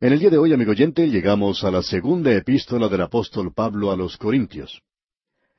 En 0.00 0.12
el 0.12 0.20
día 0.20 0.30
de 0.30 0.38
hoy, 0.38 0.52
amigo 0.52 0.70
oyente, 0.70 1.08
llegamos 1.08 1.64
a 1.64 1.72
la 1.72 1.82
segunda 1.82 2.32
epístola 2.32 2.86
del 2.86 3.00
apóstol 3.00 3.52
Pablo 3.52 3.90
a 3.90 3.96
los 3.96 4.16
Corintios. 4.16 4.80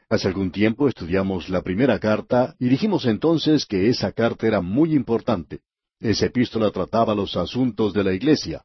Hace 0.09 0.29
algún 0.29 0.49
tiempo 0.49 0.87
estudiamos 0.87 1.49
la 1.49 1.61
primera 1.61 1.99
carta 1.99 2.55
y 2.57 2.69
dijimos 2.69 3.03
entonces 3.03 3.65
que 3.65 3.89
esa 3.89 4.13
carta 4.13 4.47
era 4.47 4.61
muy 4.61 4.93
importante. 4.93 5.59
Esa 5.99 6.27
epístola 6.27 6.71
trataba 6.71 7.13
los 7.13 7.35
asuntos 7.35 7.91
de 7.91 8.01
la 8.01 8.13
iglesia. 8.13 8.63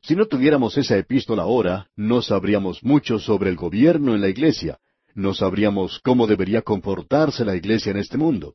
Si 0.00 0.16
no 0.16 0.24
tuviéramos 0.24 0.78
esa 0.78 0.96
epístola 0.96 1.42
ahora, 1.42 1.86
no 1.96 2.22
sabríamos 2.22 2.82
mucho 2.82 3.18
sobre 3.18 3.50
el 3.50 3.56
gobierno 3.56 4.14
en 4.14 4.22
la 4.22 4.30
iglesia, 4.30 4.78
no 5.14 5.34
sabríamos 5.34 6.00
cómo 6.02 6.26
debería 6.26 6.62
comportarse 6.62 7.44
la 7.44 7.54
iglesia 7.54 7.90
en 7.90 7.98
este 7.98 8.16
mundo. 8.16 8.54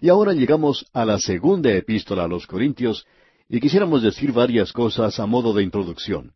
Y 0.00 0.08
ahora 0.08 0.32
llegamos 0.32 0.86
a 0.92 1.04
la 1.04 1.20
segunda 1.20 1.72
epístola 1.72 2.24
a 2.24 2.28
los 2.28 2.48
Corintios 2.48 3.06
y 3.48 3.60
quisiéramos 3.60 4.02
decir 4.02 4.32
varias 4.32 4.72
cosas 4.72 5.18
a 5.18 5.26
modo 5.26 5.54
de 5.54 5.62
introducción. 5.62 6.34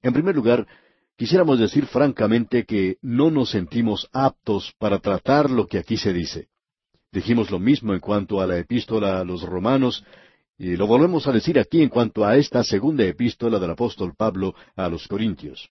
En 0.00 0.12
primer 0.12 0.36
lugar, 0.36 0.66
quisiéramos 1.16 1.58
decir 1.58 1.86
francamente 1.86 2.64
que 2.64 2.98
no 3.02 3.30
nos 3.30 3.50
sentimos 3.50 4.08
aptos 4.12 4.72
para 4.78 5.00
tratar 5.00 5.50
lo 5.50 5.66
que 5.66 5.78
aquí 5.78 5.96
se 5.96 6.12
dice. 6.12 6.48
Dijimos 7.10 7.50
lo 7.50 7.58
mismo 7.58 7.92
en 7.92 8.00
cuanto 8.00 8.40
a 8.40 8.46
la 8.46 8.58
epístola 8.58 9.20
a 9.20 9.24
los 9.24 9.42
romanos, 9.42 10.04
y 10.56 10.76
lo 10.76 10.86
volvemos 10.86 11.26
a 11.26 11.32
decir 11.32 11.58
aquí 11.58 11.82
en 11.82 11.88
cuanto 11.88 12.24
a 12.24 12.36
esta 12.36 12.62
segunda 12.62 13.04
epístola 13.04 13.58
del 13.58 13.72
apóstol 13.72 14.14
Pablo 14.16 14.54
a 14.76 14.88
los 14.88 15.08
Corintios. 15.08 15.68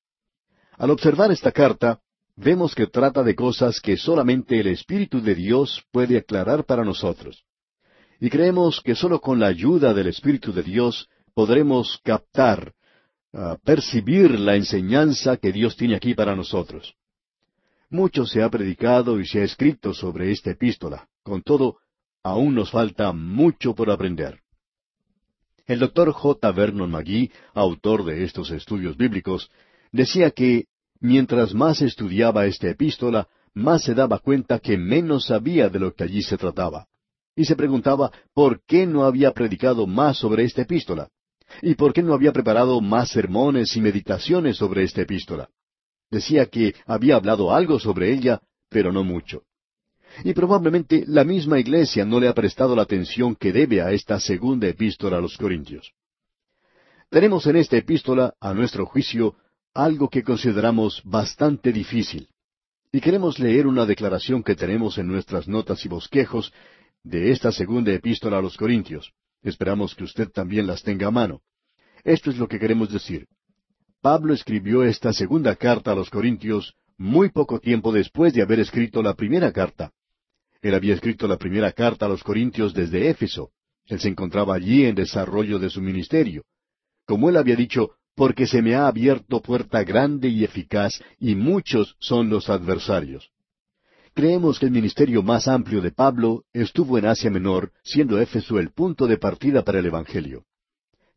Al 0.78 0.92
observar 0.92 1.31
esta 1.31 1.52
carta, 1.52 2.02
vemos 2.36 2.76
que 2.76 2.88
trata 2.88 3.23
de 3.23 3.36
cosas 3.36 3.80
que 3.80 3.95
solamente 3.95 4.59
el 4.59 4.67
Espíritu 4.67 5.22
de 5.22 5.36
Dios 5.36 5.84
puede 5.92 6.17
aclarar 6.17 6.66
para 6.66 6.84
nosotros. 6.84 7.45
Y 8.23 8.30
creemos 8.30 8.81
que 8.81 8.93
sólo 8.93 9.20
con 9.20 9.39
la 9.39 9.48
ayuda 9.48 9.95
del 9.95 10.05
Espíritu 10.05 10.53
de 10.53 10.61
Dios 10.61 11.09
podremos 11.34 11.99
captar, 12.03 12.71
ah, 13.34 13.57
percibir 13.66 14.39
la 14.39 14.55
enseñanza 14.55 15.38
que 15.38 15.52
Dios 15.52 15.75
tiene 15.75 15.95
aquí 15.95 16.13
para 16.13 16.35
nosotros. 16.35 16.94
Mucho 17.89 18.28
se 18.28 18.44
ha 18.44 18.50
predicado 18.50 19.19
y 19.19 19.25
se 19.25 19.41
ha 19.41 19.44
escrito 19.44 19.95
sobre 19.95 20.31
esta 20.31 20.52
epístola. 20.52 21.08
Con 21.23 21.41
todo, 21.41 21.78
aún 22.22 22.53
nos 22.53 22.69
falta 22.69 23.11
mucho 23.11 23.73
por 23.73 23.89
aprender. 23.89 24.39
El 25.66 25.80
doctor 25.80 26.11
J. 26.11 26.52
Vernon 26.52 26.91
McGee, 26.91 27.31
autor 27.56 28.06
de 28.06 28.23
estos 28.23 28.52
estudios 28.52 28.97
bíblicos, 28.97 29.50
decía 29.91 30.30
que 30.30 30.66
mientras 31.00 31.56
más 31.56 31.81
estudiaba 31.81 32.45
esta 32.45 32.69
epístola, 32.69 33.28
más 33.56 33.83
se 33.83 33.95
daba 33.95 34.19
cuenta 34.19 34.59
que 34.59 34.78
menos 34.78 35.25
sabía 35.25 35.69
de 35.69 35.80
lo 35.80 35.95
que 35.95 36.03
allí 36.03 36.22
se 36.22 36.38
trataba 36.38 36.88
y 37.42 37.45
se 37.45 37.56
preguntaba 37.56 38.11
por 38.36 38.64
qué 38.67 38.86
no 38.86 39.03
había 39.03 39.31
predicado 39.31 39.88
más 39.88 40.20
sobre 40.20 40.44
esta 40.44 40.61
epístola, 40.61 41.09
y 41.64 41.73
por 41.73 41.92
qué 41.92 42.03
no 42.03 42.14
había 42.14 42.31
preparado 42.31 42.80
más 42.81 43.09
sermones 43.09 43.75
y 43.75 43.81
meditaciones 43.81 44.58
sobre 44.58 44.84
esta 44.84 45.02
epístola. 45.02 45.50
Decía 46.12 46.45
que 46.45 46.75
había 46.86 47.16
hablado 47.16 47.52
algo 47.52 47.80
sobre 47.80 48.14
ella, 48.14 48.42
pero 48.69 48.92
no 48.92 49.03
mucho. 49.03 49.42
Y 50.23 50.34
probablemente 50.34 51.03
la 51.08 51.23
misma 51.23 51.58
iglesia 51.58 52.06
no 52.06 52.19
le 52.19 52.28
ha 52.28 52.36
prestado 52.36 52.75
la 52.75 52.84
atención 52.84 53.36
que 53.36 53.52
debe 53.52 53.81
a 53.81 53.92
esta 53.92 54.19
segunda 54.19 54.67
epístola 54.67 55.17
a 55.17 55.22
los 55.22 55.36
Corintios. 55.36 55.94
Tenemos 57.09 57.47
en 57.47 57.56
esta 57.56 57.75
epístola, 57.75 58.36
a 58.39 58.53
nuestro 58.53 58.86
juicio, 58.86 59.34
algo 59.73 60.09
que 60.09 60.22
consideramos 60.22 61.02
bastante 61.06 61.72
difícil. 61.72 62.28
Y 62.92 63.02
queremos 63.02 63.39
leer 63.39 63.66
una 63.66 63.88
declaración 63.88 64.44
que 64.44 64.53
tenemos 64.53 65.00
en 65.00 65.08
nuestras 65.08 65.47
notas 65.47 65.84
y 65.86 65.89
bosquejos 65.89 66.53
de 67.03 67.31
esta 67.31 67.52
segunda 67.52 67.91
epístola 67.94 68.38
a 68.38 68.41
los 68.41 68.57
Corintios. 68.57 69.11
Esperamos 69.41 69.95
que 69.95 70.03
usted 70.03 70.30
también 70.30 70.67
las 70.67 70.83
tenga 70.83 71.07
a 71.07 71.11
mano. 71.11 71.41
Esto 72.03 72.30
es 72.30 72.38
lo 72.38 72.47
que 72.47 72.59
queremos 72.59 72.91
decir. 72.91 73.27
Pablo 74.02 74.33
escribió 74.33 74.83
esta 74.83 75.13
segunda 75.13 75.55
carta 75.55 75.91
a 75.91 75.95
los 75.95 76.09
Corintios 76.09 76.75
muy 76.97 77.29
poco 77.29 77.59
tiempo 77.59 77.91
después 77.91 78.33
de 78.33 78.41
haber 78.41 78.59
escrito 78.59 79.02
la 79.02 79.16
primera 79.16 79.52
carta. 79.52 79.91
Él 80.61 80.75
había 80.75 80.94
escrito 80.94 81.28
la 81.28 81.38
primera 81.38 81.72
carta 81.72 82.06
a 82.06 82.09
los 82.09 82.23
Corintios 82.23 82.73
desde 82.73 83.09
Éfeso. 83.09 83.51
Él 83.88 84.00
se 84.00 84.09
encontraba 84.09 84.56
allí 84.56 84.85
en 84.85 84.95
desarrollo 84.95 85.57
de 85.57 85.69
su 85.69 85.81
ministerio. 85.81 86.44
Como 87.06 87.29
él 87.29 87.38
había 87.38 87.56
dicho, 87.56 87.95
porque 88.16 88.45
se 88.45 88.61
me 88.61 88.75
ha 88.75 88.88
abierto 88.88 89.41
puerta 89.41 89.84
grande 89.84 90.29
y 90.29 90.44
eficaz, 90.44 91.01
y 91.19 91.34
muchos 91.34 91.95
son 92.00 92.29
los 92.29 92.50
adversarios. 92.50 93.31
Creemos 94.13 94.59
que 94.59 94.66
el 94.66 94.73
ministerio 94.73 95.23
más 95.23 95.47
amplio 95.47 95.81
de 95.81 95.91
Pablo 95.91 96.44
estuvo 96.51 96.97
en 96.97 97.05
Asia 97.05 97.31
Menor, 97.31 97.72
siendo 97.81 98.19
Éfeso 98.19 98.59
el 98.59 98.72
punto 98.72 99.07
de 99.07 99.17
partida 99.17 99.63
para 99.63 99.79
el 99.79 99.85
Evangelio. 99.85 100.44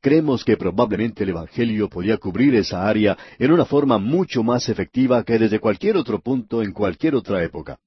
Creemos 0.01 0.45
que 0.45 0.57
probablemente 0.57 1.25
el 1.25 1.31
Evangelio 1.31 1.89
podía 1.89 2.19
cubrir 2.19 2.55
esa 2.55 2.87
área 2.87 3.19
en 3.41 3.51
una 3.51 3.65
forma 3.65 3.99
mucho 3.99 4.45
más 4.45 4.69
efectiva 4.69 5.25
que 5.25 5.41
desde 5.41 5.59
cualquier 5.59 5.97
otro 5.97 6.21
punto 6.21 6.63
en 6.63 6.71
cualquier 6.71 7.17
otra 7.17 7.43
época. 7.43 7.81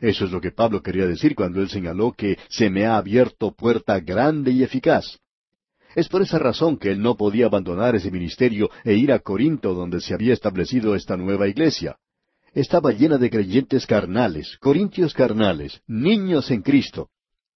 Eso 0.00 0.24
es 0.24 0.32
lo 0.32 0.40
que 0.40 0.50
Pablo 0.50 0.82
quería 0.82 1.06
decir 1.06 1.36
cuando 1.36 1.60
él 1.60 1.68
señaló 1.68 2.12
que 2.12 2.36
se 2.48 2.70
me 2.70 2.86
ha 2.86 2.96
abierto 2.96 3.52
puerta 3.52 4.00
grande 4.00 4.50
y 4.50 4.64
eficaz. 4.64 5.20
Es 5.94 6.08
por 6.08 6.22
esa 6.22 6.40
razón 6.40 6.76
que 6.76 6.90
él 6.90 7.00
no 7.00 7.16
podía 7.16 7.46
abandonar 7.46 7.94
ese 7.94 8.10
ministerio 8.10 8.68
e 8.82 8.94
ir 8.94 9.12
a 9.12 9.20
Corinto 9.20 9.74
donde 9.74 10.00
se 10.00 10.12
había 10.12 10.32
establecido 10.32 10.96
esta 10.96 11.16
nueva 11.16 11.46
iglesia 11.46 11.98
estaba 12.54 12.92
llena 12.92 13.18
de 13.18 13.30
creyentes 13.30 13.86
carnales, 13.86 14.56
corintios 14.60 15.14
carnales, 15.14 15.80
niños 15.86 16.50
en 16.50 16.62
Cristo. 16.62 17.08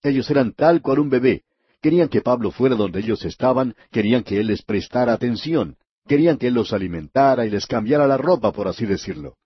Ellos 0.02 0.30
eran 0.30 0.52
tal 0.52 0.82
cual 0.82 1.00
un 1.00 1.10
bebé. 1.10 1.42
Querían 1.80 2.08
que 2.08 2.22
Pablo 2.22 2.50
fuera 2.50 2.76
donde 2.76 3.00
ellos 3.00 3.24
estaban, 3.24 3.74
querían 3.90 4.22
que 4.22 4.40
él 4.40 4.46
les 4.46 4.62
prestara 4.62 5.12
atención, 5.12 5.76
querían 6.06 6.38
que 6.38 6.48
él 6.48 6.54
los 6.54 6.72
alimentara 6.72 7.46
y 7.46 7.50
les 7.50 7.66
cambiara 7.66 8.06
la 8.06 8.16
ropa, 8.16 8.52
por 8.52 8.68
así 8.68 8.86
decirlo. 8.86 9.36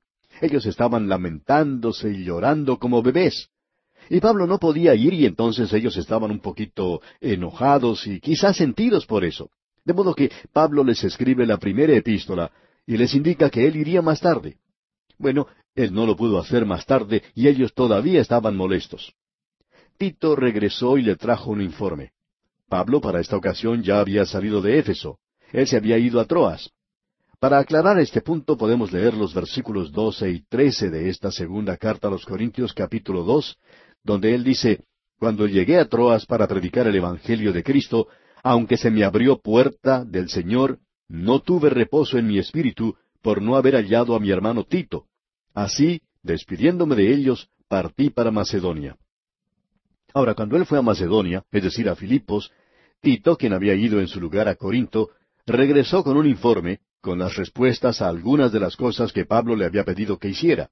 Ellos 0.41 0.66
estaban 0.66 1.09
lamentándose 1.09 2.10
y 2.10 2.25
llorando 2.25 2.78
como 2.78 3.03
bebés. 3.03 3.48
Y 4.10 4.20
Pablo 4.20 4.47
no 4.47 4.59
podía 4.59 4.94
ir 4.94 5.12
y 5.15 5.26
entonces 5.26 5.72
ellos 5.72 5.97
estaban 5.97 6.30
un 6.30 6.41
poquito 6.41 7.03
enojados 7.20 8.06
y 8.06 8.20
quizás 8.20 8.56
sentidos 8.56 9.04
por 9.06 9.25
eso. 9.25 9.50
De 9.84 9.92
modo 9.92 10.15
que 10.15 10.30
Pablo 10.53 10.84
les 10.84 11.03
escribe 11.04 11.47
la 11.47 11.56
primera 11.59 11.94
epístola 11.94 12.50
y 12.86 12.97
les 12.97 13.15
indica 13.15 13.50
que 13.50 13.66
él 13.66 13.76
iría 13.76 14.00
más 14.00 14.20
tarde. 14.20 14.56
Bueno, 15.19 15.47
él 15.75 15.93
no 15.93 16.06
lo 16.06 16.17
pudo 16.17 16.39
hacer 16.39 16.65
más 16.65 16.87
tarde 16.87 17.23
y 17.34 17.49
ellos 17.49 17.73
todavía 17.75 18.21
estaban 18.21 18.56
molestos. 18.56 19.15
Tito 19.97 20.37
regresó 20.37 20.97
y 20.97 21.03
le 21.03 21.17
trajo 21.17 21.51
un 21.51 21.61
informe. 21.61 22.12
Pablo 22.69 23.01
para 23.01 23.21
esta 23.21 23.37
ocasión 23.37 23.83
ya 23.83 24.01
había 24.01 24.25
salido 24.25 24.61
de 24.61 24.78
Éfeso. 24.78 25.19
Él 25.53 25.67
se 25.67 25.77
había 25.77 25.99
ido 25.99 26.21
a 26.21 26.25
Troas. 26.25 26.71
Para 27.41 27.59
aclarar 27.59 27.99
este 27.99 28.21
punto 28.21 28.57
podemos 28.57 28.93
leer 28.93 29.15
los 29.15 29.33
versículos 29.33 29.93
doce 29.93 30.31
y 30.31 30.41
trece 30.43 30.91
de 30.91 31.09
esta 31.09 31.31
segunda 31.31 31.77
carta 31.77 32.09
a 32.09 32.11
los 32.11 32.25
Corintios 32.25 32.73
capítulo 32.75 33.23
dos, 33.23 33.57
donde 34.03 34.34
él 34.34 34.45
dice, 34.45 34.84
Cuando 35.19 35.47
llegué 35.47 35.78
a 35.78 35.89
Troas 35.89 36.27
para 36.27 36.47
predicar 36.47 36.87
el 36.87 36.97
Evangelio 36.97 37.53
de 37.53 37.62
Cristo, 37.62 38.09
aunque 38.43 38.77
se 38.77 38.91
me 38.91 39.05
abrió 39.05 39.39
puerta 39.39 40.05
del 40.05 40.28
Señor, 40.28 40.78
no 41.09 41.41
tuve 41.41 41.71
reposo 41.71 42.19
en 42.19 42.27
mi 42.27 42.39
espíritu 42.39 42.97
por 43.23 43.43
no 43.43 43.56
haber 43.56 43.75
hallado 43.75 44.15
a 44.15 44.21
mi 44.21 44.31
hermano 44.31 44.65
Tito. 44.65 45.06
Así, 45.55 46.01
despidiéndome 46.23 46.97
de 46.97 47.12
ellos, 47.12 47.49
partí 47.69 48.11
para 48.11 48.31
Macedonia. 48.31 48.97
Ahora, 50.15 50.34
cuando 50.34 50.56
él 50.56 50.67
fue 50.67 50.79
a 50.79 50.83
Macedonia, 50.83 51.45
es 51.51 51.62
decir, 51.62 51.89
a 51.89 51.95
Filipos, 51.95 52.51
Tito, 53.01 53.37
quien 53.37 53.53
había 53.53 53.75
ido 53.75 54.01
en 54.01 54.09
su 54.09 54.21
lugar 54.21 54.49
a 54.49 54.57
Corinto, 54.57 55.11
regresó 55.47 56.03
con 56.03 56.17
un 56.17 56.27
informe, 56.27 56.81
con 57.01 57.19
las 57.19 57.37
respuestas 57.37 58.03
a 58.03 58.09
algunas 58.09 58.51
de 58.53 58.61
las 58.61 58.77
cosas 58.77 59.12
que 59.12 59.25
Pablo 59.25 59.55
le 59.55 59.65
había 59.65 59.84
pedido 59.84 60.19
que 60.19 60.28
hiciera. 60.28 60.71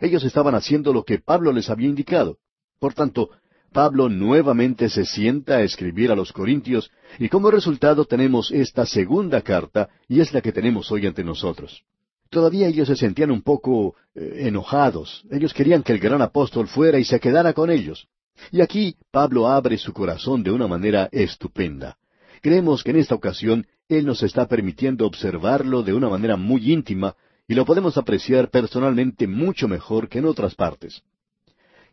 Ellos 0.00 0.22
estaban 0.22 0.54
haciendo 0.54 0.92
lo 0.92 1.04
que 1.04 1.18
Pablo 1.18 1.52
les 1.52 1.70
había 1.70 1.88
indicado. 1.88 2.38
Por 2.78 2.94
tanto, 2.94 3.30
Pablo 3.72 4.08
nuevamente 4.08 4.88
se 4.88 5.04
sienta 5.04 5.56
a 5.56 5.62
escribir 5.62 6.10
a 6.10 6.16
los 6.16 6.32
Corintios, 6.32 6.90
y 7.18 7.28
como 7.28 7.50
resultado 7.50 8.04
tenemos 8.04 8.50
esta 8.50 8.86
segunda 8.86 9.42
carta, 9.42 9.88
y 10.08 10.20
es 10.20 10.32
la 10.32 10.40
que 10.40 10.52
tenemos 10.52 10.90
hoy 10.90 11.06
ante 11.06 11.22
nosotros. 11.24 11.82
Todavía 12.30 12.68
ellos 12.68 12.88
se 12.88 12.96
sentían 12.96 13.30
un 13.30 13.42
poco 13.42 13.94
eh, 14.14 14.42
enojados. 14.48 15.24
Ellos 15.30 15.54
querían 15.54 15.82
que 15.82 15.92
el 15.92 15.98
gran 15.98 16.20
apóstol 16.20 16.68
fuera 16.68 16.98
y 16.98 17.04
se 17.04 17.20
quedara 17.20 17.52
con 17.54 17.70
ellos. 17.70 18.06
Y 18.52 18.60
aquí 18.60 18.96
Pablo 19.10 19.48
abre 19.48 19.78
su 19.78 19.92
corazón 19.92 20.42
de 20.42 20.50
una 20.50 20.66
manera 20.66 21.08
estupenda. 21.10 21.96
Creemos 22.42 22.84
que 22.84 22.90
en 22.90 22.98
esta 22.98 23.14
ocasión 23.14 23.66
Él 23.88 24.06
nos 24.06 24.22
está 24.22 24.46
permitiendo 24.46 25.06
observarlo 25.06 25.82
de 25.82 25.94
una 25.94 26.08
manera 26.08 26.36
muy 26.36 26.72
íntima 26.72 27.16
y 27.48 27.54
lo 27.54 27.64
podemos 27.64 27.96
apreciar 27.96 28.50
personalmente 28.50 29.26
mucho 29.26 29.66
mejor 29.66 30.08
que 30.08 30.18
en 30.18 30.26
otras 30.26 30.54
partes. 30.54 31.02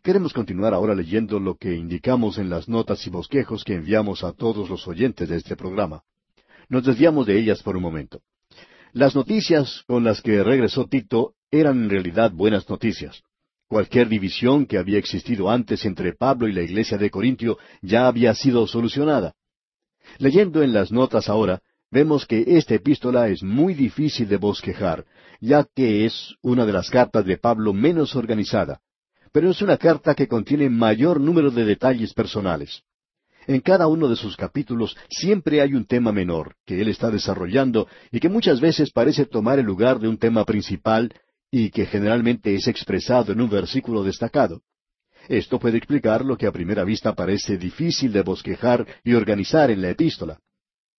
Queremos 0.06 0.32
continuar 0.32 0.72
ahora 0.72 0.94
leyendo 0.94 1.40
lo 1.40 1.56
que 1.56 1.74
indicamos 1.74 2.38
en 2.38 2.48
las 2.48 2.68
notas 2.68 3.04
y 3.08 3.10
bosquejos 3.10 3.64
que 3.64 3.74
enviamos 3.74 4.22
a 4.22 4.32
todos 4.32 4.70
los 4.70 4.86
oyentes 4.86 5.28
de 5.28 5.34
este 5.34 5.56
programa. 5.56 6.04
Nos 6.68 6.84
desviamos 6.84 7.26
de 7.26 7.36
ellas 7.36 7.60
por 7.60 7.76
un 7.76 7.82
momento. 7.82 8.20
Las 8.92 9.16
noticias 9.16 9.82
con 9.88 10.04
las 10.04 10.22
que 10.22 10.44
regresó 10.44 10.86
Tito 10.86 11.34
eran 11.50 11.82
en 11.82 11.90
realidad 11.90 12.30
buenas 12.30 12.70
noticias. 12.70 13.20
Cualquier 13.66 14.08
división 14.08 14.66
que 14.66 14.78
había 14.78 15.00
existido 15.00 15.50
antes 15.50 15.84
entre 15.84 16.12
Pablo 16.12 16.46
y 16.46 16.52
la 16.52 16.62
iglesia 16.62 16.96
de 16.98 17.10
Corintio 17.10 17.58
ya 17.82 18.06
había 18.06 18.32
sido 18.36 18.64
solucionada. 18.68 19.34
Leyendo 20.18 20.62
en 20.62 20.72
las 20.72 20.92
notas 20.92 21.28
ahora, 21.28 21.62
vemos 21.90 22.26
que 22.26 22.44
esta 22.46 22.76
epístola 22.76 23.26
es 23.26 23.42
muy 23.42 23.74
difícil 23.74 24.28
de 24.28 24.36
bosquejar, 24.36 25.04
ya 25.40 25.66
que 25.74 26.06
es 26.06 26.36
una 26.42 26.64
de 26.64 26.74
las 26.74 26.90
cartas 26.90 27.24
de 27.24 27.38
Pablo 27.38 27.72
menos 27.72 28.14
organizada, 28.14 28.82
pero 29.36 29.50
es 29.50 29.60
una 29.60 29.76
carta 29.76 30.14
que 30.14 30.28
contiene 30.28 30.70
mayor 30.70 31.20
número 31.20 31.50
de 31.50 31.66
detalles 31.66 32.14
personales. 32.14 32.80
En 33.46 33.60
cada 33.60 33.86
uno 33.86 34.08
de 34.08 34.16
sus 34.16 34.34
capítulos 34.34 34.96
siempre 35.10 35.60
hay 35.60 35.74
un 35.74 35.84
tema 35.84 36.10
menor 36.10 36.54
que 36.64 36.80
él 36.80 36.88
está 36.88 37.10
desarrollando 37.10 37.86
y 38.10 38.18
que 38.18 38.30
muchas 38.30 38.62
veces 38.62 38.90
parece 38.92 39.26
tomar 39.26 39.58
el 39.58 39.66
lugar 39.66 40.00
de 40.00 40.08
un 40.08 40.16
tema 40.16 40.46
principal 40.46 41.12
y 41.50 41.68
que 41.68 41.84
generalmente 41.84 42.54
es 42.54 42.66
expresado 42.66 43.30
en 43.30 43.42
un 43.42 43.50
versículo 43.50 44.02
destacado. 44.02 44.62
Esto 45.28 45.58
puede 45.58 45.76
explicar 45.76 46.24
lo 46.24 46.38
que 46.38 46.46
a 46.46 46.50
primera 46.50 46.84
vista 46.84 47.14
parece 47.14 47.58
difícil 47.58 48.14
de 48.14 48.22
bosquejar 48.22 48.86
y 49.04 49.12
organizar 49.12 49.70
en 49.70 49.82
la 49.82 49.90
epístola. 49.90 50.38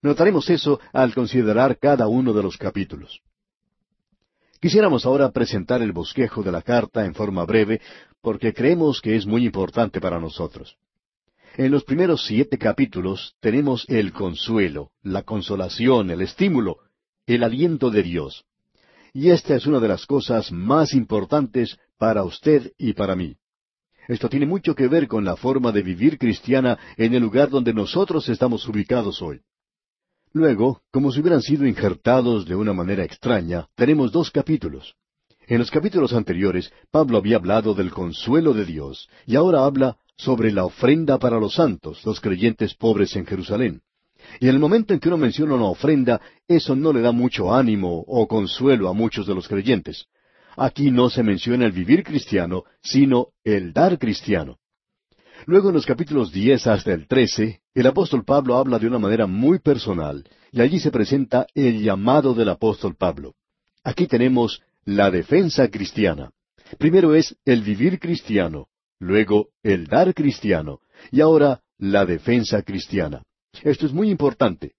Notaremos 0.00 0.48
eso 0.48 0.78
al 0.92 1.12
considerar 1.12 1.76
cada 1.76 2.06
uno 2.06 2.32
de 2.32 2.44
los 2.44 2.56
capítulos. 2.56 3.20
Quisiéramos 4.60 5.06
ahora 5.06 5.30
presentar 5.30 5.82
el 5.82 5.92
bosquejo 5.92 6.42
de 6.42 6.50
la 6.50 6.62
carta 6.62 7.04
en 7.04 7.14
forma 7.14 7.44
breve, 7.44 7.80
porque 8.20 8.52
creemos 8.52 9.00
que 9.00 9.14
es 9.14 9.24
muy 9.24 9.46
importante 9.46 10.00
para 10.00 10.18
nosotros. 10.18 10.76
En 11.56 11.70
los 11.70 11.84
primeros 11.84 12.24
siete 12.26 12.58
capítulos 12.58 13.34
tenemos 13.40 13.84
el 13.88 14.12
consuelo, 14.12 14.90
la 15.02 15.22
consolación, 15.22 16.10
el 16.10 16.22
estímulo, 16.22 16.78
el 17.26 17.44
aliento 17.44 17.90
de 17.90 18.02
Dios. 18.02 18.44
Y 19.12 19.30
esta 19.30 19.54
es 19.54 19.66
una 19.66 19.78
de 19.78 19.88
las 19.88 20.06
cosas 20.06 20.50
más 20.50 20.92
importantes 20.92 21.78
para 21.96 22.24
usted 22.24 22.72
y 22.78 22.94
para 22.94 23.14
mí. 23.14 23.36
Esto 24.08 24.28
tiene 24.28 24.46
mucho 24.46 24.74
que 24.74 24.88
ver 24.88 25.06
con 25.06 25.24
la 25.24 25.36
forma 25.36 25.70
de 25.70 25.82
vivir 25.82 26.18
cristiana 26.18 26.78
en 26.96 27.14
el 27.14 27.22
lugar 27.22 27.48
donde 27.48 27.74
nosotros 27.74 28.28
estamos 28.28 28.66
ubicados 28.66 29.22
hoy. 29.22 29.40
Luego, 30.32 30.82
como 30.90 31.10
si 31.10 31.20
hubieran 31.20 31.42
sido 31.42 31.66
injertados 31.66 32.46
de 32.46 32.54
una 32.54 32.72
manera 32.72 33.04
extraña, 33.04 33.68
tenemos 33.74 34.12
dos 34.12 34.30
capítulos. 34.30 34.94
En 35.46 35.58
los 35.58 35.70
capítulos 35.70 36.12
anteriores, 36.12 36.70
Pablo 36.90 37.18
había 37.18 37.36
hablado 37.36 37.74
del 37.74 37.90
consuelo 37.90 38.52
de 38.52 38.66
Dios, 38.66 39.08
y 39.26 39.36
ahora 39.36 39.64
habla 39.64 39.96
sobre 40.16 40.52
la 40.52 40.64
ofrenda 40.64 41.18
para 41.18 41.40
los 41.40 41.54
santos, 41.54 42.04
los 42.04 42.20
creyentes 42.20 42.74
pobres 42.74 43.16
en 43.16 43.24
Jerusalén. 43.24 43.80
Y 44.40 44.48
en 44.48 44.54
el 44.54 44.60
momento 44.60 44.92
en 44.92 45.00
que 45.00 45.08
uno 45.08 45.16
menciona 45.16 45.54
una 45.54 45.66
ofrenda, 45.66 46.20
eso 46.46 46.76
no 46.76 46.92
le 46.92 47.00
da 47.00 47.12
mucho 47.12 47.54
ánimo 47.54 48.04
o 48.06 48.28
consuelo 48.28 48.88
a 48.88 48.92
muchos 48.92 49.26
de 49.26 49.34
los 49.34 49.48
creyentes. 49.48 50.06
Aquí 50.56 50.90
no 50.90 51.08
se 51.08 51.22
menciona 51.22 51.64
el 51.64 51.72
vivir 51.72 52.02
cristiano, 52.02 52.64
sino 52.82 53.28
el 53.44 53.72
dar 53.72 53.98
cristiano. 53.98 54.58
Luego 55.46 55.68
en 55.68 55.76
los 55.76 55.86
capítulos 55.86 56.32
diez 56.32 56.66
hasta 56.66 56.92
el 56.92 57.06
trece, 57.06 57.60
el 57.80 57.86
apóstol 57.86 58.24
Pablo 58.24 58.56
habla 58.56 58.78
de 58.78 58.86
una 58.86 58.98
manera 58.98 59.26
muy 59.26 59.58
personal, 59.58 60.24
y 60.50 60.60
allí 60.60 60.80
se 60.80 60.90
presenta 60.90 61.46
el 61.54 61.82
llamado 61.82 62.34
del 62.34 62.48
apóstol 62.48 62.96
Pablo. 62.96 63.34
Aquí 63.84 64.06
tenemos 64.06 64.62
la 64.84 65.10
defensa 65.10 65.68
cristiana. 65.68 66.32
Primero 66.78 67.14
es 67.14 67.36
el 67.44 67.62
vivir 67.62 67.98
cristiano, 67.98 68.68
luego 68.98 69.50
el 69.62 69.86
dar 69.86 70.14
cristiano, 70.14 70.80
y 71.12 71.20
ahora 71.20 71.62
la 71.78 72.04
defensa 72.04 72.62
cristiana. 72.62 73.22
Esto 73.62 73.86
es 73.86 73.92
muy 73.92 74.10
importante. 74.10 74.74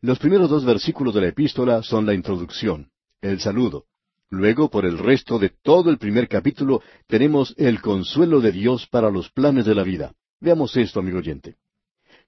Los 0.00 0.18
primeros 0.18 0.50
dos 0.50 0.64
versículos 0.64 1.14
de 1.14 1.20
la 1.20 1.28
epístola 1.28 1.82
son 1.82 2.06
la 2.06 2.14
introducción, 2.14 2.90
el 3.20 3.40
saludo. 3.40 3.84
Luego, 4.28 4.70
por 4.70 4.86
el 4.86 4.98
resto 4.98 5.38
de 5.38 5.50
todo 5.62 5.90
el 5.90 5.98
primer 5.98 6.28
capítulo, 6.28 6.82
tenemos 7.06 7.54
el 7.58 7.80
consuelo 7.80 8.40
de 8.40 8.52
Dios 8.52 8.86
para 8.86 9.10
los 9.10 9.30
planes 9.30 9.66
de 9.66 9.74
la 9.74 9.82
vida. 9.82 10.14
Veamos 10.40 10.76
esto, 10.76 11.00
amigo 11.00 11.18
oyente. 11.18 11.56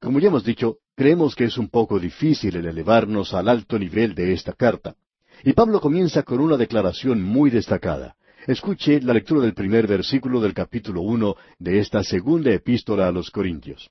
Como 0.02 0.18
ya 0.18 0.28
hemos 0.28 0.42
dicho, 0.42 0.78
creemos 0.96 1.36
que 1.36 1.44
es 1.44 1.56
un 1.56 1.68
poco 1.68 2.00
difícil 2.00 2.56
el 2.56 2.66
elevarnos 2.66 3.32
al 3.34 3.48
alto 3.48 3.78
nivel 3.78 4.16
de 4.16 4.32
esta 4.32 4.52
carta. 4.52 4.96
Y 5.44 5.52
Pablo 5.52 5.80
comienza 5.80 6.24
con 6.24 6.40
una 6.40 6.56
declaración 6.56 7.22
muy 7.22 7.50
destacada. 7.50 8.16
Escuche 8.48 9.00
la 9.00 9.14
lectura 9.14 9.42
del 9.42 9.54
primer 9.54 9.86
versículo 9.86 10.40
del 10.40 10.54
capítulo 10.54 11.02
uno 11.02 11.36
de 11.60 11.78
esta 11.78 12.02
segunda 12.02 12.50
epístola 12.50 13.06
a 13.06 13.12
los 13.12 13.30
Corintios. 13.30 13.90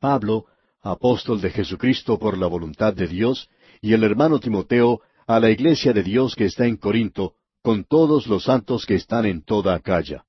Pablo, 0.00 0.46
apóstol 0.82 1.40
de 1.40 1.50
Jesucristo 1.50 2.18
por 2.18 2.36
la 2.36 2.48
voluntad 2.48 2.92
de 2.92 3.06
Dios, 3.06 3.48
y 3.80 3.92
el 3.92 4.02
hermano 4.02 4.40
Timoteo, 4.40 5.02
a 5.28 5.38
la 5.38 5.50
iglesia 5.50 5.92
de 5.92 6.02
Dios 6.02 6.34
que 6.34 6.46
está 6.46 6.66
en 6.66 6.78
Corinto, 6.78 7.34
con 7.62 7.84
todos 7.84 8.26
los 8.26 8.42
santos 8.42 8.84
que 8.84 8.96
están 8.96 9.24
en 9.24 9.44
toda 9.44 9.76
Acaya. 9.76 10.24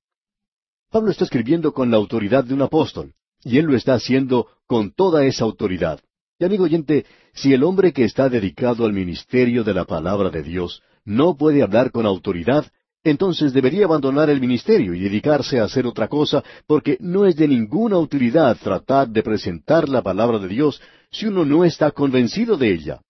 Pablo 0.88 1.10
está 1.10 1.24
escribiendo 1.24 1.72
con 1.74 1.90
la 1.90 1.96
autoridad 1.96 2.44
de 2.44 2.54
un 2.54 2.62
apóstol, 2.62 3.14
y 3.42 3.58
él 3.58 3.66
lo 3.66 3.76
está 3.76 3.94
haciendo 3.94 4.46
con 4.68 4.92
toda 4.92 5.24
esa 5.24 5.44
autoridad. 5.44 5.98
Y 6.38 6.44
amigo 6.44 6.64
oyente, 6.64 7.04
si 7.32 7.52
el 7.52 7.64
hombre 7.64 7.92
que 7.92 8.04
está 8.04 8.28
dedicado 8.28 8.84
al 8.84 8.92
ministerio 8.92 9.64
de 9.64 9.74
la 9.74 9.84
palabra 9.84 10.30
de 10.30 10.42
Dios 10.42 10.82
no 11.04 11.36
puede 11.36 11.62
hablar 11.62 11.90
con 11.90 12.06
autoridad, 12.06 12.70
entonces 13.02 13.52
debería 13.52 13.86
abandonar 13.86 14.28
el 14.28 14.40
ministerio 14.40 14.92
y 14.92 15.00
dedicarse 15.00 15.58
a 15.58 15.64
hacer 15.64 15.86
otra 15.86 16.06
cosa, 16.06 16.44
porque 16.66 16.98
no 17.00 17.24
es 17.24 17.34
de 17.36 17.48
ninguna 17.48 17.98
utilidad 17.98 18.56
tratar 18.62 19.08
de 19.08 19.22
presentar 19.22 19.88
la 19.88 20.02
palabra 20.02 20.38
de 20.38 20.48
Dios 20.48 20.80
si 21.10 21.26
uno 21.26 21.44
no 21.44 21.64
está 21.64 21.90
convencido 21.90 22.56
de 22.56 22.72
ella. 22.72 23.00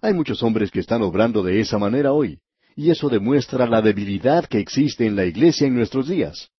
Hay 0.00 0.14
muchos 0.14 0.42
hombres 0.42 0.70
que 0.70 0.80
están 0.80 1.02
obrando 1.02 1.42
de 1.42 1.60
esa 1.60 1.78
manera 1.78 2.12
hoy, 2.12 2.38
y 2.76 2.90
eso 2.90 3.08
demuestra 3.08 3.66
la 3.66 3.82
debilidad 3.82 4.46
que 4.46 4.60
existe 4.60 5.06
en 5.06 5.16
la 5.16 5.24
iglesia 5.24 5.66
en 5.66 5.74
nuestros 5.74 6.08
días. 6.08 6.51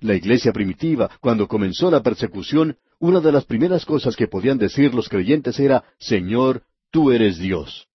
La 0.00 0.14
iglesia 0.14 0.52
primitiva, 0.52 1.10
cuando 1.20 1.46
comenzó 1.46 1.90
la 1.90 2.02
persecución, 2.02 2.76
una 2.98 3.20
de 3.20 3.32
las 3.32 3.44
primeras 3.44 3.84
cosas 3.84 4.16
que 4.16 4.28
podían 4.28 4.58
decir 4.58 4.94
los 4.94 5.08
creyentes 5.08 5.58
era, 5.58 5.84
Señor, 5.98 6.62
tú 6.90 7.10
eres 7.10 7.38
Dios. 7.38 7.88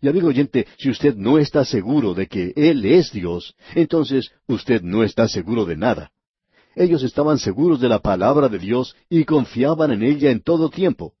Y 0.00 0.08
amigo 0.08 0.28
oyente, 0.28 0.66
si 0.78 0.90
usted 0.90 1.14
no 1.14 1.38
está 1.38 1.64
seguro 1.64 2.14
de 2.14 2.26
que 2.26 2.52
Él 2.56 2.84
es 2.84 3.12
Dios, 3.12 3.54
entonces 3.74 4.32
usted 4.46 4.82
no 4.82 5.04
está 5.04 5.28
seguro 5.28 5.64
de 5.64 5.76
nada. 5.76 6.10
Ellos 6.74 7.02
estaban 7.02 7.38
seguros 7.38 7.80
de 7.80 7.88
la 7.88 8.00
palabra 8.00 8.48
de 8.48 8.58
Dios 8.58 8.96
y 9.08 9.24
confiaban 9.24 9.92
en 9.92 10.02
ella 10.02 10.30
en 10.30 10.40
todo 10.42 10.70
tiempo. 10.70 11.14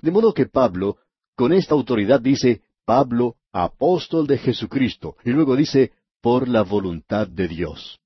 De 0.00 0.10
modo 0.10 0.32
que 0.32 0.46
Pablo, 0.46 0.96
con 1.34 1.52
esta 1.52 1.74
autoridad 1.74 2.20
dice, 2.20 2.62
Pablo, 2.84 3.36
apóstol 3.52 4.26
de 4.26 4.38
Jesucristo, 4.38 5.16
y 5.24 5.30
luego 5.30 5.56
dice, 5.56 5.92
por 6.20 6.48
la 6.48 6.62
voluntad 6.62 7.26
de 7.26 7.48
Dios. 7.48 8.01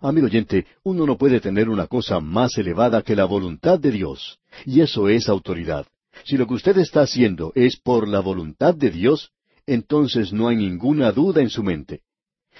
Amigo 0.00 0.26
oyente, 0.26 0.64
uno 0.84 1.06
no 1.06 1.18
puede 1.18 1.40
tener 1.40 1.68
una 1.68 1.88
cosa 1.88 2.20
más 2.20 2.56
elevada 2.56 3.02
que 3.02 3.16
la 3.16 3.24
voluntad 3.24 3.80
de 3.80 3.90
Dios, 3.90 4.38
y 4.64 4.80
eso 4.80 5.08
es 5.08 5.28
autoridad. 5.28 5.86
Si 6.24 6.36
lo 6.36 6.46
que 6.46 6.54
usted 6.54 6.78
está 6.78 7.00
haciendo 7.00 7.52
es 7.56 7.76
por 7.76 8.06
la 8.06 8.20
voluntad 8.20 8.74
de 8.76 8.90
Dios, 8.90 9.32
entonces 9.66 10.32
no 10.32 10.46
hay 10.46 10.56
ninguna 10.56 11.10
duda 11.10 11.42
en 11.42 11.50
su 11.50 11.64
mente. 11.64 12.02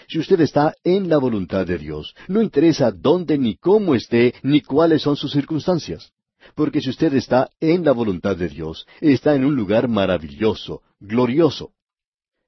Si 0.08 0.18
usted 0.18 0.40
está 0.40 0.74
en 0.82 1.08
la 1.08 1.18
voluntad 1.18 1.64
de 1.64 1.78
Dios, 1.78 2.14
no 2.26 2.42
interesa 2.42 2.90
dónde 2.90 3.38
ni 3.38 3.56
cómo 3.56 3.94
esté, 3.94 4.34
ni 4.42 4.60
cuáles 4.60 5.02
son 5.02 5.16
sus 5.16 5.30
circunstancias. 5.30 6.12
Porque 6.56 6.80
si 6.80 6.90
usted 6.90 7.14
está 7.14 7.50
en 7.60 7.84
la 7.84 7.92
voluntad 7.92 8.36
de 8.36 8.48
Dios, 8.48 8.84
está 9.00 9.36
en 9.36 9.44
un 9.44 9.54
lugar 9.54 9.86
maravilloso, 9.86 10.82
glorioso. 10.98 11.70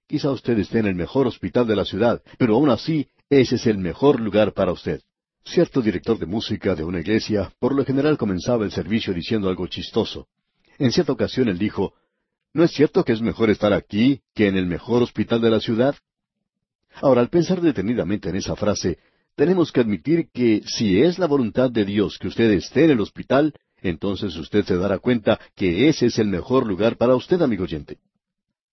Quizá 0.09 0.33
usted 0.33 0.59
esté 0.59 0.81
en 0.81 0.87
el 0.87 0.97
mejor 0.97 1.29
hospital 1.29 1.69
de 1.69 1.77
la 1.77 1.85
ciudad, 1.85 2.23
pero 2.39 2.57
aún 2.57 2.71
así 2.71 3.07
ese 3.31 3.55
es 3.55 3.67
el 3.67 3.79
mejor 3.79 4.21
lugar 4.21 4.53
para 4.53 4.73
usted. 4.73 5.01
Cierto 5.45 5.81
director 5.81 6.19
de 6.19 6.27
música 6.27 6.75
de 6.75 6.85
una 6.85 7.01
iglesia 7.01 7.53
por 7.61 7.75
lo 7.75 7.85
general 7.85 8.19
comenzaba 8.19 8.65
el 8.65 8.73
servicio 8.73 9.15
diciendo 9.15 9.49
algo 9.49 9.69
chistoso. 9.69 10.27
En 10.79 10.91
cierta 10.91 11.13
ocasión 11.13 11.49
él 11.49 11.59
dijo, 11.59 11.95
¿No 12.53 12.65
es 12.65 12.73
cierto 12.73 13.05
que 13.05 13.13
es 13.13 13.23
mejor 13.23 13.49
estar 13.49 13.73
aquí 13.73 14.21
que 14.35 14.49
en 14.49 14.57
el 14.57 14.67
mejor 14.67 15.03
hospital 15.03 15.41
de 15.41 15.51
la 15.51 15.61
ciudad? 15.61 15.95
Ahora, 16.95 17.21
al 17.21 17.29
pensar 17.29 17.61
detenidamente 17.61 18.29
en 18.29 18.37
esa 18.37 18.57
frase, 18.57 18.99
tenemos 19.37 19.71
que 19.71 19.81
admitir 19.81 20.29
que 20.33 20.63
si 20.67 21.01
es 21.01 21.21
la 21.21 21.27
voluntad 21.27 21.71
de 21.71 21.85
Dios 21.85 22.19
que 22.19 22.27
usted 22.27 22.51
esté 22.51 22.87
en 22.87 22.91
el 22.91 23.01
hospital, 23.01 23.55
entonces 23.81 24.37
usted 24.37 24.65
se 24.65 24.77
dará 24.77 24.99
cuenta 24.99 25.39
que 25.55 25.89
ese 25.89 26.07
es 26.07 26.19
el 26.19 26.27
mejor 26.27 26.67
lugar 26.67 26.97
para 26.97 27.15
usted, 27.15 27.41
amigo 27.41 27.63
oyente. 27.63 27.99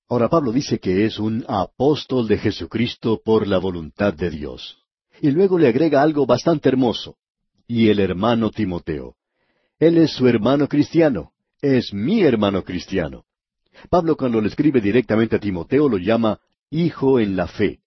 Ahora 0.10 0.30
Pablo 0.30 0.52
dice 0.52 0.80
que 0.80 1.06
es 1.06 1.20
un 1.20 1.46
apóstol 1.48 2.28
de 2.28 2.38
Jesucristo 2.38 3.22
por 3.24 3.48
la 3.48 3.58
voluntad 3.58 4.14
de 4.14 4.30
Dios. 4.30 4.78
Y 5.22 5.32
luego 5.32 5.58
le 5.58 5.68
agrega 5.68 6.02
algo 6.02 6.26
bastante 6.26 6.70
hermoso. 6.70 7.18
Y 7.68 7.90
el 7.90 8.00
hermano 8.00 8.52
Timoteo. 8.52 9.16
Él 9.80 9.98
es 9.98 10.12
su 10.12 10.28
hermano 10.28 10.68
cristiano 10.68 11.34
es 11.62 11.94
mi 11.94 12.22
hermano 12.22 12.64
cristiano. 12.64 13.26
Pablo 13.90 14.16
cuando 14.16 14.42
le 14.42 14.48
escribe 14.48 14.82
directamente 14.82 15.36
a 15.36 15.40
Timoteo 15.40 15.90
lo 15.90 15.98
llama 15.98 16.40
hijo 16.70 17.20
en 17.20 17.36
la 17.36 17.48
fe. 17.48 17.80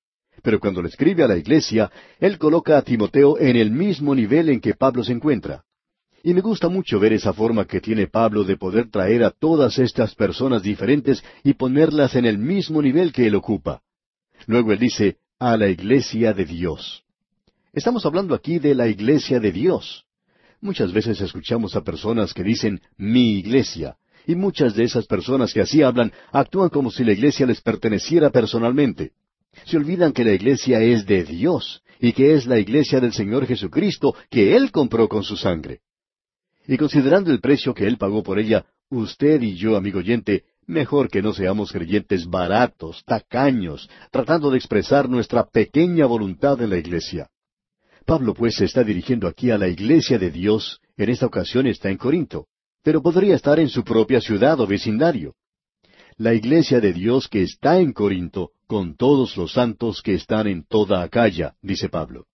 Pero 0.42 0.60
cuando 0.60 0.82
le 0.82 0.88
escribe 0.88 1.22
a 1.22 1.28
la 1.28 1.36
iglesia, 1.36 1.90
él 2.18 2.38
coloca 2.38 2.78
a 2.78 2.82
Timoteo 2.82 3.38
en 3.38 3.56
el 3.56 3.70
mismo 3.70 4.14
nivel 4.14 4.48
en 4.48 4.60
que 4.60 4.74
Pablo 4.74 5.04
se 5.04 5.12
encuentra. 5.12 5.64
Y 6.22 6.34
me 6.34 6.42
gusta 6.42 6.68
mucho 6.68 7.00
ver 7.00 7.14
esa 7.14 7.32
forma 7.32 7.64
que 7.64 7.80
tiene 7.80 8.06
Pablo 8.06 8.44
de 8.44 8.56
poder 8.56 8.90
traer 8.90 9.24
a 9.24 9.30
todas 9.30 9.78
estas 9.78 10.14
personas 10.14 10.62
diferentes 10.62 11.24
y 11.42 11.54
ponerlas 11.54 12.14
en 12.14 12.26
el 12.26 12.36
mismo 12.36 12.82
nivel 12.82 13.12
que 13.12 13.26
él 13.26 13.34
ocupa. 13.34 13.80
Luego 14.46 14.72
él 14.72 14.78
dice, 14.78 15.16
a 15.38 15.56
la 15.56 15.68
iglesia 15.68 16.34
de 16.34 16.44
Dios. 16.44 17.02
Estamos 17.72 18.04
hablando 18.04 18.34
aquí 18.34 18.58
de 18.58 18.74
la 18.74 18.88
iglesia 18.88 19.40
de 19.40 19.52
Dios. 19.52 20.04
Muchas 20.60 20.92
veces 20.92 21.18
escuchamos 21.22 21.74
a 21.74 21.82
personas 21.82 22.34
que 22.34 22.42
dicen 22.42 22.80
mi 22.98 23.38
iglesia, 23.38 23.96
Y 24.26 24.34
muchas 24.34 24.74
de 24.74 24.84
esas 24.84 25.06
personas 25.06 25.54
que 25.54 25.62
así 25.62 25.82
hablan 25.82 26.12
actúan 26.30 26.68
como 26.68 26.90
si 26.90 27.02
la 27.02 27.12
iglesia 27.12 27.46
les 27.46 27.62
perteneciera 27.62 28.28
personalmente. 28.28 29.12
Se 29.64 29.78
olvidan 29.78 30.12
que 30.12 30.24
la 30.24 30.32
iglesia 30.32 30.82
es 30.82 31.06
de 31.06 31.24
Dios 31.24 31.82
y 31.98 32.12
que 32.12 32.34
es 32.34 32.44
la 32.46 32.58
iglesia 32.58 33.00
del 33.00 33.14
Señor 33.14 33.46
Jesucristo 33.46 34.14
que 34.28 34.54
Él 34.56 34.70
compró 34.70 35.08
con 35.08 35.24
su 35.24 35.36
sangre. 35.38 35.80
Y 36.70 36.76
considerando 36.76 37.32
el 37.32 37.40
precio 37.40 37.74
que 37.74 37.84
Él 37.84 37.98
pagó 37.98 38.22
por 38.22 38.38
ella, 38.38 38.64
usted 38.90 39.42
y 39.42 39.56
yo, 39.56 39.76
amigo 39.76 39.98
oyente, 39.98 40.44
mejor 40.68 41.10
que 41.10 41.20
no 41.20 41.32
seamos 41.32 41.72
creyentes 41.72 42.28
baratos, 42.28 43.02
tacaños, 43.04 43.90
tratando 44.12 44.52
de 44.52 44.58
expresar 44.58 45.08
nuestra 45.08 45.48
pequeña 45.48 46.06
voluntad 46.06 46.62
en 46.62 46.70
la 46.70 46.78
iglesia. 46.78 47.28
Pablo 48.06 48.34
pues 48.34 48.54
se 48.54 48.66
está 48.66 48.84
dirigiendo 48.84 49.26
aquí 49.26 49.50
a 49.50 49.58
la 49.58 49.66
iglesia 49.66 50.16
de 50.16 50.30
Dios, 50.30 50.80
en 50.96 51.10
esta 51.10 51.26
ocasión 51.26 51.66
está 51.66 51.90
en 51.90 51.96
Corinto, 51.96 52.46
pero 52.84 53.02
podría 53.02 53.34
estar 53.34 53.58
en 53.58 53.68
su 53.68 53.82
propia 53.82 54.20
ciudad 54.20 54.60
o 54.60 54.66
vecindario. 54.68 55.34
La 56.18 56.34
iglesia 56.34 56.78
de 56.78 56.92
Dios 56.92 57.26
que 57.26 57.42
está 57.42 57.80
en 57.80 57.92
Corinto, 57.92 58.52
con 58.68 58.94
todos 58.94 59.36
los 59.36 59.54
santos 59.54 60.02
que 60.02 60.14
están 60.14 60.46
en 60.46 60.62
toda 60.62 61.02
Acaya, 61.02 61.56
dice 61.62 61.88
Pablo. 61.88 62.26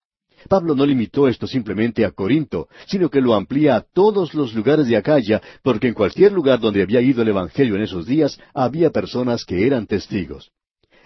Pablo 0.47 0.75
no 0.75 0.85
limitó 0.85 1.29
esto 1.29 1.47
simplemente 1.47 2.05
a 2.05 2.11
Corinto, 2.11 2.69
sino 2.87 3.09
que 3.09 3.21
lo 3.21 3.35
amplía 3.35 3.76
a 3.76 3.81
todos 3.81 4.35
los 4.35 4.55
lugares 4.55 4.87
de 4.87 4.97
Acaya, 4.97 5.41
porque 5.62 5.88
en 5.88 5.95
cualquier 5.95 6.33
lugar 6.33 6.61
donde 6.61 6.83
había 6.83 7.00
ido 7.00 7.23
el 7.23 7.29
Evangelio 7.29 7.76
en 7.76 7.83
esos 7.83 8.07
días, 8.07 8.38
había 8.55 8.91
personas 8.91 9.45
que 9.45 9.67
eran 9.67 9.87
testigos. 9.87 10.50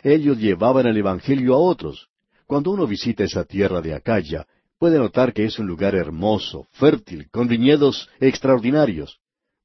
Ellos 0.02 0.38
llevaban 0.38 0.86
el 0.86 0.96
Evangelio 0.96 1.54
a 1.54 1.58
otros. 1.58 2.08
Cuando 2.46 2.70
uno 2.70 2.86
visita 2.86 3.24
esa 3.24 3.44
tierra 3.44 3.80
de 3.80 3.94
Acaya, 3.94 4.46
puede 4.78 4.98
notar 4.98 5.32
que 5.32 5.44
es 5.44 5.58
un 5.58 5.66
lugar 5.66 5.94
hermoso, 5.94 6.66
fértil, 6.72 7.28
con 7.30 7.48
viñedos 7.48 8.08
extraordinarios. 8.18 9.18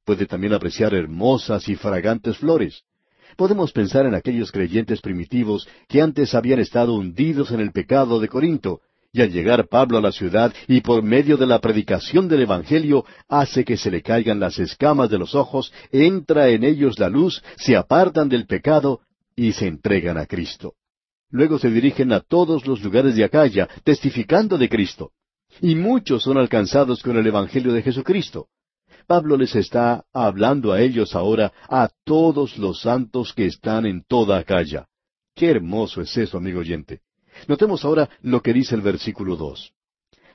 Puede 0.04 0.26
también 0.26 0.54
apreciar 0.54 0.94
hermosas 0.94 1.68
y 1.70 1.76
fragantes 1.76 2.38
flores. 2.38 2.84
Podemos 3.36 3.72
pensar 3.72 4.06
en 4.06 4.14
aquellos 4.14 4.52
creyentes 4.52 5.02
primitivos 5.02 5.68
que 5.88 6.02
antes 6.02 6.36
habían 6.36 6.60
estado 6.60 6.94
hundidos 6.94 7.52
en 7.52 7.60
el 7.60 7.72
pecado 7.72 8.20
de 8.20 8.28
Corinto, 8.28 8.82
y 9.16 9.22
al 9.22 9.32
llegar 9.32 9.70
Pablo 9.70 9.98
a 9.98 10.02
la 10.02 10.12
ciudad 10.12 10.54
y 10.68 10.82
por 10.82 11.02
medio 11.02 11.38
de 11.38 11.48
la 11.48 11.60
predicación 11.60 12.28
del 12.28 12.42
Evangelio 12.42 13.06
hace 13.30 13.64
que 13.64 13.78
se 13.78 13.90
le 13.90 14.02
caigan 14.02 14.42
las 14.42 14.60
escamas 14.60 15.10
de 15.10 15.18
los 15.18 15.36
ojos, 15.36 15.72
entra 15.90 16.50
en 16.50 16.66
ellos 16.66 17.00
la 17.00 17.08
luz, 17.08 17.42
se 17.56 17.78
apartan 17.78 18.28
del 18.28 18.46
pecado 18.46 19.00
y 19.34 19.54
se 19.54 19.68
entregan 19.68 20.18
a 20.18 20.26
Cristo. 20.26 20.74
Luego 21.30 21.58
se 21.60 21.70
dirigen 21.70 22.12
a 22.12 22.20
todos 22.20 22.68
los 22.68 22.84
lugares 22.84 23.16
de 23.16 23.24
Acaya, 23.24 23.70
testificando 23.86 24.58
de 24.58 24.68
Cristo. 24.68 25.12
Y 25.62 25.76
muchos 25.76 26.24
son 26.24 26.38
alcanzados 26.38 27.02
con 27.02 27.16
el 27.16 27.26
Evangelio 27.26 27.72
de 27.72 27.84
Jesucristo. 27.84 28.50
Pablo 29.08 29.38
les 29.38 29.56
está 29.56 30.04
hablando 30.12 30.74
a 30.74 30.82
ellos 30.82 31.16
ahora, 31.16 31.54
a 31.70 31.88
todos 32.04 32.58
los 32.58 32.82
santos 32.82 33.32
que 33.32 33.46
están 33.46 33.86
en 33.86 34.04
toda 34.06 34.40
Acaya. 34.40 34.88
Qué 35.34 35.52
hermoso 35.52 36.02
es 36.02 36.18
eso, 36.18 36.38
amigo 36.38 36.60
oyente. 36.60 37.05
Notemos 37.48 37.86
ahora 37.86 38.10
lo 38.22 38.42
que 38.42 38.54
dice 38.54 38.76
el 38.76 38.82
versículo 38.82 39.36
dos. 39.36 39.72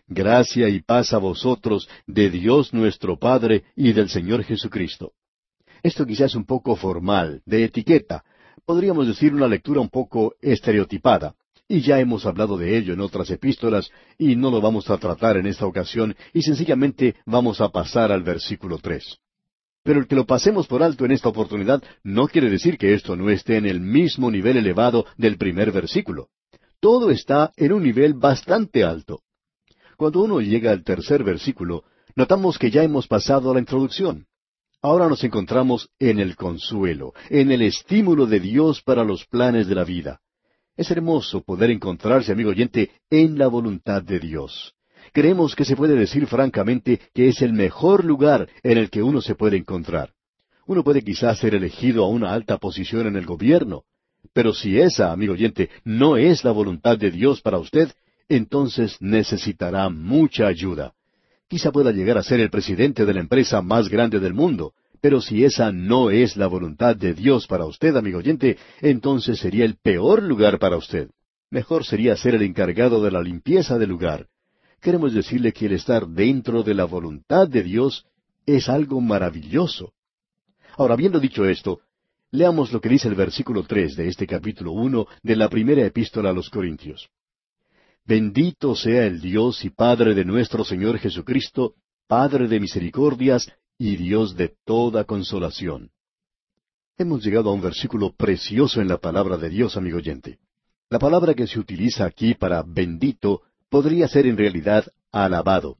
Gracia 0.06 0.68
y 0.68 0.80
paz 0.82 1.12
a 1.12 1.18
vosotros 1.18 1.88
de 2.06 2.30
Dios 2.30 2.74
nuestro 2.74 3.18
Padre 3.18 3.64
y 3.76 3.92
del 3.92 4.08
Señor 4.08 4.42
Jesucristo. 4.42 5.12
Esto 5.82 6.04
quizás 6.04 6.32
es 6.32 6.34
un 6.34 6.44
poco 6.44 6.76
formal, 6.76 7.42
de 7.46 7.64
etiqueta, 7.64 8.24
podríamos 8.66 9.06
decir 9.06 9.32
una 9.32 9.46
lectura 9.46 9.80
un 9.80 9.88
poco 9.88 10.34
estereotipada, 10.40 11.34
y 11.68 11.80
ya 11.80 12.00
hemos 12.00 12.26
hablado 12.26 12.58
de 12.58 12.76
ello 12.76 12.92
en 12.92 13.00
otras 13.00 13.30
epístolas, 13.30 13.90
y 14.18 14.36
no 14.36 14.50
lo 14.50 14.60
vamos 14.60 14.90
a 14.90 14.98
tratar 14.98 15.36
en 15.36 15.46
esta 15.46 15.66
ocasión, 15.66 16.16
y 16.34 16.42
sencillamente 16.42 17.14
vamos 17.24 17.60
a 17.60 17.70
pasar 17.70 18.12
al 18.12 18.22
versículo 18.22 18.78
tres. 18.78 19.18
Pero 19.82 20.00
el 20.00 20.06
que 20.06 20.16
lo 20.16 20.26
pasemos 20.26 20.66
por 20.66 20.82
alto 20.82 21.04
en 21.04 21.12
esta 21.12 21.28
oportunidad 21.30 21.82
no 22.02 22.26
quiere 22.28 22.50
decir 22.50 22.76
que 22.76 22.92
esto 22.92 23.16
no 23.16 23.30
esté 23.30 23.56
en 23.56 23.66
el 23.66 23.80
mismo 23.80 24.30
nivel 24.30 24.58
elevado 24.58 25.06
del 25.16 25.38
primer 25.38 25.72
versículo 25.72 26.28
todo 26.80 27.10
está 27.10 27.52
en 27.56 27.72
un 27.72 27.82
nivel 27.82 28.14
bastante 28.14 28.82
alto. 28.84 29.20
Cuando 29.96 30.22
uno 30.22 30.40
llega 30.40 30.70
al 30.70 30.82
tercer 30.82 31.22
versículo, 31.22 31.84
notamos 32.16 32.58
que 32.58 32.70
ya 32.70 32.82
hemos 32.82 33.06
pasado 33.06 33.50
a 33.50 33.54
la 33.54 33.60
introducción. 33.60 34.26
Ahora 34.82 35.08
nos 35.08 35.22
encontramos 35.22 35.90
en 35.98 36.18
el 36.18 36.36
consuelo, 36.36 37.12
en 37.28 37.52
el 37.52 37.60
estímulo 37.60 38.24
de 38.26 38.40
Dios 38.40 38.82
para 38.82 39.04
los 39.04 39.26
planes 39.26 39.66
de 39.66 39.74
la 39.74 39.84
vida. 39.84 40.20
Es 40.74 40.90
hermoso 40.90 41.42
poder 41.42 41.70
encontrarse, 41.70 42.32
amigo 42.32 42.50
oyente, 42.50 42.90
en 43.10 43.38
la 43.38 43.48
voluntad 43.48 44.02
de 44.02 44.18
Dios. 44.18 44.74
Creemos 45.12 45.54
que 45.54 45.66
se 45.66 45.76
puede 45.76 45.94
decir 45.96 46.26
francamente 46.26 46.98
que 47.12 47.28
es 47.28 47.42
el 47.42 47.52
mejor 47.52 48.06
lugar 48.06 48.48
en 48.62 48.78
el 48.78 48.88
que 48.88 49.02
uno 49.02 49.20
se 49.20 49.34
puede 49.34 49.58
encontrar. 49.58 50.14
Uno 50.66 50.82
puede 50.82 51.02
quizás 51.02 51.38
ser 51.38 51.54
elegido 51.54 52.04
a 52.04 52.08
una 52.08 52.32
alta 52.32 52.56
posición 52.56 53.06
en 53.06 53.16
el 53.16 53.26
gobierno, 53.26 53.84
pero 54.32 54.52
si 54.52 54.78
esa, 54.78 55.12
amigo 55.12 55.32
oyente, 55.32 55.70
no 55.84 56.16
es 56.16 56.44
la 56.44 56.52
voluntad 56.52 56.98
de 56.98 57.10
Dios 57.10 57.40
para 57.40 57.58
usted, 57.58 57.92
entonces 58.28 58.96
necesitará 59.00 59.88
mucha 59.88 60.46
ayuda. 60.46 60.92
Quizá 61.48 61.72
pueda 61.72 61.90
llegar 61.90 62.16
a 62.16 62.22
ser 62.22 62.40
el 62.40 62.50
presidente 62.50 63.04
de 63.04 63.14
la 63.14 63.20
empresa 63.20 63.60
más 63.60 63.88
grande 63.88 64.20
del 64.20 64.34
mundo, 64.34 64.72
pero 65.00 65.20
si 65.20 65.44
esa 65.44 65.72
no 65.72 66.10
es 66.10 66.36
la 66.36 66.46
voluntad 66.46 66.94
de 66.94 67.14
Dios 67.14 67.46
para 67.46 67.64
usted, 67.64 67.96
amigo 67.96 68.18
oyente, 68.18 68.58
entonces 68.80 69.38
sería 69.38 69.64
el 69.64 69.76
peor 69.76 70.22
lugar 70.22 70.58
para 70.58 70.76
usted. 70.76 71.10
Mejor 71.50 71.84
sería 71.84 72.16
ser 72.16 72.36
el 72.36 72.42
encargado 72.42 73.02
de 73.02 73.10
la 73.10 73.20
limpieza 73.20 73.78
del 73.78 73.88
lugar. 73.88 74.28
Queremos 74.80 75.12
decirle 75.12 75.52
que 75.52 75.66
el 75.66 75.72
estar 75.72 76.06
dentro 76.06 76.62
de 76.62 76.74
la 76.74 76.84
voluntad 76.84 77.48
de 77.48 77.62
Dios 77.62 78.06
es 78.46 78.68
algo 78.68 79.00
maravilloso. 79.00 79.92
Ahora, 80.76 80.94
habiendo 80.94 81.18
dicho 81.18 81.44
esto, 81.44 81.80
Leamos 82.32 82.72
lo 82.72 82.80
que 82.80 82.88
dice 82.88 83.08
el 83.08 83.16
versículo 83.16 83.64
tres 83.64 83.96
de 83.96 84.06
este 84.06 84.24
capítulo 84.24 84.70
uno 84.70 85.06
de 85.22 85.34
la 85.34 85.48
primera 85.48 85.84
epístola 85.84 86.30
a 86.30 86.32
los 86.32 86.48
Corintios. 86.48 87.08
Bendito 88.04 88.76
sea 88.76 89.04
el 89.06 89.20
Dios 89.20 89.64
y 89.64 89.70
Padre 89.70 90.14
de 90.14 90.24
nuestro 90.24 90.64
Señor 90.64 90.98
Jesucristo, 90.98 91.74
Padre 92.06 92.46
de 92.46 92.60
misericordias 92.60 93.50
y 93.78 93.96
Dios 93.96 94.36
de 94.36 94.54
toda 94.64 95.04
consolación. 95.04 95.90
Hemos 96.96 97.24
llegado 97.24 97.50
a 97.50 97.52
un 97.52 97.62
versículo 97.62 98.14
precioso 98.14 98.80
en 98.80 98.86
la 98.86 98.98
palabra 98.98 99.36
de 99.36 99.48
Dios, 99.48 99.76
amigo 99.76 99.96
oyente. 99.96 100.38
La 100.88 101.00
palabra 101.00 101.34
que 101.34 101.48
se 101.48 101.58
utiliza 101.58 102.04
aquí 102.04 102.34
para 102.34 102.62
bendito 102.62 103.42
podría 103.68 104.06
ser 104.06 104.26
en 104.26 104.36
realidad 104.36 104.86
alabado. 105.10 105.78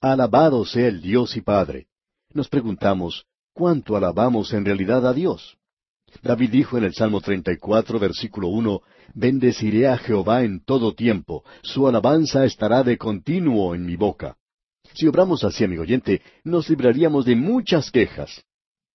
Alabado 0.00 0.64
sea 0.64 0.88
el 0.88 1.02
Dios 1.02 1.36
y 1.36 1.42
Padre. 1.42 1.88
Nos 2.32 2.48
preguntamos, 2.48 3.26
¿cuánto 3.52 3.96
alabamos 3.96 4.54
en 4.54 4.64
realidad 4.64 5.06
a 5.06 5.12
Dios? 5.12 5.59
David 6.22 6.50
dijo 6.50 6.78
en 6.78 6.84
el 6.84 6.94
Salmo 6.94 7.20
34, 7.20 7.98
versículo 7.98 8.48
uno, 8.48 8.82
Bendeciré 9.14 9.88
a 9.88 9.96
Jehová 9.96 10.44
en 10.44 10.64
todo 10.64 10.94
tiempo, 10.94 11.44
su 11.62 11.88
alabanza 11.88 12.44
estará 12.44 12.82
de 12.82 12.96
continuo 12.96 13.74
en 13.74 13.84
mi 13.84 13.96
boca. 13.96 14.36
Si 14.94 15.06
obramos 15.06 15.44
así, 15.44 15.64
amigo 15.64 15.82
oyente, 15.82 16.22
nos 16.44 16.68
libraríamos 16.68 17.24
de 17.24 17.36
muchas 17.36 17.90
quejas. 17.90 18.44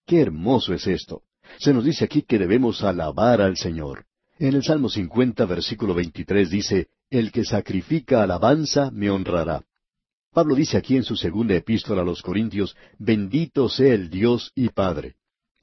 Qué 0.05 0.21
hermoso 0.21 0.73
es 0.73 0.87
esto. 0.87 1.23
Se 1.57 1.73
nos 1.73 1.85
dice 1.85 2.05
aquí 2.05 2.21
que 2.21 2.39
debemos 2.39 2.83
alabar 2.83 3.41
al 3.41 3.57
Señor. 3.57 4.05
En 4.37 4.53
el 4.53 4.63
Salmo 4.63 4.89
50, 4.89 5.45
versículo 5.45 5.93
23 5.93 6.49
dice, 6.49 6.87
El 7.09 7.31
que 7.31 7.45
sacrifica 7.45 8.23
alabanza 8.23 8.91
me 8.91 9.09
honrará. 9.09 9.63
Pablo 10.33 10.53
dice 10.55 10.77
aquí 10.77 10.97
en 10.97 11.03
su 11.03 11.15
segunda 11.15 11.55
epístola 11.55 12.01
a 12.01 12.05
los 12.05 12.21
Corintios, 12.21 12.75
Bendito 12.99 13.69
sea 13.69 13.93
el 13.93 14.09
Dios 14.09 14.51
y 14.53 14.69
Padre. 14.69 15.15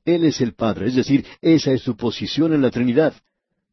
Él 0.04 0.24
es 0.24 0.40
el 0.40 0.54
Padre, 0.54 0.88
es 0.88 0.96
decir, 0.96 1.24
esa 1.40 1.72
es 1.72 1.82
su 1.82 1.96
posición 1.96 2.52
en 2.52 2.62
la 2.62 2.70
Trinidad. 2.70 3.14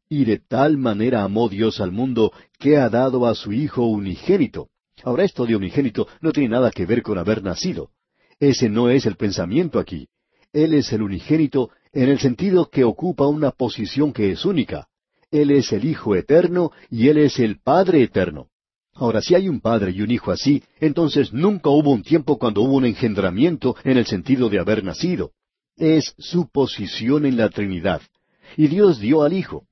Y 0.08 0.24
de 0.24 0.38
tal 0.38 0.76
manera 0.76 1.22
amó 1.22 1.48
Dios 1.48 1.80
al 1.80 1.90
mundo 1.90 2.32
que 2.58 2.76
ha 2.76 2.88
dado 2.88 3.26
a 3.26 3.34
su 3.34 3.52
Hijo 3.52 3.84
unigénito. 3.86 4.68
Ahora 5.02 5.24
esto 5.24 5.44
de 5.46 5.56
unigénito 5.56 6.06
no 6.20 6.30
tiene 6.30 6.50
nada 6.50 6.70
que 6.70 6.86
ver 6.86 7.02
con 7.02 7.18
haber 7.18 7.42
nacido. 7.42 7.90
Ese 8.38 8.68
no 8.68 8.90
es 8.90 9.06
el 9.06 9.16
pensamiento 9.16 9.78
aquí. 9.78 10.08
Él 10.52 10.74
es 10.74 10.92
el 10.92 11.02
unigénito 11.02 11.70
en 11.92 12.08
el 12.08 12.18
sentido 12.20 12.70
que 12.70 12.84
ocupa 12.84 13.26
una 13.26 13.50
posición 13.50 14.12
que 14.12 14.30
es 14.30 14.44
única. 14.44 14.88
Él 15.30 15.50
es 15.50 15.72
el 15.72 15.84
Hijo 15.84 16.14
eterno 16.14 16.70
y 16.90 17.08
Él 17.08 17.18
es 17.18 17.38
el 17.38 17.60
Padre 17.60 18.02
eterno. 18.02 18.48
Ahora, 18.94 19.20
si 19.20 19.34
hay 19.34 19.48
un 19.48 19.60
Padre 19.60 19.92
y 19.92 20.02
un 20.02 20.10
Hijo 20.10 20.30
así, 20.30 20.62
entonces 20.80 21.32
nunca 21.32 21.70
hubo 21.70 21.90
un 21.90 22.02
tiempo 22.02 22.38
cuando 22.38 22.62
hubo 22.62 22.74
un 22.74 22.84
engendramiento 22.84 23.76
en 23.84 23.96
el 23.96 24.06
sentido 24.06 24.48
de 24.48 24.60
haber 24.60 24.84
nacido 24.84 25.32
es 25.76 26.14
su 26.18 26.48
posición 26.50 27.26
en 27.26 27.36
la 27.36 27.48
Trinidad. 27.48 28.02
Y 28.56 28.68
Dios 28.68 28.98
dio 28.98 29.22
al 29.22 29.32
Hijo. 29.32 29.66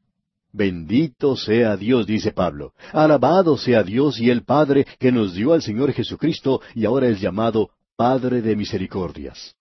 Bendito 0.52 1.36
sea 1.36 1.76
Dios, 1.76 2.06
dice 2.06 2.32
Pablo. 2.32 2.72
Alabado 2.92 3.56
sea 3.58 3.82
Dios 3.82 4.18
y 4.18 4.30
el 4.30 4.44
Padre 4.44 4.86
que 4.98 5.12
nos 5.12 5.34
dio 5.34 5.52
al 5.52 5.62
Señor 5.62 5.92
Jesucristo 5.92 6.60
y 6.74 6.84
ahora 6.84 7.08
es 7.08 7.20
llamado 7.20 7.70
Padre 7.96 8.40
de 8.40 8.56
Misericordias. 8.56 9.54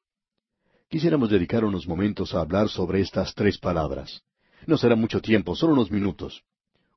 Quisiéramos 0.89 1.29
dedicar 1.29 1.65
unos 1.65 1.87
momentos 1.87 2.33
a 2.33 2.39
hablar 2.39 2.69
sobre 2.69 3.01
estas 3.01 3.33
tres 3.33 3.57
palabras. 3.57 4.21
No 4.65 4.77
será 4.77 4.95
mucho 4.95 5.21
tiempo, 5.21 5.55
solo 5.55 5.73
unos 5.73 5.91
minutos. 5.91 6.43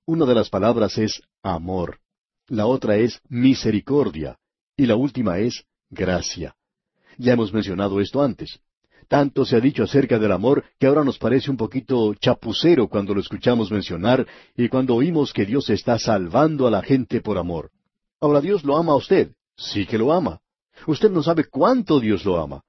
Una 0.07 0.25
de 0.27 0.35
las 0.35 0.49
palabras 0.49 0.97
es 0.99 1.21
amor, 1.43 1.99
la 2.47 2.67
otra 2.67 2.97
es 2.97 3.21
misericordia 3.29 4.39
y 4.77 4.87
la 4.87 4.97
última 4.97 5.39
es 5.39 5.65
gracia. 5.89 6.57
Ya 7.17 7.35
hemos 7.35 7.53
mencionado 7.53 8.01
esto 8.01 8.23
antes. 8.23 8.61
Tanto 9.11 9.45
se 9.45 9.57
ha 9.57 9.61
dicho 9.61 9.83
acerca 9.83 10.21
del 10.21 10.31
amor 10.31 10.63
que 10.79 10.87
ahora 10.87 11.03
nos 11.03 11.19
parece 11.19 11.51
un 11.51 11.57
poquito 11.57 12.15
chapucero 12.15 12.87
cuando 12.87 13.13
lo 13.13 13.21
escuchamos 13.21 13.69
mencionar 13.73 14.25
y 14.57 14.69
cuando 14.69 14.95
oímos 14.95 15.33
que 15.33 15.45
Dios 15.45 15.69
está 15.69 15.99
salvando 15.99 16.65
a 16.69 16.71
la 16.71 16.81
gente 16.81 17.21
por 17.21 17.37
amor. 17.37 17.73
Ahora 18.21 18.41
Dios 18.41 18.63
lo 18.63 18.77
ama 18.77 18.93
a 18.93 18.97
usted, 18.97 19.33
sí 19.57 19.85
que 19.85 19.99
lo 19.99 20.13
ama. 20.13 20.39
Usted 20.87 21.11
no 21.11 21.25
sabe 21.25 21.47
cuánto 21.47 21.99
Dios 21.99 22.25
lo 22.25 22.41
ama. 22.41 22.63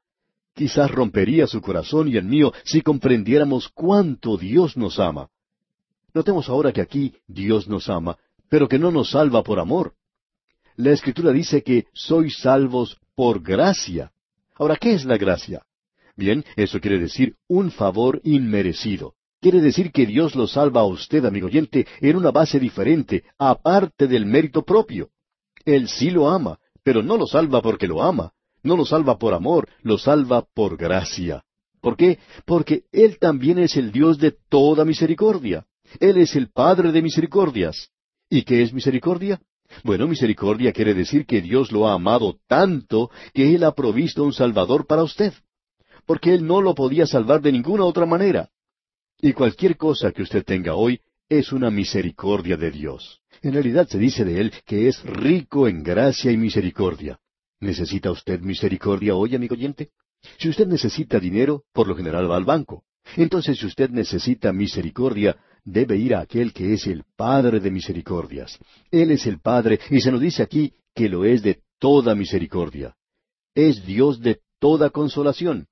Quizás 0.56 0.90
rompería 0.90 1.46
su 1.46 1.62
corazón 1.62 2.08
y 2.08 2.18
el 2.18 2.26
mío 2.26 2.52
si 2.64 2.82
comprendiéramos 2.82 3.70
cuánto 3.70 4.36
Dios 4.36 4.76
nos 4.78 4.98
ama. 4.98 5.28
Notemos 6.12 6.50
ahora 6.50 6.74
que 6.74 6.82
aquí 6.82 7.14
Dios 7.28 7.68
nos 7.68 7.88
ama, 7.88 8.18
pero 8.50 8.68
que 8.68 8.80
no 8.80 8.90
nos 8.90 9.12
salva 9.12 9.44
por 9.44 9.60
amor. 9.60 9.94
La 10.76 10.90
Escritura 10.90 11.32
dice 11.34 11.62
que 11.62 11.86
sois 11.94 12.40
salvos 12.40 12.98
por 13.14 13.44
gracia. 13.44 14.12
Ahora, 14.56 14.76
¿qué 14.76 14.94
es 14.94 15.06
la 15.06 15.18
gracia? 15.18 15.62
Bien, 16.16 16.44
eso 16.56 16.80
quiere 16.80 17.00
decir 17.00 17.36
un 17.48 17.72
favor 17.72 18.22
inmerecido. 18.24 19.16
Quiere 19.42 19.60
decir 19.60 19.92
que 19.92 20.06
Dios 20.06 20.36
lo 20.36 20.48
salva 20.48 20.82
a 20.82 20.86
usted, 20.86 21.26
amigo 21.26 21.48
oyente, 21.48 21.88
en 22.00 22.16
una 22.16 22.32
base 22.32 22.60
diferente, 22.60 23.24
aparte 23.40 24.08
del 24.08 24.26
mérito 24.26 24.64
propio. 24.64 25.10
Él 25.66 25.88
sí 25.88 26.12
lo 26.12 26.30
ama, 26.30 26.60
pero 26.84 27.02
no 27.02 27.18
lo 27.18 27.26
salva 27.26 27.62
porque 27.62 27.88
lo 27.88 28.04
ama. 28.04 28.34
No 28.64 28.78
lo 28.78 28.86
salva 28.86 29.18
por 29.18 29.34
amor, 29.34 29.68
lo 29.82 29.98
salva 29.98 30.46
por 30.54 30.78
gracia. 30.78 31.44
¿Por 31.82 31.98
qué? 31.98 32.20
Porque 32.46 32.84
Él 32.92 33.18
también 33.18 33.58
es 33.58 33.76
el 33.76 33.92
Dios 33.92 34.20
de 34.20 34.36
toda 34.50 34.86
misericordia. 34.86 35.66
Él 36.00 36.18
es 36.18 36.36
el 36.36 36.52
Padre 36.52 36.92
de 36.92 37.02
misericordias. 37.02 37.90
¿Y 38.30 38.44
qué 38.44 38.62
es 38.62 38.72
misericordia? 38.72 39.42
Bueno, 39.84 40.08
misericordia 40.08 40.72
quiere 40.72 40.94
decir 40.94 41.26
que 41.26 41.42
Dios 41.42 41.72
lo 41.72 41.88
ha 41.88 41.94
amado 41.94 42.38
tanto 42.48 43.10
que 43.34 43.56
Él 43.56 43.64
ha 43.64 43.74
provisto 43.74 44.24
un 44.24 44.34
Salvador 44.34 44.86
para 44.86 45.04
usted. 45.04 45.34
Porque 46.12 46.34
Él 46.34 46.46
no 46.46 46.60
lo 46.60 46.76
podía 46.76 47.08
salvar 47.08 47.40
de 47.42 47.54
ninguna 47.54 47.86
otra 47.86 48.06
manera. 48.06 48.50
Y 49.22 49.32
cualquier 49.32 49.78
cosa 49.78 50.12
que 50.12 50.24
usted 50.24 50.44
tenga 50.44 50.76
hoy 50.76 51.00
es 51.30 51.54
una 51.54 51.72
misericordia 51.72 52.58
de 52.58 52.70
Dios. 52.70 53.22
En 53.42 53.54
realidad 53.54 53.88
se 53.88 53.98
dice 53.98 54.26
de 54.26 54.42
Él 54.42 54.52
que 54.66 54.90
es 54.90 55.02
rico 55.04 55.70
en 55.70 55.84
gracia 55.84 56.30
y 56.30 56.36
misericordia. 56.36 57.18
¿Necesita 57.62 58.12
usted 58.12 58.42
misericordia 58.42 59.16
hoy, 59.16 59.36
amigo 59.36 59.56
oyente? 59.56 59.92
Si 60.38 60.50
usted 60.50 60.68
necesita 60.68 61.18
dinero, 61.18 61.64
por 61.72 61.88
lo 61.88 61.96
general 61.96 62.30
va 62.30 62.36
al 62.36 62.44
banco. 62.44 62.84
Entonces, 63.16 63.58
si 63.58 63.66
usted 63.66 63.90
necesita 63.90 64.52
misericordia, 64.52 65.38
debe 65.64 65.96
ir 65.96 66.14
a 66.14 66.20
aquel 66.20 66.52
que 66.52 66.74
es 66.74 66.88
el 66.88 67.06
Padre 67.16 67.62
de 67.62 67.72
misericordias. 67.72 68.60
Él 68.92 69.12
es 69.12 69.26
el 69.28 69.40
Padre, 69.40 69.80
y 69.90 70.02
se 70.02 70.12
nos 70.12 70.20
dice 70.20 70.44
aquí 70.44 70.74
que 70.94 71.08
lo 71.08 71.24
es 71.24 71.42
de 71.42 71.62
toda 71.80 72.16
misericordia. 72.16 72.98
Es 73.56 73.86
Dios 73.86 74.20
de 74.20 74.42
toda 74.60 74.90
consolación. 74.90 75.68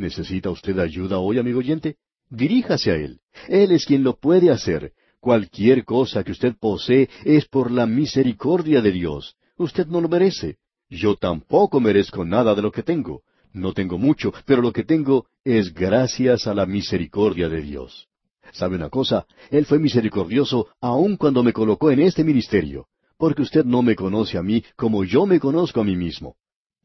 ¿Necesita 0.00 0.48
usted 0.48 0.78
ayuda 0.78 1.18
hoy, 1.18 1.36
amigo 1.36 1.58
oyente? 1.58 1.96
Diríjase 2.30 2.90
a 2.90 2.94
Él. 2.94 3.20
Él 3.48 3.70
es 3.70 3.84
quien 3.84 4.02
lo 4.02 4.16
puede 4.16 4.50
hacer. 4.50 4.94
Cualquier 5.20 5.84
cosa 5.84 6.24
que 6.24 6.32
usted 6.32 6.54
posee 6.58 7.10
es 7.22 7.44
por 7.44 7.70
la 7.70 7.84
misericordia 7.84 8.80
de 8.80 8.92
Dios. 8.92 9.36
Usted 9.58 9.86
no 9.88 10.00
lo 10.00 10.08
merece. 10.08 10.56
Yo 10.88 11.16
tampoco 11.16 11.80
merezco 11.80 12.24
nada 12.24 12.54
de 12.54 12.62
lo 12.62 12.72
que 12.72 12.82
tengo. 12.82 13.24
No 13.52 13.74
tengo 13.74 13.98
mucho, 13.98 14.32
pero 14.46 14.62
lo 14.62 14.72
que 14.72 14.84
tengo 14.84 15.26
es 15.44 15.74
gracias 15.74 16.46
a 16.46 16.54
la 16.54 16.64
misericordia 16.64 17.50
de 17.50 17.60
Dios. 17.60 18.08
¿Sabe 18.54 18.76
una 18.76 18.88
cosa? 18.88 19.26
Él 19.50 19.66
fue 19.66 19.78
misericordioso 19.78 20.68
aun 20.80 21.18
cuando 21.18 21.42
me 21.42 21.52
colocó 21.52 21.90
en 21.90 22.00
este 22.00 22.24
ministerio, 22.24 22.86
porque 23.18 23.42
usted 23.42 23.66
no 23.66 23.82
me 23.82 23.94
conoce 23.96 24.38
a 24.38 24.42
mí 24.42 24.64
como 24.76 25.04
yo 25.04 25.26
me 25.26 25.38
conozco 25.38 25.82
a 25.82 25.84
mí 25.84 25.94
mismo. 25.94 26.36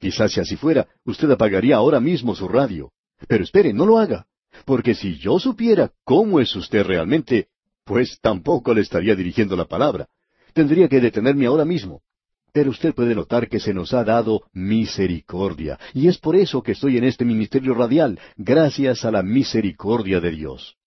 Quizás 0.01 0.34
si 0.34 0.41
así 0.41 0.57
fuera, 0.57 0.86
usted 1.05 1.31
apagaría 1.31 1.77
ahora 1.77 2.01
mismo 2.01 2.36
su 2.36 2.50
radio. 2.50 2.91
Pero 3.27 3.44
espere, 3.44 3.74
no 3.74 3.86
lo 3.86 3.98
haga, 3.98 4.27
porque 4.65 4.96
si 4.96 5.17
yo 5.17 5.39
supiera 5.39 5.91
cómo 6.03 6.39
es 6.39 6.55
usted 6.55 6.86
realmente, 6.86 7.48
pues 7.84 8.20
tampoco 8.22 8.74
le 8.74 8.82
estaría 8.82 9.15
dirigiendo 9.15 9.55
la 9.55 9.65
palabra. 9.65 10.08
Tendría 10.53 10.88
que 10.88 11.01
detenerme 11.01 11.46
ahora 11.46 11.65
mismo. 11.65 12.02
Pero 12.54 12.69
usted 12.69 12.93
puede 12.95 13.13
notar 13.13 13.49
que 13.49 13.60
se 13.60 13.73
nos 13.73 13.93
ha 13.93 14.06
dado 14.06 14.43
misericordia, 14.54 15.78
y 15.93 16.08
es 16.08 16.17
por 16.17 16.38
eso 16.38 16.63
que 16.63 16.71
estoy 16.71 16.97
en 16.97 17.04
este 17.04 17.26
ministerio 17.26 17.73
radial, 17.73 18.17
gracias 18.38 19.04
a 19.04 19.12
la 19.12 19.23
misericordia 19.23 20.21
de 20.21 20.32
Dios. 20.32 20.78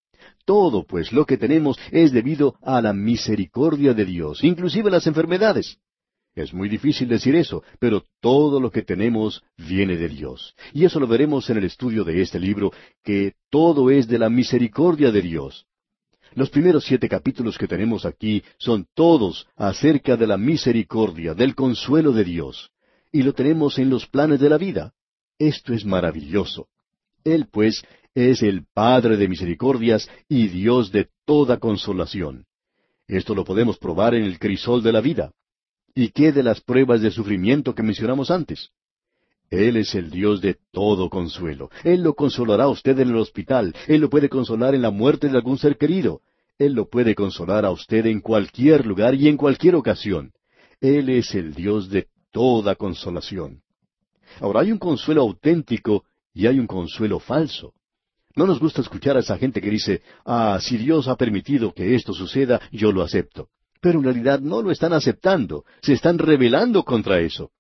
Todo, 0.46 0.86
pues, 0.86 1.12
lo 1.12 1.26
que 1.26 1.36
tenemos 1.36 1.78
es 1.90 2.10
debido 2.10 2.54
a 2.62 2.80
la 2.80 2.94
misericordia 2.94 3.92
de 3.92 4.06
Dios, 4.06 4.42
inclusive 4.42 4.90
las 4.90 5.06
enfermedades. 5.06 5.78
Es 6.42 6.54
muy 6.54 6.68
difícil 6.68 7.08
decir 7.08 7.34
eso, 7.34 7.62
pero 7.78 8.04
todo 8.20 8.60
lo 8.60 8.70
que 8.70 8.82
tenemos 8.82 9.42
viene 9.56 9.96
de 9.96 10.08
Dios. 10.08 10.54
Y 10.72 10.84
eso 10.84 11.00
lo 11.00 11.06
veremos 11.06 11.50
en 11.50 11.58
el 11.58 11.64
estudio 11.64 12.04
de 12.04 12.22
este 12.22 12.38
libro, 12.38 12.72
que 13.02 13.34
todo 13.50 13.90
es 13.90 14.06
de 14.06 14.18
la 14.18 14.30
misericordia 14.30 15.10
de 15.10 15.22
Dios. 15.22 15.66
Los 16.34 16.50
primeros 16.50 16.84
siete 16.84 17.08
capítulos 17.08 17.58
que 17.58 17.66
tenemos 17.66 18.04
aquí 18.04 18.42
son 18.58 18.86
todos 18.94 19.48
acerca 19.56 20.16
de 20.16 20.26
la 20.26 20.36
misericordia, 20.36 21.34
del 21.34 21.54
consuelo 21.54 22.12
de 22.12 22.24
Dios. 22.24 22.70
Y 23.10 23.22
lo 23.22 23.32
tenemos 23.32 23.78
en 23.78 23.90
los 23.90 24.06
planes 24.06 24.38
de 24.38 24.48
la 24.48 24.58
vida. 24.58 24.92
Esto 25.38 25.72
es 25.72 25.84
maravilloso. 25.84 26.68
Él, 27.24 27.48
pues, 27.50 27.82
es 28.14 28.42
el 28.42 28.66
Padre 28.72 29.16
de 29.16 29.28
misericordias 29.28 30.08
y 30.28 30.48
Dios 30.48 30.92
de 30.92 31.08
toda 31.24 31.58
consolación. 31.58 32.46
Esto 33.06 33.34
lo 33.34 33.44
podemos 33.44 33.78
probar 33.78 34.14
en 34.14 34.24
el 34.24 34.38
crisol 34.38 34.82
de 34.82 34.92
la 34.92 35.00
vida. 35.00 35.32
¿Y 36.00 36.10
qué 36.10 36.30
de 36.30 36.44
las 36.44 36.60
pruebas 36.60 37.00
de 37.00 37.10
sufrimiento 37.10 37.74
que 37.74 37.82
mencionamos 37.82 38.30
antes? 38.30 38.70
Él 39.50 39.76
es 39.76 39.96
el 39.96 40.12
Dios 40.12 40.40
de 40.40 40.56
todo 40.70 41.10
consuelo. 41.10 41.70
Él 41.82 42.02
lo 42.02 42.14
consolará 42.14 42.64
a 42.64 42.68
usted 42.68 42.96
en 43.00 43.08
el 43.08 43.16
hospital. 43.16 43.74
Él 43.88 44.02
lo 44.02 44.08
puede 44.08 44.28
consolar 44.28 44.76
en 44.76 44.82
la 44.82 44.92
muerte 44.92 45.28
de 45.28 45.36
algún 45.36 45.58
ser 45.58 45.76
querido. 45.76 46.20
Él 46.56 46.74
lo 46.74 46.88
puede 46.88 47.16
consolar 47.16 47.64
a 47.64 47.72
usted 47.72 48.06
en 48.06 48.20
cualquier 48.20 48.86
lugar 48.86 49.16
y 49.16 49.26
en 49.26 49.36
cualquier 49.36 49.74
ocasión. 49.74 50.30
Él 50.80 51.08
es 51.08 51.34
el 51.34 51.52
Dios 51.52 51.90
de 51.90 52.06
toda 52.30 52.76
consolación. 52.76 53.62
Ahora 54.38 54.60
hay 54.60 54.70
un 54.70 54.78
consuelo 54.78 55.22
auténtico 55.22 56.04
y 56.32 56.46
hay 56.46 56.60
un 56.60 56.68
consuelo 56.68 57.18
falso. 57.18 57.72
No 58.36 58.46
nos 58.46 58.60
gusta 58.60 58.82
escuchar 58.82 59.16
a 59.16 59.20
esa 59.20 59.36
gente 59.36 59.60
que 59.60 59.70
dice, 59.70 60.02
ah, 60.24 60.60
si 60.62 60.76
Dios 60.76 61.08
ha 61.08 61.16
permitido 61.16 61.72
que 61.74 61.96
esto 61.96 62.12
suceda, 62.12 62.60
yo 62.70 62.92
lo 62.92 63.02
acepto. 63.02 63.48
Pero 63.80 63.98
en 63.98 64.04
realidad 64.04 64.40
no 64.40 64.62
lo 64.62 64.70
están 64.70 64.92
aceptando, 64.92 65.64
se 65.80 65.92
están 65.92 66.18
rebelando 66.18 66.84
contra 66.84 67.20
eso. 67.20 67.50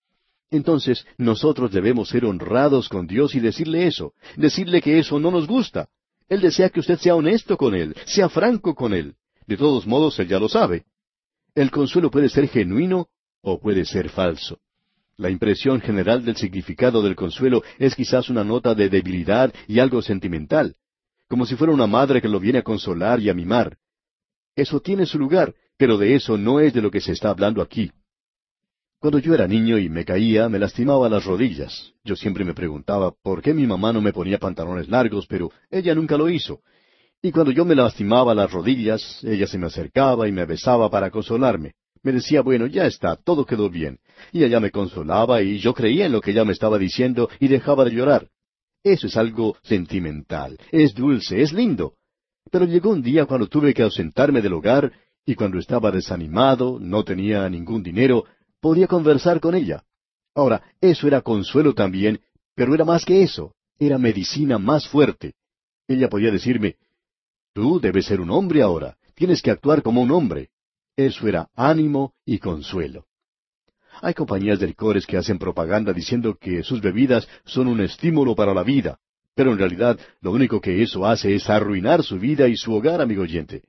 Entonces 0.50 1.06
nosotros 1.18 1.70
debemos 1.70 2.08
ser 2.08 2.24
honrados 2.24 2.88
con 2.88 3.06
Dios 3.06 3.34
y 3.34 3.40
decirle 3.40 3.86
eso, 3.86 4.14
decirle 4.36 4.80
que 4.80 4.98
eso 4.98 5.18
no 5.20 5.30
nos 5.30 5.46
gusta. 5.46 5.88
Él 6.28 6.40
desea 6.40 6.70
que 6.70 6.80
usted 6.80 6.98
sea 6.98 7.14
honesto 7.14 7.56
con 7.56 7.74
Él, 7.74 7.94
sea 8.06 8.28
franco 8.28 8.74
con 8.74 8.94
Él. 8.94 9.14
De 9.46 9.56
todos 9.56 9.86
modos, 9.86 10.18
Él 10.18 10.28
ya 10.28 10.38
lo 10.38 10.48
sabe. 10.48 10.84
El 11.54 11.70
consuelo 11.70 12.10
puede 12.10 12.28
ser 12.28 12.48
genuino 12.48 13.08
o 13.40 13.58
puede 13.58 13.84
ser 13.84 14.10
falso. 14.10 14.58
La 15.16 15.30
impresión 15.30 15.80
general 15.80 16.24
del 16.24 16.36
significado 16.36 17.02
del 17.02 17.16
consuelo 17.16 17.62
es 17.78 17.94
quizás 17.94 18.30
una 18.30 18.44
nota 18.44 18.74
de 18.74 18.88
debilidad 18.88 19.52
y 19.66 19.80
algo 19.80 20.00
sentimental, 20.00 20.76
como 21.28 21.44
si 21.44 21.56
fuera 21.56 21.72
una 21.72 21.86
madre 21.86 22.22
que 22.22 22.28
lo 22.28 22.38
viene 22.38 22.60
a 22.60 22.62
consolar 22.62 23.20
y 23.20 23.28
a 23.28 23.34
mimar. 23.34 23.78
Eso 24.54 24.80
tiene 24.80 25.06
su 25.06 25.18
lugar, 25.18 25.54
pero 25.78 25.96
de 25.96 26.14
eso 26.14 26.36
no 26.36 26.60
es 26.60 26.74
de 26.74 26.82
lo 26.82 26.90
que 26.90 27.00
se 27.00 27.12
está 27.12 27.30
hablando 27.30 27.62
aquí. 27.62 27.90
Cuando 29.00 29.20
yo 29.20 29.32
era 29.32 29.46
niño 29.46 29.78
y 29.78 29.88
me 29.88 30.04
caía, 30.04 30.48
me 30.48 30.58
lastimaba 30.58 31.08
las 31.08 31.24
rodillas. 31.24 31.92
Yo 32.02 32.16
siempre 32.16 32.44
me 32.44 32.52
preguntaba 32.52 33.12
por 33.22 33.40
qué 33.40 33.54
mi 33.54 33.64
mamá 33.64 33.92
no 33.92 34.00
me 34.00 34.12
ponía 34.12 34.38
pantalones 34.38 34.88
largos, 34.88 35.26
pero 35.28 35.52
ella 35.70 35.94
nunca 35.94 36.16
lo 36.16 36.28
hizo. 36.28 36.60
Y 37.22 37.30
cuando 37.30 37.52
yo 37.52 37.64
me 37.64 37.76
lastimaba 37.76 38.34
las 38.34 38.50
rodillas, 38.50 39.22
ella 39.22 39.46
se 39.46 39.56
me 39.56 39.66
acercaba 39.66 40.26
y 40.26 40.32
me 40.32 40.44
besaba 40.46 40.90
para 40.90 41.10
consolarme. 41.10 41.74
Me 42.02 42.12
decía, 42.12 42.42
bueno, 42.42 42.66
ya 42.66 42.86
está, 42.86 43.14
todo 43.14 43.46
quedó 43.46 43.70
bien. 43.70 44.00
Y 44.32 44.42
ella 44.42 44.58
me 44.58 44.72
consolaba 44.72 45.42
y 45.42 45.58
yo 45.58 45.74
creía 45.74 46.06
en 46.06 46.12
lo 46.12 46.20
que 46.20 46.32
ella 46.32 46.44
me 46.44 46.52
estaba 46.52 46.76
diciendo 46.76 47.28
y 47.38 47.46
dejaba 47.46 47.84
de 47.84 47.92
llorar. 47.92 48.28
Eso 48.82 49.06
es 49.06 49.16
algo 49.16 49.56
sentimental, 49.62 50.58
es 50.72 50.94
dulce, 50.94 51.40
es 51.40 51.52
lindo. 51.52 51.94
Pero 52.50 52.64
llegó 52.64 52.90
un 52.90 53.02
día 53.02 53.26
cuando 53.26 53.46
tuve 53.46 53.74
que 53.74 53.82
ausentarme 53.82 54.40
del 54.40 54.54
hogar 54.54 54.92
y 55.28 55.34
cuando 55.34 55.58
estaba 55.58 55.90
desanimado, 55.90 56.78
no 56.80 57.04
tenía 57.04 57.46
ningún 57.50 57.82
dinero, 57.82 58.24
podía 58.62 58.86
conversar 58.86 59.40
con 59.40 59.54
ella. 59.54 59.84
Ahora, 60.34 60.62
eso 60.80 61.06
era 61.06 61.20
consuelo 61.20 61.74
también, 61.74 62.22
pero 62.54 62.74
era 62.74 62.86
más 62.86 63.04
que 63.04 63.22
eso, 63.22 63.54
era 63.78 63.98
medicina 63.98 64.56
más 64.56 64.88
fuerte. 64.88 65.34
Ella 65.86 66.08
podía 66.08 66.30
decirme, 66.30 66.76
Tú 67.52 67.78
debes 67.78 68.06
ser 68.06 68.22
un 68.22 68.30
hombre 68.30 68.62
ahora, 68.62 68.96
tienes 69.14 69.42
que 69.42 69.50
actuar 69.50 69.82
como 69.82 70.00
un 70.00 70.12
hombre. 70.12 70.48
Eso 70.96 71.28
era 71.28 71.50
ánimo 71.54 72.14
y 72.24 72.38
consuelo. 72.38 73.04
Hay 74.00 74.14
compañías 74.14 74.58
de 74.58 74.68
licores 74.68 75.04
que 75.04 75.18
hacen 75.18 75.38
propaganda 75.38 75.92
diciendo 75.92 76.38
que 76.40 76.62
sus 76.62 76.80
bebidas 76.80 77.28
son 77.44 77.68
un 77.68 77.82
estímulo 77.82 78.34
para 78.34 78.54
la 78.54 78.62
vida, 78.62 78.98
pero 79.34 79.52
en 79.52 79.58
realidad 79.58 80.00
lo 80.22 80.32
único 80.32 80.58
que 80.58 80.80
eso 80.80 81.04
hace 81.04 81.34
es 81.34 81.50
arruinar 81.50 82.02
su 82.02 82.18
vida 82.18 82.48
y 82.48 82.56
su 82.56 82.72
hogar, 82.72 83.02
amigo 83.02 83.24
oyente. 83.24 83.64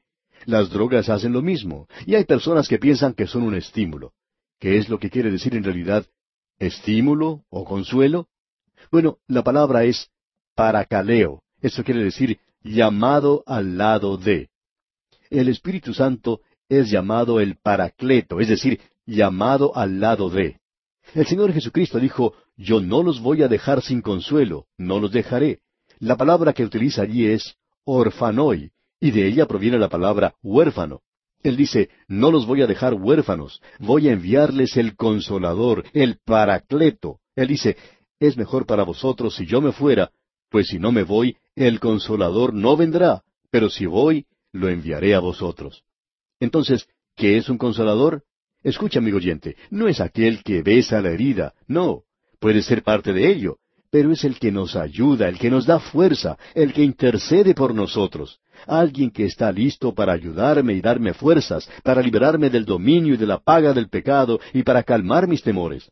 Las 0.49 0.71
drogas 0.71 1.09
hacen 1.09 1.31
lo 1.31 1.43
mismo, 1.43 1.87
y 2.07 2.15
hay 2.15 2.23
personas 2.23 2.67
que 2.67 2.79
piensan 2.79 3.13
que 3.13 3.27
son 3.27 3.43
un 3.43 3.53
estímulo. 3.53 4.13
¿Qué 4.59 4.79
es 4.79 4.89
lo 4.89 4.97
que 4.97 5.11
quiere 5.11 5.29
decir 5.29 5.53
en 5.53 5.63
realidad? 5.63 6.07
¿Estímulo 6.57 7.43
o 7.51 7.63
consuelo? 7.65 8.29
Bueno, 8.91 9.19
la 9.27 9.43
palabra 9.43 9.83
es 9.83 10.09
paracaleo. 10.55 11.43
Eso 11.61 11.83
quiere 11.83 12.03
decir 12.03 12.39
llamado 12.63 13.43
al 13.45 13.77
lado 13.77 14.17
de. 14.17 14.49
El 15.29 15.49
Espíritu 15.49 15.93
Santo 15.93 16.41
es 16.67 16.89
llamado 16.89 17.39
el 17.39 17.57
Paracleto, 17.57 18.39
es 18.39 18.47
decir, 18.47 18.81
llamado 19.05 19.77
al 19.77 19.99
lado 19.99 20.31
de. 20.31 20.59
El 21.13 21.27
Señor 21.27 21.53
Jesucristo 21.53 21.99
dijo, 21.99 22.33
yo 22.57 22.81
no 22.81 23.03
los 23.03 23.21
voy 23.21 23.43
a 23.43 23.47
dejar 23.47 23.83
sin 23.83 24.01
consuelo, 24.01 24.65
no 24.79 24.99
los 24.99 25.11
dejaré. 25.11 25.59
La 25.99 26.17
palabra 26.17 26.53
que 26.53 26.65
utiliza 26.65 27.03
allí 27.03 27.27
es 27.27 27.55
orfanoi, 27.83 28.71
y 28.99 29.11
de 29.11 29.27
ella 29.27 29.45
proviene 29.45 29.77
la 29.77 29.89
palabra 29.89 30.35
huérfano. 30.41 31.01
Él 31.41 31.55
dice, 31.55 31.89
no 32.07 32.31
los 32.31 32.45
voy 32.45 32.61
a 32.61 32.67
dejar 32.67 32.93
huérfanos, 32.93 33.61
voy 33.79 34.09
a 34.09 34.11
enviarles 34.11 34.75
el 34.75 34.95
consolador, 34.95 35.85
el 35.93 36.17
paracleto. 36.25 37.19
Él 37.35 37.47
dice, 37.47 37.77
es 38.19 38.35
mejor 38.35 38.65
para 38.65 38.83
vosotros 38.83 39.35
si 39.35 39.45
yo 39.45 39.61
me 39.61 39.71
fuera, 39.71 40.11
pues 40.49 40.67
si 40.67 40.79
no 40.79 40.91
me 40.91 41.03
voy, 41.03 41.37
el 41.55 41.79
consolador 41.79 42.53
no 42.53 42.75
vendrá, 42.75 43.23
pero 43.51 43.69
si 43.69 43.85
voy, 43.85 44.25
lo 44.51 44.67
enviaré 44.67 45.15
a 45.15 45.19
vosotros. 45.19 45.83
Entonces, 46.39 46.87
¿qué 47.15 47.37
es 47.37 47.49
un 47.49 47.57
consolador? 47.57 48.23
Escucha, 48.61 48.99
amigo 48.99 49.17
oyente, 49.17 49.55
no 49.69 49.87
es 49.87 50.01
aquel 50.01 50.43
que 50.43 50.61
besa 50.61 51.01
la 51.01 51.11
herida, 51.11 51.53
no, 51.67 52.03
puede 52.39 52.61
ser 52.61 52.83
parte 52.83 53.13
de 53.13 53.29
ello, 53.31 53.57
pero 53.89 54.11
es 54.11 54.23
el 54.25 54.37
que 54.37 54.51
nos 54.51 54.75
ayuda, 54.75 55.29
el 55.29 55.39
que 55.39 55.49
nos 55.49 55.65
da 55.65 55.79
fuerza, 55.79 56.37
el 56.53 56.73
que 56.73 56.83
intercede 56.83 57.53
por 57.55 57.73
nosotros, 57.73 58.39
alguien 58.67 59.11
que 59.11 59.25
está 59.25 59.51
listo 59.51 59.93
para 59.93 60.13
ayudarme 60.13 60.73
y 60.73 60.81
darme 60.81 61.13
fuerzas, 61.13 61.69
para 61.83 62.01
liberarme 62.01 62.49
del 62.49 62.65
dominio 62.65 63.13
y 63.13 63.17
de 63.17 63.25
la 63.25 63.39
paga 63.39 63.73
del 63.73 63.89
pecado 63.89 64.39
y 64.53 64.63
para 64.63 64.83
calmar 64.83 65.27
mis 65.27 65.43
temores. 65.43 65.89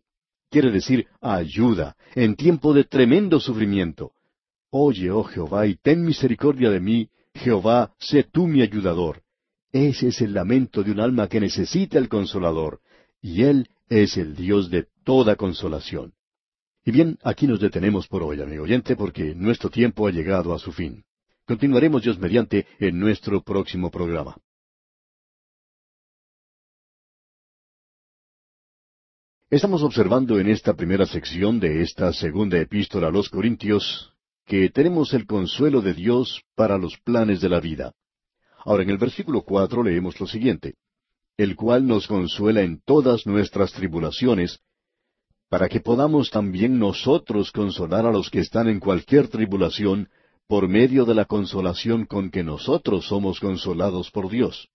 Quiere 0.50 0.72
decir 0.72 1.08
ayuda 1.22 1.96
en 2.16 2.36
tiempo 2.36 2.74
de 2.74 2.86
tremendo 2.86 3.40
sufrimiento. 3.40 4.12
Oye, 4.70 5.12
oh 5.12 5.24
Jehová, 5.24 5.68
y 5.68 5.76
ten 5.76 6.04
misericordia 6.04 6.70
de 6.70 6.80
mí, 6.80 7.10
Jehová, 7.34 7.94
sé 8.00 8.24
tú 8.24 8.48
mi 8.48 8.62
ayudador. 8.62 9.22
Ese 9.72 10.08
es 10.08 10.22
el 10.22 10.34
lamento 10.34 10.84
de 10.84 10.92
un 10.92 11.00
alma 11.00 11.28
que 11.28 11.40
necesita 11.40 11.98
el 11.98 12.10
consolador, 12.10 12.80
y 13.22 13.44
Él 13.44 13.70
es 13.90 14.18
el 14.18 14.36
Dios 14.36 14.70
de 14.70 14.88
toda 15.04 15.36
consolación. 15.36 16.14
Y 16.86 16.92
bien, 16.92 17.18
aquí 17.24 17.48
nos 17.48 17.60
detenemos 17.60 18.08
por 18.08 18.24
hoy, 18.24 18.42
amigo 18.42 18.64
oyente, 18.64 18.96
porque 18.96 19.36
nuestro 19.36 19.70
tiempo 19.70 20.08
ha 20.08 20.12
llegado 20.12 20.54
a 20.54 20.60
su 20.60 20.72
fin. 20.72 21.04
Continuaremos 21.48 22.04
Dios 22.04 22.20
mediante 22.20 22.68
en 22.78 23.00
nuestro 23.00 23.42
próximo 23.42 23.90
programa. 23.90 24.36
Estamos 29.50 29.82
observando 29.82 30.42
en 30.42 30.50
esta 30.50 30.74
primera 30.74 31.06
sección 31.06 31.58
de 31.62 31.84
esta 31.84 32.12
segunda 32.12 32.60
epístola 32.60 33.08
a 33.08 33.12
los 33.12 33.30
Corintios 33.30 34.14
que 34.46 34.70
tenemos 34.70 35.14
el 35.14 35.26
consuelo 35.26 35.82
de 35.82 35.94
Dios 35.94 36.42
para 36.54 36.78
los 36.78 36.98
planes 36.98 37.40
de 37.40 37.48
la 37.48 37.62
vida. 37.62 37.94
Ahora 38.66 38.84
en 38.84 38.90
el 38.90 38.98
versículo 38.98 39.44
cuatro 39.44 39.84
leemos 39.84 40.20
lo 40.20 40.28
siguiente, 40.28 40.74
el 41.38 41.56
cual 41.56 41.88
nos 41.88 42.08
consuela 42.08 42.62
en 42.62 42.82
todas 42.82 43.26
nuestras 43.26 43.72
tribulaciones, 43.72 44.60
para 45.50 45.70
que 45.70 45.80
podamos 45.80 46.30
también 46.30 46.78
nosotros 46.78 47.54
consolar 47.54 48.06
a 48.06 48.12
los 48.12 48.30
que 48.30 48.40
están 48.40 48.68
en 48.68 48.82
cualquier 48.82 49.30
tribulación, 49.30 50.10
por 50.48 50.68
medio 50.68 51.06
de 51.06 51.14
la 51.14 51.26
consolación 51.26 52.06
con 52.06 52.30
que 52.32 52.44
nosotros 52.44 53.08
somos 53.08 53.40
consolados 53.40 54.10
por 54.12 54.30
Dios. 54.30 54.70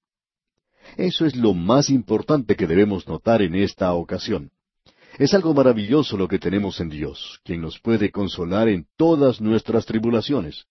Eso 0.97 1.25
es 1.25 1.35
lo 1.37 1.55
más 1.55 1.89
importante 1.91 2.57
que 2.57 2.67
debemos 2.67 3.09
notar 3.09 3.41
en 3.43 3.55
esta 3.55 3.93
ocasión. 3.95 4.51
Es 5.19 5.35
algo 5.35 5.55
maravilloso 5.55 6.17
lo 6.17 6.29
que 6.29 6.39
tenemos 6.39 6.81
en 6.81 6.89
Dios, 6.89 7.41
quien 7.45 7.61
nos 7.61 7.79
puede 7.79 8.11
consolar 8.11 8.69
en 8.69 8.87
todas 8.97 9.41
nuestras 9.41 9.87
tribulaciones. 9.87 10.67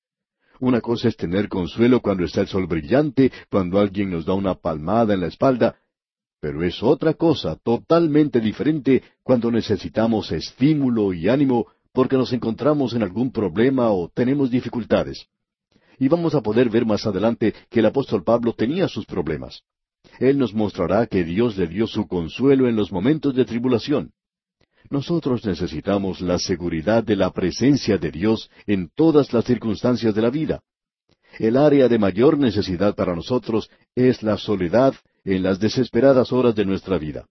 Una 0.59 0.81
cosa 0.81 1.07
es 1.07 1.17
tener 1.17 1.47
consuelo 1.49 2.01
cuando 2.01 2.23
está 2.23 2.41
el 2.41 2.47
sol 2.47 2.67
brillante, 2.67 3.31
cuando 3.49 3.79
alguien 3.79 4.11
nos 4.11 4.25
da 4.25 4.33
una 4.33 4.55
palmada 4.55 5.13
en 5.13 5.21
la 5.21 5.27
espalda, 5.27 5.75
pero 6.39 6.63
es 6.63 6.81
otra 6.81 7.13
cosa 7.13 7.55
totalmente 7.55 8.39
diferente 8.39 9.03
cuando 9.23 9.51
necesitamos 9.51 10.31
estímulo 10.31 11.13
y 11.13 11.29
ánimo 11.29 11.67
porque 11.93 12.17
nos 12.17 12.31
encontramos 12.33 12.93
en 12.93 13.03
algún 13.03 13.31
problema 13.31 13.91
o 13.91 14.09
tenemos 14.09 14.49
dificultades. 14.49 15.27
Y 15.99 16.07
vamos 16.07 16.33
a 16.33 16.41
poder 16.41 16.69
ver 16.69 16.85
más 16.85 17.05
adelante 17.05 17.53
que 17.69 17.79
el 17.79 17.85
apóstol 17.85 18.23
Pablo 18.23 18.53
tenía 18.53 18.87
sus 18.87 19.05
problemas. 19.05 19.61
Él 20.19 20.37
nos 20.37 20.53
mostrará 20.53 21.05
que 21.05 21.23
Dios 21.23 21.57
le 21.57 21.67
dio 21.67 21.87
su 21.87 22.07
consuelo 22.07 22.67
en 22.67 22.75
los 22.75 22.91
momentos 22.91 23.35
de 23.35 23.45
tribulación. 23.45 24.11
Nosotros 24.89 25.45
necesitamos 25.45 26.21
la 26.21 26.39
seguridad 26.39 27.03
de 27.03 27.15
la 27.15 27.31
presencia 27.31 27.97
de 27.97 28.11
Dios 28.11 28.49
en 28.65 28.89
todas 28.95 29.31
las 29.31 29.45
circunstancias 29.45 30.15
de 30.15 30.21
la 30.21 30.29
vida. 30.29 30.61
El 31.39 31.55
área 31.55 31.87
de 31.87 31.97
mayor 31.97 32.37
necesidad 32.37 32.95
para 32.95 33.15
nosotros 33.15 33.69
es 33.95 34.21
la 34.21 34.37
soledad 34.37 34.93
en 35.23 35.43
las 35.43 35.59
desesperadas 35.59 36.31
horas 36.31 36.55
de 36.55 36.65
nuestra 36.65 36.97
vida. 36.97 37.25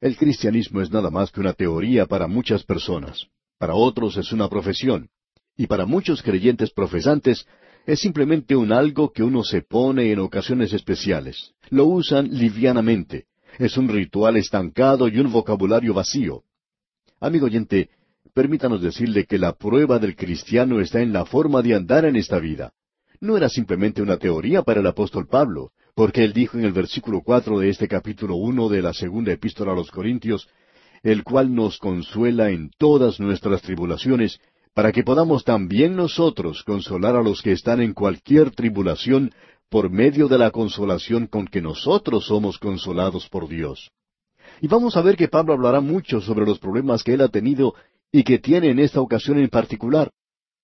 El 0.00 0.16
cristianismo 0.16 0.80
es 0.80 0.90
nada 0.90 1.10
más 1.10 1.30
que 1.30 1.40
una 1.40 1.52
teoría 1.52 2.06
para 2.06 2.26
muchas 2.26 2.64
personas, 2.64 3.28
para 3.62 3.76
otros 3.76 4.16
es 4.16 4.32
una 4.32 4.48
profesión, 4.48 5.08
y 5.56 5.68
para 5.68 5.86
muchos 5.86 6.20
creyentes 6.20 6.72
profesantes 6.72 7.46
es 7.86 8.00
simplemente 8.00 8.56
un 8.56 8.72
algo 8.72 9.12
que 9.12 9.22
uno 9.22 9.44
se 9.44 9.62
pone 9.62 10.10
en 10.10 10.18
ocasiones 10.18 10.72
especiales. 10.72 11.52
Lo 11.70 11.86
usan 11.86 12.28
livianamente. 12.36 13.26
Es 13.60 13.76
un 13.76 13.86
ritual 13.86 14.36
estancado 14.36 15.06
y 15.06 15.20
un 15.20 15.30
vocabulario 15.30 15.94
vacío. 15.94 16.42
Amigo 17.20 17.46
oyente, 17.46 17.90
permítanos 18.34 18.82
decirle 18.82 19.26
que 19.26 19.38
la 19.38 19.52
prueba 19.52 20.00
del 20.00 20.16
cristiano 20.16 20.80
está 20.80 21.00
en 21.00 21.12
la 21.12 21.24
forma 21.24 21.62
de 21.62 21.76
andar 21.76 22.04
en 22.04 22.16
esta 22.16 22.40
vida. 22.40 22.72
No 23.20 23.36
era 23.36 23.48
simplemente 23.48 24.02
una 24.02 24.16
teoría 24.16 24.62
para 24.64 24.80
el 24.80 24.86
apóstol 24.88 25.28
Pablo, 25.28 25.70
porque 25.94 26.24
él 26.24 26.32
dijo 26.32 26.58
en 26.58 26.64
el 26.64 26.72
versículo 26.72 27.20
cuatro 27.24 27.60
de 27.60 27.68
este 27.68 27.86
capítulo 27.86 28.34
uno 28.34 28.68
de 28.68 28.82
la 28.82 28.92
segunda 28.92 29.30
epístola 29.30 29.70
a 29.70 29.76
los 29.76 29.92
Corintios, 29.92 30.48
el 31.02 31.24
cual 31.24 31.54
nos 31.54 31.78
consuela 31.78 32.50
en 32.50 32.70
todas 32.78 33.18
nuestras 33.20 33.62
tribulaciones, 33.62 34.40
para 34.74 34.92
que 34.92 35.02
podamos 35.02 35.44
también 35.44 35.96
nosotros 35.96 36.62
consolar 36.64 37.16
a 37.16 37.22
los 37.22 37.42
que 37.42 37.52
están 37.52 37.80
en 37.80 37.92
cualquier 37.92 38.50
tribulación 38.52 39.32
por 39.68 39.90
medio 39.90 40.28
de 40.28 40.38
la 40.38 40.50
consolación 40.50 41.26
con 41.26 41.46
que 41.46 41.60
nosotros 41.60 42.26
somos 42.26 42.58
consolados 42.58 43.28
por 43.28 43.48
Dios. 43.48 43.90
Y 44.60 44.68
vamos 44.68 44.96
a 44.96 45.02
ver 45.02 45.16
que 45.16 45.28
Pablo 45.28 45.54
hablará 45.54 45.80
mucho 45.80 46.20
sobre 46.20 46.46
los 46.46 46.58
problemas 46.58 47.02
que 47.02 47.14
él 47.14 47.20
ha 47.22 47.28
tenido 47.28 47.74
y 48.12 48.22
que 48.22 48.38
tiene 48.38 48.70
en 48.70 48.78
esta 48.78 49.00
ocasión 49.00 49.38
en 49.38 49.48
particular, 49.48 50.10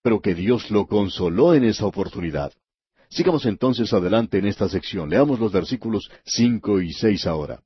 pero 0.03 0.20
que 0.20 0.35
Dios 0.35 0.70
lo 0.70 0.87
consoló 0.87 1.55
en 1.55 1.64
esa 1.64 1.87
oportunidad. 1.87 2.53
Sigamos 3.11 3.46
entonces 3.46 3.92
adelante 3.92 4.38
en 4.38 4.46
esta 4.46 4.68
sección. 4.68 5.09
Leamos 5.09 5.40
los 5.40 5.53
versículos 5.53 6.11
cinco 6.24 6.81
y 6.81 6.92
seis 6.92 7.27
ahora. 7.27 7.61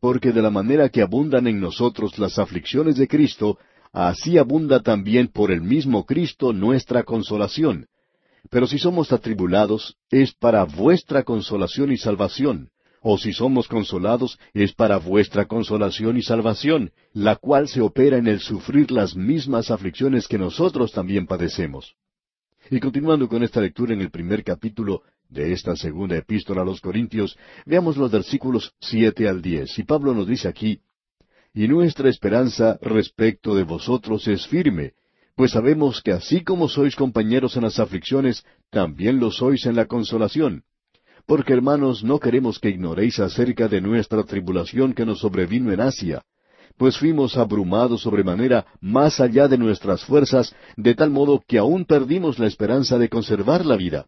Porque 0.00 0.32
de 0.32 0.42
la 0.42 0.50
manera 0.50 0.88
que 0.88 1.02
abundan 1.02 1.46
en 1.46 1.60
nosotros 1.60 2.18
las 2.18 2.38
aflicciones 2.38 2.96
de 2.96 3.08
Cristo, 3.08 3.58
así 3.92 4.38
abunda 4.38 4.80
también 4.80 5.28
por 5.28 5.50
el 5.50 5.62
mismo 5.62 6.04
Cristo 6.04 6.52
nuestra 6.52 7.02
consolación. 7.02 7.86
Pero 8.50 8.66
si 8.66 8.78
somos 8.78 9.12
atribulados, 9.12 9.96
es 10.10 10.32
para 10.32 10.64
vuestra 10.64 11.24
consolación 11.24 11.92
y 11.92 11.96
salvación, 11.96 12.70
o 13.00 13.18
si 13.18 13.32
somos 13.32 13.68
consolados, 13.68 14.38
es 14.52 14.72
para 14.72 14.98
vuestra 14.98 15.46
consolación 15.46 16.16
y 16.16 16.22
salvación, 16.22 16.90
la 17.12 17.36
cual 17.36 17.68
se 17.68 17.80
opera 17.80 18.18
en 18.18 18.26
el 18.26 18.40
sufrir 18.40 18.90
las 18.90 19.16
mismas 19.16 19.70
aflicciones 19.70 20.28
que 20.28 20.38
nosotros 20.38 20.92
también 20.92 21.26
padecemos. 21.26 21.94
Y 22.70 22.80
continuando 22.80 23.28
con 23.28 23.42
esta 23.42 23.60
lectura 23.60 23.94
en 23.94 24.00
el 24.00 24.10
primer 24.10 24.42
capítulo 24.42 25.02
de 25.28 25.52
esta 25.52 25.76
segunda 25.76 26.16
epístola 26.16 26.62
a 26.62 26.64
los 26.64 26.80
Corintios, 26.80 27.36
veamos 27.64 27.96
los 27.96 28.10
versículos 28.10 28.74
siete 28.80 29.28
al 29.28 29.42
diez. 29.42 29.78
Y 29.78 29.84
Pablo 29.84 30.14
nos 30.14 30.26
dice 30.26 30.48
aquí, 30.48 30.80
Y 31.54 31.68
nuestra 31.68 32.08
esperanza 32.08 32.78
respecto 32.82 33.54
de 33.54 33.64
vosotros 33.64 34.26
es 34.28 34.46
firme, 34.46 34.92
pues 35.34 35.52
sabemos 35.52 36.02
que 36.02 36.12
así 36.12 36.42
como 36.42 36.68
sois 36.68 36.96
compañeros 36.96 37.56
en 37.56 37.62
las 37.62 37.78
aflicciones, 37.78 38.44
también 38.70 39.20
lo 39.20 39.30
sois 39.30 39.66
en 39.66 39.76
la 39.76 39.86
consolación 39.86 40.64
porque 41.26 41.52
hermanos 41.52 42.04
no 42.04 42.20
queremos 42.20 42.60
que 42.60 42.70
ignoréis 42.70 43.18
acerca 43.18 43.66
de 43.66 43.80
nuestra 43.80 44.22
tribulación 44.22 44.94
que 44.94 45.04
nos 45.04 45.18
sobrevino 45.18 45.72
en 45.72 45.80
Asia, 45.80 46.22
pues 46.76 46.98
fuimos 46.98 47.36
abrumados 47.36 48.02
sobremanera 48.02 48.66
más 48.80 49.20
allá 49.20 49.48
de 49.48 49.58
nuestras 49.58 50.04
fuerzas, 50.04 50.54
de 50.76 50.94
tal 50.94 51.10
modo 51.10 51.42
que 51.46 51.58
aún 51.58 51.84
perdimos 51.84 52.38
la 52.38 52.46
esperanza 52.46 52.98
de 52.98 53.08
conservar 53.08 53.66
la 53.66 53.76
vida. 53.76 54.06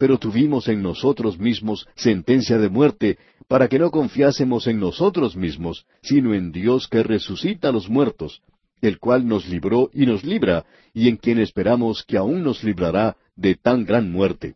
Pero 0.00 0.18
tuvimos 0.18 0.66
en 0.68 0.80
nosotros 0.82 1.38
mismos 1.38 1.86
sentencia 1.94 2.56
de 2.56 2.70
muerte, 2.70 3.18
para 3.48 3.68
que 3.68 3.78
no 3.78 3.90
confiásemos 3.90 4.66
en 4.66 4.80
nosotros 4.80 5.36
mismos, 5.36 5.84
sino 6.00 6.32
en 6.32 6.52
Dios 6.52 6.88
que 6.88 7.02
resucita 7.02 7.68
a 7.68 7.72
los 7.72 7.90
muertos, 7.90 8.40
el 8.80 8.98
cual 8.98 9.28
nos 9.28 9.46
libró 9.46 9.90
y 9.92 10.06
nos 10.06 10.24
libra, 10.24 10.64
y 10.94 11.08
en 11.08 11.18
quien 11.18 11.38
esperamos 11.38 12.02
que 12.02 12.16
aún 12.16 12.42
nos 12.42 12.64
librará 12.64 13.18
de 13.36 13.56
tan 13.56 13.84
gran 13.84 14.10
muerte. 14.10 14.54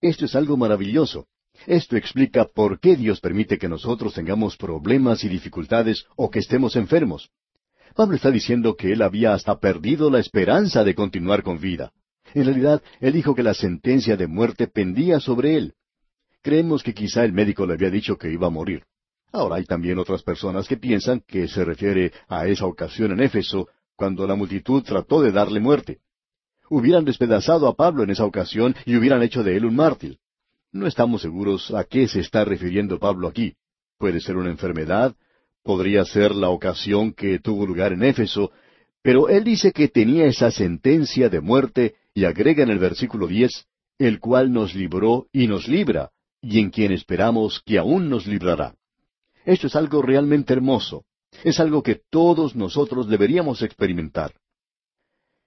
Esto 0.00 0.24
es 0.24 0.34
algo 0.34 0.56
maravilloso. 0.56 1.28
Esto 1.68 1.96
explica 1.96 2.44
por 2.52 2.80
qué 2.80 2.96
Dios 2.96 3.20
permite 3.20 3.56
que 3.56 3.68
nosotros 3.68 4.14
tengamos 4.14 4.56
problemas 4.56 5.22
y 5.22 5.28
dificultades 5.28 6.06
o 6.16 6.28
que 6.28 6.40
estemos 6.40 6.74
enfermos. 6.74 7.30
Pablo 7.94 8.16
está 8.16 8.32
diciendo 8.32 8.74
que 8.74 8.90
él 8.94 9.02
había 9.02 9.32
hasta 9.32 9.60
perdido 9.60 10.10
la 10.10 10.18
esperanza 10.18 10.82
de 10.82 10.96
continuar 10.96 11.44
con 11.44 11.60
vida. 11.60 11.92
En 12.34 12.44
realidad, 12.44 12.82
él 13.00 13.12
dijo 13.12 13.34
que 13.34 13.42
la 13.42 13.54
sentencia 13.54 14.16
de 14.16 14.26
muerte 14.26 14.66
pendía 14.66 15.20
sobre 15.20 15.56
él. 15.56 15.74
Creemos 16.42 16.82
que 16.82 16.94
quizá 16.94 17.24
el 17.24 17.32
médico 17.32 17.66
le 17.66 17.74
había 17.74 17.90
dicho 17.90 18.16
que 18.16 18.32
iba 18.32 18.46
a 18.46 18.50
morir. 18.50 18.84
Ahora 19.32 19.56
hay 19.56 19.64
también 19.64 19.98
otras 19.98 20.22
personas 20.22 20.66
que 20.66 20.76
piensan 20.76 21.22
que 21.26 21.46
se 21.48 21.64
refiere 21.64 22.12
a 22.28 22.46
esa 22.46 22.66
ocasión 22.66 23.12
en 23.12 23.20
Éfeso, 23.20 23.68
cuando 23.94 24.26
la 24.26 24.34
multitud 24.34 24.82
trató 24.82 25.22
de 25.22 25.30
darle 25.30 25.60
muerte. 25.60 25.98
Hubieran 26.68 27.04
despedazado 27.04 27.68
a 27.68 27.74
Pablo 27.74 28.02
en 28.02 28.10
esa 28.10 28.24
ocasión 28.24 28.74
y 28.86 28.96
hubieran 28.96 29.22
hecho 29.22 29.42
de 29.42 29.56
él 29.56 29.66
un 29.66 29.76
mártir. 29.76 30.18
No 30.72 30.86
estamos 30.86 31.22
seguros 31.22 31.72
a 31.72 31.84
qué 31.84 32.08
se 32.08 32.20
está 32.20 32.44
refiriendo 32.44 32.98
Pablo 32.98 33.28
aquí. 33.28 33.54
Puede 33.98 34.20
ser 34.20 34.36
una 34.36 34.50
enfermedad, 34.50 35.14
podría 35.62 36.04
ser 36.04 36.34
la 36.34 36.48
ocasión 36.48 37.12
que 37.12 37.38
tuvo 37.38 37.66
lugar 37.66 37.92
en 37.92 38.02
Éfeso, 38.02 38.52
pero 39.02 39.28
él 39.28 39.44
dice 39.44 39.72
que 39.72 39.88
tenía 39.88 40.26
esa 40.26 40.50
sentencia 40.50 41.28
de 41.28 41.40
muerte 41.40 41.94
y 42.14 42.24
agrega 42.24 42.62
en 42.62 42.70
el 42.70 42.78
versículo 42.78 43.26
diez, 43.26 43.66
el 43.98 44.18
cual 44.20 44.52
nos 44.52 44.74
libró 44.74 45.26
y 45.32 45.46
nos 45.46 45.68
libra, 45.68 46.10
y 46.40 46.58
en 46.58 46.70
quien 46.70 46.92
esperamos 46.92 47.62
que 47.64 47.78
aún 47.78 48.08
nos 48.08 48.26
librará. 48.26 48.74
Esto 49.44 49.66
es 49.66 49.76
algo 49.76 50.02
realmente 50.02 50.52
hermoso. 50.52 51.04
Es 51.44 51.60
algo 51.60 51.82
que 51.82 52.00
todos 52.10 52.56
nosotros 52.56 53.08
deberíamos 53.08 53.62
experimentar. 53.62 54.34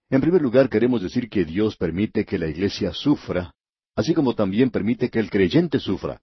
En 0.09 0.21
primer 0.21 0.41
lugar, 0.41 0.69
queremos 0.69 1.01
decir 1.01 1.29
que 1.29 1.45
Dios 1.45 1.75
permite 1.75 2.25
que 2.25 2.37
la 2.37 2.47
iglesia 2.47 2.93
sufra, 2.93 3.53
así 3.95 4.13
como 4.13 4.33
también 4.35 4.69
permite 4.69 5.09
que 5.09 5.19
el 5.19 5.29
creyente 5.29 5.79
sufra. 5.79 6.21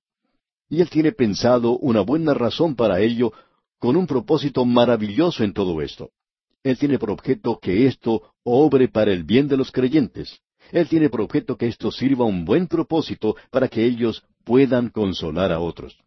Y 0.68 0.80
Él 0.80 0.88
tiene 0.88 1.12
pensado 1.12 1.76
una 1.78 2.00
buena 2.00 2.32
razón 2.32 2.76
para 2.76 3.00
ello, 3.00 3.32
con 3.78 3.96
un 3.96 4.06
propósito 4.06 4.64
maravilloso 4.64 5.42
en 5.42 5.52
todo 5.52 5.80
esto. 5.82 6.10
Él 6.62 6.78
tiene 6.78 6.98
por 6.98 7.10
objeto 7.10 7.58
que 7.60 7.86
esto 7.86 8.29
obre 8.44 8.88
para 8.88 9.12
el 9.12 9.24
bien 9.24 9.48
de 9.48 9.56
los 9.56 9.70
creyentes. 9.70 10.40
Él 10.72 10.88
tiene 10.88 11.08
por 11.08 11.20
objeto 11.20 11.56
que 11.56 11.66
esto 11.66 11.90
sirva 11.90 12.24
un 12.24 12.44
buen 12.44 12.66
propósito 12.66 13.36
para 13.50 13.68
que 13.68 13.84
ellos 13.84 14.22
puedan 14.44 14.90
consolar 14.90 15.52
a 15.52 15.60
otros. 15.60 15.98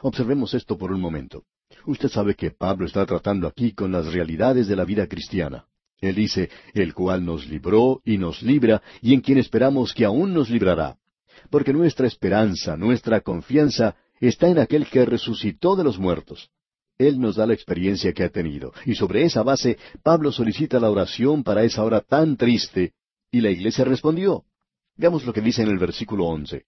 Observemos 0.00 0.54
esto 0.54 0.78
por 0.78 0.92
un 0.92 1.00
momento. 1.00 1.44
Usted 1.86 2.08
sabe 2.08 2.34
que 2.34 2.50
Pablo 2.50 2.86
está 2.86 3.04
tratando 3.04 3.46
aquí 3.46 3.72
con 3.72 3.92
las 3.92 4.12
realidades 4.12 4.68
de 4.68 4.76
la 4.76 4.84
vida 4.84 5.06
cristiana. 5.06 5.66
Él 6.00 6.14
dice, 6.14 6.48
el 6.74 6.94
cual 6.94 7.24
nos 7.24 7.46
libró 7.48 8.00
y 8.04 8.18
nos 8.18 8.42
libra, 8.42 8.82
y 9.02 9.14
en 9.14 9.20
quien 9.20 9.38
esperamos 9.38 9.92
que 9.92 10.04
aún 10.04 10.32
nos 10.32 10.48
librará. 10.48 10.96
Porque 11.50 11.72
nuestra 11.72 12.06
esperanza, 12.06 12.76
nuestra 12.76 13.20
confianza, 13.20 13.96
está 14.20 14.48
en 14.48 14.58
aquel 14.58 14.86
que 14.86 15.04
resucitó 15.04 15.74
de 15.76 15.84
los 15.84 15.98
muertos. 15.98 16.50
Él 16.98 17.20
nos 17.20 17.36
da 17.36 17.46
la 17.46 17.54
experiencia 17.54 18.12
que 18.12 18.24
ha 18.24 18.28
tenido, 18.28 18.72
y 18.84 18.96
sobre 18.96 19.22
esa 19.22 19.44
base 19.44 19.78
Pablo 20.02 20.32
solicita 20.32 20.80
la 20.80 20.90
oración 20.90 21.44
para 21.44 21.62
esa 21.62 21.84
hora 21.84 22.00
tan 22.00 22.36
triste, 22.36 22.92
y 23.30 23.40
la 23.40 23.50
iglesia 23.50 23.84
respondió. 23.84 24.42
Veamos 24.96 25.24
lo 25.24 25.32
que 25.32 25.40
dice 25.40 25.62
en 25.62 25.68
el 25.68 25.78
versículo 25.78 26.26
once. 26.26 26.64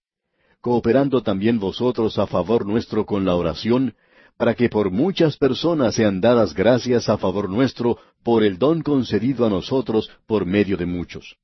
Cooperando 0.60 1.22
también 1.22 1.58
vosotros 1.58 2.16
a 2.18 2.28
favor 2.28 2.64
nuestro 2.64 3.04
con 3.04 3.24
la 3.24 3.34
oración, 3.34 3.94
para 4.36 4.54
que 4.54 4.68
por 4.68 4.92
muchas 4.92 5.36
personas 5.36 5.96
sean 5.96 6.20
dadas 6.20 6.54
gracias 6.54 7.08
a 7.08 7.18
favor 7.18 7.50
nuestro 7.50 7.98
por 8.22 8.44
el 8.44 8.56
don 8.56 8.82
concedido 8.82 9.44
a 9.44 9.50
nosotros 9.50 10.10
por 10.26 10.46
medio 10.46 10.76
de 10.76 10.86
muchos. 10.86 11.36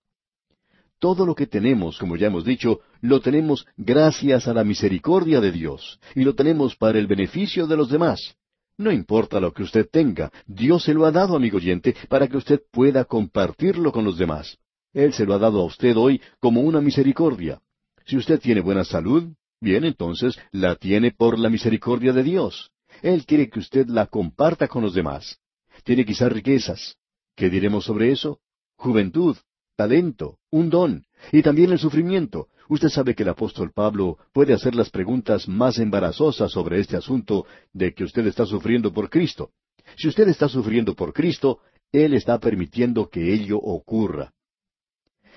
Todo 1.00 1.26
lo 1.26 1.34
que 1.34 1.46
tenemos, 1.46 1.98
como 1.98 2.16
ya 2.16 2.28
hemos 2.28 2.44
dicho, 2.44 2.80
lo 3.00 3.20
tenemos 3.20 3.66
gracias 3.76 4.46
a 4.46 4.54
la 4.54 4.64
misericordia 4.64 5.40
de 5.40 5.50
Dios, 5.50 5.98
y 6.14 6.22
lo 6.22 6.34
tenemos 6.34 6.76
para 6.76 6.98
el 6.98 7.06
beneficio 7.06 7.66
de 7.66 7.76
los 7.76 7.90
demás. 7.90 8.36
No 8.78 8.92
importa 8.92 9.40
lo 9.40 9.52
que 9.52 9.62
usted 9.62 9.88
tenga, 9.90 10.30
Dios 10.46 10.84
se 10.84 10.92
lo 10.92 11.06
ha 11.06 11.12
dado, 11.12 11.34
amigo 11.34 11.56
oyente, 11.56 11.96
para 12.08 12.28
que 12.28 12.36
usted 12.36 12.60
pueda 12.70 13.04
compartirlo 13.04 13.90
con 13.90 14.04
los 14.04 14.18
demás. 14.18 14.58
Él 14.92 15.12
se 15.14 15.24
lo 15.24 15.34
ha 15.34 15.38
dado 15.38 15.60
a 15.60 15.64
usted 15.64 15.96
hoy 15.96 16.20
como 16.40 16.60
una 16.60 16.80
misericordia. 16.80 17.60
Si 18.04 18.16
usted 18.16 18.38
tiene 18.38 18.60
buena 18.60 18.84
salud, 18.84 19.32
bien, 19.60 19.84
entonces 19.84 20.38
la 20.52 20.76
tiene 20.76 21.10
por 21.10 21.38
la 21.38 21.48
misericordia 21.48 22.12
de 22.12 22.22
Dios. 22.22 22.70
Él 23.02 23.24
quiere 23.24 23.48
que 23.48 23.58
usted 23.58 23.86
la 23.88 24.06
comparta 24.06 24.68
con 24.68 24.82
los 24.82 24.94
demás. 24.94 25.38
Tiene 25.84 26.04
quizás 26.04 26.30
riquezas. 26.30 26.96
¿Qué 27.34 27.50
diremos 27.50 27.84
sobre 27.84 28.10
eso? 28.10 28.40
Juventud, 28.76 29.36
talento, 29.76 30.38
un 30.50 30.70
don, 30.70 31.04
y 31.32 31.42
también 31.42 31.72
el 31.72 31.78
sufrimiento. 31.78 32.48
Usted 32.68 32.88
sabe 32.88 33.14
que 33.14 33.22
el 33.22 33.28
apóstol 33.28 33.72
Pablo 33.72 34.18
puede 34.32 34.52
hacer 34.52 34.74
las 34.74 34.90
preguntas 34.90 35.48
más 35.48 35.78
embarazosas 35.78 36.50
sobre 36.50 36.80
este 36.80 36.96
asunto 36.96 37.46
de 37.72 37.94
que 37.94 38.04
usted 38.04 38.26
está 38.26 38.44
sufriendo 38.44 38.92
por 38.92 39.08
Cristo. 39.08 39.50
Si 39.96 40.08
usted 40.08 40.28
está 40.28 40.48
sufriendo 40.48 40.94
por 40.94 41.12
Cristo, 41.12 41.60
Él 41.92 42.14
está 42.14 42.38
permitiendo 42.38 43.08
que 43.08 43.32
ello 43.32 43.58
ocurra. 43.58 44.32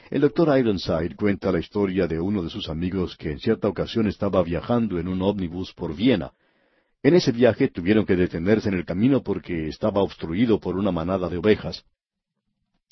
El 0.10 0.22
doctor 0.22 0.58
Ironside 0.58 1.16
cuenta 1.16 1.52
la 1.52 1.60
historia 1.60 2.08
de 2.08 2.20
uno 2.20 2.42
de 2.42 2.50
sus 2.50 2.68
amigos 2.68 3.16
que 3.16 3.32
en 3.32 3.40
cierta 3.40 3.68
ocasión 3.68 4.08
estaba 4.08 4.42
viajando 4.42 4.98
en 4.98 5.08
un 5.08 5.22
ómnibus 5.22 5.72
por 5.74 5.96
Viena. 5.96 6.34
En 7.04 7.14
ese 7.14 7.32
viaje 7.32 7.68
tuvieron 7.68 8.08
que 8.08 8.16
detenerse 8.16 8.70
en 8.70 8.76
el 8.76 8.86
camino 8.86 9.22
porque 9.22 9.68
estaba 9.68 10.02
obstruido 10.02 10.60
por 10.60 10.78
una 10.78 10.92
manada 10.92 11.30
de 11.30 11.38
ovejas. 11.38 11.86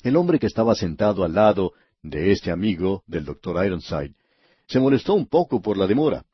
El 0.04 0.14
hombre 0.14 0.38
que 0.38 0.46
estaba 0.46 0.76
sentado 0.76 1.24
al 1.24 1.34
lado 1.34 1.72
de 2.02 2.30
este 2.30 2.52
amigo, 2.52 3.02
del 3.08 3.24
doctor 3.24 3.66
Ironside, 3.66 4.14
se 4.68 4.78
molestó 4.80 5.14
un 5.14 5.26
poco 5.26 5.60
por 5.60 5.76
la 5.76 5.86
demora. 5.86 6.24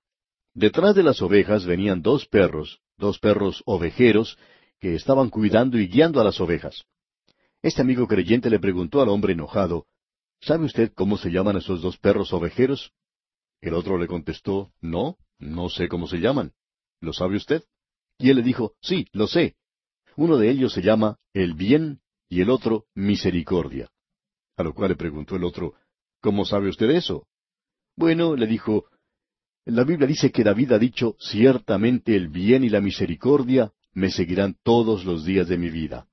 Detrás 0.52 0.94
de 0.94 1.02
las 1.02 1.22
ovejas 1.22 1.64
venían 1.64 2.02
dos 2.02 2.26
perros, 2.26 2.80
dos 2.96 3.18
perros 3.18 3.62
ovejeros, 3.64 4.36
que 4.80 4.94
estaban 4.94 5.30
cuidando 5.30 5.78
y 5.78 5.88
guiando 5.88 6.20
a 6.20 6.24
las 6.24 6.40
ovejas. 6.40 6.84
Este 7.62 7.80
amigo 7.80 8.06
creyente 8.06 8.50
le 8.50 8.60
preguntó 8.60 9.00
al 9.00 9.08
hombre 9.08 9.32
enojado, 9.32 9.86
¿Sabe 10.40 10.66
usted 10.66 10.92
cómo 10.92 11.16
se 11.16 11.30
llaman 11.30 11.56
esos 11.56 11.80
dos 11.80 11.96
perros 11.96 12.32
ovejeros? 12.32 12.92
El 13.60 13.74
otro 13.74 13.96
le 13.96 14.06
contestó, 14.06 14.72
No, 14.80 15.16
no 15.38 15.70
sé 15.70 15.88
cómo 15.88 16.06
se 16.06 16.18
llaman. 16.18 16.52
¿Lo 17.00 17.12
sabe 17.12 17.36
usted? 17.36 17.64
Y 18.18 18.30
él 18.30 18.36
le 18.36 18.42
dijo, 18.42 18.74
Sí, 18.82 19.06
lo 19.12 19.26
sé. 19.26 19.56
Uno 20.16 20.36
de 20.36 20.50
ellos 20.50 20.72
se 20.72 20.82
llama 20.82 21.18
el 21.32 21.54
bien 21.54 22.00
y 22.28 22.42
el 22.42 22.50
otro 22.50 22.86
misericordia. 22.94 23.90
A 24.56 24.62
lo 24.62 24.74
cual 24.74 24.90
le 24.90 24.96
preguntó 24.96 25.36
el 25.36 25.44
otro, 25.44 25.74
¿Cómo 26.20 26.44
sabe 26.44 26.68
usted 26.68 26.90
eso? 26.90 27.26
Bueno, 27.96 28.34
le 28.34 28.46
dijo, 28.46 28.86
la 29.66 29.84
Biblia 29.84 30.06
dice 30.06 30.30
que 30.30 30.44
David 30.44 30.72
ha 30.72 30.78
dicho, 30.78 31.16
ciertamente 31.18 32.16
el 32.16 32.28
bien 32.28 32.64
y 32.64 32.68
la 32.68 32.80
misericordia 32.80 33.72
me 33.92 34.10
seguirán 34.10 34.56
todos 34.62 35.04
los 35.04 35.24
días 35.24 35.48
de 35.48 35.58
mi 35.58 35.70
vida. 35.70 36.06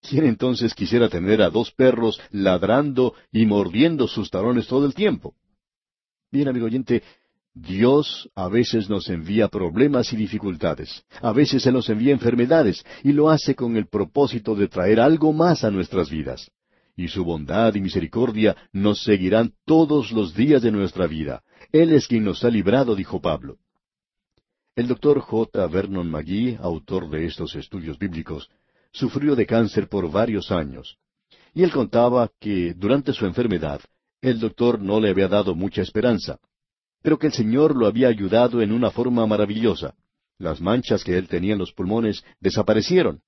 ¿Quién 0.00 0.26
entonces 0.26 0.74
quisiera 0.74 1.08
tener 1.08 1.40
a 1.42 1.50
dos 1.50 1.70
perros 1.70 2.20
ladrando 2.30 3.14
y 3.32 3.46
mordiendo 3.46 4.08
sus 4.08 4.30
talones 4.30 4.66
todo 4.66 4.86
el 4.86 4.94
tiempo? 4.94 5.34
Bien, 6.30 6.48
amigo 6.48 6.66
oyente, 6.66 7.02
Dios 7.54 8.28
a 8.34 8.48
veces 8.48 8.90
nos 8.90 9.08
envía 9.08 9.48
problemas 9.48 10.12
y 10.12 10.16
dificultades, 10.16 11.04
a 11.22 11.32
veces 11.32 11.62
se 11.62 11.70
nos 11.70 11.88
envía 11.88 12.12
enfermedades, 12.12 12.84
y 13.02 13.12
lo 13.12 13.30
hace 13.30 13.54
con 13.54 13.76
el 13.76 13.86
propósito 13.86 14.54
de 14.54 14.68
traer 14.68 15.00
algo 15.00 15.32
más 15.32 15.64
a 15.64 15.70
nuestras 15.70 16.10
vidas 16.10 16.50
y 16.96 17.08
su 17.08 17.24
bondad 17.24 17.74
y 17.74 17.80
misericordia 17.80 18.56
nos 18.72 19.02
seguirán 19.02 19.52
todos 19.64 20.12
los 20.12 20.34
días 20.34 20.62
de 20.62 20.70
nuestra 20.70 21.06
vida. 21.06 21.42
Él 21.72 21.92
es 21.92 22.06
quien 22.06 22.24
nos 22.24 22.44
ha 22.44 22.50
librado, 22.50 22.94
dijo 22.94 23.20
Pablo. 23.20 23.58
El 24.76 24.88
doctor 24.88 25.20
J. 25.20 25.66
Vernon 25.68 26.10
McGee, 26.10 26.58
autor 26.60 27.08
de 27.08 27.26
estos 27.26 27.54
estudios 27.54 27.98
bíblicos, 27.98 28.50
sufrió 28.92 29.36
de 29.36 29.46
cáncer 29.46 29.88
por 29.88 30.10
varios 30.10 30.50
años. 30.50 30.98
Y 31.52 31.62
él 31.62 31.70
contaba 31.70 32.30
que 32.40 32.74
durante 32.74 33.12
su 33.12 33.26
enfermedad 33.26 33.80
el 34.20 34.40
doctor 34.40 34.80
no 34.80 35.00
le 35.00 35.10
había 35.10 35.28
dado 35.28 35.54
mucha 35.54 35.82
esperanza, 35.82 36.38
pero 37.02 37.18
que 37.18 37.26
el 37.26 37.32
Señor 37.32 37.76
lo 37.76 37.86
había 37.86 38.08
ayudado 38.08 38.62
en 38.62 38.72
una 38.72 38.90
forma 38.90 39.26
maravillosa. 39.26 39.94
Las 40.38 40.60
manchas 40.60 41.04
que 41.04 41.16
él 41.16 41.28
tenía 41.28 41.52
en 41.52 41.58
los 41.58 41.72
pulmones 41.72 42.24
desaparecieron. 42.40 43.20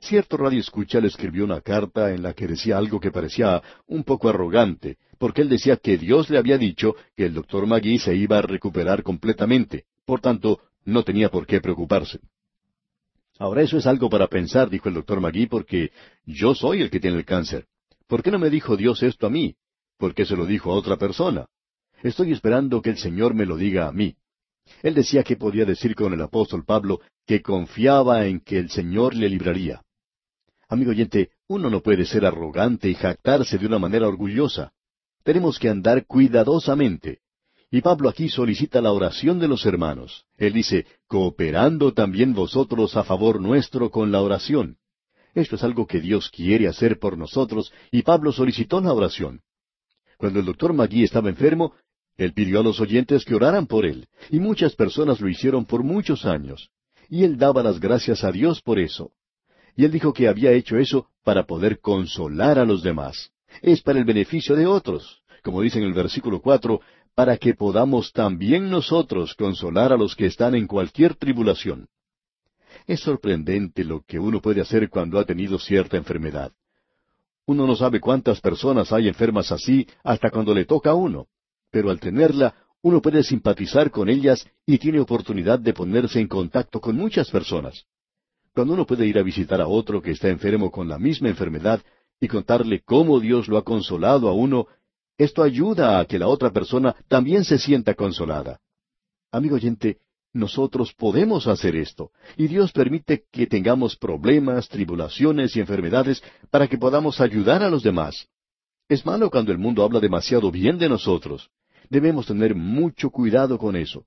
Cierto 0.00 0.36
radio 0.36 0.60
escucha 0.60 1.00
le 1.00 1.08
escribió 1.08 1.44
una 1.44 1.60
carta 1.60 2.12
en 2.12 2.22
la 2.22 2.34
que 2.34 2.46
decía 2.46 2.76
algo 2.76 3.00
que 3.00 3.10
parecía 3.10 3.62
un 3.86 4.04
poco 4.04 4.28
arrogante, 4.28 4.98
porque 5.18 5.42
él 5.42 5.48
decía 5.48 5.76
que 5.76 5.96
Dios 5.96 6.30
le 6.30 6.38
había 6.38 6.58
dicho 6.58 6.94
que 7.16 7.26
el 7.26 7.34
doctor 7.34 7.66
Magui 7.66 7.98
se 7.98 8.14
iba 8.14 8.38
a 8.38 8.42
recuperar 8.42 9.02
completamente, 9.02 9.84
por 10.04 10.20
tanto, 10.20 10.60
no 10.84 11.02
tenía 11.04 11.30
por 11.30 11.46
qué 11.46 11.60
preocuparse. 11.60 12.20
Ahora 13.38 13.62
eso 13.62 13.78
es 13.78 13.86
algo 13.86 14.10
para 14.10 14.28
pensar, 14.28 14.70
dijo 14.70 14.88
el 14.88 14.94
doctor 14.94 15.20
Magui, 15.20 15.46
porque 15.46 15.90
yo 16.24 16.54
soy 16.54 16.82
el 16.82 16.90
que 16.90 17.00
tiene 17.00 17.16
el 17.16 17.24
cáncer. 17.24 17.66
¿Por 18.06 18.22
qué 18.22 18.30
no 18.30 18.38
me 18.38 18.50
dijo 18.50 18.76
Dios 18.76 19.02
esto 19.02 19.26
a 19.26 19.30
mí? 19.30 19.56
¿Por 19.96 20.14
qué 20.14 20.26
se 20.26 20.36
lo 20.36 20.46
dijo 20.46 20.70
a 20.70 20.76
otra 20.76 20.96
persona? 20.96 21.46
Estoy 22.02 22.32
esperando 22.32 22.82
que 22.82 22.90
el 22.90 22.98
Señor 22.98 23.34
me 23.34 23.46
lo 23.46 23.56
diga 23.56 23.88
a 23.88 23.92
mí. 23.92 24.16
Él 24.82 24.94
decía 24.94 25.22
que 25.22 25.36
podía 25.36 25.64
decir 25.64 25.94
con 25.94 26.12
el 26.12 26.22
apóstol 26.22 26.64
Pablo 26.64 27.00
que 27.26 27.42
confiaba 27.42 28.26
en 28.26 28.40
que 28.40 28.58
el 28.58 28.70
Señor 28.70 29.14
le 29.14 29.28
libraría. 29.28 29.82
Amigo 30.68 30.90
oyente, 30.90 31.30
uno 31.48 31.70
no 31.70 31.80
puede 31.80 32.04
ser 32.06 32.24
arrogante 32.24 32.88
y 32.88 32.94
jactarse 32.94 33.58
de 33.58 33.66
una 33.66 33.78
manera 33.78 34.08
orgullosa. 34.08 34.72
Tenemos 35.22 35.58
que 35.58 35.68
andar 35.68 36.06
cuidadosamente. 36.06 37.20
Y 37.70 37.80
Pablo 37.80 38.08
aquí 38.08 38.28
solicita 38.28 38.80
la 38.80 38.92
oración 38.92 39.38
de 39.38 39.48
los 39.48 39.66
hermanos. 39.66 40.24
Él 40.36 40.52
dice, 40.52 40.86
cooperando 41.06 41.92
también 41.92 42.32
vosotros 42.32 42.96
a 42.96 43.04
favor 43.04 43.40
nuestro 43.40 43.90
con 43.90 44.12
la 44.12 44.22
oración. 44.22 44.76
Esto 45.34 45.56
es 45.56 45.64
algo 45.64 45.86
que 45.86 46.00
Dios 46.00 46.30
quiere 46.30 46.68
hacer 46.68 46.98
por 46.98 47.18
nosotros 47.18 47.72
y 47.90 48.02
Pablo 48.02 48.32
solicitó 48.32 48.80
la 48.80 48.92
oración. 48.92 49.40
Cuando 50.16 50.38
el 50.38 50.46
doctor 50.46 50.72
Magui 50.72 51.02
estaba 51.02 51.28
enfermo, 51.28 51.74
él 52.16 52.32
pidió 52.32 52.60
a 52.60 52.62
los 52.62 52.80
oyentes 52.80 53.24
que 53.24 53.34
oraran 53.34 53.66
por 53.66 53.84
él, 53.84 54.06
y 54.30 54.38
muchas 54.38 54.74
personas 54.74 55.20
lo 55.20 55.28
hicieron 55.28 55.64
por 55.64 55.82
muchos 55.82 56.24
años. 56.24 56.70
Y 57.08 57.24
él 57.24 57.36
daba 57.36 57.62
las 57.62 57.80
gracias 57.80 58.24
a 58.24 58.30
Dios 58.30 58.62
por 58.62 58.78
eso. 58.78 59.12
Y 59.76 59.84
él 59.84 59.90
dijo 59.90 60.12
que 60.12 60.28
había 60.28 60.52
hecho 60.52 60.78
eso 60.78 61.08
para 61.24 61.44
poder 61.44 61.80
consolar 61.80 62.58
a 62.58 62.64
los 62.64 62.82
demás. 62.82 63.30
Es 63.62 63.82
para 63.82 63.98
el 63.98 64.04
beneficio 64.04 64.54
de 64.54 64.66
otros, 64.66 65.22
como 65.42 65.60
dice 65.60 65.78
en 65.78 65.84
el 65.84 65.92
versículo 65.92 66.40
cuatro, 66.40 66.80
para 67.14 67.36
que 67.36 67.54
podamos 67.54 68.12
también 68.12 68.70
nosotros 68.70 69.34
consolar 69.34 69.92
a 69.92 69.96
los 69.96 70.14
que 70.14 70.26
están 70.26 70.54
en 70.54 70.66
cualquier 70.66 71.14
tribulación. 71.14 71.88
Es 72.86 73.00
sorprendente 73.00 73.84
lo 73.84 74.02
que 74.02 74.18
uno 74.18 74.40
puede 74.40 74.60
hacer 74.60 74.88
cuando 74.88 75.18
ha 75.18 75.24
tenido 75.24 75.58
cierta 75.58 75.96
enfermedad. 75.96 76.52
Uno 77.46 77.66
no 77.66 77.76
sabe 77.76 78.00
cuántas 78.00 78.40
personas 78.40 78.92
hay 78.92 79.08
enfermas 79.08 79.52
así 79.52 79.86
hasta 80.02 80.30
cuando 80.30 80.54
le 80.54 80.64
toca 80.64 80.90
a 80.90 80.94
uno, 80.94 81.28
pero 81.74 81.90
al 81.90 81.98
tenerla, 81.98 82.54
uno 82.82 83.02
puede 83.02 83.24
simpatizar 83.24 83.90
con 83.90 84.08
ellas 84.08 84.46
y 84.64 84.78
tiene 84.78 85.00
oportunidad 85.00 85.58
de 85.58 85.72
ponerse 85.72 86.20
en 86.20 86.28
contacto 86.28 86.80
con 86.80 86.94
muchas 86.94 87.28
personas. 87.32 87.84
Cuando 88.54 88.74
uno 88.74 88.86
puede 88.86 89.04
ir 89.08 89.18
a 89.18 89.24
visitar 89.24 89.60
a 89.60 89.66
otro 89.66 90.00
que 90.00 90.12
está 90.12 90.28
enfermo 90.28 90.70
con 90.70 90.88
la 90.88 91.00
misma 91.00 91.30
enfermedad 91.30 91.82
y 92.20 92.28
contarle 92.28 92.82
cómo 92.84 93.18
Dios 93.18 93.48
lo 93.48 93.58
ha 93.58 93.64
consolado 93.64 94.28
a 94.28 94.34
uno, 94.34 94.68
esto 95.18 95.42
ayuda 95.42 95.98
a 95.98 96.04
que 96.04 96.16
la 96.16 96.28
otra 96.28 96.52
persona 96.52 96.94
también 97.08 97.42
se 97.42 97.58
sienta 97.58 97.94
consolada. 97.94 98.60
Amigo 99.32 99.56
oyente, 99.56 99.98
nosotros 100.32 100.94
podemos 100.94 101.48
hacer 101.48 101.74
esto, 101.74 102.12
y 102.36 102.46
Dios 102.46 102.70
permite 102.70 103.24
que 103.32 103.48
tengamos 103.48 103.96
problemas, 103.96 104.68
tribulaciones 104.68 105.56
y 105.56 105.60
enfermedades 105.60 106.22
para 106.52 106.68
que 106.68 106.78
podamos 106.78 107.20
ayudar 107.20 107.64
a 107.64 107.68
los 107.68 107.82
demás. 107.82 108.28
Es 108.88 109.04
malo 109.04 109.28
cuando 109.28 109.50
el 109.50 109.58
mundo 109.58 109.82
habla 109.82 109.98
demasiado 109.98 110.52
bien 110.52 110.78
de 110.78 110.88
nosotros. 110.88 111.50
Debemos 111.88 112.26
tener 112.26 112.54
mucho 112.54 113.10
cuidado 113.10 113.58
con 113.58 113.76
eso. 113.76 114.06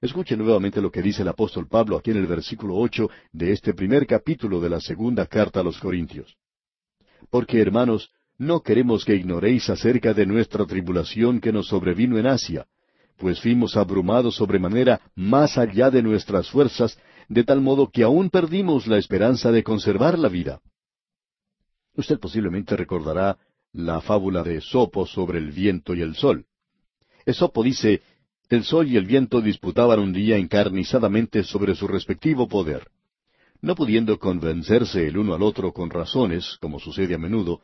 Escuche 0.00 0.36
nuevamente 0.36 0.80
lo 0.80 0.90
que 0.90 1.02
dice 1.02 1.22
el 1.22 1.28
apóstol 1.28 1.68
Pablo 1.68 1.96
aquí 1.96 2.10
en 2.10 2.16
el 2.16 2.26
versículo 2.26 2.76
ocho 2.76 3.08
de 3.32 3.52
este 3.52 3.72
primer 3.72 4.06
capítulo 4.06 4.60
de 4.60 4.68
la 4.68 4.80
segunda 4.80 5.26
carta 5.26 5.60
a 5.60 5.62
los 5.62 5.78
Corintios. 5.78 6.36
Porque, 7.30 7.60
hermanos, 7.60 8.10
no 8.36 8.62
queremos 8.62 9.04
que 9.04 9.14
ignoréis 9.14 9.70
acerca 9.70 10.12
de 10.12 10.26
nuestra 10.26 10.66
tribulación 10.66 11.40
que 11.40 11.52
nos 11.52 11.68
sobrevino 11.68 12.18
en 12.18 12.26
Asia, 12.26 12.66
pues 13.16 13.40
fuimos 13.40 13.76
abrumados 13.76 14.34
sobremanera 14.34 15.00
más 15.14 15.56
allá 15.56 15.90
de 15.90 16.02
nuestras 16.02 16.50
fuerzas, 16.50 16.98
de 17.28 17.44
tal 17.44 17.60
modo 17.60 17.88
que 17.88 18.02
aún 18.02 18.30
perdimos 18.30 18.88
la 18.88 18.98
esperanza 18.98 19.52
de 19.52 19.62
conservar 19.62 20.18
la 20.18 20.28
vida. 20.28 20.60
Usted 21.94 22.18
posiblemente 22.18 22.76
recordará 22.76 23.38
la 23.72 24.00
fábula 24.00 24.42
de 24.42 24.56
Esopo 24.56 25.06
sobre 25.06 25.38
el 25.38 25.52
viento 25.52 25.94
y 25.94 26.00
el 26.00 26.16
sol. 26.16 26.46
Esopo 27.24 27.62
dice, 27.62 28.02
el 28.48 28.64
sol 28.64 28.88
y 28.88 28.96
el 28.96 29.06
viento 29.06 29.40
disputaban 29.40 29.98
un 29.98 30.12
día 30.12 30.36
encarnizadamente 30.36 31.42
sobre 31.42 31.74
su 31.74 31.86
respectivo 31.86 32.48
poder. 32.48 32.88
No 33.60 33.74
pudiendo 33.74 34.18
convencerse 34.18 35.06
el 35.06 35.16
uno 35.16 35.34
al 35.34 35.42
otro 35.42 35.72
con 35.72 35.88
razones, 35.88 36.58
como 36.60 36.78
sucede 36.78 37.14
a 37.14 37.18
menudo, 37.18 37.60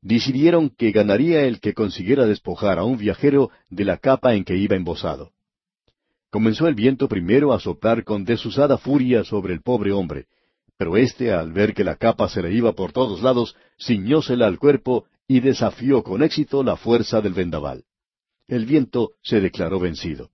decidieron 0.00 0.70
que 0.70 0.90
ganaría 0.90 1.42
el 1.42 1.60
que 1.60 1.74
consiguiera 1.74 2.26
despojar 2.26 2.78
a 2.78 2.84
un 2.84 2.96
viajero 2.96 3.50
de 3.68 3.84
la 3.84 3.98
capa 3.98 4.34
en 4.34 4.44
que 4.44 4.56
iba 4.56 4.76
embosado. 4.76 5.32
Comenzó 6.30 6.66
el 6.66 6.74
viento 6.74 7.08
primero 7.08 7.52
a 7.52 7.60
soplar 7.60 8.04
con 8.04 8.24
desusada 8.24 8.78
furia 8.78 9.24
sobre 9.24 9.52
el 9.52 9.60
pobre 9.60 9.92
hombre, 9.92 10.26
pero 10.78 10.96
éste, 10.96 11.30
al 11.30 11.52
ver 11.52 11.74
que 11.74 11.84
la 11.84 11.96
capa 11.96 12.28
se 12.28 12.42
le 12.42 12.52
iba 12.52 12.72
por 12.72 12.92
todos 12.92 13.22
lados, 13.22 13.54
ciñósela 13.78 14.46
al 14.46 14.58
cuerpo 14.58 15.04
y 15.28 15.40
desafió 15.40 16.02
con 16.02 16.22
éxito 16.22 16.64
la 16.64 16.76
fuerza 16.76 17.20
del 17.20 17.34
vendaval. 17.34 17.84
El 18.48 18.66
viento 18.66 19.12
se 19.22 19.40
declaró 19.40 19.80
vencido. 19.80 20.30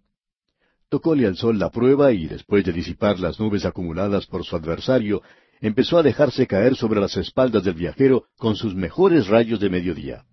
Tocóle 0.89 1.27
al 1.27 1.37
sol 1.37 1.59
la 1.59 1.71
prueba 1.71 2.13
y 2.13 2.27
después 2.27 2.65
de 2.65 2.73
disipar 2.73 3.21
las 3.21 3.39
nubes 3.39 3.65
acumuladas 3.65 4.27
por 4.27 4.45
su 4.45 4.57
adversario, 4.57 5.23
empezó 5.61 5.99
a 5.99 6.03
dejarse 6.03 6.47
caer 6.47 6.77
sobre 6.77 7.01
las 7.01 7.17
espaldas 7.17 7.65
del 7.65 7.75
viajero 7.75 8.25
con 8.39 8.57
sus 8.57 8.75
mejores 8.75 9.27
rayos 9.27 9.61
de 9.61 9.69
mediodía. 9.69 10.25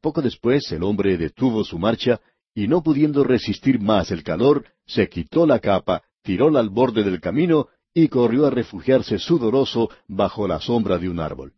Poco 0.00 0.22
después 0.22 0.70
el 0.72 0.82
hombre 0.82 1.16
detuvo 1.16 1.62
su 1.64 1.78
marcha 1.78 2.20
y 2.54 2.68
no 2.68 2.82
pudiendo 2.82 3.24
resistir 3.24 3.80
más 3.80 4.10
el 4.10 4.22
calor, 4.22 4.64
se 4.86 5.08
quitó 5.08 5.46
la 5.46 5.58
capa, 5.58 6.02
tiróla 6.22 6.60
al 6.60 6.70
borde 6.70 7.02
del 7.02 7.20
camino 7.20 7.68
y 7.94 8.08
corrió 8.08 8.46
a 8.46 8.50
refugiarse 8.50 9.18
sudoroso 9.18 9.90
bajo 10.08 10.48
la 10.48 10.60
sombra 10.60 10.98
de 10.98 11.08
un 11.08 11.20
árbol. 11.20 11.52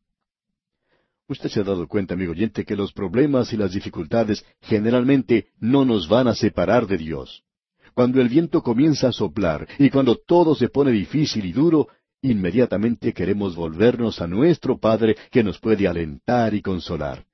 Usted 1.27 1.49
se 1.49 1.61
ha 1.61 1.65
dado 1.65 1.89
cuenta, 1.89 2.15
amigo 2.15 2.33
oyente, 2.33 2.65
que 2.65 2.77
los 2.77 2.93
problemas 2.93 3.53
y 3.53 3.57
las 3.57 3.73
dificultades 3.73 4.45
generalmente 4.61 5.49
no 5.59 5.85
nos 5.85 6.07
van 6.07 6.29
a 6.29 6.35
separar 6.35 6.87
de 6.87 6.99
Dios. 6.99 7.43
Cuando 7.95 8.21
el 8.21 8.29
viento 8.29 8.63
comienza 8.63 9.09
a 9.09 9.13
soplar 9.13 9.67
y 9.79 9.89
cuando 9.89 10.17
todo 10.17 10.55
se 10.55 10.69
pone 10.69 10.91
difícil 10.91 11.47
y 11.47 11.53
duro, 11.53 11.89
inmediatamente 12.21 13.15
queremos 13.15 13.57
volvernos 13.57 14.21
a 14.21 14.27
nuestro 14.27 14.79
Padre 14.79 15.17
que 15.31 15.43
nos 15.43 15.59
puede 15.59 15.89
alentar 15.89 16.53
y 16.55 16.61
consolar. 16.61 17.25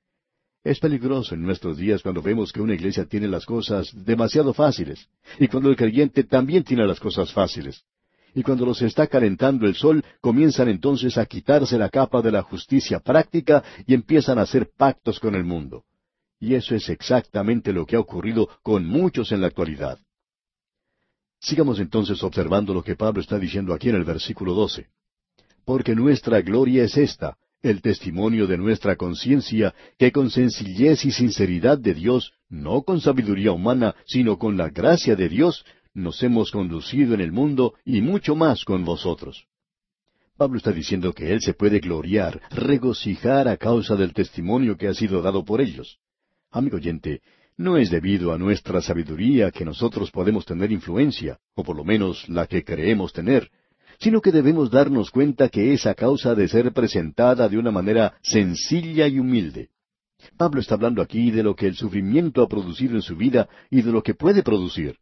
Es 0.63 0.79
peligroso 0.79 1.35
en 1.35 1.41
nuestros 1.41 1.77
días 1.77 2.01
cuando 2.01 2.21
vemos 2.21 2.53
que 2.53 2.61
una 2.61 2.75
iglesia 2.75 3.05
tiene 3.05 3.27
las 3.27 3.45
cosas 3.45 3.91
demasiado 4.05 4.53
fáciles 4.53 5.09
y 5.39 5.47
cuando 5.47 5.69
el 5.69 5.75
creyente 5.75 6.23
también 6.23 6.63
tiene 6.63 6.85
las 6.85 6.99
cosas 6.99 7.33
fáciles. 7.33 7.83
Y 8.33 8.43
cuando 8.43 8.65
los 8.65 8.81
está 8.81 9.07
calentando 9.07 9.67
el 9.67 9.75
sol, 9.75 10.03
comienzan 10.21 10.69
entonces 10.69 11.17
a 11.17 11.25
quitarse 11.25 11.77
la 11.77 11.89
capa 11.89 12.21
de 12.21 12.31
la 12.31 12.41
justicia 12.43 12.99
práctica 12.99 13.63
y 13.85 13.93
empiezan 13.93 14.39
a 14.39 14.43
hacer 14.43 14.69
pactos 14.77 15.19
con 15.19 15.35
el 15.35 15.43
mundo. 15.43 15.83
Y 16.39 16.55
eso 16.55 16.73
es 16.73 16.89
exactamente 16.89 17.73
lo 17.73 17.85
que 17.85 17.95
ha 17.95 17.99
ocurrido 17.99 18.49
con 18.63 18.85
muchos 18.85 19.31
en 19.31 19.41
la 19.41 19.47
actualidad. 19.47 19.99
Sigamos 21.39 21.79
entonces 21.79 22.23
observando 22.23 22.73
lo 22.73 22.83
que 22.83 22.95
Pablo 22.95 23.19
está 23.19 23.37
diciendo 23.37 23.73
aquí 23.73 23.89
en 23.89 23.95
el 23.95 24.03
versículo 24.03 24.53
12. 24.53 24.87
Porque 25.65 25.95
nuestra 25.95 26.41
gloria 26.41 26.83
es 26.83 26.97
esta, 26.97 27.37
el 27.61 27.81
testimonio 27.81 28.47
de 28.47 28.57
nuestra 28.57 28.95
conciencia, 28.95 29.73
que 29.97 30.11
con 30.11 30.31
sencillez 30.31 31.05
y 31.05 31.11
sinceridad 31.11 31.77
de 31.77 31.93
Dios, 31.93 32.33
no 32.49 32.83
con 32.83 33.01
sabiduría 33.01 33.51
humana, 33.51 33.95
sino 34.05 34.37
con 34.37 34.57
la 34.57 34.69
gracia 34.69 35.15
de 35.15 35.29
Dios, 35.29 35.63
nos 35.93 36.21
hemos 36.23 36.51
conducido 36.51 37.13
en 37.13 37.21
el 37.21 37.31
mundo 37.31 37.73
y 37.85 38.01
mucho 38.01 38.35
más 38.35 38.63
con 38.63 38.85
vosotros. 38.85 39.45
Pablo 40.37 40.57
está 40.57 40.71
diciendo 40.71 41.13
que 41.13 41.31
él 41.33 41.41
se 41.41 41.53
puede 41.53 41.79
gloriar, 41.79 42.41
regocijar 42.49 43.47
a 43.47 43.57
causa 43.57 43.95
del 43.95 44.13
testimonio 44.13 44.77
que 44.77 44.87
ha 44.87 44.93
sido 44.93 45.21
dado 45.21 45.45
por 45.45 45.61
ellos. 45.61 45.99
Amigo 46.49 46.77
oyente, 46.77 47.21
no 47.57 47.77
es 47.77 47.91
debido 47.91 48.33
a 48.33 48.37
nuestra 48.37 48.81
sabiduría 48.81 49.51
que 49.51 49.65
nosotros 49.65 50.09
podemos 50.09 50.45
tener 50.45 50.71
influencia, 50.71 51.37
o 51.53 51.63
por 51.63 51.75
lo 51.75 51.83
menos 51.83 52.27
la 52.27 52.47
que 52.47 52.63
creemos 52.63 53.13
tener, 53.13 53.51
sino 53.99 54.19
que 54.19 54.31
debemos 54.31 54.71
darnos 54.71 55.11
cuenta 55.11 55.49
que 55.49 55.73
es 55.73 55.85
a 55.85 55.93
causa 55.93 56.33
de 56.33 56.47
ser 56.47 56.73
presentada 56.73 57.47
de 57.47 57.59
una 57.59 57.69
manera 57.69 58.15
sencilla 58.23 59.07
y 59.07 59.19
humilde. 59.19 59.69
Pablo 60.37 60.59
está 60.59 60.75
hablando 60.75 61.01
aquí 61.01 61.29
de 61.29 61.43
lo 61.43 61.55
que 61.55 61.67
el 61.67 61.75
sufrimiento 61.75 62.41
ha 62.41 62.47
producido 62.47 62.95
en 62.95 63.01
su 63.03 63.15
vida 63.15 63.47
y 63.69 63.83
de 63.83 63.91
lo 63.91 64.01
que 64.01 64.15
puede 64.15 64.41
producir. 64.41 64.97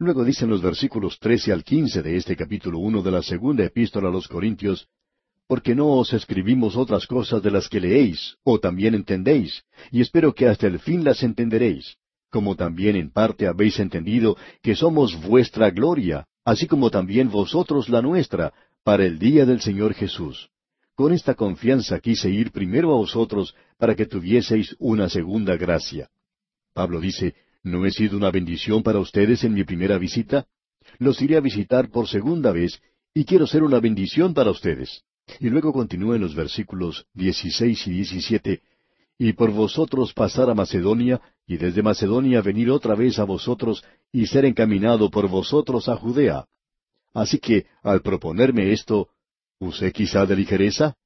Luego 0.00 0.24
dicen 0.24 0.48
los 0.48 0.62
versículos 0.62 1.18
trece 1.18 1.52
al 1.52 1.62
quince 1.62 2.00
de 2.00 2.16
este 2.16 2.34
capítulo 2.34 2.78
uno 2.78 3.02
de 3.02 3.10
la 3.10 3.22
segunda 3.22 3.66
epístola 3.66 4.08
a 4.08 4.10
los 4.10 4.26
Corintios, 4.28 4.88
porque 5.46 5.74
no 5.74 5.88
os 5.88 6.14
escribimos 6.14 6.74
otras 6.74 7.06
cosas 7.06 7.42
de 7.42 7.50
las 7.50 7.68
que 7.68 7.80
leéis, 7.80 8.38
o 8.42 8.58
también 8.58 8.94
entendéis, 8.94 9.62
y 9.90 10.00
espero 10.00 10.34
que 10.34 10.48
hasta 10.48 10.66
el 10.66 10.78
fin 10.78 11.04
las 11.04 11.22
entenderéis, 11.22 11.98
como 12.30 12.56
también 12.56 12.96
en 12.96 13.10
parte 13.10 13.46
habéis 13.46 13.78
entendido 13.78 14.38
que 14.62 14.74
somos 14.74 15.20
vuestra 15.20 15.68
gloria, 15.68 16.26
así 16.46 16.66
como 16.66 16.90
también 16.90 17.28
vosotros 17.28 17.90
la 17.90 18.00
nuestra, 18.00 18.54
para 18.82 19.04
el 19.04 19.18
día 19.18 19.44
del 19.44 19.60
Señor 19.60 19.92
Jesús. 19.92 20.48
Con 20.94 21.12
esta 21.12 21.34
confianza 21.34 22.00
quise 22.00 22.30
ir 22.30 22.52
primero 22.52 22.94
a 22.94 22.96
vosotros 22.96 23.54
para 23.76 23.94
que 23.94 24.06
tuvieseis 24.06 24.74
una 24.78 25.10
segunda 25.10 25.58
gracia. 25.58 26.08
Pablo 26.72 27.00
dice, 27.00 27.34
¿no 27.62 27.84
he 27.86 27.90
sido 27.90 28.16
una 28.16 28.30
bendición 28.30 28.82
para 28.82 28.98
ustedes 28.98 29.44
en 29.44 29.54
mi 29.54 29.64
primera 29.64 29.98
visita? 29.98 30.46
Los 30.98 31.20
iré 31.20 31.36
a 31.36 31.40
visitar 31.40 31.90
por 31.90 32.08
segunda 32.08 32.52
vez 32.52 32.80
y 33.14 33.24
quiero 33.24 33.46
ser 33.46 33.62
una 33.62 33.80
bendición 33.80 34.34
para 34.34 34.50
ustedes. 34.50 35.02
Y 35.38 35.48
luego 35.48 35.72
continúa 35.72 36.16
en 36.16 36.22
los 36.22 36.34
versículos 36.34 37.06
16 37.14 37.86
y 37.86 37.90
17, 37.90 38.62
y 39.18 39.32
por 39.34 39.50
vosotros 39.50 40.12
pasar 40.12 40.50
a 40.50 40.54
Macedonia, 40.54 41.20
y 41.46 41.56
desde 41.56 41.82
Macedonia 41.82 42.40
venir 42.40 42.70
otra 42.70 42.94
vez 42.94 43.18
a 43.18 43.24
vosotros, 43.24 43.84
y 44.12 44.26
ser 44.26 44.44
encaminado 44.44 45.10
por 45.10 45.28
vosotros 45.28 45.88
a 45.88 45.96
Judea. 45.96 46.46
Así 47.12 47.38
que, 47.38 47.66
al 47.82 48.02
proponerme 48.02 48.72
esto, 48.72 49.08
¿usé 49.58 49.92
quizá 49.92 50.26
de 50.26 50.36
ligereza? 50.36 50.96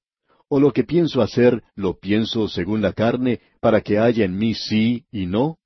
¿O 0.48 0.60
lo 0.60 0.72
que 0.72 0.84
pienso 0.84 1.22
hacer, 1.22 1.62
lo 1.74 1.98
pienso 1.98 2.48
según 2.48 2.82
la 2.82 2.92
carne, 2.92 3.40
para 3.60 3.80
que 3.80 3.98
haya 3.98 4.24
en 4.24 4.36
mí 4.36 4.54
sí 4.54 5.04
y 5.10 5.26
no? 5.26 5.58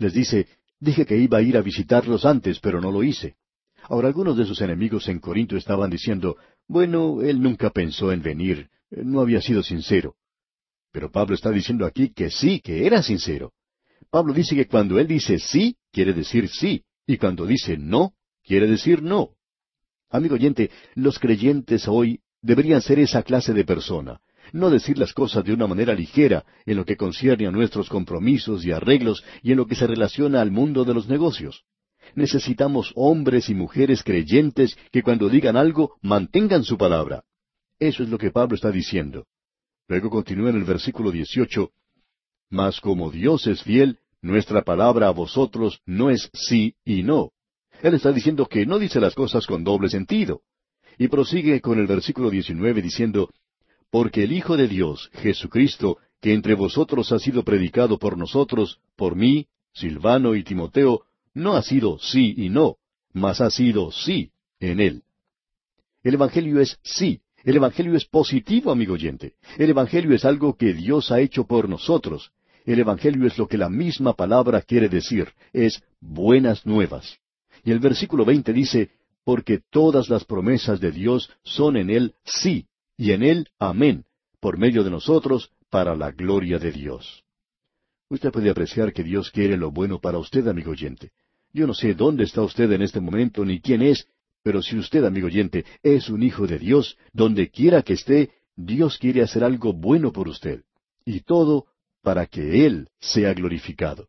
Les 0.00 0.14
dice, 0.14 0.48
dije 0.80 1.04
que 1.04 1.16
iba 1.16 1.38
a 1.38 1.42
ir 1.42 1.58
a 1.58 1.62
visitarlos 1.62 2.24
antes, 2.24 2.58
pero 2.58 2.80
no 2.80 2.90
lo 2.90 3.02
hice. 3.02 3.36
Ahora 3.82 4.08
algunos 4.08 4.36
de 4.36 4.46
sus 4.46 4.60
enemigos 4.62 5.06
en 5.08 5.18
Corinto 5.18 5.58
estaban 5.58 5.90
diciendo, 5.90 6.36
Bueno, 6.66 7.20
él 7.20 7.40
nunca 7.40 7.68
pensó 7.68 8.10
en 8.10 8.22
venir, 8.22 8.70
no 8.90 9.20
había 9.20 9.42
sido 9.42 9.62
sincero. 9.62 10.16
Pero 10.90 11.10
Pablo 11.10 11.34
está 11.34 11.50
diciendo 11.50 11.84
aquí 11.84 12.14
que 12.14 12.30
sí, 12.30 12.60
que 12.60 12.86
era 12.86 13.02
sincero. 13.02 13.52
Pablo 14.10 14.32
dice 14.32 14.56
que 14.56 14.66
cuando 14.66 14.98
él 14.98 15.06
dice 15.06 15.38
sí, 15.38 15.76
quiere 15.92 16.14
decir 16.14 16.48
sí, 16.48 16.82
y 17.06 17.18
cuando 17.18 17.44
dice 17.44 17.76
no, 17.76 18.14
quiere 18.42 18.66
decir 18.66 19.02
no. 19.02 19.34
Amigo 20.08 20.36
oyente, 20.36 20.70
los 20.94 21.18
creyentes 21.18 21.86
hoy 21.86 22.20
deberían 22.40 22.80
ser 22.80 22.98
esa 23.00 23.22
clase 23.22 23.52
de 23.52 23.66
persona, 23.66 24.18
no 24.52 24.70
decir 24.70 24.98
las 24.98 25.12
cosas 25.12 25.44
de 25.44 25.52
una 25.52 25.66
manera 25.66 25.94
ligera 25.94 26.44
en 26.66 26.76
lo 26.76 26.84
que 26.84 26.96
concierne 26.96 27.46
a 27.46 27.50
nuestros 27.50 27.88
compromisos 27.88 28.64
y 28.64 28.72
arreglos 28.72 29.24
y 29.42 29.52
en 29.52 29.58
lo 29.58 29.66
que 29.66 29.74
se 29.74 29.86
relaciona 29.86 30.40
al 30.40 30.50
mundo 30.50 30.84
de 30.84 30.94
los 30.94 31.08
negocios. 31.08 31.64
Necesitamos 32.14 32.92
hombres 32.96 33.48
y 33.48 33.54
mujeres 33.54 34.02
creyentes 34.02 34.76
que 34.90 35.02
cuando 35.02 35.28
digan 35.28 35.56
algo 35.56 35.96
mantengan 36.02 36.64
su 36.64 36.76
palabra. 36.76 37.24
Eso 37.78 38.02
es 38.02 38.08
lo 38.08 38.18
que 38.18 38.30
Pablo 38.30 38.56
está 38.56 38.70
diciendo. 38.70 39.26
Luego 39.88 40.10
continúa 40.10 40.50
en 40.50 40.56
el 40.56 40.64
versículo 40.64 41.10
18, 41.10 41.70
Mas 42.50 42.80
como 42.80 43.10
Dios 43.10 43.46
es 43.46 43.62
fiel, 43.62 43.98
nuestra 44.22 44.62
palabra 44.62 45.08
a 45.08 45.12
vosotros 45.12 45.80
no 45.86 46.10
es 46.10 46.30
sí 46.34 46.74
y 46.84 47.02
no. 47.02 47.30
Él 47.82 47.94
está 47.94 48.12
diciendo 48.12 48.46
que 48.46 48.66
no 48.66 48.78
dice 48.78 49.00
las 49.00 49.14
cosas 49.14 49.46
con 49.46 49.64
doble 49.64 49.88
sentido. 49.88 50.42
Y 50.98 51.08
prosigue 51.08 51.60
con 51.60 51.78
el 51.78 51.86
versículo 51.86 52.28
19 52.28 52.82
diciendo, 52.82 53.30
Porque 53.90 54.24
el 54.24 54.32
Hijo 54.32 54.56
de 54.56 54.68
Dios, 54.68 55.10
Jesucristo, 55.14 55.98
que 56.20 56.32
entre 56.32 56.54
vosotros 56.54 57.12
ha 57.12 57.18
sido 57.18 57.44
predicado 57.44 57.98
por 57.98 58.16
nosotros, 58.16 58.80
por 58.96 59.16
mí, 59.16 59.46
Silvano 59.72 60.34
y 60.34 60.44
Timoteo, 60.44 61.02
no 61.34 61.54
ha 61.54 61.62
sido 61.62 61.98
sí 61.98 62.34
y 62.36 62.48
no, 62.50 62.76
mas 63.12 63.40
ha 63.40 63.50
sido 63.50 63.90
sí 63.90 64.30
en 64.58 64.80
él. 64.80 65.02
El 66.02 66.14
Evangelio 66.14 66.60
es 66.60 66.78
sí, 66.82 67.20
el 67.44 67.56
Evangelio 67.56 67.96
es 67.96 68.04
positivo, 68.04 68.70
amigo 68.70 68.94
oyente. 68.94 69.34
El 69.58 69.70
Evangelio 69.70 70.14
es 70.14 70.24
algo 70.24 70.56
que 70.56 70.74
Dios 70.74 71.10
ha 71.10 71.20
hecho 71.20 71.44
por 71.44 71.68
nosotros. 71.68 72.32
El 72.66 72.78
Evangelio 72.78 73.26
es 73.26 73.38
lo 73.38 73.48
que 73.48 73.56
la 73.56 73.70
misma 73.70 74.12
palabra 74.14 74.60
quiere 74.60 74.88
decir, 74.88 75.28
es 75.52 75.82
buenas 76.00 76.66
nuevas. 76.66 77.18
Y 77.64 77.72
el 77.72 77.78
versículo 77.78 78.24
veinte 78.24 78.52
dice, 78.52 78.90
porque 79.24 79.60
todas 79.70 80.08
las 80.08 80.24
promesas 80.24 80.80
de 80.80 80.92
Dios 80.92 81.30
son 81.42 81.76
en 81.76 81.90
Él 81.90 82.14
sí, 82.24 82.66
y 83.00 83.12
en 83.12 83.22
Él 83.22 83.48
amén, 83.58 84.04
por 84.40 84.58
medio 84.58 84.84
de 84.84 84.90
nosotros, 84.90 85.50
para 85.70 85.96
la 85.96 86.10
gloria 86.10 86.58
de 86.58 86.70
Dios. 86.70 87.24
Usted 88.10 88.30
puede 88.30 88.50
apreciar 88.50 88.92
que 88.92 89.02
Dios 89.02 89.30
quiere 89.30 89.56
lo 89.56 89.70
bueno 89.70 90.00
para 90.02 90.18
usted, 90.18 90.46
amigo 90.46 90.72
oyente. 90.72 91.10
Yo 91.50 91.66
no 91.66 91.72
sé 91.72 91.94
dónde 91.94 92.24
está 92.24 92.42
usted 92.42 92.70
en 92.72 92.82
este 92.82 93.00
momento 93.00 93.42
ni 93.42 93.58
quién 93.58 93.80
es, 93.80 94.06
pero 94.42 94.60
si 94.60 94.76
usted, 94.76 95.02
amigo 95.02 95.28
oyente, 95.28 95.64
es 95.82 96.10
un 96.10 96.22
hijo 96.22 96.46
de 96.46 96.58
Dios, 96.58 96.98
donde 97.14 97.48
quiera 97.48 97.80
que 97.80 97.94
esté, 97.94 98.32
Dios 98.54 98.98
quiere 98.98 99.22
hacer 99.22 99.44
algo 99.44 99.72
bueno 99.72 100.12
por 100.12 100.28
usted. 100.28 100.62
Y 101.06 101.20
todo 101.20 101.68
para 102.02 102.26
que 102.26 102.66
Él 102.66 102.88
sea 103.00 103.32
glorificado. 103.32 104.08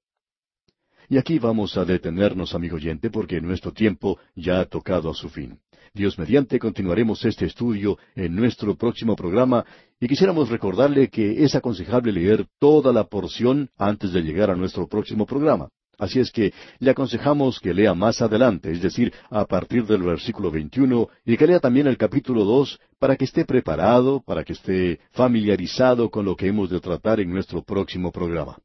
Y 1.08 1.18
aquí 1.18 1.40
vamos 1.40 1.78
a 1.78 1.86
detenernos, 1.86 2.54
amigo 2.54 2.76
oyente, 2.76 3.10
porque 3.10 3.40
nuestro 3.40 3.72
tiempo 3.72 4.20
ya 4.36 4.60
ha 4.60 4.66
tocado 4.66 5.10
a 5.10 5.14
su 5.14 5.30
fin. 5.30 5.62
Dios 5.94 6.18
mediante 6.18 6.58
continuaremos 6.58 7.26
este 7.26 7.46
estudio 7.46 7.98
en 8.16 8.34
nuestro 8.34 8.76
próximo 8.76 9.14
programa 9.14 9.66
y 10.00 10.08
quisiéramos 10.08 10.48
recordarle 10.48 11.10
que 11.10 11.44
es 11.44 11.54
aconsejable 11.54 12.14
leer 12.14 12.46
toda 12.60 12.94
la 12.94 13.04
porción 13.04 13.70
antes 13.78 14.14
de 14.14 14.22
llegar 14.22 14.50
a 14.50 14.56
nuestro 14.56 14.88
próximo 14.88 15.26
programa. 15.26 15.68
Así 15.98 16.22
es 16.22 16.32
que 16.32 16.54
le 16.80 16.92
aconsejamos 16.92 17.60
que 17.60 17.74
lea 17.74 17.94
más 17.94 18.22
adelante, 18.22 18.72
es 18.72 18.82
decir, 18.82 19.14
a 19.30 19.46
partir 19.46 19.86
del 19.86 20.02
versículo 20.02 20.50
21, 20.50 21.10
y 21.26 21.36
que 21.36 21.46
lea 21.46 21.60
también 21.60 21.88
el 21.88 21.98
capítulo 21.98 22.46
2 22.46 22.80
para 22.98 23.18
que 23.18 23.26
esté 23.26 23.44
preparado, 23.44 24.24
para 24.26 24.46
que 24.46 24.54
esté 24.54 25.02
familiarizado 25.12 26.10
con 26.10 26.24
lo 26.24 26.38
que 26.38 26.48
hemos 26.48 26.70
de 26.70 26.80
tratar 26.80 27.20
en 27.20 27.30
nuestro 27.30 27.64
próximo 27.64 28.14
programa. 28.14 28.58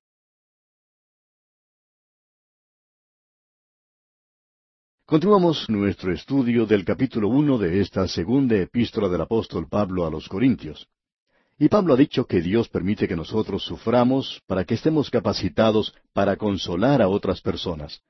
Continuamos 5.08 5.70
nuestro 5.70 6.12
estudio 6.12 6.66
del 6.66 6.84
capítulo 6.84 7.28
1 7.28 7.58
de 7.58 7.80
esta 7.80 8.08
segunda 8.08 8.56
epístola 8.56 9.08
del 9.08 9.20
apóstol 9.20 9.68
Pablo 9.68 10.04
a 10.04 10.10
los 10.10 10.28
Corintios. 10.28 10.88
Y 11.60 11.68
Pablo 11.68 11.94
ha 11.94 11.96
dicho 11.96 12.24
que 12.26 12.40
Dios 12.40 12.68
permite 12.68 13.06
que 13.06 13.14
nosotros 13.14 13.62
suframos 13.62 14.42
para 14.48 14.64
que 14.64 14.74
estemos 14.74 15.08
capacitados 15.08 15.94
para 16.12 16.34
consolar 16.34 17.02
a 17.02 17.06
otras 17.06 17.40
personas. 17.40 18.02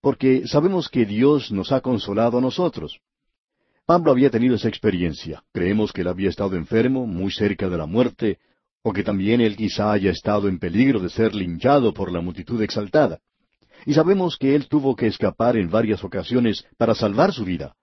Porque 0.00 0.46
sabemos 0.46 0.88
que 0.88 1.06
Dios 1.06 1.50
nos 1.50 1.72
ha 1.72 1.80
consolado 1.80 2.38
a 2.38 2.40
nosotros. 2.40 3.00
Pablo 3.84 4.12
había 4.12 4.30
tenido 4.30 4.54
esa 4.54 4.68
experiencia. 4.68 5.42
Creemos 5.52 5.92
que 5.92 6.02
él 6.02 6.06
había 6.06 6.28
estado 6.28 6.54
enfermo, 6.54 7.04
muy 7.04 7.32
cerca 7.32 7.68
de 7.68 7.78
la 7.78 7.86
muerte, 7.86 8.38
o 8.82 8.92
que 8.92 9.02
también 9.02 9.40
él 9.40 9.56
quizá 9.56 9.90
haya 9.90 10.12
estado 10.12 10.46
en 10.46 10.60
peligro 10.60 11.00
de 11.00 11.10
ser 11.10 11.34
linchado 11.34 11.92
por 11.92 12.12
la 12.12 12.20
multitud 12.20 12.62
exaltada. 12.62 13.18
Y 13.86 13.94
sabemos 13.94 14.36
que 14.36 14.54
él 14.54 14.68
tuvo 14.68 14.96
que 14.96 15.06
escapar 15.06 15.56
en 15.56 15.70
varias 15.70 16.04
ocasiones 16.04 16.64
para 16.76 16.94
salvar 16.94 17.32
su 17.32 17.44
vida. 17.44 17.74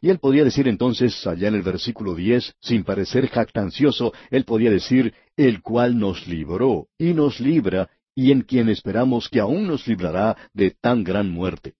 Y 0.00 0.10
él 0.10 0.18
podía 0.18 0.44
decir 0.44 0.68
entonces, 0.68 1.26
allá 1.26 1.48
en 1.48 1.54
el 1.54 1.62
versículo 1.62 2.14
diez, 2.14 2.54
sin 2.60 2.84
parecer 2.84 3.28
jactancioso, 3.28 4.12
él 4.30 4.44
podía 4.44 4.70
decir, 4.70 5.12
el 5.36 5.60
cual 5.60 5.98
nos 5.98 6.26
libró 6.28 6.86
y 6.98 7.14
nos 7.14 7.40
libra, 7.40 7.88
y 8.14 8.32
en 8.32 8.42
quien 8.42 8.68
esperamos 8.68 9.28
que 9.28 9.40
aún 9.40 9.66
nos 9.66 9.86
librará 9.86 10.36
de 10.52 10.70
tan 10.70 11.04
gran 11.04 11.30
muerte. 11.30 11.74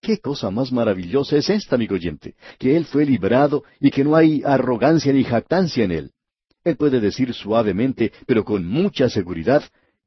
¿Qué 0.00 0.18
cosa 0.18 0.50
más 0.50 0.70
maravillosa 0.70 1.36
es 1.36 1.50
esta, 1.50 1.74
amigo 1.74 1.94
oyente? 1.94 2.34
Que 2.58 2.76
Él 2.76 2.84
fue 2.84 3.04
librado 3.04 3.64
y 3.80 3.90
que 3.90 4.04
no 4.04 4.14
hay 4.14 4.42
arrogancia 4.44 5.12
ni 5.12 5.24
jactancia 5.24 5.84
en 5.84 5.92
Él. 5.92 6.10
Él 6.64 6.76
puede 6.76 7.00
decir 7.00 7.34
suavemente, 7.34 8.12
pero 8.26 8.44
con 8.44 8.66
mucha 8.66 9.08
seguridad, 9.08 9.64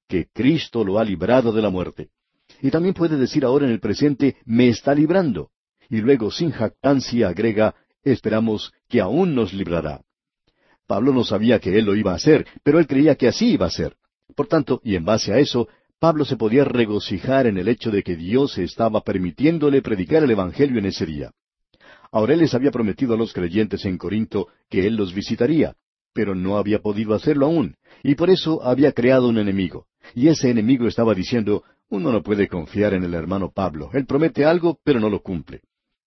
que 0.07 0.27
Cristo 0.33 0.83
lo 0.83 0.99
ha 0.99 1.03
librado 1.03 1.51
de 1.51 1.61
la 1.61 1.69
muerte. 1.69 2.09
Y 2.61 2.69
también 2.71 2.93
puede 2.93 3.17
decir 3.17 3.43
ahora 3.43 3.65
en 3.65 3.71
el 3.71 3.79
presente, 3.79 4.37
me 4.45 4.69
está 4.69 4.93
librando 4.93 5.49
y 5.91 5.99
luego 5.99 6.31
sin 6.31 6.51
jactancia 6.51 7.27
agrega, 7.27 7.75
esperamos 8.01 8.71
que 8.87 9.01
aún 9.01 9.35
nos 9.35 9.53
librará. 9.53 10.01
Pablo 10.87 11.13
no 11.13 11.25
sabía 11.25 11.59
que 11.59 11.77
él 11.77 11.85
lo 11.85 11.95
iba 11.95 12.13
a 12.13 12.15
hacer, 12.15 12.47
pero 12.63 12.79
él 12.79 12.87
creía 12.87 13.15
que 13.15 13.27
así 13.27 13.51
iba 13.51 13.65
a 13.65 13.71
ser. 13.71 13.97
Por 14.33 14.47
tanto, 14.47 14.79
y 14.85 14.95
en 14.95 15.03
base 15.03 15.33
a 15.33 15.39
eso, 15.39 15.67
Pablo 15.99 16.23
se 16.23 16.37
podía 16.37 16.63
regocijar 16.63 17.45
en 17.45 17.57
el 17.57 17.67
hecho 17.67 17.91
de 17.91 18.03
que 18.03 18.15
Dios 18.15 18.57
estaba 18.57 19.01
permitiéndole 19.01 19.81
predicar 19.81 20.23
el 20.23 20.31
Evangelio 20.31 20.79
en 20.79 20.85
ese 20.85 21.05
día. 21.05 21.31
Ahora 22.09 22.33
él 22.33 22.39
les 22.39 22.53
había 22.53 22.71
prometido 22.71 23.13
a 23.13 23.17
los 23.17 23.33
creyentes 23.33 23.83
en 23.83 23.97
Corinto 23.97 24.47
que 24.69 24.87
él 24.87 24.95
los 24.95 25.13
visitaría, 25.13 25.75
pero 26.13 26.35
no 26.35 26.57
había 26.57 26.79
podido 26.79 27.13
hacerlo 27.13 27.47
aún, 27.47 27.75
y 28.01 28.15
por 28.15 28.29
eso 28.29 28.63
había 28.63 28.93
creado 28.93 29.27
un 29.27 29.37
enemigo. 29.37 29.87
Y 30.15 30.29
ese 30.29 30.49
enemigo 30.49 30.87
estaba 30.87 31.13
diciendo, 31.13 31.63
uno 31.91 32.11
no 32.11 32.23
puede 32.23 32.47
confiar 32.47 32.93
en 32.93 33.03
el 33.03 33.13
hermano 33.13 33.51
Pablo, 33.51 33.89
él 33.93 34.05
promete 34.05 34.45
algo, 34.45 34.79
pero 34.83 34.99
no 34.99 35.09
lo 35.09 35.21
cumple. 35.21 35.61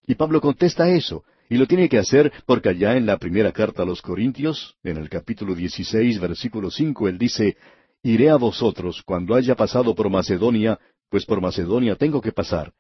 Y 0.07 0.15
Pablo 0.15 0.41
contesta 0.41 0.89
eso, 0.89 1.25
y 1.49 1.57
lo 1.57 1.67
tiene 1.67 1.89
que 1.89 1.99
hacer 1.99 2.33
porque 2.47 2.71
allá 2.71 2.97
en 2.97 3.05
la 3.07 3.19
primera 3.19 3.53
carta 3.53 3.83
a 3.83 3.87
los 3.87 4.01
Corintios, 4.01 4.77
en 4.83 4.97
el 4.97 5.11
capítulo 5.11 5.55
16, 5.55 6.21
versículo 6.21 6.71
5, 6.71 7.09
él 7.09 7.19
dice, 7.19 7.57
Iré 8.03 8.31
a 8.31 8.37
vosotros 8.37 9.03
cuando 9.05 9.35
haya 9.35 9.55
pasado 9.55 9.95
por 9.95 10.11
Macedonia, 10.11 10.79
pues 11.11 11.27
por 11.27 11.41
Macedonia 11.41 11.97
tengo 11.97 12.21
que 12.21 12.33
pasar. 12.33 12.73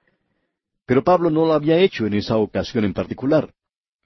Pero 0.86 1.04
Pablo 1.04 1.30
no 1.30 1.46
lo 1.46 1.52
había 1.52 1.78
hecho 1.78 2.06
en 2.06 2.14
esa 2.14 2.38
ocasión 2.38 2.84
en 2.84 2.94
particular. 2.94 3.52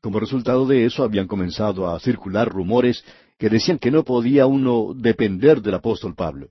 Como 0.00 0.20
resultado 0.20 0.66
de 0.66 0.84
eso 0.84 1.04
habían 1.04 1.26
comenzado 1.26 1.88
a 1.88 1.98
circular 2.00 2.48
rumores 2.48 3.04
que 3.36 3.48
decían 3.48 3.78
que 3.78 3.90
no 3.90 4.04
podía 4.04 4.46
uno 4.46 4.92
depender 4.94 5.62
del 5.62 5.74
apóstol 5.74 6.14
Pablo. 6.14 6.50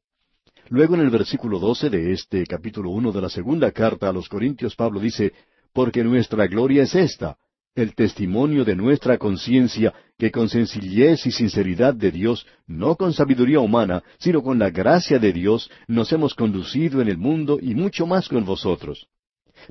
Luego 0.69 0.95
en 0.95 1.01
el 1.01 1.09
versículo 1.09 1.59
12 1.59 1.89
de 1.89 2.11
este 2.11 2.45
capítulo 2.45 2.89
1 2.89 3.13
de 3.13 3.21
la 3.21 3.29
segunda 3.29 3.71
carta 3.71 4.09
a 4.09 4.13
los 4.13 4.27
Corintios, 4.27 4.75
Pablo 4.75 4.99
dice, 4.99 5.31
porque 5.71 6.03
nuestra 6.03 6.45
gloria 6.47 6.83
es 6.83 6.93
esta, 6.93 7.37
el 7.73 7.95
testimonio 7.95 8.65
de 8.65 8.75
nuestra 8.75 9.17
conciencia, 9.17 9.93
que 10.17 10.29
con 10.29 10.49
sencillez 10.49 11.25
y 11.25 11.31
sinceridad 11.31 11.93
de 11.93 12.11
Dios, 12.11 12.45
no 12.65 12.95
con 12.95 13.13
sabiduría 13.13 13.61
humana, 13.61 14.03
sino 14.19 14.43
con 14.43 14.59
la 14.59 14.69
gracia 14.69 15.19
de 15.19 15.31
Dios, 15.31 15.71
nos 15.87 16.11
hemos 16.11 16.33
conducido 16.33 17.01
en 17.01 17.07
el 17.07 17.17
mundo 17.17 17.59
y 17.61 17.73
mucho 17.73 18.05
más 18.05 18.27
con 18.27 18.43
vosotros. 18.43 19.07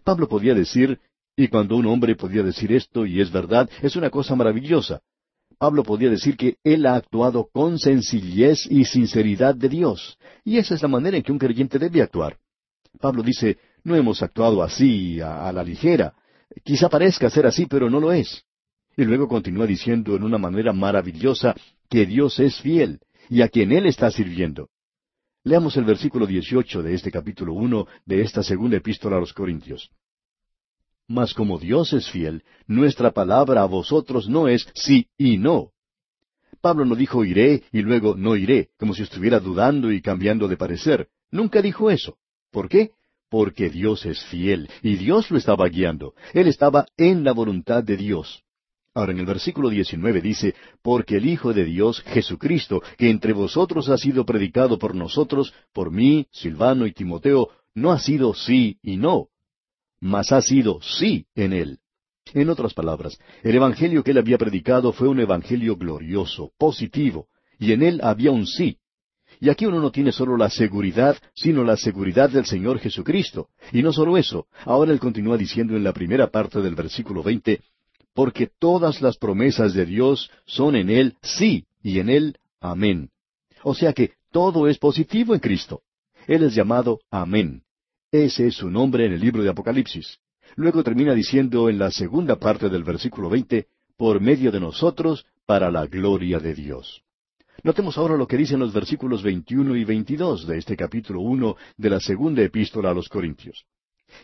Pablo 0.03 0.29
podía 0.29 0.55
decir, 0.55 0.99
y 1.37 1.49
cuando 1.49 1.77
un 1.77 1.87
hombre 1.87 2.17
podía 2.17 2.43
decir 2.43 2.73
esto, 2.73 3.05
y 3.05 3.21
es 3.21 3.31
verdad, 3.31 3.69
es 3.83 3.97
una 3.97 4.09
cosa 4.09 4.35
maravillosa. 4.35 5.03
Pablo 5.59 5.83
podía 5.83 6.11
decir 6.11 6.37
que 6.37 6.57
él 6.65 6.85
ha 6.87 6.97
actuado 6.97 7.49
con 7.51 7.79
sencillez 7.79 8.67
y 8.71 8.85
sinceridad 8.85 9.55
de 9.55 9.69
Dios, 9.69 10.19
y 10.45 10.59
esa 10.59 10.75
es 10.75 10.83
la 10.83 10.89
manera 10.89 11.17
en 11.17 11.23
que 11.23 11.33
un 11.33 11.39
creyente 11.39 11.79
debe 11.79 12.03
actuar. 12.03 12.39
Pablo 13.01 13.23
dice, 13.23 13.59
no 13.85 13.95
hemos 13.95 14.23
actuado 14.23 14.63
así, 14.63 15.21
a, 15.21 15.51
la 15.53 15.63
ligera. 15.63 16.15
Quizá 16.65 16.89
parezca 16.89 17.31
ser 17.31 17.47
así, 17.47 17.67
pero 17.67 17.89
no 17.89 18.01
lo 18.01 18.13
es. 18.13 18.45
Y 18.97 19.05
luego 19.05 19.29
continúa 19.29 19.67
diciendo 19.67 20.17
en 20.17 20.23
una 20.23 20.39
manera 20.39 20.73
maravillosa 20.73 21.55
que 21.89 22.07
Dios 22.07 22.39
es 22.41 22.61
fiel 22.61 23.01
y 23.29 23.43
a 23.43 23.49
quien 23.49 23.73
Él 23.73 23.87
está 23.87 24.11
sirviendo. 24.11 24.71
Leamos 25.45 25.77
el 25.77 25.85
versículo 25.85 26.27
18 26.27 26.83
de 26.83 26.95
este 26.95 27.11
capítulo 27.11 27.53
1 27.53 27.87
de 28.05 28.23
esta 28.23 28.43
segunda 28.43 28.79
epístola 28.79 29.17
a 29.17 29.21
los 29.21 29.33
Corintios. 29.33 29.91
Mas 31.09 31.35
como 31.35 31.59
Dios 31.59 31.93
es 31.93 32.11
fiel, 32.11 32.43
nuestra 32.67 33.13
palabra 33.13 33.63
a 33.63 33.67
vosotros 33.67 34.29
no 34.29 34.49
es 34.49 34.67
sí 34.75 35.09
y 35.17 35.39
no. 35.39 35.71
Pablo 36.61 36.85
no 36.85 36.97
dijo 36.97 37.25
iré 37.25 37.63
y 37.71 37.83
luego 37.83 38.17
no 38.17 38.35
iré, 38.35 38.71
como 38.77 38.93
si 38.93 39.03
estuviera 39.03 39.39
dudando 39.39 39.93
y 39.93 40.03
cambiando 40.03 40.49
de 40.49 40.57
parecer. 40.57 41.09
Nunca 41.31 41.63
dijo 41.63 41.91
eso. 41.91 42.19
¿Por 42.51 42.69
qué? 42.69 42.91
Porque 43.29 43.71
Dios 43.71 44.05
es 44.05 44.25
fiel 44.25 44.69
y 44.83 44.97
Dios 44.97 45.31
lo 45.31 45.39
estaba 45.39 45.69
guiando. 45.69 46.15
Él 46.33 46.49
estaba 46.49 46.87
en 46.97 47.23
la 47.23 47.33
voluntad 47.33 47.85
de 47.85 47.97
Dios. 47.97 48.43
Ahora 48.93 49.13
en 49.13 49.19
el 49.21 49.27
versículo 49.27 49.69
19 49.69 50.21
dice, 50.21 50.55
porque 50.83 51.19
el 51.19 51.27
Hijo 51.27 51.53
de 51.53 51.67
Dios, 51.67 52.01
Jesucristo, 52.01 52.83
que 52.97 53.11
entre 53.11 53.33
vosotros 53.33 53.89
ha 53.91 53.99
sido 53.99 54.25
predicado 54.25 54.79
por 54.79 54.95
nosotros, 54.95 55.53
por 55.73 55.93
mí, 55.93 56.27
Silvano 56.31 56.87
y 56.87 56.93
Timoteo, 56.93 57.51
no 57.75 57.93
ha 57.93 57.99
sido 57.99 58.33
sí 58.33 58.79
y 58.83 58.97
no, 58.97 59.29
mas 60.01 60.33
ha 60.33 60.43
sido 60.43 60.81
sí 60.83 61.27
en 61.35 61.53
él. 61.53 61.79
En 62.35 62.51
otras 62.51 62.75
palabras, 62.75 63.19
el 63.43 63.55
Evangelio 63.55 64.03
que 64.03 64.11
él 64.11 64.19
había 64.19 64.39
predicado 64.39 64.93
fue 64.93 65.09
un 65.09 65.21
Evangelio 65.21 65.77
glorioso, 65.77 66.53
positivo, 66.59 67.29
y 67.59 67.73
en 67.73 67.83
él 67.83 68.01
había 68.03 68.33
un 68.33 68.47
sí. 68.47 68.79
Y 69.41 69.51
aquí 69.51 69.67
uno 69.67 69.81
no 69.81 69.91
tiene 69.91 70.13
solo 70.13 70.37
la 70.37 70.51
seguridad, 70.51 71.17
sino 71.35 71.63
la 71.63 71.77
seguridad 71.77 72.31
del 72.31 72.47
Señor 72.47 72.79
Jesucristo. 72.79 73.49
Y 73.73 73.83
no 73.83 73.93
solo 73.93 74.17
eso, 74.17 74.47
ahora 74.65 74.93
él 74.93 74.99
continúa 74.99 75.37
diciendo 75.37 75.77
en 75.77 75.85
la 75.85 75.93
primera 75.93 76.29
parte 76.29 76.61
del 76.61 76.75
versículo 76.75 77.23
veinte, 77.23 77.61
porque 78.17 78.49
todas 78.59 79.03
las 79.03 79.19
promesas 79.19 79.75
de 79.75 79.85
Dios 79.85 80.31
son 80.47 80.75
en 80.75 80.89
Él 80.89 81.17
sí 81.23 81.67
y 81.83 81.99
en 81.99 82.09
Él 82.09 82.39
amén. 82.61 83.11
O 83.63 83.75
sea 83.75 83.93
que 83.93 84.13
todo 84.33 84.69
es 84.69 84.79
positivo 84.79 85.35
en 85.35 85.41
Cristo. 85.41 85.83
Él 86.27 86.43
es 86.43 86.55
llamado 86.55 86.99
amén. 87.11 87.66
Ese 88.11 88.47
es 88.47 88.55
su 88.55 88.71
nombre 88.71 89.07
en 89.07 89.13
el 89.13 89.21
libro 89.21 89.43
de 89.43 89.51
Apocalipsis. 89.51 90.19
Luego 90.55 90.83
termina 90.83 91.13
diciendo 91.15 91.69
en 91.69 91.79
la 91.79 91.91
segunda 91.91 92.37
parte 92.37 92.69
del 92.69 92.85
versículo 92.85 93.29
veinte, 93.29 93.67
por 93.97 94.21
medio 94.21 94.53
de 94.53 94.61
nosotros, 94.61 95.27
para 95.45 95.71
la 95.71 95.87
gloria 95.87 96.39
de 96.39 96.55
Dios. 96.55 97.03
Notemos 97.63 97.99
ahora 97.99 98.17
lo 98.17 98.27
que 98.27 98.37
dicen 98.37 98.61
los 98.61 98.73
versículos 98.73 99.23
21 99.23 99.77
y 99.77 99.85
22 99.85 100.47
de 100.47 100.59
este 100.59 100.77
capítulo 100.77 101.21
1 101.21 101.57
de 101.77 101.91
la 101.91 102.01
segunda 102.01 102.43
epístola 102.43 102.91
a 102.91 102.95
los 102.95 103.09
Corintios 103.09 103.67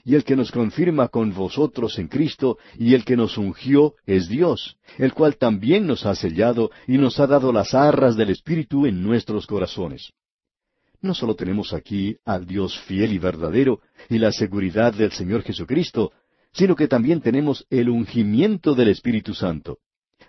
y 0.04 0.14
el 0.14 0.24
que 0.24 0.36
nos 0.36 0.50
confirma 0.50 1.08
con 1.08 1.34
vosotros 1.34 1.98
en 1.98 2.08
Cristo, 2.08 2.58
y 2.78 2.94
el 2.94 3.04
que 3.04 3.16
nos 3.16 3.38
ungió 3.38 3.94
es 4.06 4.28
Dios, 4.28 4.76
el 4.98 5.12
cual 5.12 5.36
también 5.36 5.86
nos 5.86 6.06
ha 6.06 6.14
sellado 6.14 6.70
y 6.86 6.98
nos 6.98 7.20
ha 7.20 7.26
dado 7.26 7.52
las 7.52 7.74
arras 7.74 8.16
del 8.16 8.30
Espíritu 8.30 8.86
en 8.86 9.02
nuestros 9.02 9.46
corazones. 9.46 10.12
No 11.02 11.14
solo 11.14 11.34
tenemos 11.34 11.72
aquí 11.72 12.16
al 12.24 12.46
Dios 12.46 12.78
fiel 12.86 13.12
y 13.12 13.18
verdadero 13.18 13.80
y 14.08 14.18
la 14.18 14.30
seguridad 14.30 14.94
del 14.94 15.10
Señor 15.10 15.42
Jesucristo, 15.42 16.12
sino 16.52 16.76
que 16.76 16.86
también 16.86 17.20
tenemos 17.20 17.66
el 17.70 17.90
ungimiento 17.90 18.74
del 18.74 18.88
Espíritu 18.88 19.34
Santo. 19.34 19.78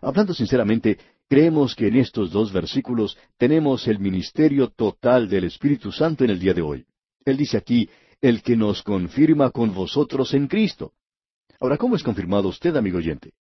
Hablando 0.02 0.34
sinceramente, 0.34 0.98
creemos 1.30 1.76
que 1.76 1.88
en 1.88 1.98
estos 1.98 2.32
dos 2.32 2.52
versículos 2.52 3.16
tenemos 3.38 3.88
el 3.88 4.00
ministerio 4.00 4.70
total 4.70 5.30
del 5.30 5.44
Espíritu 5.44 5.92
Santo 5.92 6.24
en 6.24 6.32
el 6.32 6.40
día 6.40 6.56
de 6.56 6.64
hoy. 6.64 6.86
Él 7.24 7.38
dice 7.38 7.58
aquí, 7.58 7.88
el 8.20 8.42
que 8.42 8.56
nos 8.56 8.82
confirma 8.82 9.52
con 9.52 9.76
vosotros 9.76 10.34
en 10.34 10.48
Cristo. 10.48 10.94
Ahora, 11.60 11.78
¿cómo 11.78 11.96
es 11.96 12.04
confirmado 12.04 12.48
usted, 12.48 12.76
amigo 12.76 12.98
oyente? 12.98 13.34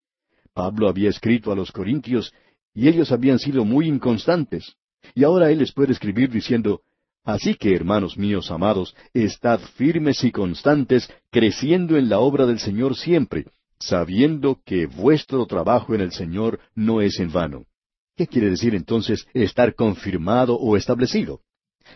Pablo 0.53 0.88
había 0.88 1.09
escrito 1.09 1.51
a 1.51 1.55
los 1.55 1.71
Corintios 1.71 2.31
y 2.75 2.88
ellos 2.88 3.11
habían 3.11 3.39
sido 3.39 3.65
muy 3.65 3.88
inconstantes. 3.88 4.75
Y 5.15 5.23
ahora 5.23 5.49
él 5.51 5.59
les 5.59 5.71
puede 5.71 5.93
escribir 5.93 6.29
diciendo, 6.29 6.81
Así 7.24 7.55
que, 7.55 7.74
hermanos 7.74 8.17
míos 8.17 8.51
amados, 8.51 8.95
estad 9.13 9.59
firmes 9.59 10.24
y 10.24 10.32
constantes, 10.32 11.09
creciendo 11.32 11.97
en 11.97 12.09
la 12.09 12.19
obra 12.19 12.45
del 12.45 12.59
Señor 12.59 12.95
siempre, 12.95 13.45
sabiendo 13.80 14.59
que 14.65 14.88
vuestro 14.88 15.45
trabajo 15.45 15.95
en 15.95 16.01
el 16.01 16.11
Señor 16.11 16.59
no 16.76 17.01
es 17.01 17.19
en 17.19 17.32
vano. 17.32 17.65
¿Qué 18.15 18.28
quiere 18.28 18.49
decir 18.49 18.76
entonces 18.76 19.26
estar 19.34 19.74
confirmado 19.74 20.55
o 20.55 20.76
establecido? 20.76 21.41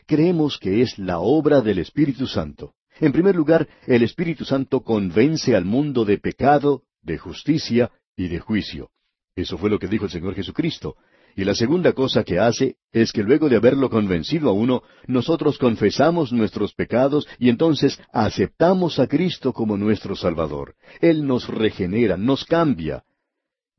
Creemos 0.05 0.57
que 0.57 0.81
es 0.81 0.97
la 0.97 1.19
obra 1.19 1.61
del 1.61 1.79
Espíritu 1.79 2.25
Santo. 2.25 2.73
En 2.99 3.11
primer 3.11 3.35
lugar, 3.35 3.67
el 3.85 4.03
Espíritu 4.03 4.45
Santo 4.45 4.81
convence 4.81 5.55
al 5.55 5.65
mundo 5.65 6.05
de 6.05 6.17
pecado, 6.17 6.83
de 7.01 7.17
justicia 7.17 7.91
y 8.15 8.27
de 8.29 8.39
juicio. 8.39 8.89
Eso 9.35 9.57
fue 9.57 9.69
lo 9.69 9.77
que 9.77 9.87
dijo 9.87 10.05
el 10.05 10.11
Señor 10.11 10.33
Jesucristo. 10.33 10.95
Y 11.37 11.45
la 11.45 11.53
segunda 11.53 11.93
cosa 11.93 12.23
que 12.23 12.39
hace 12.39 12.77
es 12.91 13.11
que 13.11 13.21
luego 13.21 13.47
de 13.47 13.57
haberlo 13.57 13.91
convencido 13.91 14.49
a 14.49 14.53
uno, 14.53 14.81
nosotros 15.05 15.59
confesamos 15.59 16.33
nuestros 16.33 16.73
pecados 16.73 17.27
y 17.37 17.49
entonces 17.49 18.01
aceptamos 18.11 18.97
a 18.97 19.05
Cristo 19.05 19.53
como 19.53 19.77
nuestro 19.77 20.15
Salvador. 20.15 20.73
Él 20.99 21.27
nos 21.27 21.47
regenera, 21.47 22.17
nos 22.17 22.43
cambia. 22.43 23.03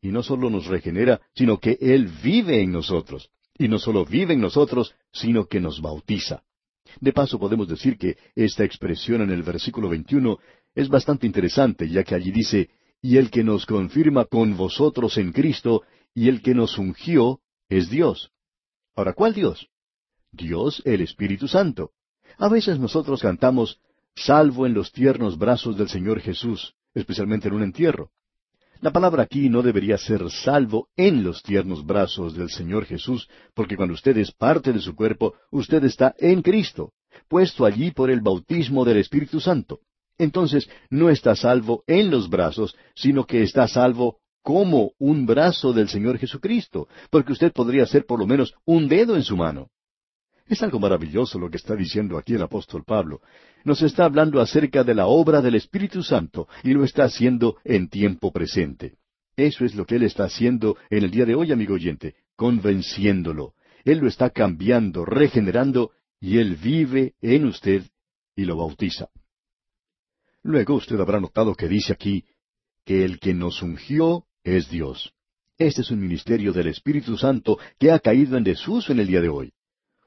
Y 0.01 0.11
no 0.11 0.23
solo 0.23 0.51
nos 0.51 0.67
regenera, 0.67 1.21
sino 1.35 1.59
que 1.59 1.77
Él 1.81 2.09
vive 2.23 2.63
en 2.63 2.71
nosotros. 2.71 3.29
Y 3.59 3.67
no 3.67 3.81
solo 3.81 4.05
vive 4.05 4.35
en 4.35 4.41
nosotros, 4.41 4.95
sino 5.13 5.47
que 5.47 5.59
nos 5.59 5.81
bautiza. 5.81 6.45
De 7.01 7.13
paso 7.13 7.41
podemos 7.41 7.67
decir 7.67 7.99
que 7.99 8.19
esta 8.37 8.63
expresión 8.63 9.21
en 9.23 9.31
el 9.31 9.43
versículo 9.43 9.89
21 9.89 10.39
es 10.77 10.89
bastante 10.89 11.27
interesante, 11.27 11.89
ya 11.89 12.05
que 12.05 12.15
allí 12.15 12.31
dice, 12.31 12.71
y 13.03 13.17
el 13.17 13.33
que 13.33 13.43
nos 13.43 13.67
confirma 13.67 14.27
con 14.27 14.57
vosotros 14.57 15.19
en 15.19 15.33
Cristo, 15.33 15.83
y 16.15 16.29
el 16.29 16.41
que 16.41 16.55
nos 16.55 16.79
ungió, 16.79 17.41
es 17.69 17.91
Dios. 17.91 18.31
Ahora, 18.95 19.13
¿cuál 19.13 19.35
Dios? 19.35 19.69
Dios 20.33 20.83
el 20.85 21.01
Espíritu 21.01 21.49
Santo. 21.49 21.93
A 22.39 22.49
veces 22.49 22.79
nosotros 22.79 23.23
cantamos, 23.23 23.81
salvo 24.15 24.67
en 24.67 24.75
los 24.75 24.93
tiernos 24.93 25.39
brazos 25.39 25.77
del 25.77 25.89
Señor 25.89 26.21
Jesús, 26.21 26.75
especialmente 26.95 27.49
en 27.49 27.55
un 27.55 27.63
entierro. 27.63 28.11
La 28.81 28.93
palabra 28.93 29.25
aquí 29.25 29.49
no 29.49 29.63
debería 29.63 29.99
ser 29.99 30.31
salvo 30.31 30.89
en 30.97 31.25
los 31.25 31.43
tiernos 31.43 31.85
brazos 31.85 32.37
del 32.37 32.49
Señor 32.49 32.85
Jesús, 32.85 33.29
porque 33.55 33.77
cuando 33.77 33.95
usted 33.95 34.17
es 34.19 34.31
parte 34.31 34.73
de 34.73 34.81
su 34.81 34.95
cuerpo, 34.95 35.35
usted 35.51 35.83
está 35.85 36.15
en 36.19 36.43
Cristo, 36.43 36.93
puesto 37.29 37.65
allí 37.65 37.91
por 37.91 38.09
el 38.11 38.21
bautismo 38.21 38.85
del 38.85 38.99
Espíritu 38.99 39.41
Santo. 39.41 39.81
Entonces, 40.17 40.69
no 40.91 41.11
está 41.11 41.35
salvo 41.35 41.83
en 41.87 42.11
los 42.11 42.29
brazos, 42.29 42.77
sino 42.95 43.25
que 43.25 43.43
está 43.43 43.67
salvo 43.67 44.19
como 44.43 44.93
un 44.99 45.27
brazo 45.27 45.73
del 45.73 45.89
Señor 45.89 46.19
Jesucristo, 46.19 46.89
porque 47.11 47.33
usted 47.33 47.53
podría 47.53 47.87
ser 47.87 48.07
por 48.07 48.19
lo 48.19 48.27
menos 48.27 48.55
un 48.65 48.89
dedo 48.89 49.17
en 49.17 49.23
su 49.23 49.37
mano. 49.37 49.71
Es 50.47 50.63
algo 50.63 50.79
maravilloso 50.79 51.39
lo 51.39 51.51
que 51.51 51.59
está 51.59 51.77
diciendo 51.77 52.17
aquí 52.17 52.35
el 52.35 52.43
apóstol 52.43 52.83
Pablo. 52.85 53.21
Nos 53.65 53.83
está 53.83 54.07
hablando 54.07 54.41
acerca 54.41 54.83
de 54.83 54.95
la 54.95 55.07
obra 55.07 55.43
del 55.43 55.57
Espíritu 55.57 56.03
Santo 56.03 56.49
y 56.63 56.73
lo 56.73 56.85
está 56.85 57.05
haciendo 57.05 57.57
en 57.65 57.89
tiempo 57.89 58.33
presente. 58.33 58.97
Eso 59.37 59.65
es 59.65 59.75
lo 59.75 59.85
que 59.85 59.97
Él 59.97 60.05
está 60.05 60.25
haciendo 60.25 60.77
en 60.89 61.05
el 61.05 61.11
día 61.11 61.27
de 61.27 61.35
hoy, 61.35 61.53
amigo 61.53 61.75
oyente, 61.75 62.17
convenciéndolo. 62.35 63.55
Él 63.85 63.99
lo 63.99 64.09
está 64.09 64.31
cambiando, 64.31 65.05
regenerando, 65.05 65.93
y 66.21 66.39
Él 66.39 66.57
vive 66.57 67.15
en 67.21 67.45
usted 67.45 67.83
y 68.35 68.45
lo 68.45 68.57
bautiza. 68.57 69.09
Luego 70.43 70.75
usted 70.75 70.99
habrá 70.99 71.21
notado 71.21 71.55
que 71.55 71.69
dice 71.69 71.93
aquí 71.93 72.25
que 72.85 73.05
el 73.05 73.19
que 73.21 73.35
nos 73.35 73.63
ungió 73.63 74.25
es 74.57 74.71
Dios. 74.71 75.13
Este 75.59 75.83
es 75.83 75.91
un 75.91 76.01
ministerio 76.01 76.53
del 76.53 76.69
Espíritu 76.69 77.17
Santo 77.17 77.59
que 77.79 77.91
ha 77.91 77.99
caído 77.99 78.37
en 78.37 78.45
desuso 78.45 78.93
en 78.93 79.01
el 79.01 79.09
día 79.09 79.21
de 79.21 79.29
hoy. 79.29 79.53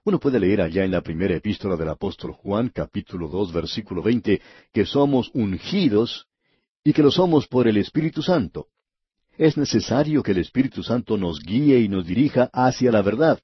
Uno 0.04 0.20
puede 0.20 0.40
leer 0.40 0.62
allá 0.62 0.84
en 0.84 0.92
la 0.92 1.02
primera 1.02 1.36
epístola 1.36 1.76
del 1.76 1.90
apóstol 1.90 2.32
Juan, 2.32 2.70
capítulo 2.70 3.28
dos, 3.28 3.54
versículo 3.54 4.02
veinte, 4.02 4.42
que 4.74 4.86
somos 4.86 5.30
ungidos 5.34 6.26
y 6.84 6.94
que 6.94 7.04
lo 7.04 7.12
somos 7.12 7.48
por 7.48 7.68
el 7.68 7.78
Espíritu 7.78 8.24
Santo. 8.24 8.68
Es 9.38 9.58
necesario 9.58 10.24
que 10.24 10.32
el 10.32 10.40
Espíritu 10.40 10.82
Santo 10.82 11.18
nos 11.18 11.40
guíe 11.40 11.80
y 11.80 11.88
nos 11.88 12.08
dirija 12.08 12.50
hacia 12.52 12.92
la 12.92 13.02
verdad. 13.02 13.40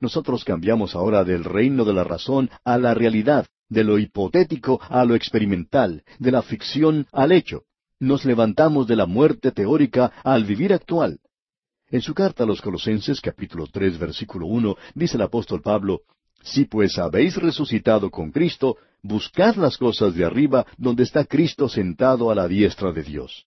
Nosotros 0.00 0.44
cambiamos 0.44 0.94
ahora 0.94 1.24
del 1.24 1.44
reino 1.44 1.84
de 1.84 1.94
la 1.94 2.04
razón 2.04 2.50
a 2.64 2.76
la 2.76 2.92
realidad, 2.92 3.46
de 3.68 3.84
lo 3.84 3.98
hipotético 3.98 4.80
a 4.82 5.04
lo 5.04 5.14
experimental, 5.14 6.02
de 6.18 6.30
la 6.30 6.42
ficción 6.42 7.06
al 7.12 7.32
hecho. 7.32 7.64
Nos 8.00 8.24
levantamos 8.24 8.88
de 8.88 8.96
la 8.96 9.06
muerte 9.06 9.52
teórica 9.52 10.12
al 10.24 10.44
vivir 10.44 10.72
actual. 10.72 11.20
En 11.88 12.00
su 12.00 12.12
carta 12.12 12.42
a 12.42 12.46
los 12.46 12.60
Colosenses 12.60 13.20
capítulo 13.20 13.68
tres 13.70 13.98
versículo 13.98 14.46
uno 14.46 14.76
dice 14.94 15.16
el 15.16 15.22
apóstol 15.22 15.62
Pablo, 15.62 16.00
Si 16.42 16.64
pues 16.64 16.98
habéis 16.98 17.36
resucitado 17.36 18.10
con 18.10 18.32
Cristo, 18.32 18.78
buscad 19.02 19.54
las 19.56 19.78
cosas 19.78 20.14
de 20.14 20.24
arriba, 20.24 20.66
donde 20.76 21.04
está 21.04 21.24
Cristo 21.24 21.68
sentado 21.68 22.30
a 22.30 22.34
la 22.34 22.48
diestra 22.48 22.92
de 22.92 23.04
Dios. 23.04 23.46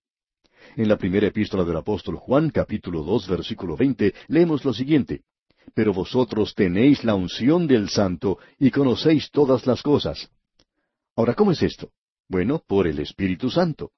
En 0.77 0.87
la 0.87 0.97
primera 0.97 1.27
epístola 1.27 1.65
del 1.65 1.75
apóstol 1.77 2.15
Juan 2.15 2.49
capítulo 2.49 3.03
dos 3.03 3.27
versículo 3.27 3.75
veinte 3.75 4.13
leemos 4.29 4.63
lo 4.63 4.73
siguiente, 4.73 5.23
Pero 5.73 5.93
vosotros 5.93 6.55
tenéis 6.55 7.03
la 7.03 7.15
unción 7.15 7.67
del 7.67 7.89
Santo 7.89 8.39
y 8.57 8.71
conocéis 8.71 9.29
todas 9.29 9.67
las 9.67 9.81
cosas. 9.83 10.29
Ahora, 11.17 11.33
¿cómo 11.33 11.51
es 11.51 11.61
esto? 11.61 11.91
Bueno, 12.29 12.63
por 12.65 12.87
el 12.87 12.99
Espíritu 12.99 13.49
Santo. 13.49 13.91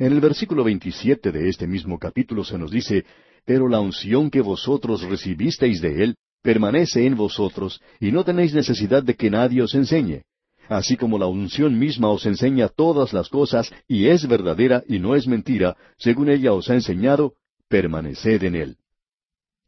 En 0.00 0.12
el 0.12 0.20
versículo 0.20 0.64
27 0.64 1.30
de 1.30 1.50
este 1.50 1.66
mismo 1.66 1.98
capítulo 1.98 2.42
se 2.42 2.56
nos 2.56 2.70
dice, 2.70 3.04
pero 3.44 3.68
la 3.68 3.80
unción 3.80 4.30
que 4.30 4.40
vosotros 4.40 5.02
recibisteis 5.02 5.82
de 5.82 6.04
Él 6.04 6.16
permanece 6.42 7.04
en 7.04 7.16
vosotros, 7.16 7.82
y 8.00 8.10
no 8.10 8.24
tenéis 8.24 8.54
necesidad 8.54 9.02
de 9.02 9.14
que 9.14 9.28
nadie 9.28 9.60
os 9.62 9.74
enseñe. 9.74 10.22
así 10.68 10.96
como 10.96 11.18
la 11.18 11.26
unción 11.26 11.78
misma 11.78 12.08
os 12.08 12.24
enseña 12.24 12.68
todas 12.68 13.12
las 13.12 13.28
cosas, 13.28 13.70
y 13.88 14.06
es 14.06 14.26
verdadera 14.26 14.84
y 14.88 15.00
no 15.00 15.16
es 15.16 15.26
mentira, 15.26 15.76
según 15.98 16.30
ella 16.30 16.52
os 16.52 16.70
ha 16.70 16.74
enseñado, 16.74 17.34
permaneced 17.68 18.42
en 18.44 18.54
él. 18.54 18.76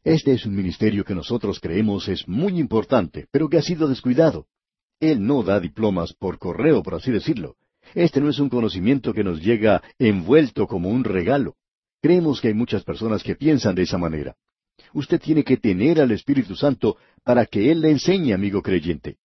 Este 0.03 0.31
es 0.33 0.45
un 0.45 0.55
ministerio 0.55 1.03
que 1.03 1.13
nosotros 1.13 1.59
creemos 1.59 2.07
es 2.07 2.27
muy 2.27 2.57
importante, 2.57 3.27
pero 3.31 3.49
que 3.49 3.57
ha 3.57 3.61
sido 3.61 3.87
descuidado. 3.87 4.47
Él 4.99 5.23
no 5.23 5.43
da 5.43 5.59
diplomas 5.59 6.13
por 6.13 6.39
correo, 6.39 6.81
por 6.81 6.95
así 6.95 7.11
decirlo. 7.11 7.55
Este 7.93 8.19
no 8.21 8.29
es 8.29 8.39
un 8.39 8.49
conocimiento 8.49 9.13
que 9.13 9.23
nos 9.23 9.41
llega 9.41 9.83
envuelto 9.99 10.67
como 10.67 10.89
un 10.89 11.03
regalo. 11.03 11.55
Creemos 12.01 12.41
que 12.41 12.49
hay 12.49 12.53
muchas 12.53 12.83
personas 12.83 13.23
que 13.23 13.35
piensan 13.35 13.75
de 13.75 13.83
esa 13.83 13.97
manera. 13.97 14.35
Usted 14.93 15.21
tiene 15.21 15.43
que 15.43 15.57
tener 15.57 16.01
al 16.01 16.11
Espíritu 16.11 16.55
Santo 16.55 16.97
para 17.23 17.45
que 17.45 17.71
Él 17.71 17.81
le 17.81 17.91
enseñe, 17.91 18.33
amigo 18.33 18.61
creyente. 18.61 19.17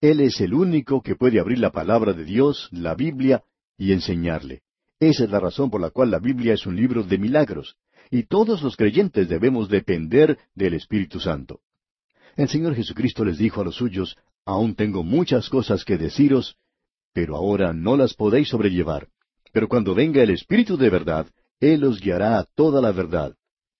Él 0.00 0.20
es 0.20 0.40
el 0.40 0.54
único 0.54 1.02
que 1.02 1.16
puede 1.16 1.40
abrir 1.40 1.58
la 1.58 1.70
palabra 1.70 2.12
de 2.12 2.24
Dios, 2.24 2.68
la 2.72 2.94
Biblia, 2.94 3.42
y 3.76 3.92
enseñarle. 3.92 4.62
Esa 5.00 5.24
es 5.24 5.30
la 5.30 5.40
razón 5.40 5.70
por 5.70 5.80
la 5.80 5.90
cual 5.90 6.10
la 6.10 6.18
Biblia 6.18 6.54
es 6.54 6.66
un 6.66 6.76
libro 6.76 7.02
de 7.02 7.18
milagros, 7.18 7.76
y 8.10 8.24
todos 8.24 8.62
los 8.62 8.76
creyentes 8.76 9.28
debemos 9.28 9.68
depender 9.68 10.38
del 10.54 10.74
Espíritu 10.74 11.20
Santo. 11.20 11.60
El 12.36 12.48
Señor 12.48 12.74
Jesucristo 12.74 13.24
les 13.24 13.38
dijo 13.38 13.60
a 13.60 13.64
los 13.64 13.76
suyos, 13.76 14.16
Aún 14.44 14.74
tengo 14.74 15.02
muchas 15.02 15.48
cosas 15.50 15.84
que 15.84 15.98
deciros, 15.98 16.56
pero 17.18 17.34
ahora 17.34 17.72
no 17.72 17.96
las 17.96 18.14
podéis 18.14 18.46
sobrellevar. 18.46 19.08
Pero 19.52 19.66
cuando 19.66 19.92
venga 19.92 20.22
el 20.22 20.30
Espíritu 20.30 20.76
de 20.76 20.88
verdad, 20.88 21.26
Él 21.58 21.82
os 21.82 22.00
guiará 22.00 22.38
a 22.38 22.44
toda 22.44 22.80
la 22.80 22.92
verdad. 22.92 23.34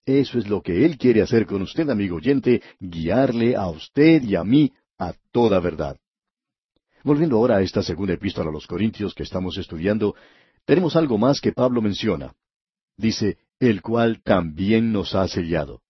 Eso 0.05 0.41
es 0.41 0.49
lo 0.49 0.61
que 0.61 0.85
Él 0.85 0.99
quiere 0.99 1.23
hacer 1.23 1.47
con 1.47 1.63
usted, 1.63 1.89
amigo 1.89 2.17
oyente, 2.17 2.61
guiarle 2.81 3.55
a 3.55 3.69
usted 3.69 4.25
y 4.25 4.35
a 4.35 4.43
mí 4.43 4.73
a 4.99 5.15
toda 5.31 5.61
verdad. 5.61 5.97
Volviendo 7.05 7.37
ahora 7.37 7.59
a 7.59 7.63
esta 7.63 7.81
segunda 7.81 8.15
epístola 8.15 8.51
a 8.51 8.53
los 8.53 8.67
Corintios 8.67 9.15
que 9.15 9.23
estamos 9.23 9.57
estudiando, 9.57 10.17
tenemos 10.65 10.97
algo 10.97 11.17
más 11.17 11.41
que 11.41 11.53
Pablo 11.53 11.81
menciona. 11.81 12.35
Dice, 12.97 13.39
el 13.61 13.83
cual 13.83 14.21
también 14.25 14.91
nos 14.91 15.15
ha 15.15 15.29
sellado. 15.29 15.83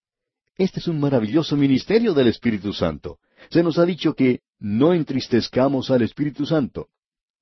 Este 0.55 0.81
es 0.81 0.87
un 0.87 0.99
maravilloso 0.99 1.57
ministerio 1.57 2.13
del 2.13 2.27
Espíritu 2.27 2.73
Santo. 2.73 3.17
Se 3.49 3.63
nos 3.63 3.79
ha 3.79 3.87
dicho 3.87 4.13
que 4.13 4.41
no 4.59 4.93
entristezcamos 4.93 5.89
al 5.89 6.03
Espíritu 6.03 6.45
Santo. 6.45 6.89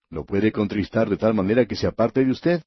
¿Lo 0.09 0.25
puede 0.25 0.51
contristar 0.51 1.09
de 1.09 1.17
tal 1.17 1.33
manera 1.33 1.65
que 1.65 1.75
se 1.75 1.87
aparte 1.87 2.23
de 2.23 2.31
usted? 2.31 2.63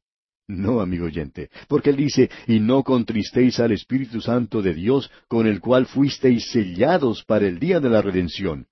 No, 0.47 0.80
amigo 0.80 1.07
oyente, 1.07 1.49
porque 1.68 1.91
él 1.91 1.97
dice, 1.97 2.28
y 2.47 2.59
no 2.59 2.82
contristéis 2.82 3.61
al 3.61 3.72
Espíritu 3.72 4.20
Santo 4.20 4.62
de 4.62 4.74
Dios, 4.74 5.11
con 5.28 5.47
el 5.47 5.61
cual 5.61 5.86
fuisteis 5.86 6.51
sellados 6.51 7.24
para 7.24 7.47
el 7.47 7.61
día 7.61 7.78
de 7.78 7.88
la 7.88 8.03
redención. 8.03 8.66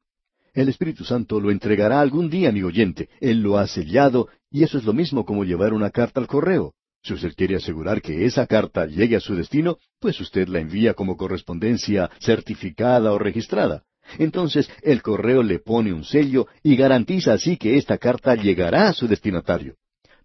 El 0.54 0.68
Espíritu 0.68 1.04
Santo 1.04 1.40
lo 1.40 1.52
entregará 1.52 2.00
algún 2.00 2.28
día, 2.28 2.48
amigo 2.48 2.66
oyente. 2.66 3.08
Él 3.20 3.42
lo 3.42 3.58
ha 3.58 3.68
sellado, 3.68 4.28
y 4.50 4.64
eso 4.64 4.76
es 4.76 4.84
lo 4.84 4.92
mismo 4.92 5.24
como 5.24 5.44
llevar 5.44 5.72
una 5.72 5.90
carta 5.90 6.20
al 6.20 6.26
correo. 6.26 6.74
Si 7.02 7.14
usted 7.14 7.32
quiere 7.36 7.56
asegurar 7.56 8.02
que 8.02 8.24
esa 8.24 8.46
carta 8.46 8.86
llegue 8.86 9.14
a 9.14 9.20
su 9.20 9.36
destino, 9.36 9.78
pues 10.00 10.20
usted 10.20 10.48
la 10.48 10.58
envía 10.58 10.94
como 10.94 11.16
correspondencia 11.16 12.10
certificada 12.18 13.12
o 13.12 13.18
registrada. 13.18 13.84
Entonces 14.18 14.70
el 14.82 15.02
correo 15.02 15.42
le 15.42 15.58
pone 15.58 15.92
un 15.92 16.04
sello 16.04 16.46
y 16.62 16.76
garantiza 16.76 17.34
así 17.34 17.56
que 17.56 17.76
esta 17.76 17.98
carta 17.98 18.34
llegará 18.34 18.88
a 18.88 18.92
su 18.92 19.06
destinatario. 19.06 19.74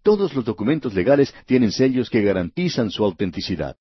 Todos 0.01 0.33
los 0.33 0.45
documentos 0.45 0.93
legales 0.93 1.33
tienen 1.45 1.71
sellos 1.71 2.09
que 2.09 2.21
garantizan 2.21 2.91
su 2.91 3.03
autenticidad. 3.03 3.77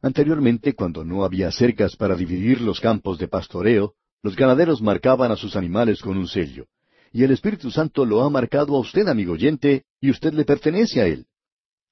Anteriormente, 0.00 0.74
cuando 0.74 1.04
no 1.04 1.24
había 1.24 1.50
cercas 1.50 1.96
para 1.96 2.14
dividir 2.14 2.60
los 2.60 2.80
campos 2.80 3.18
de 3.18 3.28
pastoreo, 3.28 3.94
los 4.22 4.36
ganaderos 4.36 4.80
marcaban 4.80 5.30
a 5.32 5.36
sus 5.36 5.56
animales 5.56 6.00
con 6.00 6.16
un 6.16 6.28
sello. 6.28 6.66
Y 7.12 7.24
el 7.24 7.30
Espíritu 7.30 7.70
Santo 7.70 8.04
lo 8.04 8.22
ha 8.22 8.30
marcado 8.30 8.76
a 8.76 8.80
usted, 8.80 9.08
amigo 9.08 9.32
oyente, 9.32 9.84
y 10.00 10.10
usted 10.10 10.34
le 10.34 10.44
pertenece 10.44 11.00
a 11.00 11.06
él. 11.06 11.26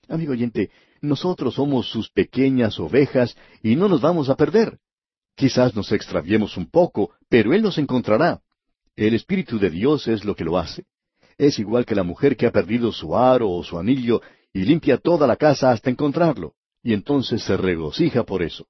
Amigo 0.09 0.33
oyente, 0.33 0.71
nosotros 1.01 1.55
somos 1.55 1.91
sus 1.91 2.11
pequeñas 2.11 2.79
ovejas 2.79 3.37
y 3.63 3.77
no 3.77 3.89
nos 3.89 4.01
vamos 4.01 4.29
a 4.29 4.37
perder. 4.37 4.79
Quizás 5.37 5.77
nos 5.77 5.93
extraviemos 5.93 6.57
un 6.57 6.71
poco, 6.71 7.11
pero 7.29 7.53
Él 7.53 7.63
nos 7.63 7.77
encontrará. 7.77 8.41
El 8.97 9.15
Espíritu 9.15 9.59
de 9.59 9.69
Dios 9.69 10.09
es 10.09 10.25
lo 10.25 10.35
que 10.35 10.45
lo 10.45 10.57
hace. 10.57 10.87
Es 11.37 11.59
igual 11.59 11.85
que 11.85 11.95
la 11.95 12.03
mujer 12.03 12.39
que 12.39 12.47
ha 12.47 12.51
perdido 12.51 12.91
su 12.91 13.15
aro 13.15 13.51
o 13.51 13.63
su 13.63 13.79
anillo 13.79 14.23
y 14.55 14.65
limpia 14.65 14.97
toda 14.97 15.27
la 15.27 15.37
casa 15.37 15.71
hasta 15.71 15.91
encontrarlo, 15.91 16.55
y 16.83 16.95
entonces 16.95 17.43
se 17.43 17.59
regocija 17.59 18.25
por 18.25 18.43
eso. 18.43 18.67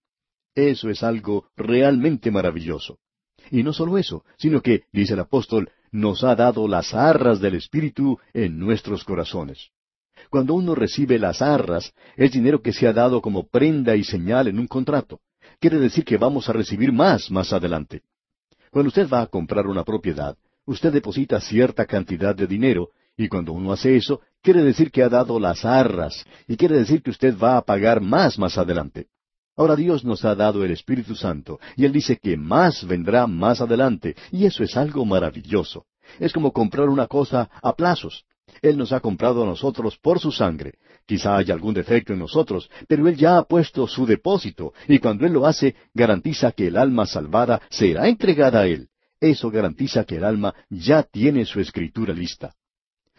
Eso 0.56 0.90
es 0.90 1.04
algo 1.04 1.46
realmente 1.56 2.32
maravilloso. 2.32 2.98
Y 3.52 3.62
no 3.62 3.72
solo 3.72 3.96
eso, 3.96 4.24
sino 4.36 4.60
que, 4.60 4.82
dice 4.92 5.14
el 5.14 5.20
apóstol, 5.20 5.70
nos 5.92 6.24
ha 6.24 6.34
dado 6.34 6.66
las 6.66 6.92
arras 6.94 7.40
del 7.40 7.54
Espíritu 7.54 8.18
en 8.34 8.58
nuestros 8.58 9.04
corazones. 9.04 9.70
Cuando 10.30 10.54
uno 10.54 10.74
recibe 10.74 11.20
las 11.20 11.40
arras, 11.40 11.92
es 12.16 12.32
dinero 12.32 12.60
que 12.60 12.72
se 12.72 12.88
ha 12.88 12.92
dado 12.92 13.22
como 13.22 13.46
prenda 13.46 13.94
y 13.94 14.02
señal 14.02 14.48
en 14.48 14.58
un 14.58 14.66
contrato. 14.66 15.20
Quiere 15.60 15.78
decir 15.78 16.04
que 16.04 16.18
vamos 16.18 16.48
a 16.48 16.52
recibir 16.52 16.92
más 16.92 17.30
más 17.30 17.52
adelante. 17.52 18.02
Cuando 18.70 18.88
usted 18.88 19.08
va 19.08 19.22
a 19.22 19.26
comprar 19.26 19.66
una 19.66 19.84
propiedad, 19.84 20.36
usted 20.66 20.92
deposita 20.92 21.40
cierta 21.40 21.86
cantidad 21.86 22.34
de 22.34 22.46
dinero, 22.46 22.90
y 23.16 23.28
cuando 23.28 23.52
uno 23.52 23.72
hace 23.72 23.96
eso, 23.96 24.20
quiere 24.42 24.62
decir 24.62 24.90
que 24.90 25.02
ha 25.02 25.08
dado 25.08 25.40
las 25.40 25.64
arras, 25.64 26.24
y 26.46 26.56
quiere 26.56 26.76
decir 26.76 27.02
que 27.02 27.10
usted 27.10 27.36
va 27.38 27.56
a 27.56 27.62
pagar 27.62 28.00
más 28.00 28.38
más 28.38 28.58
adelante. 28.58 29.06
Ahora 29.56 29.74
Dios 29.74 30.04
nos 30.04 30.24
ha 30.26 30.34
dado 30.34 30.62
el 30.62 30.70
Espíritu 30.70 31.14
Santo, 31.14 31.58
y 31.76 31.86
Él 31.86 31.92
dice 31.92 32.18
que 32.18 32.36
más 32.36 32.86
vendrá 32.86 33.26
más 33.26 33.62
adelante, 33.62 34.14
y 34.30 34.44
eso 34.44 34.62
es 34.62 34.76
algo 34.76 35.06
maravilloso. 35.06 35.86
Es 36.20 36.32
como 36.32 36.52
comprar 36.52 36.90
una 36.90 37.06
cosa 37.06 37.48
a 37.62 37.74
plazos. 37.74 38.26
Él 38.62 38.76
nos 38.76 38.92
ha 38.92 39.00
comprado 39.00 39.42
a 39.42 39.46
nosotros 39.46 39.98
por 39.98 40.18
su 40.18 40.32
sangre. 40.32 40.74
Quizá 41.06 41.36
haya 41.36 41.54
algún 41.54 41.74
defecto 41.74 42.12
en 42.12 42.18
nosotros, 42.18 42.70
pero 42.88 43.06
Él 43.08 43.16
ya 43.16 43.38
ha 43.38 43.44
puesto 43.44 43.86
su 43.86 44.06
depósito, 44.06 44.72
y 44.88 44.98
cuando 44.98 45.26
Él 45.26 45.32
lo 45.32 45.46
hace, 45.46 45.76
garantiza 45.94 46.52
que 46.52 46.68
el 46.68 46.76
alma 46.76 47.06
salvada 47.06 47.60
será 47.70 48.08
entregada 48.08 48.60
a 48.60 48.66
Él. 48.66 48.88
Eso 49.20 49.50
garantiza 49.50 50.04
que 50.04 50.16
el 50.16 50.24
alma 50.24 50.54
ya 50.68 51.02
tiene 51.02 51.44
su 51.44 51.60
escritura 51.60 52.12
lista. 52.12 52.54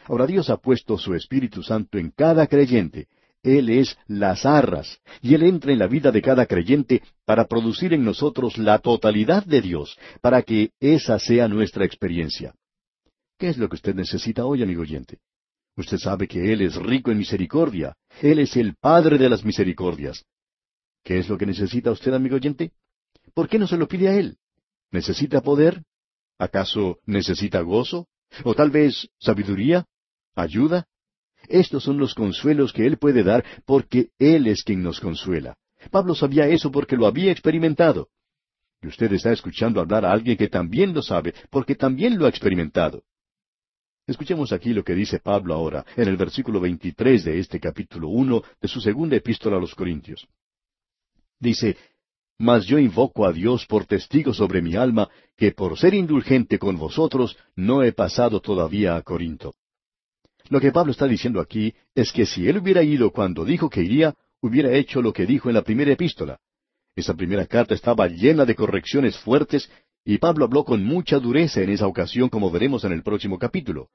Ahora 0.06 0.26
Dios 0.26 0.50
ha 0.50 0.58
puesto 0.58 0.98
su 0.98 1.16
Espíritu 1.16 1.64
Santo 1.64 1.98
en 1.98 2.12
cada 2.12 2.48
creyente. 2.48 3.08
Él 3.44 3.70
es 3.70 3.98
las 4.08 4.46
arras, 4.46 5.00
y 5.22 5.34
Él 5.34 5.44
entra 5.44 5.72
en 5.72 5.80
la 5.80 5.88
vida 5.88 6.12
de 6.12 6.22
cada 6.22 6.46
creyente 6.46 7.02
para 7.26 7.46
producir 7.46 7.94
en 7.94 8.04
nosotros 8.04 8.58
la 8.58 8.80
totalidad 8.80 9.46
de 9.46 9.62
Dios, 9.62 9.98
para 10.22 10.42
que 10.42 10.72
esa 10.80 11.20
sea 11.20 11.48
nuestra 11.48 11.86
experiencia. 11.86 12.54
¿Qué 13.38 13.50
es 13.50 13.58
lo 13.58 13.70
que 13.70 13.76
usted 13.76 13.96
necesita 13.96 14.46
hoy, 14.46 14.64
amigo 14.64 14.82
oyente? 14.82 15.20
Usted 15.78 16.00
sabe 16.00 16.28
que 16.28 16.52
Él 16.52 16.62
es 16.62 16.76
rico 16.76 17.12
en 17.12 17.20
misericordia. 17.20 17.96
Él 18.22 18.40
es 18.40 18.58
el 18.58 18.76
Padre 18.76 19.20
de 19.20 19.30
las 19.30 19.46
misericordias. 19.46 20.26
¿Qué 21.04 21.20
es 21.20 21.30
lo 21.30 21.38
que 21.38 21.46
necesita 21.46 21.92
usted, 21.92 22.14
amigo 22.14 22.36
oyente? 22.36 22.72
¿Por 23.36 23.48
qué 23.48 23.60
no 23.60 23.68
se 23.68 23.78
lo 23.78 23.88
pide 23.88 24.10
a 24.10 24.16
Él? 24.16 24.38
¿Necesita 24.92 25.42
poder? 25.42 25.84
¿Acaso 26.40 27.00
necesita 27.06 27.62
gozo? 27.62 28.08
¿O 28.44 28.56
tal 28.56 28.72
vez 28.72 29.08
sabiduría? 29.20 29.86
¿Ayuda? 30.36 30.88
Estos 31.48 31.84
son 31.84 32.00
los 32.00 32.16
consuelos 32.16 32.74
que 32.74 32.88
Él 32.88 32.98
puede 32.98 33.24
dar 33.24 33.46
porque 33.66 34.10
Él 34.18 34.48
es 34.48 34.64
quien 34.64 34.82
nos 34.82 35.00
consuela. 35.00 35.56
Pablo 35.92 36.16
sabía 36.16 36.48
eso 36.48 36.72
porque 36.72 36.98
lo 36.98 37.06
había 37.06 37.32
experimentado. 37.32 38.10
Y 38.82 38.88
usted 38.88 39.14
está 39.14 39.32
escuchando 39.32 39.80
hablar 39.80 40.06
a 40.06 40.12
alguien 40.12 40.38
que 40.38 40.48
también 40.48 40.94
lo 40.94 41.04
sabe 41.04 41.36
porque 41.52 41.76
también 41.76 42.18
lo 42.18 42.26
ha 42.26 42.30
experimentado. 42.30 43.04
Escuchemos 44.08 44.54
aquí 44.54 44.74
lo 44.74 44.86
que 44.86 44.96
dice 44.96 45.20
Pablo 45.20 45.54
ahora, 45.54 45.86
en 45.98 46.08
el 46.08 46.16
versículo 46.16 46.62
23 46.62 47.26
de 47.26 47.40
este 47.40 47.60
capítulo 47.60 48.08
1 48.08 48.42
de 48.62 48.68
su 48.70 48.80
segunda 48.80 49.18
epístola 49.18 49.58
a 49.58 49.60
los 49.60 49.76
Corintios. 49.76 50.26
Dice, 51.38 51.76
Mas 52.40 52.66
yo 52.66 52.80
invoco 52.80 53.26
a 53.26 53.34
Dios 53.34 53.66
por 53.66 53.86
testigo 53.86 54.34
sobre 54.34 54.62
mi 54.62 54.78
alma, 54.78 55.10
que 55.36 55.52
por 55.52 55.78
ser 55.78 55.94
indulgente 55.94 56.58
con 56.58 56.78
vosotros 56.78 57.36
no 57.58 57.84
he 57.84 57.92
pasado 57.92 58.40
todavía 58.40 58.96
a 58.96 59.02
Corinto. 59.02 59.56
Lo 60.50 60.62
que 60.62 60.72
Pablo 60.72 60.94
está 60.94 61.06
diciendo 61.06 61.42
aquí 61.42 61.76
es 61.94 62.14
que 62.14 62.26
si 62.26 62.48
él 62.48 62.60
hubiera 62.60 62.84
ido 62.84 63.12
cuando 63.12 63.44
dijo 63.44 63.70
que 63.70 63.84
iría, 63.84 64.16
hubiera 64.40 64.72
hecho 64.72 65.02
lo 65.02 65.12
que 65.12 65.26
dijo 65.26 65.50
en 65.50 65.56
la 65.56 65.64
primera 65.64 65.92
epístola. 65.92 66.40
Esa 66.96 67.14
primera 67.14 67.46
carta 67.46 67.76
estaba 67.76 68.08
llena 68.08 68.46
de 68.46 68.56
correcciones 68.56 69.18
fuertes 69.18 69.70
y 70.10 70.20
Pablo 70.20 70.46
habló 70.46 70.64
con 70.64 70.86
mucha 70.86 71.20
dureza 71.20 71.62
en 71.62 71.70
esa 71.70 71.86
ocasión, 71.86 72.30
como 72.30 72.50
veremos 72.50 72.86
en 72.86 72.94
el 72.94 73.04
próximo 73.04 73.38
capítulo. 73.38 73.90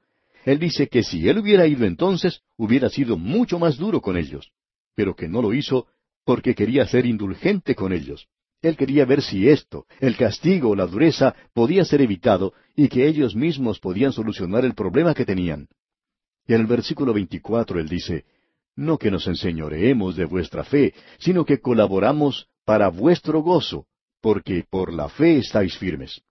Él 0.45 0.59
dice 0.59 0.87
que 0.89 1.03
si 1.03 1.27
él 1.27 1.39
hubiera 1.39 1.67
ido 1.67 1.87
entonces, 1.87 2.43
hubiera 2.59 2.91
sido 2.91 3.17
mucho 3.17 3.59
más 3.59 3.79
duro 3.79 4.03
con 4.03 4.19
ellos, 4.19 4.53
pero 4.95 5.17
que 5.17 5.27
no 5.27 5.41
lo 5.41 5.55
hizo 5.55 5.87
porque 6.27 6.55
quería 6.55 6.87
ser 6.87 7.07
indulgente 7.07 7.75
con 7.75 7.95
ellos. 7.95 8.29
Él 8.61 8.77
quería 8.77 9.07
ver 9.07 9.23
si 9.23 9.49
esto, 9.49 9.87
el 10.01 10.19
castigo 10.19 10.69
o 10.69 10.77
la 10.77 10.87
dureza, 10.87 11.35
podía 11.55 11.83
ser 11.87 12.03
evitado 12.03 12.53
y 12.77 12.89
que 12.89 13.07
ellos 13.09 13.35
mismos 13.35 13.81
podían 13.81 14.13
solucionar 14.13 14.67
el 14.67 14.75
problema 14.75 15.15
que 15.15 15.25
tenían. 15.25 15.69
Y 16.47 16.53
en 16.53 16.61
el 16.61 16.67
versículo 16.67 17.15
24 17.15 17.81
él 17.81 17.89
dice, 17.89 18.27
No 18.77 18.99
que 18.99 19.11
nos 19.11 19.27
enseñoreemos 19.29 20.15
de 20.15 20.27
vuestra 20.27 20.63
fe, 20.63 20.93
sino 21.19 21.47
que 21.47 21.61
colaboramos 21.61 22.49
para 22.67 22.89
vuestro 22.89 23.41
gozo, 23.41 23.87
porque 24.23 24.65
por 24.71 24.95
la 24.95 25.09
fe 25.09 25.39
estáis 25.39 25.77
firmes. 25.77 26.23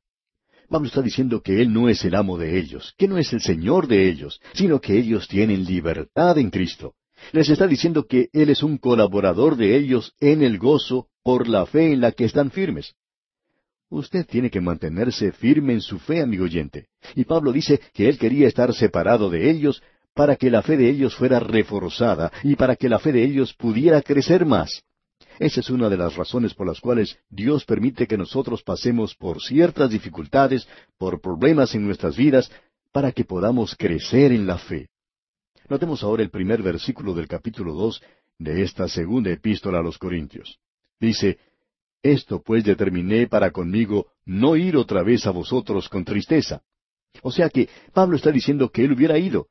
Pablo 0.69 0.87
está 0.87 1.01
diciendo 1.01 1.41
que 1.41 1.61
Él 1.61 1.73
no 1.73 1.89
es 1.89 2.03
el 2.05 2.15
amo 2.15 2.37
de 2.37 2.57
ellos, 2.57 2.95
que 2.97 3.07
no 3.07 3.17
es 3.17 3.33
el 3.33 3.41
Señor 3.41 3.87
de 3.87 4.09
ellos, 4.09 4.39
sino 4.53 4.79
que 4.79 4.97
ellos 4.97 5.27
tienen 5.27 5.65
libertad 5.65 6.37
en 6.37 6.49
Cristo. 6.49 6.95
Les 7.33 7.49
está 7.49 7.67
diciendo 7.67 8.07
que 8.07 8.29
Él 8.31 8.49
es 8.49 8.63
un 8.63 8.77
colaborador 8.77 9.57
de 9.57 9.75
ellos 9.75 10.13
en 10.19 10.41
el 10.41 10.57
gozo 10.57 11.07
por 11.23 11.47
la 11.47 11.65
fe 11.65 11.91
en 11.91 12.01
la 12.01 12.13
que 12.13 12.23
están 12.23 12.49
firmes. 12.49 12.95
Usted 13.89 14.25
tiene 14.25 14.49
que 14.49 14.61
mantenerse 14.61 15.33
firme 15.33 15.73
en 15.73 15.81
su 15.81 15.99
fe, 15.99 16.21
amigo 16.21 16.45
oyente. 16.45 16.87
Y 17.13 17.25
Pablo 17.25 17.51
dice 17.51 17.81
que 17.93 18.07
él 18.07 18.17
quería 18.17 18.47
estar 18.47 18.73
separado 18.73 19.29
de 19.29 19.51
ellos 19.51 19.83
para 20.13 20.37
que 20.37 20.49
la 20.49 20.61
fe 20.61 20.77
de 20.77 20.89
ellos 20.89 21.13
fuera 21.15 21.41
reforzada 21.41 22.31
y 22.43 22.55
para 22.55 22.77
que 22.77 22.87
la 22.87 22.99
fe 22.99 23.11
de 23.11 23.23
ellos 23.25 23.53
pudiera 23.53 24.01
crecer 24.01 24.45
más. 24.45 24.81
Esa 25.39 25.59
es 25.59 25.69
una 25.69 25.89
de 25.89 25.97
las 25.97 26.15
razones 26.15 26.53
por 26.53 26.67
las 26.67 26.79
cuales 26.79 27.17
Dios 27.29 27.65
permite 27.65 28.07
que 28.07 28.17
nosotros 28.17 28.63
pasemos 28.63 29.15
por 29.15 29.41
ciertas 29.41 29.89
dificultades, 29.89 30.67
por 30.97 31.21
problemas 31.21 31.73
en 31.75 31.85
nuestras 31.85 32.15
vidas, 32.15 32.51
para 32.91 33.11
que 33.11 33.23
podamos 33.23 33.75
crecer 33.75 34.31
en 34.31 34.45
la 34.45 34.57
fe. 34.57 34.89
Notemos 35.69 36.03
ahora 36.03 36.23
el 36.23 36.29
primer 36.29 36.61
versículo 36.61 37.13
del 37.13 37.27
capítulo 37.27 37.73
dos 37.73 38.01
de 38.37 38.63
esta 38.63 38.87
segunda 38.87 39.31
epístola 39.31 39.79
a 39.79 39.83
los 39.83 39.97
Corintios. 39.97 40.59
Dice, 40.99 41.39
esto 42.03 42.41
pues 42.41 42.63
determiné 42.63 43.27
para 43.27 43.51
conmigo 43.51 44.07
no 44.25 44.55
ir 44.55 44.75
otra 44.75 45.03
vez 45.03 45.25
a 45.27 45.31
vosotros 45.31 45.87
con 45.87 46.03
tristeza. 46.03 46.61
O 47.21 47.31
sea 47.31 47.49
que 47.49 47.69
Pablo 47.93 48.15
está 48.15 48.31
diciendo 48.31 48.69
que 48.69 48.83
él 48.83 48.91
hubiera 48.91 49.17
ido, 49.17 49.47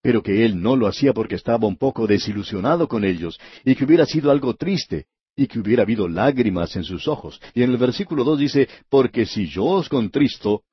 pero 0.00 0.22
que 0.22 0.44
él 0.44 0.60
no 0.60 0.76
lo 0.76 0.86
hacía 0.86 1.12
porque 1.12 1.34
estaba 1.34 1.66
un 1.66 1.76
poco 1.76 2.06
desilusionado 2.06 2.88
con 2.88 3.04
ellos, 3.04 3.38
y 3.64 3.74
que 3.74 3.84
hubiera 3.84 4.06
sido 4.06 4.30
algo 4.30 4.54
triste, 4.54 5.06
y 5.38 5.46
que 5.46 5.60
hubiera 5.60 5.84
habido 5.84 6.08
lágrimas 6.08 6.74
en 6.74 6.82
sus 6.82 7.06
ojos. 7.06 7.40
Y 7.54 7.62
en 7.62 7.70
el 7.70 7.76
versículo 7.76 8.24
dos 8.24 8.40
dice, 8.40 8.68
porque 8.90 9.24
si 9.24 9.46
yo 9.46 9.64
os 9.66 9.88
contristo, 9.88 10.64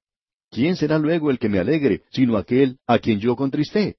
¿quién 0.49 0.75
será 0.75 0.97
luego 0.97 1.29
el 1.29 1.37
que 1.37 1.49
me 1.49 1.59
alegre, 1.59 2.01
sino 2.09 2.35
aquel 2.35 2.79
a 2.87 2.97
quien 2.97 3.19
yo 3.19 3.35
contristé? 3.35 3.97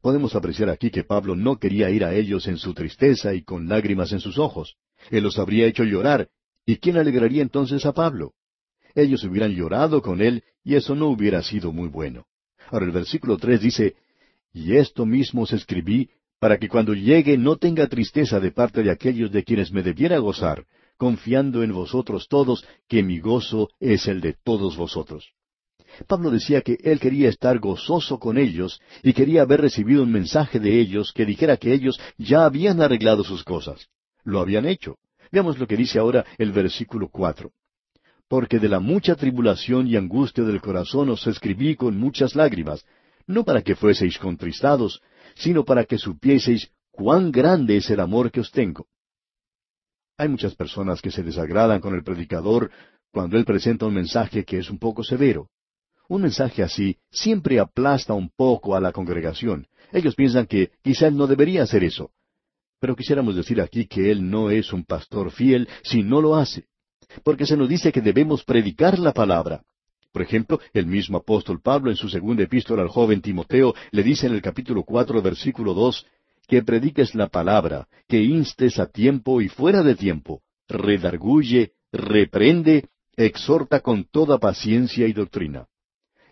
Podemos 0.00 0.34
apreciar 0.34 0.70
aquí 0.70 0.90
que 0.90 1.04
Pablo 1.04 1.36
no 1.36 1.60
quería 1.60 1.88
ir 1.88 2.04
a 2.04 2.12
ellos 2.12 2.48
en 2.48 2.56
su 2.56 2.74
tristeza 2.74 3.32
y 3.32 3.44
con 3.44 3.68
lágrimas 3.68 4.10
en 4.10 4.18
sus 4.18 4.38
ojos. 4.38 4.74
Él 5.08 5.22
los 5.22 5.38
habría 5.38 5.66
hecho 5.66 5.84
llorar, 5.84 6.30
¿Y 6.68 6.78
quién 6.78 6.96
alegraría 6.96 7.42
entonces 7.42 7.86
a 7.86 7.92
Pablo? 7.92 8.32
Ellos 8.96 9.22
hubieran 9.22 9.52
llorado 9.52 10.02
con 10.02 10.20
él 10.20 10.42
y 10.64 10.74
eso 10.74 10.96
no 10.96 11.06
hubiera 11.06 11.40
sido 11.44 11.70
muy 11.70 11.86
bueno. 11.86 12.26
Ahora 12.72 12.86
el 12.86 12.90
versículo 12.90 13.36
tres 13.36 13.60
dice, 13.60 13.94
Y 14.52 14.74
esto 14.74 15.06
mismo 15.06 15.42
os 15.42 15.52
escribí 15.52 16.10
para 16.38 16.58
que 16.58 16.68
cuando 16.68 16.94
llegue 16.94 17.38
no 17.38 17.56
tenga 17.56 17.86
tristeza 17.86 18.40
de 18.40 18.50
parte 18.50 18.82
de 18.82 18.90
aquellos 18.90 19.30
de 19.32 19.42
quienes 19.42 19.72
me 19.72 19.82
debiera 19.82 20.18
gozar, 20.18 20.64
confiando 20.96 21.62
en 21.62 21.72
vosotros 21.72 22.26
todos, 22.28 22.66
que 22.88 23.02
mi 23.02 23.20
gozo 23.20 23.68
es 23.80 24.06
el 24.06 24.20
de 24.20 24.34
todos 24.44 24.76
vosotros. 24.76 25.30
Pablo 26.06 26.30
decía 26.30 26.60
que 26.60 26.76
él 26.82 27.00
quería 27.00 27.30
estar 27.30 27.58
gozoso 27.58 28.18
con 28.18 28.36
ellos 28.36 28.80
y 29.02 29.14
quería 29.14 29.42
haber 29.42 29.62
recibido 29.62 30.02
un 30.02 30.12
mensaje 30.12 30.60
de 30.60 30.78
ellos 30.78 31.12
que 31.12 31.24
dijera 31.24 31.56
que 31.56 31.72
ellos 31.72 31.98
ya 32.18 32.44
habían 32.44 32.82
arreglado 32.82 33.24
sus 33.24 33.42
cosas. 33.44 33.88
Lo 34.24 34.40
habían 34.40 34.66
hecho. 34.66 34.96
Veamos 35.32 35.58
lo 35.58 35.66
que 35.66 35.76
dice 35.76 35.98
ahora 35.98 36.24
el 36.36 36.52
versículo 36.52 37.08
cuatro. 37.08 37.52
Porque 38.28 38.58
de 38.58 38.68
la 38.68 38.80
mucha 38.80 39.14
tribulación 39.14 39.86
y 39.86 39.96
angustia 39.96 40.44
del 40.44 40.60
corazón 40.60 41.08
os 41.10 41.26
escribí 41.26 41.76
con 41.76 41.96
muchas 41.96 42.34
lágrimas, 42.34 42.84
no 43.26 43.44
para 43.44 43.62
que 43.62 43.76
fueseis 43.76 44.18
contristados, 44.18 45.00
sino 45.36 45.64
para 45.64 45.84
que 45.84 45.98
supieseis 45.98 46.70
cuán 46.90 47.30
grande 47.30 47.76
es 47.76 47.90
el 47.90 48.00
amor 48.00 48.30
que 48.30 48.40
os 48.40 48.50
tengo. 48.50 48.86
Hay 50.18 50.28
muchas 50.28 50.54
personas 50.54 51.00
que 51.02 51.10
se 51.10 51.22
desagradan 51.22 51.80
con 51.80 51.94
el 51.94 52.02
predicador 52.02 52.70
cuando 53.12 53.36
él 53.36 53.44
presenta 53.44 53.86
un 53.86 53.94
mensaje 53.94 54.44
que 54.44 54.58
es 54.58 54.70
un 54.70 54.78
poco 54.78 55.04
severo. 55.04 55.48
Un 56.08 56.22
mensaje 56.22 56.62
así 56.62 56.98
siempre 57.10 57.60
aplasta 57.60 58.14
un 58.14 58.30
poco 58.30 58.74
a 58.74 58.80
la 58.80 58.92
congregación. 58.92 59.66
Ellos 59.92 60.14
piensan 60.14 60.46
que 60.46 60.72
quizá 60.82 61.08
él 61.08 61.16
no 61.16 61.26
debería 61.26 61.62
hacer 61.62 61.84
eso. 61.84 62.10
Pero 62.78 62.94
quisiéramos 62.94 63.34
decir 63.34 63.60
aquí 63.60 63.86
que 63.86 64.10
Él 64.10 64.28
no 64.28 64.50
es 64.50 64.72
un 64.72 64.84
pastor 64.84 65.30
fiel 65.30 65.68
si 65.82 66.02
no 66.02 66.20
lo 66.20 66.36
hace, 66.36 66.66
porque 67.24 67.46
se 67.46 67.56
nos 67.56 67.68
dice 67.68 67.90
que 67.90 68.00
debemos 68.00 68.44
predicar 68.44 68.98
la 68.98 69.12
palabra. 69.12 69.62
Por 70.16 70.22
ejemplo, 70.22 70.60
el 70.72 70.86
mismo 70.86 71.18
apóstol 71.18 71.60
Pablo 71.60 71.90
en 71.90 71.96
su 71.98 72.08
segunda 72.08 72.42
epístola 72.42 72.80
al 72.80 72.88
joven 72.88 73.20
Timoteo 73.20 73.74
le 73.90 74.02
dice 74.02 74.26
en 74.26 74.32
el 74.32 74.40
capítulo 74.40 74.82
cuatro, 74.82 75.20
versículo 75.20 75.74
dos, 75.74 76.06
que 76.48 76.62
prediques 76.62 77.14
la 77.14 77.28
palabra, 77.28 77.86
que 78.08 78.22
instes 78.22 78.78
a 78.78 78.86
tiempo 78.86 79.42
y 79.42 79.50
fuera 79.50 79.82
de 79.82 79.94
tiempo, 79.94 80.40
redarguye, 80.68 81.72
reprende, 81.92 82.88
exhorta 83.14 83.80
con 83.80 84.04
toda 84.04 84.38
paciencia 84.38 85.06
y 85.06 85.12
doctrina. 85.12 85.66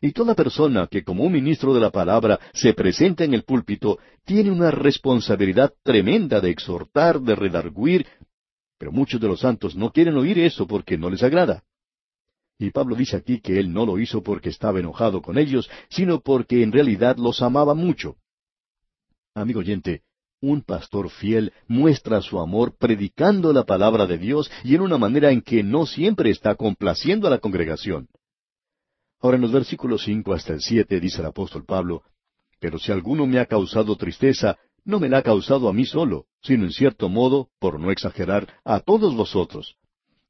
Y 0.01 0.13
toda 0.13 0.35
persona 0.35 0.87
que 0.91 1.05
como 1.05 1.23
un 1.23 1.33
ministro 1.33 1.75
de 1.75 1.81
la 1.81 1.91
palabra 1.91 2.41
se 2.55 2.73
presenta 2.73 3.25
en 3.25 3.35
el 3.35 3.43
púlpito 3.43 3.99
tiene 4.25 4.51
una 4.51 4.71
responsabilidad 4.71 5.75
tremenda 5.83 6.41
de 6.41 6.49
exhortar, 6.49 7.21
de 7.21 7.35
redarguir, 7.35 8.07
pero 8.79 8.93
muchos 8.93 9.21
de 9.21 9.29
los 9.29 9.41
santos 9.41 9.77
no 9.77 9.93
quieren 9.93 10.17
oír 10.17 10.39
eso 10.39 10.67
porque 10.67 10.97
no 10.97 11.11
les 11.11 11.23
agrada. 11.23 11.65
Y 12.59 12.71
Pablo 12.71 12.95
dice 12.95 13.17
aquí 13.17 13.41
que 13.41 13.59
él 13.59 13.73
no 13.73 13.85
lo 13.85 13.99
hizo 13.99 14.23
porque 14.23 14.49
estaba 14.49 14.79
enojado 14.79 15.23
con 15.23 15.39
ellos, 15.39 15.69
sino 15.89 16.21
porque 16.21 16.63
en 16.63 16.73
realidad 16.73 17.17
los 17.17 17.43
amaba 17.43 17.75
mucho. 17.75 18.17
Amigo 19.35 19.61
oyente, 19.61 20.03
un 20.41 20.63
pastor 20.63 21.11
fiel 21.11 21.53
muestra 21.67 22.21
su 22.21 22.39
amor 22.39 22.77
predicando 22.79 23.53
la 23.53 23.65
palabra 23.65 24.07
de 24.07 24.19
Dios 24.19 24.51
y 24.63 24.75
en 24.75 24.83
una 24.83 24.99
manera 24.99 25.33
en 25.33 25.41
que 25.41 25.63
no 25.63 25.87
siempre 25.87 26.31
está 26.31 26.55
complaciendo 26.55 27.27
a 27.27 27.31
la 27.31 27.39
congregación. 27.39 28.09
Ahora 29.21 29.37
en 29.37 29.43
los 29.43 29.53
versículos 29.53 30.05
cinco 30.05 30.35
hasta 30.35 30.53
el 30.53 30.61
siete 30.61 31.01
dice 31.01 31.21
el 31.21 31.27
apóstol 31.27 31.65
Pablo, 31.65 32.03
Pero 32.61 32.79
si 32.79 32.93
alguno 32.93 33.27
me 33.27 33.39
ha 33.39 33.47
causado 33.47 33.97
tristeza, 33.97 34.57
no 34.85 35.01
me 35.01 35.09
la 35.09 35.19
ha 35.19 35.23
causado 35.23 35.69
a 35.69 35.73
mí 35.73 35.87
solo, 35.87 36.27
sino 36.43 36.65
en 36.65 36.73
cierto 36.73 37.09
modo, 37.09 37.49
por 37.59 37.81
no 37.81 37.91
exagerar, 37.91 38.47
a 38.65 38.81
todos 38.81 39.15
vosotros. 39.15 39.77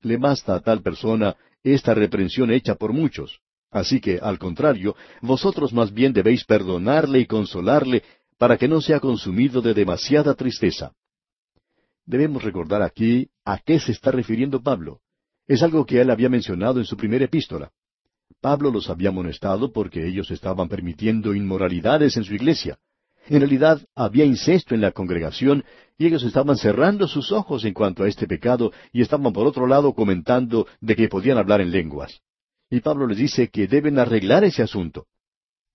Le 0.00 0.16
basta 0.16 0.54
a 0.54 0.60
tal 0.60 0.80
persona 0.80 1.36
esta 1.64 1.94
reprensión 1.94 2.52
hecha 2.52 2.74
por 2.74 2.92
muchos. 2.92 3.40
Así 3.70 4.00
que, 4.00 4.20
al 4.22 4.38
contrario, 4.38 4.94
vosotros 5.20 5.72
más 5.72 5.92
bien 5.92 6.12
debéis 6.12 6.44
perdonarle 6.44 7.18
y 7.18 7.26
consolarle 7.26 8.04
para 8.38 8.56
que 8.56 8.68
no 8.68 8.80
sea 8.80 9.00
consumido 9.00 9.60
de 9.62 9.74
demasiada 9.74 10.34
tristeza. 10.34 10.92
Debemos 12.06 12.44
recordar 12.44 12.82
aquí 12.82 13.28
a 13.44 13.58
qué 13.58 13.80
se 13.80 13.92
está 13.92 14.10
refiriendo 14.10 14.62
Pablo. 14.62 15.00
Es 15.46 15.62
algo 15.62 15.84
que 15.86 16.00
él 16.00 16.10
había 16.10 16.28
mencionado 16.28 16.78
en 16.78 16.84
su 16.84 16.96
primera 16.96 17.24
epístola. 17.24 17.72
Pablo 18.40 18.70
los 18.70 18.90
había 18.90 19.08
amonestado 19.08 19.72
porque 19.72 20.06
ellos 20.06 20.30
estaban 20.30 20.68
permitiendo 20.68 21.34
inmoralidades 21.34 22.16
en 22.16 22.24
su 22.24 22.34
iglesia. 22.34 22.78
En 23.28 23.40
realidad 23.40 23.80
había 23.94 24.24
incesto 24.24 24.74
en 24.74 24.80
la 24.80 24.92
congregación 24.92 25.64
y 25.96 26.06
ellos 26.06 26.22
estaban 26.24 26.56
cerrando 26.56 27.08
sus 27.08 27.32
ojos 27.32 27.64
en 27.64 27.72
cuanto 27.72 28.04
a 28.04 28.08
este 28.08 28.26
pecado 28.26 28.72
y 28.92 29.02
estaban 29.02 29.32
por 29.32 29.46
otro 29.46 29.66
lado 29.66 29.94
comentando 29.94 30.66
de 30.80 30.96
que 30.96 31.08
podían 31.08 31.38
hablar 31.38 31.60
en 31.60 31.70
lenguas. 31.70 32.20
Y 32.70 32.80
Pablo 32.80 33.06
les 33.06 33.18
dice 33.18 33.48
que 33.48 33.66
deben 33.66 33.98
arreglar 33.98 34.44
ese 34.44 34.62
asunto. 34.62 35.06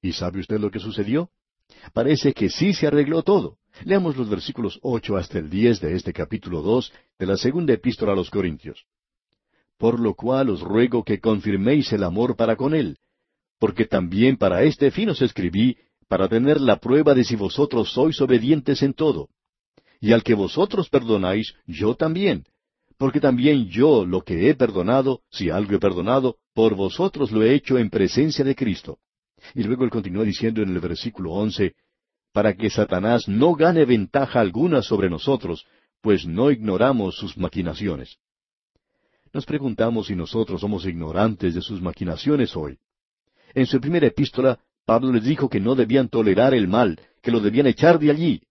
¿Y 0.02 0.14
sabe 0.14 0.40
usted 0.40 0.60
lo 0.60 0.72
que 0.72 0.80
sucedió? 0.80 1.30
Parece 1.94 2.34
que 2.34 2.50
sí 2.50 2.74
se 2.74 2.88
arregló 2.88 3.24
todo. 3.24 3.58
Leamos 3.84 4.18
los 4.18 4.30
versículos 4.30 4.80
ocho 4.82 5.18
hasta 5.18 5.40
el 5.40 5.50
diez 5.50 5.80
de 5.80 5.96
este 5.96 6.14
capítulo 6.14 6.62
dos 6.62 6.92
de 7.18 7.26
la 7.26 7.38
segunda 7.38 7.74
epístola 7.74 8.14
a 8.14 8.16
los 8.16 8.30
Corintios 8.30 8.86
por 9.80 9.98
lo 9.98 10.14
cual 10.14 10.50
os 10.50 10.62
ruego 10.62 11.04
que 11.04 11.20
confirméis 11.20 11.92
el 11.94 12.04
amor 12.04 12.36
para 12.36 12.58
con 12.58 12.76
él, 12.76 12.98
porque 13.60 13.86
también 13.86 14.36
para 14.36 14.62
este 14.64 14.92
fin 14.92 15.10
os 15.10 15.22
escribí, 15.22 15.78
para 16.10 16.28
tener 16.28 16.60
la 16.60 16.78
prueba 16.78 17.14
de 17.14 17.24
si 17.24 17.36
vosotros 17.36 17.94
sois 17.94 18.20
obedientes 18.20 18.82
en 18.82 18.94
todo. 18.94 19.30
Y 20.02 20.12
al 20.12 20.24
que 20.24 20.34
vosotros 20.34 20.90
perdonáis, 20.90 21.54
yo 21.68 21.96
también, 21.96 22.46
porque 22.98 23.22
también 23.22 23.68
yo 23.70 24.06
lo 24.06 24.22
que 24.22 24.50
he 24.50 24.56
perdonado, 24.56 25.22
si 25.30 25.50
algo 25.50 25.76
he 25.76 25.80
perdonado, 25.80 26.38
por 26.54 26.76
vosotros 26.76 27.32
lo 27.32 27.44
he 27.44 27.54
hecho 27.54 27.78
en 27.78 27.90
presencia 27.90 28.44
de 28.44 28.56
Cristo. 28.56 28.98
Y 29.54 29.64
luego 29.64 29.86
él 29.86 29.90
continúa 29.90 30.26
diciendo 30.26 30.62
en 30.62 30.70
el 30.70 30.80
versículo 30.80 31.32
once, 31.32 31.76
para 32.34 32.56
que 32.56 32.70
Satanás 32.70 33.28
no 33.28 33.54
gane 33.54 33.86
ventaja 33.86 34.40
alguna 34.40 34.82
sobre 34.82 35.10
nosotros, 35.10 35.66
pues 36.02 36.26
no 36.26 36.50
ignoramos 36.50 37.16
sus 37.16 37.38
maquinaciones. 37.38 38.18
Nos 39.32 39.46
preguntamos 39.46 40.08
si 40.08 40.16
nosotros 40.16 40.60
somos 40.62 40.86
ignorantes 40.86 41.54
de 41.54 41.62
sus 41.62 41.82
maquinaciones 41.82 42.56
hoy. 42.56 42.80
En 43.54 43.66
su 43.68 43.80
primera 43.80 44.08
epístola, 44.08 44.60
Pablo 44.90 45.14
les 45.14 45.24
dijo 45.24 45.48
que 45.48 45.60
no 45.60 45.76
debían 45.76 46.10
tolerar 46.10 46.56
el 46.56 46.68
mal, 46.68 47.00
que 47.22 47.30
lo 47.30 47.40
debían 47.40 47.68
echar 47.68 48.00
de 48.00 48.10
allí. 48.10 48.42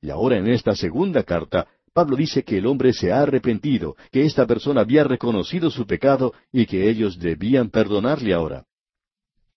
Y 0.00 0.08
ahora 0.08 0.38
en 0.38 0.46
esta 0.46 0.74
segunda 0.74 1.24
carta, 1.24 1.68
Pablo 1.92 2.16
dice 2.16 2.42
que 2.42 2.56
el 2.56 2.64
hombre 2.64 2.94
se 2.94 3.12
ha 3.12 3.20
arrepentido, 3.20 3.94
que 4.10 4.24
esta 4.24 4.46
persona 4.46 4.80
había 4.80 5.04
reconocido 5.04 5.70
su 5.70 5.86
pecado 5.86 6.32
y 6.50 6.64
que 6.64 6.88
ellos 6.88 7.18
debían 7.18 7.68
perdonarle 7.68 8.32
ahora. 8.32 8.64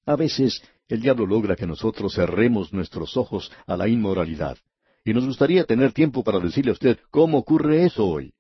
A 0.06 0.18
veces 0.18 0.62
el 0.90 1.00
diablo 1.00 1.26
logra 1.26 1.56
que 1.56 1.66
nosotros 1.66 2.16
cerremos 2.16 2.74
nuestros 2.74 3.16
ojos 3.16 3.50
a 3.66 3.78
la 3.78 3.88
inmoralidad. 3.88 4.58
Y 5.06 5.14
nos 5.14 5.26
gustaría 5.26 5.64
tener 5.64 5.94
tiempo 5.94 6.26
para 6.26 6.42
decirle 6.42 6.72
a 6.72 6.74
usted 6.74 7.00
cómo 7.10 7.38
ocurre 7.38 7.86
eso 7.86 8.06
hoy. 8.06 8.34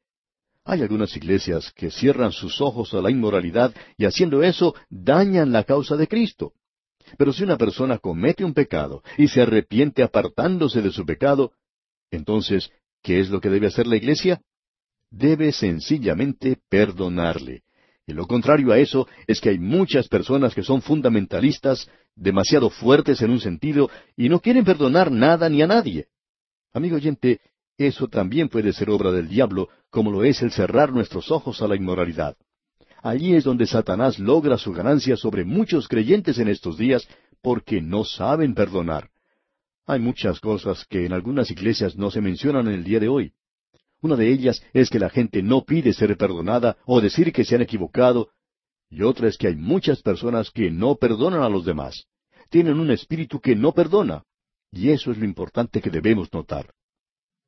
Hay 0.65 0.81
algunas 0.81 1.15
iglesias 1.15 1.71
que 1.71 1.89
cierran 1.89 2.33
sus 2.33 2.59
ojos 2.59 2.93
a 2.93 3.01
la 3.01 3.11
inmoralidad 3.11 3.73
y 3.95 4.03
haciendo 4.03 4.43
eso 4.43 4.75
dañan 4.89 5.53
la 5.53 5.63
causa 5.63 5.95
de 5.95 6.09
Cristo. 6.09 6.51
Pero 7.17 7.31
si 7.31 7.43
una 7.43 7.57
persona 7.57 7.97
comete 7.99 8.43
un 8.43 8.53
pecado 8.53 9.03
y 9.17 9.27
se 9.27 9.41
arrepiente 9.41 10.03
apartándose 10.03 10.81
de 10.81 10.91
su 10.91 11.05
pecado, 11.05 11.53
entonces, 12.11 12.71
¿qué 13.01 13.19
es 13.19 13.29
lo 13.29 13.39
que 13.39 13.49
debe 13.49 13.67
hacer 13.67 13.87
la 13.87 13.95
iglesia? 13.95 14.41
Debe 15.09 15.51
sencillamente 15.51 16.57
perdonarle. 16.69 17.63
Y 18.05 18.13
lo 18.13 18.25
contrario 18.25 18.71
a 18.71 18.79
eso 18.79 19.07
es 19.27 19.41
que 19.41 19.49
hay 19.49 19.59
muchas 19.59 20.07
personas 20.07 20.55
que 20.55 20.63
son 20.63 20.81
fundamentalistas, 20.81 21.89
demasiado 22.15 22.69
fuertes 22.69 23.21
en 23.21 23.31
un 23.31 23.41
sentido, 23.41 23.89
y 24.15 24.29
no 24.29 24.39
quieren 24.39 24.63
perdonar 24.63 25.11
nada 25.11 25.49
ni 25.49 25.61
a 25.61 25.67
nadie. 25.67 26.07
Amigo 26.73 26.95
oyente, 26.95 27.41
eso 27.77 28.07
también 28.07 28.47
puede 28.47 28.71
ser 28.71 28.89
obra 28.89 29.11
del 29.11 29.27
diablo, 29.27 29.69
como 29.89 30.11
lo 30.11 30.23
es 30.23 30.41
el 30.41 30.51
cerrar 30.51 30.93
nuestros 30.93 31.31
ojos 31.31 31.61
a 31.61 31.67
la 31.67 31.75
inmoralidad. 31.75 32.37
Allí 33.03 33.35
es 33.35 33.43
donde 33.43 33.67
Satanás 33.67 34.19
logra 34.19 34.57
su 34.57 34.73
ganancia 34.73 35.15
sobre 35.15 35.45
muchos 35.45 35.87
creyentes 35.87 36.39
en 36.39 36.47
estos 36.47 36.77
días 36.77 37.07
porque 37.41 37.81
no 37.81 38.03
saben 38.03 38.53
perdonar. 38.53 39.09
Hay 39.85 39.99
muchas 39.99 40.39
cosas 40.39 40.85
que 40.85 41.05
en 41.05 41.13
algunas 41.13 41.49
iglesias 41.51 41.95
no 41.95 42.11
se 42.11 42.21
mencionan 42.21 42.67
en 42.67 42.73
el 42.73 42.83
día 42.83 42.99
de 42.99 43.07
hoy. 43.07 43.33
Una 44.01 44.15
de 44.15 44.31
ellas 44.31 44.61
es 44.73 44.89
que 44.89 44.99
la 44.99 45.09
gente 45.09 45.41
no 45.41 45.63
pide 45.63 45.93
ser 45.93 46.17
perdonada 46.17 46.77
o 46.85 46.99
decir 47.01 47.31
que 47.31 47.45
se 47.45 47.55
han 47.55 47.61
equivocado, 47.61 48.29
y 48.89 49.01
otra 49.03 49.27
es 49.27 49.37
que 49.37 49.47
hay 49.47 49.55
muchas 49.55 50.01
personas 50.01 50.51
que 50.51 50.71
no 50.71 50.95
perdonan 50.95 51.41
a 51.41 51.49
los 51.49 51.65
demás. 51.65 52.05
Tienen 52.49 52.79
un 52.79 52.91
espíritu 52.91 53.39
que 53.39 53.55
no 53.55 53.73
perdona, 53.73 54.23
y 54.71 54.89
eso 54.89 55.11
es 55.11 55.17
lo 55.17 55.25
importante 55.25 55.81
que 55.81 55.89
debemos 55.89 56.31
notar. 56.33 56.73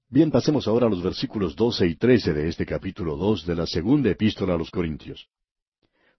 Bien, 0.09 0.31
pasemos 0.31 0.67
ahora 0.67 0.87
a 0.87 0.89
los 0.89 1.03
versículos 1.03 1.55
doce 1.55 1.85
y 1.85 1.95
trece 1.95 2.33
de 2.33 2.47
este 2.47 2.65
capítulo 2.65 3.15
dos 3.15 3.45
de 3.45 3.55
la 3.55 3.67
segunda 3.67 4.09
epístola 4.09 4.55
a 4.55 4.57
los 4.57 4.71
Corintios. 4.71 5.27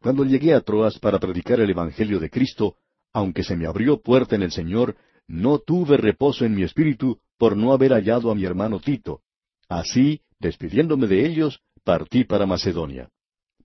Cuando 0.00 0.24
llegué 0.24 0.54
a 0.54 0.60
Troas 0.60 0.98
para 0.98 1.18
predicar 1.18 1.60
el 1.60 1.70
Evangelio 1.70 2.18
de 2.18 2.30
Cristo, 2.30 2.76
aunque 3.12 3.42
se 3.42 3.56
me 3.56 3.66
abrió 3.66 4.00
puerta 4.00 4.34
en 4.34 4.42
el 4.42 4.52
Señor, 4.52 4.96
no 5.26 5.58
tuve 5.58 5.96
reposo 5.96 6.44
en 6.44 6.54
mi 6.54 6.62
espíritu 6.62 7.18
por 7.38 7.56
no 7.56 7.72
haber 7.72 7.92
hallado 7.92 8.30
a 8.30 8.34
mi 8.34 8.44
hermano 8.44 8.80
Tito, 8.80 9.22
Así, 9.70 10.22
despidiéndome 10.40 11.06
de 11.06 11.24
ellos, 11.24 11.60
partí 11.84 12.24
para 12.24 12.44
Macedonia. 12.44 13.08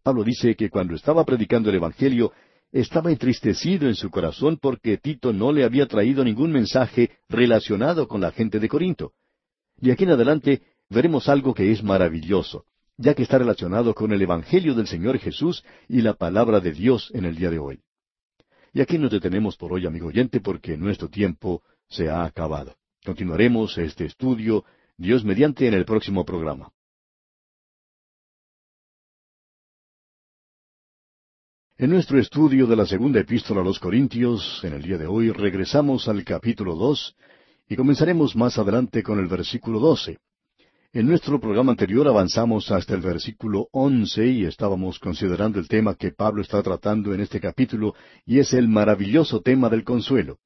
Pablo 0.03 0.23
dice 0.23 0.55
que 0.55 0.69
cuando 0.69 0.93
estaba 0.93 1.25
predicando 1.25 1.71
el 1.71 1.77
Evangelio, 1.77 2.31
estaba 2.71 3.11
entristecido 3.11 3.87
en 3.87 3.95
su 3.95 4.11
corazón 4.11 4.59
porque 4.61 4.97
Tito 4.97 5.33
no 5.33 5.51
le 5.51 5.63
había 5.63 5.87
traído 5.87 6.23
ningún 6.23 6.51
mensaje 6.51 7.09
relacionado 7.27 8.07
con 8.07 8.21
la 8.21 8.31
gente 8.31 8.59
de 8.59 8.69
Corinto. 8.69 9.13
Y 9.81 9.89
aquí 9.89 10.03
en 10.03 10.11
adelante 10.11 10.61
veremos 10.89 11.27
algo 11.27 11.55
que 11.55 11.71
es 11.71 11.83
maravilloso, 11.83 12.65
ya 12.97 13.13
que 13.13 13.23
está 13.23 13.37
relacionado 13.37 13.93
con 13.93 14.11
el 14.11 14.21
Evangelio 14.21 14.73
del 14.73 14.87
Señor 14.87 15.19
Jesús 15.19 15.63
y 15.87 16.01
la 16.01 16.13
palabra 16.13 16.59
de 16.59 16.71
Dios 16.71 17.11
en 17.13 17.25
el 17.25 17.35
día 17.35 17.49
de 17.49 17.59
hoy. 17.59 17.81
Y 18.73 18.81
aquí 18.81 18.97
nos 18.97 19.11
detenemos 19.11 19.57
por 19.57 19.73
hoy, 19.73 19.85
amigo 19.85 20.07
oyente, 20.07 20.41
porque 20.41 20.77
nuestro 20.77 21.09
tiempo 21.09 21.63
se 21.87 22.09
ha 22.09 22.23
acabado. 22.25 22.75
Continuaremos 23.05 23.77
este 23.77 24.05
estudio 24.05 24.65
Dios 24.97 25.23
mediante 25.23 25.67
en 25.67 25.73
el 25.73 25.85
próximo 25.85 26.25
programa. 26.25 26.71
En 31.77 31.89
nuestro 31.89 32.17
estudio 32.19 32.67
de 32.67 32.75
la 32.77 32.85
segunda 32.85 33.19
epístola 33.19 33.59
a 33.59 33.63
los 33.63 33.79
Corintios, 33.79 34.61
en 34.63 34.73
el 34.73 34.81
día 34.81 34.97
de 34.97 35.07
hoy 35.07 35.31
regresamos 35.31 36.07
al 36.07 36.23
capítulo 36.23 36.73
dos 36.75 37.17
y 37.67 37.75
comenzaremos 37.75 38.33
más 38.35 38.57
adelante 38.57 39.03
con 39.03 39.19
el 39.19 39.27
versículo 39.27 39.79
doce. 39.79 40.19
En 40.95 41.07
nuestro 41.07 41.41
programa 41.41 41.73
anterior 41.73 42.07
avanzamos 42.07 42.71
hasta 42.71 42.93
el 42.93 43.01
versículo 43.01 43.67
once 43.73 44.27
y 44.27 44.45
estábamos 44.45 44.97
considerando 44.97 45.59
el 45.59 45.67
tema 45.67 45.95
que 45.95 46.11
Pablo 46.11 46.41
está 46.41 46.63
tratando 46.63 47.13
en 47.13 47.19
este 47.19 47.41
capítulo 47.41 47.95
y 48.25 48.39
es 48.39 48.53
el 48.53 48.69
maravilloso 48.69 49.41
tema 49.41 49.67
del 49.67 49.83
consuelo. 49.83 50.37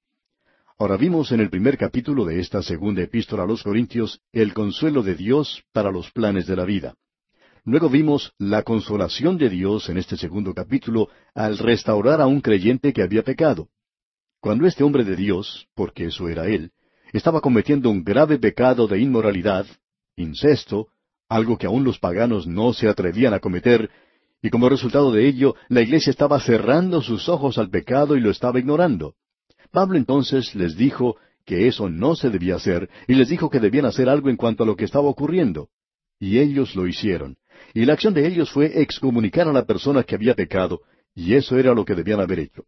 Ahora 0.79 0.97
vimos 0.97 1.31
en 1.31 1.41
el 1.41 1.51
primer 1.51 1.77
capítulo 1.77 2.25
de 2.25 2.39
esta 2.39 2.63
segunda 2.63 3.03
epístola 3.03 3.43
a 3.43 3.45
los 3.45 3.61
Corintios 3.61 4.21
el 4.31 4.55
consuelo 4.55 5.03
de 5.03 5.13
Dios 5.13 5.63
para 5.71 5.91
los 5.91 6.09
planes 6.09 6.47
de 6.47 6.55
la 6.55 6.65
vida. 6.65 6.95
Luego 7.63 7.87
vimos 7.87 8.33
la 8.39 8.63
consolación 8.63 9.37
de 9.37 9.51
Dios 9.51 9.87
en 9.89 9.99
este 9.99 10.17
segundo 10.17 10.55
capítulo 10.55 11.09
al 11.35 11.59
restaurar 11.59 12.21
a 12.21 12.25
un 12.25 12.41
creyente 12.41 12.91
que 12.91 13.03
había 13.03 13.21
pecado. 13.21 13.69
Cuando 14.39 14.65
este 14.65 14.83
hombre 14.83 15.03
de 15.03 15.15
Dios, 15.15 15.67
porque 15.75 16.05
eso 16.05 16.27
era 16.27 16.47
él, 16.47 16.71
estaba 17.13 17.39
cometiendo 17.39 17.91
un 17.91 18.03
grave 18.03 18.39
pecado 18.39 18.87
de 18.87 18.99
inmoralidad, 18.99 19.67
incesto, 20.21 20.87
algo 21.27 21.57
que 21.57 21.67
aún 21.67 21.83
los 21.83 21.99
paganos 21.99 22.47
no 22.47 22.73
se 22.73 22.87
atrevían 22.87 23.33
a 23.33 23.39
cometer, 23.39 23.89
y 24.41 24.49
como 24.49 24.69
resultado 24.69 25.11
de 25.11 25.27
ello 25.27 25.55
la 25.67 25.81
iglesia 25.81 26.11
estaba 26.11 26.39
cerrando 26.39 27.01
sus 27.01 27.29
ojos 27.29 27.57
al 27.57 27.69
pecado 27.69 28.15
y 28.15 28.21
lo 28.21 28.31
estaba 28.31 28.59
ignorando. 28.59 29.15
Pablo 29.71 29.97
entonces 29.97 30.55
les 30.55 30.75
dijo 30.75 31.17
que 31.45 31.67
eso 31.67 31.89
no 31.89 32.15
se 32.15 32.29
debía 32.29 32.55
hacer 32.55 32.89
y 33.07 33.15
les 33.15 33.29
dijo 33.29 33.49
que 33.49 33.59
debían 33.59 33.85
hacer 33.85 34.09
algo 34.09 34.29
en 34.29 34.37
cuanto 34.37 34.63
a 34.63 34.65
lo 34.65 34.75
que 34.75 34.85
estaba 34.85 35.07
ocurriendo. 35.07 35.69
Y 36.19 36.39
ellos 36.39 36.75
lo 36.75 36.87
hicieron. 36.87 37.37
Y 37.73 37.85
la 37.85 37.93
acción 37.93 38.13
de 38.13 38.27
ellos 38.27 38.49
fue 38.51 38.81
excomunicar 38.81 39.47
a 39.47 39.53
la 39.53 39.65
persona 39.65 40.03
que 40.03 40.15
había 40.15 40.33
pecado, 40.33 40.81
y 41.13 41.33
eso 41.35 41.57
era 41.57 41.73
lo 41.73 41.85
que 41.85 41.95
debían 41.95 42.19
haber 42.19 42.39
hecho. 42.39 42.63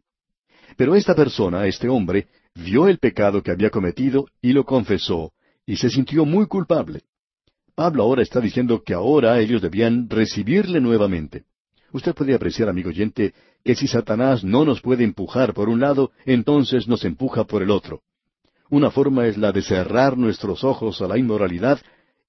Pero 0.78 0.96
esta 0.96 1.16
persona, 1.16 1.68
este 1.68 1.90
hombre, 1.90 2.28
vio 2.56 2.88
el 2.88 2.98
pecado 2.98 3.42
que 3.42 3.52
había 3.52 3.70
cometido 3.70 4.28
y 4.42 4.54
lo 4.54 4.66
confesó, 4.66 5.34
y 5.66 5.78
se 5.78 5.90
sintió 5.90 6.26
muy 6.26 6.48
culpable. 6.48 7.02
Pablo 7.76 8.04
ahora 8.04 8.22
está 8.22 8.40
diciendo 8.40 8.84
que 8.84 8.94
ahora 8.94 9.40
ellos 9.40 9.62
debían 9.62 10.10
recibirle 10.10 10.80
nuevamente. 10.82 11.46
Usted 11.94 12.14
puede 12.14 12.34
apreciar, 12.34 12.70
amigo 12.70 12.90
oyente, 12.90 13.34
que 13.64 13.76
si 13.76 13.88
Satanás 13.88 14.44
no 14.44 14.66
nos 14.66 14.82
puede 14.82 15.04
empujar 15.04 15.54
por 15.54 15.70
un 15.70 15.80
lado, 15.80 16.12
entonces 16.26 16.88
nos 16.88 17.04
empuja 17.06 17.44
por 17.44 17.62
el 17.62 17.70
otro. 17.70 18.02
Una 18.70 18.90
forma 18.90 19.28
es 19.28 19.38
la 19.38 19.52
de 19.52 19.62
cerrar 19.62 20.18
nuestros 20.18 20.64
ojos 20.64 21.02
a 21.02 21.08
la 21.08 21.18
inmoralidad, 21.18 21.80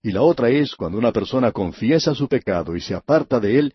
y 0.03 0.11
la 0.11 0.23
otra 0.23 0.51
es 0.51 0.75
cuando 0.75 0.99
una 0.99 1.13
persona 1.13 1.53
confiesa 1.53 2.15
su 2.15 2.27
pecado 2.29 2.75
y 2.75 2.81
se 2.81 2.95
aparta 2.95 3.39
de 3.39 3.59
él, 3.59 3.75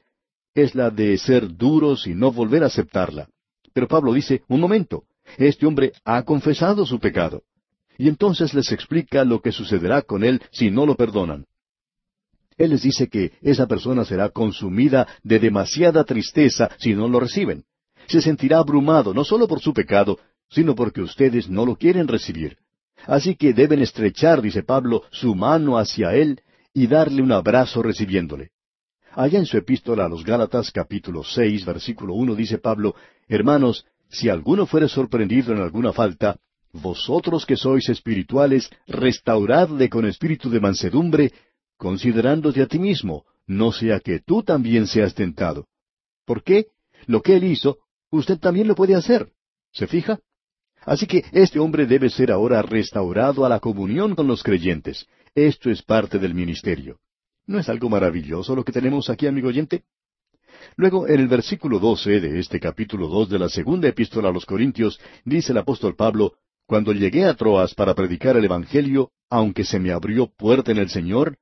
es 0.53 0.75
la 0.75 0.89
de 0.89 1.17
ser 1.17 1.55
duros 1.55 2.07
y 2.07 2.13
no 2.13 2.31
volver 2.31 2.63
a 2.63 2.67
aceptarla. 2.67 3.29
Pero 3.73 3.87
Pablo 3.87 4.11
dice, 4.11 4.43
un 4.49 4.59
momento, 4.59 5.03
este 5.37 5.65
hombre 5.65 5.93
ha 6.03 6.23
confesado 6.23 6.85
su 6.85 6.99
pecado. 6.99 7.43
Y 7.97 8.09
entonces 8.09 8.53
les 8.53 8.71
explica 8.71 9.23
lo 9.23 9.41
que 9.41 9.51
sucederá 9.51 10.01
con 10.01 10.23
él 10.23 10.41
si 10.51 10.69
no 10.69 10.85
lo 10.85 10.95
perdonan. 10.95 11.45
Él 12.57 12.71
les 12.71 12.81
dice 12.81 13.07
que 13.07 13.33
esa 13.41 13.67
persona 13.67 14.03
será 14.03 14.29
consumida 14.29 15.07
de 15.23 15.39
demasiada 15.39 16.03
tristeza 16.03 16.69
si 16.79 16.93
no 16.93 17.07
lo 17.07 17.19
reciben. 17.19 17.63
Se 18.07 18.21
sentirá 18.21 18.57
abrumado 18.57 19.13
no 19.13 19.23
solo 19.23 19.47
por 19.47 19.59
su 19.59 19.73
pecado, 19.73 20.19
sino 20.49 20.75
porque 20.75 21.01
ustedes 21.01 21.49
no 21.49 21.65
lo 21.65 21.75
quieren 21.75 22.07
recibir. 22.07 22.57
Así 23.05 23.35
que 23.35 23.53
deben 23.53 23.81
estrechar, 23.81 24.41
dice 24.41 24.63
Pablo, 24.63 25.03
su 25.11 25.35
mano 25.35 25.77
hacia 25.77 26.15
él 26.15 26.41
y 26.73 26.87
darle 26.87 27.21
un 27.21 27.31
abrazo 27.31 27.83
recibiéndole. 27.83 28.51
Allá 29.13 29.39
en 29.39 29.45
su 29.45 29.57
epístola 29.57 30.05
a 30.05 30.09
los 30.09 30.23
Gálatas 30.23 30.71
capítulo 30.71 31.23
seis 31.23 31.65
versículo 31.65 32.13
uno 32.13 32.35
dice 32.35 32.57
Pablo, 32.57 32.95
Hermanos, 33.27 33.85
si 34.09 34.29
alguno 34.29 34.65
fuere 34.65 34.87
sorprendido 34.87 35.53
en 35.53 35.61
alguna 35.61 35.91
falta, 35.91 36.37
vosotros 36.71 37.45
que 37.45 37.57
sois 37.57 37.89
espirituales, 37.89 38.69
restauradle 38.87 39.89
con 39.89 40.05
espíritu 40.05 40.49
de 40.49 40.59
mansedumbre, 40.59 41.31
considerándote 41.77 42.61
a 42.61 42.67
ti 42.67 42.79
mismo, 42.79 43.25
no 43.45 43.71
sea 43.71 43.99
que 43.99 44.19
tú 44.19 44.43
también 44.43 44.87
seas 44.87 45.13
tentado. 45.13 45.67
¿Por 46.25 46.43
qué? 46.43 46.67
Lo 47.05 47.21
que 47.21 47.37
él 47.37 47.45
hizo, 47.45 47.77
usted 48.09 48.37
también 48.37 48.67
lo 48.67 48.75
puede 48.75 48.95
hacer. 48.95 49.31
¿Se 49.71 49.87
fija? 49.87 50.19
Así 50.81 51.05
que 51.05 51.23
este 51.31 51.59
hombre 51.59 51.85
debe 51.85 52.09
ser 52.09 52.31
ahora 52.31 52.61
restaurado 52.61 53.45
a 53.45 53.49
la 53.49 53.59
comunión 53.59 54.15
con 54.15 54.27
los 54.27 54.43
creyentes. 54.43 55.07
Esto 55.35 55.69
es 55.69 55.81
parte 55.81 56.19
del 56.19 56.33
ministerio. 56.33 56.99
¿No 57.45 57.59
es 57.59 57.69
algo 57.69 57.89
maravilloso 57.89 58.55
lo 58.55 58.63
que 58.63 58.71
tenemos 58.71 59.09
aquí, 59.09 59.27
amigo 59.27 59.47
oyente? 59.47 59.83
Luego, 60.75 61.07
en 61.07 61.19
el 61.19 61.27
versículo 61.27 61.79
doce 61.79 62.19
de 62.19 62.39
este 62.39 62.59
capítulo 62.59 63.07
dos 63.07 63.29
de 63.29 63.39
la 63.39 63.49
segunda 63.49 63.87
epístola 63.87 64.29
a 64.29 64.31
los 64.31 64.45
Corintios, 64.45 64.99
dice 65.23 65.51
el 65.51 65.59
apóstol 65.59 65.95
Pablo, 65.95 66.33
Cuando 66.65 66.91
llegué 66.91 67.25
a 67.25 67.33
Troas 67.33 67.73
para 67.73 67.93
predicar 67.93 68.35
el 68.35 68.43
Evangelio, 68.43 69.11
aunque 69.29 69.63
se 69.63 69.79
me 69.79 69.91
abrió 69.91 70.27
puerta 70.27 70.71
en 70.71 70.77
el 70.79 70.89
Señor, 70.89 71.37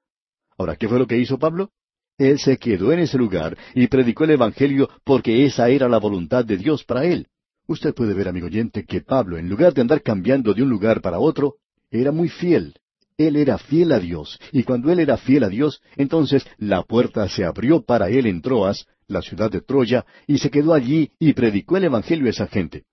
Ahora, 0.58 0.76
¿qué 0.76 0.88
fue 0.88 0.99
lo 0.99 1.08
que 1.08 1.18
hizo 1.18 1.38
Pablo? 1.38 1.72
Él 2.18 2.39
se 2.39 2.58
quedó 2.58 2.93
en 2.93 2.99
ese 2.99 3.18
lugar 3.18 3.58
y 3.74 3.88
predicó 3.88 4.24
el 4.24 4.32
Evangelio 4.32 4.89
porque 5.03 5.45
esa 5.45 5.70
era 5.70 5.89
la 5.89 5.97
voluntad 5.97 6.45
de 6.45 6.58
Dios 6.58 6.84
para 6.86 7.03
él. 7.03 7.28
Usted 7.68 7.93
puede 7.93 8.14
ver, 8.14 8.30
amigo 8.30 8.45
oyente, 8.45 8.86
que 8.86 9.01
Pablo, 9.01 9.38
en 9.38 9.49
lugar 9.49 9.74
de 9.74 9.82
andar 9.82 10.01
cambiando 10.01 10.53
de 10.53 10.64
un 10.64 10.70
lugar 10.70 11.01
para 11.01 11.20
otro, 11.20 11.56
era 11.91 12.12
muy 12.12 12.30
fiel. 12.30 12.76
Él 13.18 13.36
era 13.36 13.58
fiel 13.58 13.91
a 13.91 13.99
Dios, 13.99 14.39
y 14.51 14.64
cuando 14.64 14.91
él 14.91 14.99
era 14.99 15.18
fiel 15.18 15.43
a 15.43 15.49
Dios, 15.49 15.82
entonces 15.95 16.45
la 16.58 16.84
puerta 16.84 17.28
se 17.28 17.43
abrió 17.43 17.82
para 17.82 18.10
él 18.10 18.26
en 18.28 18.41
Troas, 18.41 18.88
la 19.08 19.22
ciudad 19.22 19.49
de 19.51 19.62
Troya, 19.62 20.06
y 20.28 20.38
se 20.38 20.49
quedó 20.49 20.74
allí 20.74 21.12
y 21.20 21.34
predicó 21.34 21.78
el 21.78 21.86
Evangelio 21.86 22.28
a 22.28 22.32
esa 22.32 22.47
gente. 22.47 22.84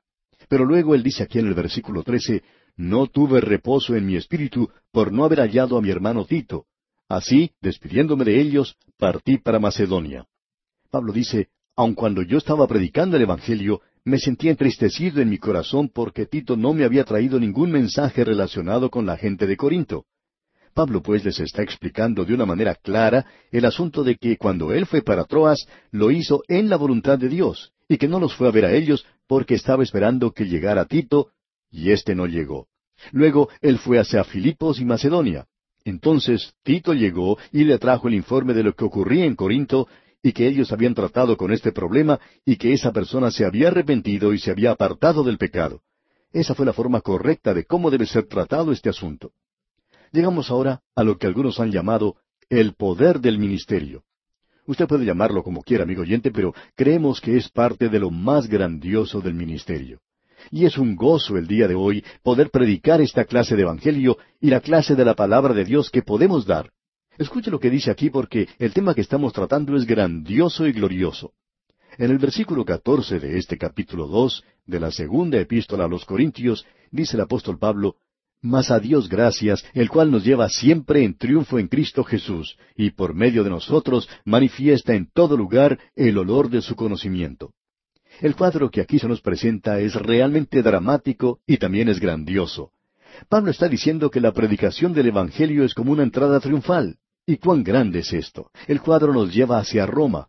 Pero 0.49 0.65
luego 0.65 0.95
él 0.95 1.03
dice 1.03 1.23
aquí 1.23 1.39
en 1.39 1.47
el 1.47 1.55
versículo 1.55 2.03
trece, 2.03 2.43
No 2.77 3.07
tuve 3.07 3.41
reposo 3.41 3.95
en 3.95 4.07
mi 4.07 4.17
espíritu 4.17 4.71
por 4.91 5.13
no 5.13 5.25
haber 5.25 5.41
hallado 5.41 5.77
a 5.77 5.83
mi 5.83 5.91
hermano 5.91 6.25
Tito, 6.25 6.67
Así, 7.13 7.51
despidiéndome 7.61 8.25
de 8.25 8.41
ellos, 8.41 8.75
partí 8.97 9.37
para 9.37 9.59
Macedonia. 9.59 10.25
Pablo 10.91 11.13
dice, 11.13 11.51
aun 11.77 11.93
cuando 11.95 12.23
yo 12.23 12.39
estaba 12.39 12.67
predicando 12.67 13.19
el 13.19 13.23
Evangelio, 13.25 13.83
me 14.03 14.19
sentí 14.19 14.49
entristecido 14.49 15.21
en 15.21 15.29
mi 15.29 15.37
corazón 15.37 15.91
porque 15.93 16.25
Tito 16.25 16.57
no 16.57 16.73
me 16.73 16.85
había 16.85 17.05
traído 17.05 17.39
ningún 17.39 17.71
mensaje 17.71 18.25
relacionado 18.25 18.89
con 18.89 19.05
la 19.05 19.19
gente 19.19 19.47
de 19.47 19.59
Corinto. 19.59 20.07
Pablo 20.73 21.03
pues 21.03 21.23
les 21.23 21.39
está 21.39 21.63
explicando 21.63 22.25
de 22.25 22.33
una 22.33 22.47
manera 22.47 22.75
clara 22.77 23.27
el 23.51 23.67
asunto 23.67 24.05
de 24.05 24.17
que 24.17 24.39
cuando 24.39 24.73
él 24.73 24.87
fue 24.87 25.03
para 25.03 25.25
Troas, 25.25 25.67
lo 25.91 26.11
hizo 26.11 26.43
en 26.49 26.71
la 26.71 26.79
voluntad 26.79 27.19
de 27.19 27.29
Dios, 27.29 27.75
y 27.91 27.99
que 27.99 28.09
no 28.09 28.21
los 28.21 28.35
fue 28.35 28.49
a 28.49 28.53
ver 28.53 28.65
a 28.65 28.73
ellos 28.73 29.05
porque 29.27 29.57
estaba 29.57 29.83
esperando 29.83 30.33
que 30.33 30.47
llegara 30.47 30.87
Tito, 30.87 31.29
y 31.71 31.91
éste 31.91 32.15
no 32.15 32.25
llegó. 32.25 32.69
Luego 33.11 33.51
él 33.61 33.77
fue 33.77 33.99
hacia 33.99 34.25
Filipos 34.25 34.81
y 34.81 34.87
Macedonia. 34.87 35.47
Entonces 35.85 36.55
Tito 36.63 36.95
llegó 36.95 37.39
y 37.51 37.65
le 37.65 37.79
trajo 37.79 38.09
el 38.09 38.15
informe 38.15 38.55
de 38.55 38.63
lo 38.63 38.75
que 38.75 38.85
ocurría 38.85 39.25
en 39.25 39.37
Corinto, 39.37 39.89
y 40.23 40.33
que 40.33 40.47
ellos 40.47 40.73
habían 40.73 40.95
tratado 40.95 41.37
con 41.37 41.53
este 41.53 41.73
problema, 41.73 42.21
y 42.45 42.57
que 42.57 42.73
esa 42.73 42.93
persona 42.93 43.31
se 43.31 43.45
había 43.45 43.69
arrepentido 43.69 44.33
y 44.33 44.39
se 44.39 44.51
había 44.53 44.71
apartado 44.71 45.25
del 45.25 45.39
pecado. 45.39 45.83
Esa 46.33 46.55
fue 46.55 46.65
la 46.65 46.73
forma 46.73 47.01
correcta 47.01 47.53
de 47.53 47.65
cómo 47.65 47.91
debe 47.91 48.07
ser 48.07 48.27
tratado 48.27 48.73
este 48.73 48.89
asunto. 48.89 49.33
Llegamos 50.13 50.51
ahora 50.51 50.83
a 50.95 51.03
lo 51.03 51.19
que 51.19 51.27
algunos 51.27 51.59
han 51.59 51.73
llamado 51.73 52.17
el 52.49 52.75
poder 52.75 53.21
del 53.21 53.39
ministerio. 53.39 54.05
Usted 54.67 54.87
puede 54.87 55.05
llamarlo 55.05 55.43
como 55.43 55.63
quiera, 55.63 55.83
amigo 55.83 56.03
oyente, 56.03 56.31
pero 56.31 56.55
creemos 56.77 57.21
que 57.21 57.37
es 57.37 57.49
parte 57.49 57.89
de 57.89 57.99
lo 57.99 58.11
más 58.11 58.47
grandioso 58.47 59.21
del 59.21 59.35
ministerio. 59.35 60.01
Y 60.51 60.67
es 60.67 60.79
un 60.79 60.97
gozo 60.97 61.37
el 61.37 61.47
día 61.47 61.69
de 61.69 61.75
hoy 61.75 62.05
poder 62.23 62.51
predicar 62.51 63.01
esta 63.01 63.25
clase 63.25 63.57
de 63.57 63.63
Evangelio 63.63 64.19
y 64.41 64.51
la 64.51 64.61
clase 64.61 64.95
de 64.95 65.05
la 65.05 65.15
palabra 65.15 65.55
de 65.55 65.65
Dios 65.65 65.91
que 65.91 66.03
podemos 66.03 66.47
dar. 66.47 66.71
Escuche 67.19 67.51
lo 67.51 67.61
que 67.61 67.71
dice 67.71 67.91
aquí 67.91 68.11
porque 68.11 68.49
el 68.59 68.73
tema 68.73 68.95
que 68.95 69.03
estamos 69.03 69.33
tratando 69.33 69.77
es 69.77 69.87
grandioso 69.87 70.67
y 70.67 70.73
glorioso. 70.73 71.33
En 71.99 72.11
el 72.11 72.19
versículo 72.19 72.65
catorce 72.65 73.21
de 73.21 73.39
este 73.39 73.59
capítulo 73.59 74.07
dos 74.07 74.43
de 74.67 74.81
la 74.81 74.91
segunda 74.91 75.39
epístola 75.39 75.85
a 75.85 75.89
los 75.89 76.07
Corintios, 76.07 76.67
dice 76.91 77.17
el 77.17 77.23
apóstol 77.23 77.59
Pablo, 77.59 77.97
mas 78.41 78.71
a 78.71 78.81
Dios 78.81 79.09
gracias, 79.09 79.65
el 79.73 79.89
cual 79.89 80.11
nos 80.11 80.25
lleva 80.25 80.49
siempre 80.49 81.05
en 81.05 81.17
triunfo 81.17 81.59
en 81.59 81.69
Cristo 81.69 82.03
Jesús, 82.03 82.57
y 82.77 82.91
por 82.91 83.15
medio 83.15 83.45
de 83.45 83.51
nosotros 83.51 84.09
manifiesta 84.25 84.95
en 84.95 85.09
todo 85.13 85.37
lugar 85.37 85.79
el 85.95 86.19
olor 86.19 86.51
de 86.51 86.61
su 86.61 86.75
conocimiento. 86.75 87.53
El 88.23 88.37
cuadro 88.37 88.71
que 88.71 88.81
aquí 88.81 89.01
se 89.01 89.09
nos 89.09 89.21
presenta 89.21 89.81
es 89.81 89.97
realmente 89.97 90.63
dramático 90.63 91.41
y 91.45 91.57
también 91.57 91.89
es 91.89 91.99
grandioso. 91.99 92.71
Pablo 93.29 93.51
está 93.51 93.69
diciendo 93.69 94.13
que 94.13 94.21
la 94.21 94.31
predicación 94.31 94.93
del 94.93 95.09
Evangelio 95.09 95.65
es 95.65 95.75
como 95.75 95.91
una 95.91 96.05
entrada 96.05 96.39
triunfal. 96.39 96.99
¿Y 97.27 97.39
cuán 97.39 97.65
grande 97.65 97.99
es 97.99 98.13
esto? 98.13 98.53
El 98.69 98.81
cuadro 98.81 99.13
nos 99.13 99.35
lleva 99.35 99.59
hacia 99.59 99.87
Roma. 99.87 100.29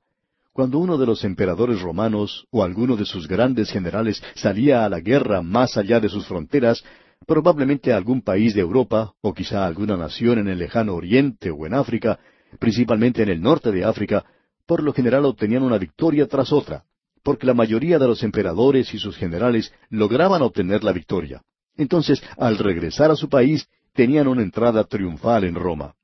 Cuando 0.53 0.79
uno 0.79 0.97
de 0.97 1.05
los 1.05 1.23
emperadores 1.23 1.81
romanos 1.81 2.47
o 2.49 2.63
alguno 2.63 2.95
de 2.95 3.05
sus 3.05 3.27
grandes 3.27 3.69
generales 3.69 4.23
salía 4.33 4.83
a 4.83 4.89
la 4.89 4.99
guerra 4.99 5.43
más 5.43 5.77
allá 5.77 5.99
de 5.99 6.09
sus 6.09 6.25
fronteras, 6.25 6.83
Probablemente 7.25 7.93
algún 7.93 8.21
país 8.21 8.53
de 8.53 8.59
Europa, 8.59 9.13
o 9.21 9.33
quizá 9.33 9.65
alguna 9.65 9.95
nación 9.95 10.39
en 10.39 10.49
el 10.49 10.59
lejano 10.59 10.93
Oriente 10.93 11.51
o 11.51 11.65
en 11.65 11.73
África, 11.73 12.19
principalmente 12.59 13.23
en 13.23 13.29
el 13.29 13.41
norte 13.41 13.71
de 13.71 13.85
África, 13.85 14.25
por 14.65 14.83
lo 14.83 14.91
general 14.91 15.23
obtenían 15.23 15.63
una 15.63 15.77
victoria 15.77 16.27
tras 16.27 16.51
otra, 16.51 16.83
porque 17.23 17.47
la 17.47 17.53
mayoría 17.53 17.99
de 17.99 18.07
los 18.07 18.23
emperadores 18.23 18.93
y 18.93 18.99
sus 18.99 19.15
generales 19.17 19.73
lograban 19.89 20.41
obtener 20.41 20.83
la 20.83 20.91
victoria. 20.91 21.41
Entonces, 21.75 22.21
al 22.37 22.57
regresar 22.57 23.09
a 23.09 23.15
su 23.15 23.29
país, 23.29 23.67
tenían 23.93 24.27
una 24.27 24.43
entrada 24.43 24.83
triunfal 24.83 25.45
en 25.45 25.55
Roma. 25.55 25.95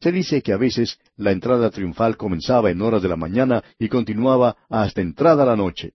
Se 0.00 0.10
dice 0.10 0.42
que 0.42 0.52
a 0.52 0.56
veces 0.56 0.98
la 1.16 1.30
entrada 1.30 1.70
triunfal 1.70 2.16
comenzaba 2.16 2.70
en 2.70 2.82
horas 2.82 3.02
de 3.02 3.08
la 3.08 3.16
mañana 3.16 3.62
y 3.78 3.88
continuaba 3.88 4.56
hasta 4.68 5.00
entrada 5.00 5.44
la 5.44 5.56
noche 5.56 5.94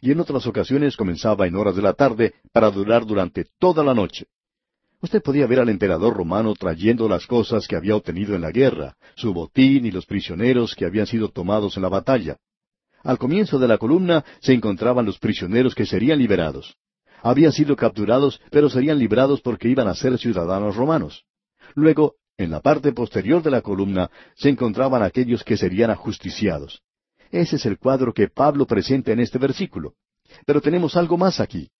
y 0.00 0.12
en 0.12 0.20
otras 0.20 0.46
ocasiones 0.46 0.96
comenzaba 0.96 1.46
en 1.46 1.56
horas 1.56 1.76
de 1.76 1.82
la 1.82 1.92
tarde 1.92 2.34
para 2.52 2.70
durar 2.70 3.04
durante 3.04 3.46
toda 3.58 3.84
la 3.84 3.94
noche. 3.94 4.26
Usted 5.02 5.22
podía 5.22 5.46
ver 5.46 5.60
al 5.60 5.68
emperador 5.68 6.14
romano 6.14 6.54
trayendo 6.54 7.08
las 7.08 7.26
cosas 7.26 7.66
que 7.66 7.76
había 7.76 7.96
obtenido 7.96 8.34
en 8.34 8.42
la 8.42 8.50
guerra, 8.50 8.96
su 9.14 9.32
botín 9.32 9.86
y 9.86 9.90
los 9.90 10.06
prisioneros 10.06 10.74
que 10.74 10.84
habían 10.84 11.06
sido 11.06 11.28
tomados 11.28 11.76
en 11.76 11.82
la 11.82 11.88
batalla. 11.88 12.36
Al 13.02 13.18
comienzo 13.18 13.58
de 13.58 13.68
la 13.68 13.78
columna 13.78 14.24
se 14.40 14.52
encontraban 14.52 15.06
los 15.06 15.18
prisioneros 15.18 15.74
que 15.74 15.86
serían 15.86 16.18
liberados. 16.18 16.76
Habían 17.22 17.52
sido 17.52 17.76
capturados, 17.76 18.40
pero 18.50 18.68
serían 18.70 18.98
librados 18.98 19.40
porque 19.40 19.68
iban 19.68 19.88
a 19.88 19.94
ser 19.94 20.18
ciudadanos 20.18 20.76
romanos. 20.76 21.24
Luego, 21.74 22.14
en 22.36 22.50
la 22.50 22.60
parte 22.60 22.92
posterior 22.92 23.42
de 23.42 23.50
la 23.50 23.60
columna, 23.60 24.10
se 24.34 24.48
encontraban 24.48 25.02
aquellos 25.02 25.44
que 25.44 25.56
serían 25.56 25.90
ajusticiados. 25.90 26.82
Ese 27.30 27.56
es 27.56 27.66
el 27.66 27.78
cuadro 27.78 28.12
que 28.12 28.28
Pablo 28.28 28.66
presenta 28.66 29.12
en 29.12 29.20
este 29.20 29.38
versículo. 29.38 29.94
Pero 30.46 30.60
tenemos 30.60 30.96
algo 30.96 31.16
más 31.16 31.40
aquí. 31.40 31.70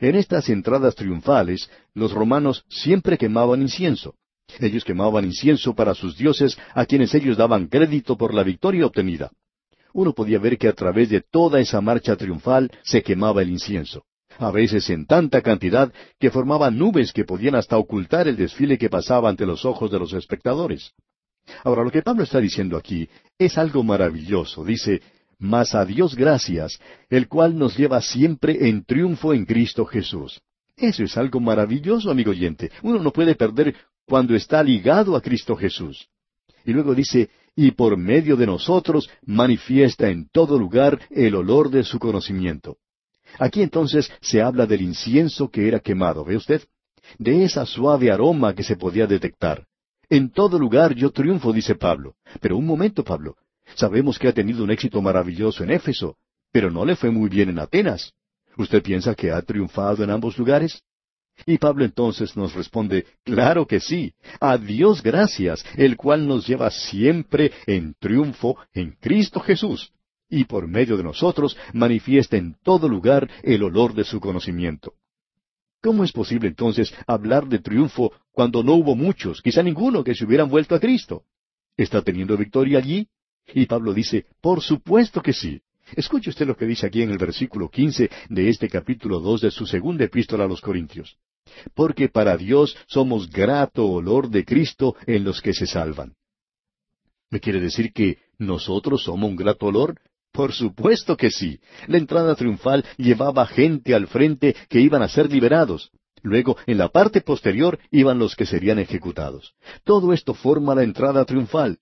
En 0.00 0.14
estas 0.14 0.48
entradas 0.48 0.94
triunfales, 0.94 1.70
los 1.94 2.12
romanos 2.12 2.64
siempre 2.68 3.16
quemaban 3.16 3.62
incienso. 3.62 4.14
Ellos 4.60 4.84
quemaban 4.84 5.24
incienso 5.24 5.74
para 5.74 5.94
sus 5.94 6.16
dioses, 6.16 6.58
a 6.74 6.86
quienes 6.86 7.14
ellos 7.14 7.36
daban 7.36 7.66
crédito 7.66 8.16
por 8.16 8.34
la 8.34 8.42
victoria 8.42 8.86
obtenida. 8.86 9.30
Uno 9.96 10.12
podía 10.12 10.38
ver 10.38 10.58
que 10.58 10.68
a 10.68 10.74
través 10.74 11.08
de 11.08 11.22
toda 11.22 11.58
esa 11.58 11.80
marcha 11.80 12.16
triunfal 12.16 12.70
se 12.82 13.02
quemaba 13.02 13.40
el 13.40 13.48
incienso, 13.48 14.04
a 14.36 14.50
veces 14.50 14.90
en 14.90 15.06
tanta 15.06 15.40
cantidad 15.40 15.90
que 16.20 16.30
formaban 16.30 16.76
nubes 16.76 17.14
que 17.14 17.24
podían 17.24 17.54
hasta 17.54 17.78
ocultar 17.78 18.28
el 18.28 18.36
desfile 18.36 18.76
que 18.76 18.90
pasaba 18.90 19.30
ante 19.30 19.46
los 19.46 19.64
ojos 19.64 19.90
de 19.90 19.98
los 19.98 20.12
espectadores. 20.12 20.92
Ahora, 21.64 21.82
lo 21.82 21.90
que 21.90 22.02
Pablo 22.02 22.24
está 22.24 22.40
diciendo 22.42 22.76
aquí 22.76 23.08
es 23.38 23.56
algo 23.56 23.82
maravilloso. 23.82 24.66
Dice, 24.66 25.00
mas 25.38 25.74
a 25.74 25.86
Dios 25.86 26.14
gracias, 26.14 26.78
el 27.08 27.26
cual 27.26 27.56
nos 27.56 27.74
lleva 27.74 28.02
siempre 28.02 28.68
en 28.68 28.84
triunfo 28.84 29.32
en 29.32 29.46
Cristo 29.46 29.86
Jesús. 29.86 30.42
Eso 30.76 31.04
es 31.04 31.16
algo 31.16 31.40
maravilloso, 31.40 32.10
amigo 32.10 32.32
oyente. 32.32 32.70
Uno 32.82 32.98
no 32.98 33.12
puede 33.12 33.34
perder 33.34 33.74
cuando 34.04 34.34
está 34.34 34.62
ligado 34.62 35.16
a 35.16 35.22
Cristo 35.22 35.56
Jesús. 35.56 36.06
Y 36.66 36.72
luego 36.72 36.94
dice, 36.94 37.30
y 37.56 37.70
por 37.72 37.96
medio 37.96 38.36
de 38.36 38.46
nosotros 38.46 39.10
manifiesta 39.24 40.10
en 40.10 40.28
todo 40.28 40.58
lugar 40.58 41.00
el 41.10 41.34
olor 41.34 41.70
de 41.70 41.82
su 41.82 41.98
conocimiento. 41.98 42.76
Aquí 43.38 43.62
entonces 43.62 44.12
se 44.20 44.42
habla 44.42 44.66
del 44.66 44.82
incienso 44.82 45.50
que 45.50 45.66
era 45.66 45.80
quemado, 45.80 46.24
¿ve 46.24 46.36
usted? 46.36 46.62
De 47.18 47.44
esa 47.44 47.64
suave 47.64 48.10
aroma 48.10 48.54
que 48.54 48.62
se 48.62 48.76
podía 48.76 49.06
detectar. 49.06 49.66
En 50.08 50.30
todo 50.30 50.58
lugar 50.58 50.94
yo 50.94 51.10
triunfo, 51.10 51.52
dice 51.52 51.74
Pablo. 51.74 52.14
Pero 52.40 52.56
un 52.56 52.66
momento, 52.66 53.02
Pablo. 53.02 53.36
Sabemos 53.74 54.18
que 54.18 54.28
ha 54.28 54.32
tenido 54.32 54.62
un 54.62 54.70
éxito 54.70 55.02
maravilloso 55.02 55.64
en 55.64 55.70
Éfeso, 55.70 56.16
pero 56.52 56.70
no 56.70 56.84
le 56.84 56.94
fue 56.94 57.10
muy 57.10 57.28
bien 57.28 57.48
en 57.48 57.58
Atenas. 57.58 58.12
¿Usted 58.56 58.82
piensa 58.82 59.14
que 59.14 59.32
ha 59.32 59.42
triunfado 59.42 60.04
en 60.04 60.10
ambos 60.10 60.38
lugares? 60.38 60.82
Y 61.44 61.58
Pablo 61.58 61.84
entonces 61.84 62.36
nos 62.36 62.54
responde, 62.54 63.04
claro 63.22 63.66
que 63.66 63.80
sí, 63.80 64.14
a 64.40 64.56
Dios 64.56 65.02
gracias, 65.02 65.64
el 65.76 65.96
cual 65.96 66.26
nos 66.26 66.46
lleva 66.46 66.70
siempre 66.70 67.52
en 67.66 67.94
triunfo 67.98 68.56
en 68.72 68.92
Cristo 68.92 69.40
Jesús, 69.40 69.92
y 70.30 70.44
por 70.44 70.66
medio 70.66 70.96
de 70.96 71.04
nosotros 71.04 71.56
manifiesta 71.72 72.36
en 72.36 72.56
todo 72.62 72.88
lugar 72.88 73.28
el 73.42 73.62
olor 73.62 73.94
de 73.94 74.04
su 74.04 74.18
conocimiento. 74.18 74.94
¿Cómo 75.82 76.04
es 76.04 76.12
posible 76.12 76.48
entonces 76.48 76.92
hablar 77.06 77.46
de 77.46 77.58
triunfo 77.58 78.12
cuando 78.32 78.62
no 78.62 78.72
hubo 78.74 78.96
muchos, 78.96 79.42
quizá 79.42 79.62
ninguno, 79.62 80.02
que 80.02 80.14
se 80.14 80.24
hubieran 80.24 80.48
vuelto 80.48 80.74
a 80.74 80.80
Cristo? 80.80 81.24
¿Está 81.76 82.02
teniendo 82.02 82.36
victoria 82.36 82.78
allí? 82.78 83.08
Y 83.54 83.66
Pablo 83.66 83.92
dice, 83.92 84.26
por 84.40 84.62
supuesto 84.62 85.22
que 85.22 85.32
sí. 85.32 85.60
Escuche 85.94 86.30
usted 86.30 86.46
lo 86.46 86.56
que 86.56 86.66
dice 86.66 86.86
aquí 86.86 87.02
en 87.02 87.10
el 87.10 87.18
versículo 87.18 87.68
quince 87.68 88.10
de 88.28 88.48
este 88.48 88.68
capítulo 88.68 89.20
dos 89.20 89.42
de 89.42 89.52
su 89.52 89.66
segunda 89.66 90.04
epístola 90.04 90.44
a 90.44 90.48
los 90.48 90.60
Corintios. 90.60 91.16
Porque 91.74 92.08
para 92.08 92.36
Dios 92.36 92.76
somos 92.86 93.30
grato 93.30 93.86
olor 93.86 94.28
de 94.28 94.44
Cristo 94.44 94.96
en 95.06 95.24
los 95.24 95.40
que 95.40 95.52
se 95.52 95.66
salvan. 95.66 96.14
¿Me 97.30 97.40
quiere 97.40 97.60
decir 97.60 97.92
que 97.92 98.18
nosotros 98.38 99.02
somos 99.04 99.28
un 99.28 99.36
grato 99.36 99.66
olor? 99.66 100.00
Por 100.32 100.52
supuesto 100.52 101.16
que 101.16 101.30
sí. 101.30 101.60
La 101.86 101.98
entrada 101.98 102.34
triunfal 102.34 102.84
llevaba 102.98 103.46
gente 103.46 103.94
al 103.94 104.06
frente 104.06 104.54
que 104.68 104.80
iban 104.80 105.02
a 105.02 105.08
ser 105.08 105.32
liberados. 105.32 105.90
Luego, 106.22 106.56
en 106.66 106.78
la 106.78 106.88
parte 106.88 107.20
posterior, 107.20 107.78
iban 107.90 108.18
los 108.18 108.34
que 108.36 108.46
serían 108.46 108.78
ejecutados. 108.78 109.54
Todo 109.84 110.12
esto 110.12 110.34
forma 110.34 110.74
la 110.74 110.82
entrada 110.82 111.24
triunfal. 111.24 111.78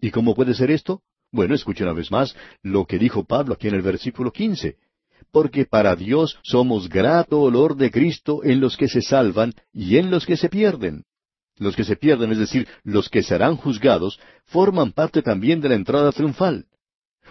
¿Y 0.00 0.10
cómo 0.10 0.34
puede 0.34 0.54
ser 0.54 0.70
esto? 0.70 1.02
Bueno, 1.32 1.54
escuche 1.54 1.84
una 1.84 1.92
vez 1.92 2.10
más 2.10 2.36
lo 2.62 2.86
que 2.86 2.98
dijo 2.98 3.24
Pablo 3.24 3.54
aquí 3.54 3.68
en 3.68 3.74
el 3.74 3.82
versículo 3.82 4.30
quince. 4.30 4.76
Porque 5.30 5.64
para 5.64 5.96
Dios 5.96 6.38
somos 6.42 6.88
grato 6.88 7.40
olor 7.40 7.76
de 7.76 7.90
Cristo 7.90 8.40
en 8.44 8.60
los 8.60 8.76
que 8.76 8.88
se 8.88 9.02
salvan 9.02 9.54
y 9.72 9.96
en 9.96 10.10
los 10.10 10.26
que 10.26 10.36
se 10.36 10.48
pierden. 10.48 11.04
Los 11.56 11.74
que 11.74 11.84
se 11.84 11.96
pierden, 11.96 12.32
es 12.32 12.38
decir, 12.38 12.68
los 12.84 13.08
que 13.08 13.22
serán 13.22 13.56
juzgados, 13.56 14.20
forman 14.44 14.92
parte 14.92 15.22
también 15.22 15.60
de 15.60 15.68
la 15.68 15.74
entrada 15.74 16.12
triunfal. 16.12 16.66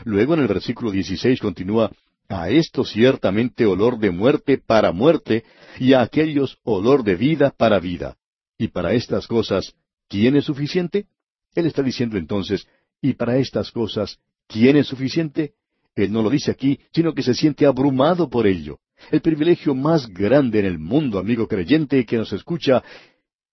Luego 0.04 0.34
en 0.34 0.42
el 0.42 0.48
versículo 0.48 0.92
16 0.92 1.40
continúa, 1.40 1.92
a 2.30 2.50
esto 2.50 2.84
ciertamente 2.84 3.66
olor 3.66 4.00
de 4.00 4.12
muerte 4.12 4.58
para 4.58 4.92
muerte, 4.92 5.46
y 5.80 5.94
a 5.94 6.02
aquellos 6.02 6.58
olor 6.64 7.04
de 7.04 7.16
vida 7.16 7.54
para 7.56 7.80
vida. 7.80 8.18
Y 8.58 8.68
para 8.70 8.94
estas 8.94 9.28
cosas, 9.28 9.74
¿quién 10.10 10.36
es 10.36 10.46
suficiente? 10.46 11.08
Él 11.56 11.66
está 11.66 11.82
diciendo 11.82 12.18
entonces, 12.18 12.68
y 13.02 13.14
para 13.14 13.38
estas 13.38 13.72
cosas, 13.72 14.20
¿quién 14.48 14.76
es 14.76 14.88
suficiente? 14.88 15.54
Él 15.98 16.12
no 16.12 16.22
lo 16.22 16.30
dice 16.30 16.52
aquí, 16.52 16.80
sino 16.94 17.14
que 17.14 17.24
se 17.24 17.34
siente 17.34 17.66
abrumado 17.66 18.30
por 18.30 18.46
ello. 18.46 18.78
El 19.12 19.20
privilegio 19.22 19.74
más 19.74 20.08
grande 20.08 20.60
en 20.60 20.66
el 20.66 20.78
mundo, 20.78 21.18
amigo 21.18 21.48
creyente, 21.48 22.06
que 22.06 22.18
nos 22.18 22.32
escucha, 22.34 22.84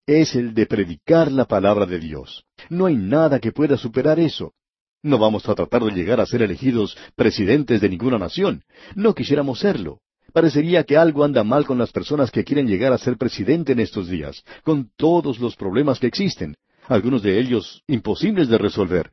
es 0.06 0.36
el 0.36 0.54
de 0.54 0.66
predicar 0.66 1.32
la 1.32 1.46
palabra 1.46 1.86
de 1.86 2.00
Dios. 2.00 2.44
No 2.70 2.86
hay 2.86 2.98
nada 2.98 3.40
que 3.40 3.54
pueda 3.54 3.78
superar 3.78 4.20
eso. 4.20 4.54
No 5.02 5.18
vamos 5.18 5.48
a 5.48 5.56
tratar 5.56 5.84
de 5.84 5.92
llegar 5.92 6.20
a 6.20 6.26
ser 6.26 6.42
elegidos 6.42 6.98
presidentes 7.16 7.80
de 7.80 7.88
ninguna 7.88 8.18
nación. 8.18 8.64
No 8.94 9.16
quisiéramos 9.16 9.60
serlo. 9.60 10.00
Parecería 10.34 10.84
que 10.84 10.98
algo 10.98 11.24
anda 11.24 11.46
mal 11.46 11.66
con 11.66 11.78
las 11.78 11.94
personas 11.94 12.30
que 12.30 12.44
quieren 12.44 12.68
llegar 12.68 12.92
a 12.92 12.98
ser 12.98 13.18
presidente 13.18 13.72
en 13.72 13.80
estos 13.80 14.10
días, 14.10 14.44
con 14.64 14.90
todos 14.98 15.40
los 15.40 15.56
problemas 15.56 16.00
que 16.00 16.08
existen, 16.08 16.58
algunos 16.88 17.24
de 17.24 17.40
ellos 17.40 17.84
imposibles 17.88 18.50
de 18.50 18.58
resolver. 18.58 19.12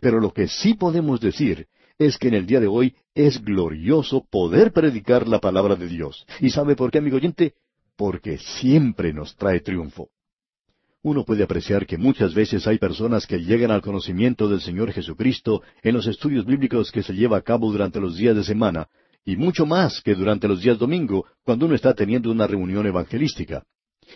Pero 0.00 0.20
lo 0.20 0.32
que 0.32 0.48
sí 0.48 0.74
podemos 0.74 1.20
decir 1.20 1.68
es 1.98 2.18
que 2.18 2.28
en 2.28 2.34
el 2.34 2.46
día 2.46 2.60
de 2.60 2.66
hoy 2.66 2.94
es 3.14 3.42
glorioso 3.42 4.26
poder 4.30 4.72
predicar 4.72 5.26
la 5.26 5.40
palabra 5.40 5.76
de 5.76 5.88
Dios. 5.88 6.26
¿Y 6.40 6.50
sabe 6.50 6.76
por 6.76 6.90
qué, 6.90 6.98
amigo 6.98 7.16
oyente? 7.16 7.54
Porque 7.96 8.38
siempre 8.38 9.12
nos 9.12 9.36
trae 9.36 9.60
triunfo. 9.60 10.10
Uno 11.02 11.24
puede 11.24 11.44
apreciar 11.44 11.86
que 11.86 11.98
muchas 11.98 12.34
veces 12.34 12.66
hay 12.66 12.78
personas 12.78 13.26
que 13.26 13.38
llegan 13.38 13.70
al 13.70 13.80
conocimiento 13.80 14.48
del 14.48 14.60
Señor 14.60 14.92
Jesucristo 14.92 15.62
en 15.82 15.94
los 15.94 16.06
estudios 16.06 16.44
bíblicos 16.44 16.90
que 16.90 17.02
se 17.02 17.14
lleva 17.14 17.38
a 17.38 17.42
cabo 17.42 17.70
durante 17.70 18.00
los 18.00 18.16
días 18.16 18.34
de 18.34 18.42
semana, 18.42 18.88
y 19.24 19.36
mucho 19.36 19.66
más 19.66 20.02
que 20.02 20.14
durante 20.14 20.48
los 20.48 20.62
días 20.62 20.78
domingo, 20.78 21.24
cuando 21.44 21.66
uno 21.66 21.74
está 21.74 21.94
teniendo 21.94 22.30
una 22.30 22.46
reunión 22.46 22.86
evangelística. 22.86 23.64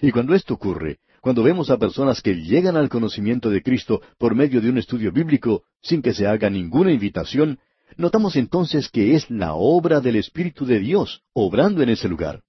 Y 0.02 0.10
cuando 0.10 0.34
esto 0.34 0.54
ocurre, 0.54 0.98
cuando 1.20 1.42
vemos 1.42 1.70
a 1.70 1.78
personas 1.78 2.22
que 2.22 2.34
llegan 2.34 2.76
al 2.76 2.88
conocimiento 2.88 3.50
de 3.50 3.62
Cristo 3.62 4.00
por 4.18 4.34
medio 4.34 4.60
de 4.60 4.70
un 4.70 4.78
estudio 4.78 5.12
bíblico, 5.12 5.64
sin 5.82 6.02
que 6.02 6.14
se 6.14 6.26
haga 6.26 6.48
ninguna 6.48 6.92
invitación, 6.92 7.58
notamos 7.96 8.36
entonces 8.36 8.88
que 8.88 9.14
es 9.14 9.30
la 9.30 9.54
obra 9.54 10.00
del 10.00 10.16
Espíritu 10.16 10.64
de 10.66 10.78
Dios 10.78 11.22
obrando 11.32 11.82
en 11.82 11.90
ese 11.90 12.08
lugar. 12.08 12.42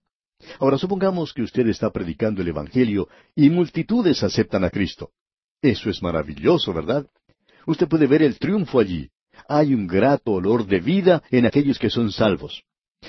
Ahora 0.59 0.77
supongamos 0.77 1.33
que 1.33 1.43
usted 1.43 1.67
está 1.67 1.91
predicando 1.91 2.41
el 2.41 2.47
Evangelio 2.47 3.07
y 3.35 3.49
multitudes 3.49 4.23
aceptan 4.23 4.63
a 4.63 4.69
Cristo. 4.69 5.11
Eso 5.61 5.89
es 5.89 6.01
maravilloso, 6.01 6.73
¿verdad? 6.73 7.05
Usted 7.65 7.87
puede 7.87 8.07
ver 8.07 8.23
el 8.23 8.39
triunfo 8.39 8.79
allí. 8.79 9.09
Hay 9.47 9.73
un 9.73 9.87
grato 9.87 10.31
olor 10.31 10.65
de 10.65 10.79
vida 10.79 11.21
en 11.29 11.45
aquellos 11.45 11.77
que 11.77 11.89
son 11.89 12.11
salvos. 12.11 12.63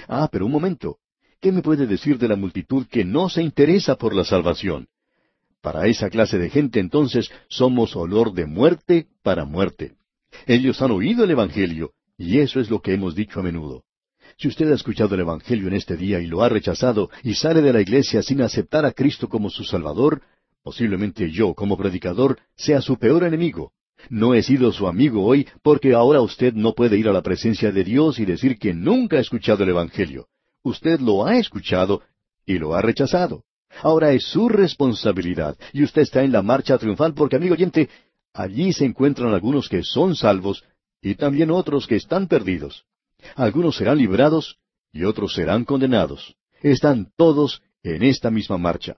Ah, 0.08 0.28
pero 0.30 0.46
un 0.46 0.52
momento. 0.52 0.98
¿Qué 1.40 1.50
me 1.50 1.62
puede 1.62 1.86
decir 1.86 2.18
de 2.18 2.28
la 2.28 2.36
multitud 2.36 2.86
que 2.86 3.04
no 3.04 3.28
se 3.28 3.42
interesa 3.42 3.96
por 3.96 4.14
la 4.14 4.24
salvación? 4.24 4.88
Para 5.60 5.86
esa 5.86 6.10
clase 6.10 6.38
de 6.38 6.50
gente 6.50 6.80
entonces 6.80 7.30
somos 7.48 7.96
olor 7.96 8.32
de 8.32 8.46
muerte 8.46 9.06
para 9.22 9.44
muerte. 9.44 9.94
Ellos 10.46 10.80
han 10.82 10.90
oído 10.90 11.24
el 11.24 11.30
Evangelio, 11.30 11.92
y 12.22 12.38
eso 12.38 12.60
es 12.60 12.70
lo 12.70 12.80
que 12.80 12.94
hemos 12.94 13.16
dicho 13.16 13.40
a 13.40 13.42
menudo. 13.42 13.82
Si 14.38 14.46
usted 14.46 14.70
ha 14.70 14.76
escuchado 14.76 15.16
el 15.16 15.22
Evangelio 15.22 15.66
en 15.66 15.74
este 15.74 15.96
día 15.96 16.20
y 16.20 16.26
lo 16.26 16.42
ha 16.42 16.48
rechazado 16.48 17.10
y 17.24 17.34
sale 17.34 17.60
de 17.62 17.72
la 17.72 17.80
iglesia 17.80 18.22
sin 18.22 18.40
aceptar 18.42 18.86
a 18.86 18.92
Cristo 18.92 19.28
como 19.28 19.50
su 19.50 19.64
Salvador, 19.64 20.22
posiblemente 20.62 21.32
yo, 21.32 21.52
como 21.52 21.76
predicador, 21.76 22.38
sea 22.54 22.80
su 22.80 22.96
peor 22.96 23.24
enemigo. 23.24 23.72
No 24.08 24.34
he 24.34 24.42
sido 24.44 24.70
su 24.70 24.86
amigo 24.86 25.24
hoy 25.24 25.48
porque 25.62 25.94
ahora 25.94 26.20
usted 26.20 26.54
no 26.54 26.74
puede 26.74 26.96
ir 26.96 27.08
a 27.08 27.12
la 27.12 27.22
presencia 27.22 27.72
de 27.72 27.82
Dios 27.82 28.20
y 28.20 28.24
decir 28.24 28.56
que 28.56 28.72
nunca 28.72 29.16
ha 29.16 29.20
escuchado 29.20 29.64
el 29.64 29.70
Evangelio. 29.70 30.28
Usted 30.62 31.00
lo 31.00 31.26
ha 31.26 31.38
escuchado 31.38 32.02
y 32.46 32.56
lo 32.58 32.76
ha 32.76 32.82
rechazado. 32.82 33.42
Ahora 33.82 34.12
es 34.12 34.24
su 34.26 34.48
responsabilidad 34.48 35.56
y 35.72 35.82
usted 35.82 36.02
está 36.02 36.22
en 36.22 36.30
la 36.30 36.42
marcha 36.42 36.78
triunfal 36.78 37.14
porque, 37.14 37.36
amigo 37.36 37.54
oyente, 37.54 37.88
allí 38.32 38.72
se 38.72 38.84
encuentran 38.84 39.34
algunos 39.34 39.68
que 39.68 39.82
son 39.82 40.14
salvos 40.14 40.62
y 41.02 41.16
también 41.16 41.50
otros 41.50 41.86
que 41.86 41.96
están 41.96 42.28
perdidos. 42.28 42.84
Algunos 43.34 43.76
serán 43.76 43.98
librados 43.98 44.58
y 44.92 45.04
otros 45.04 45.34
serán 45.34 45.64
condenados. 45.64 46.36
Están 46.62 47.12
todos 47.16 47.60
en 47.82 48.04
esta 48.04 48.30
misma 48.30 48.56
marcha. 48.56 48.96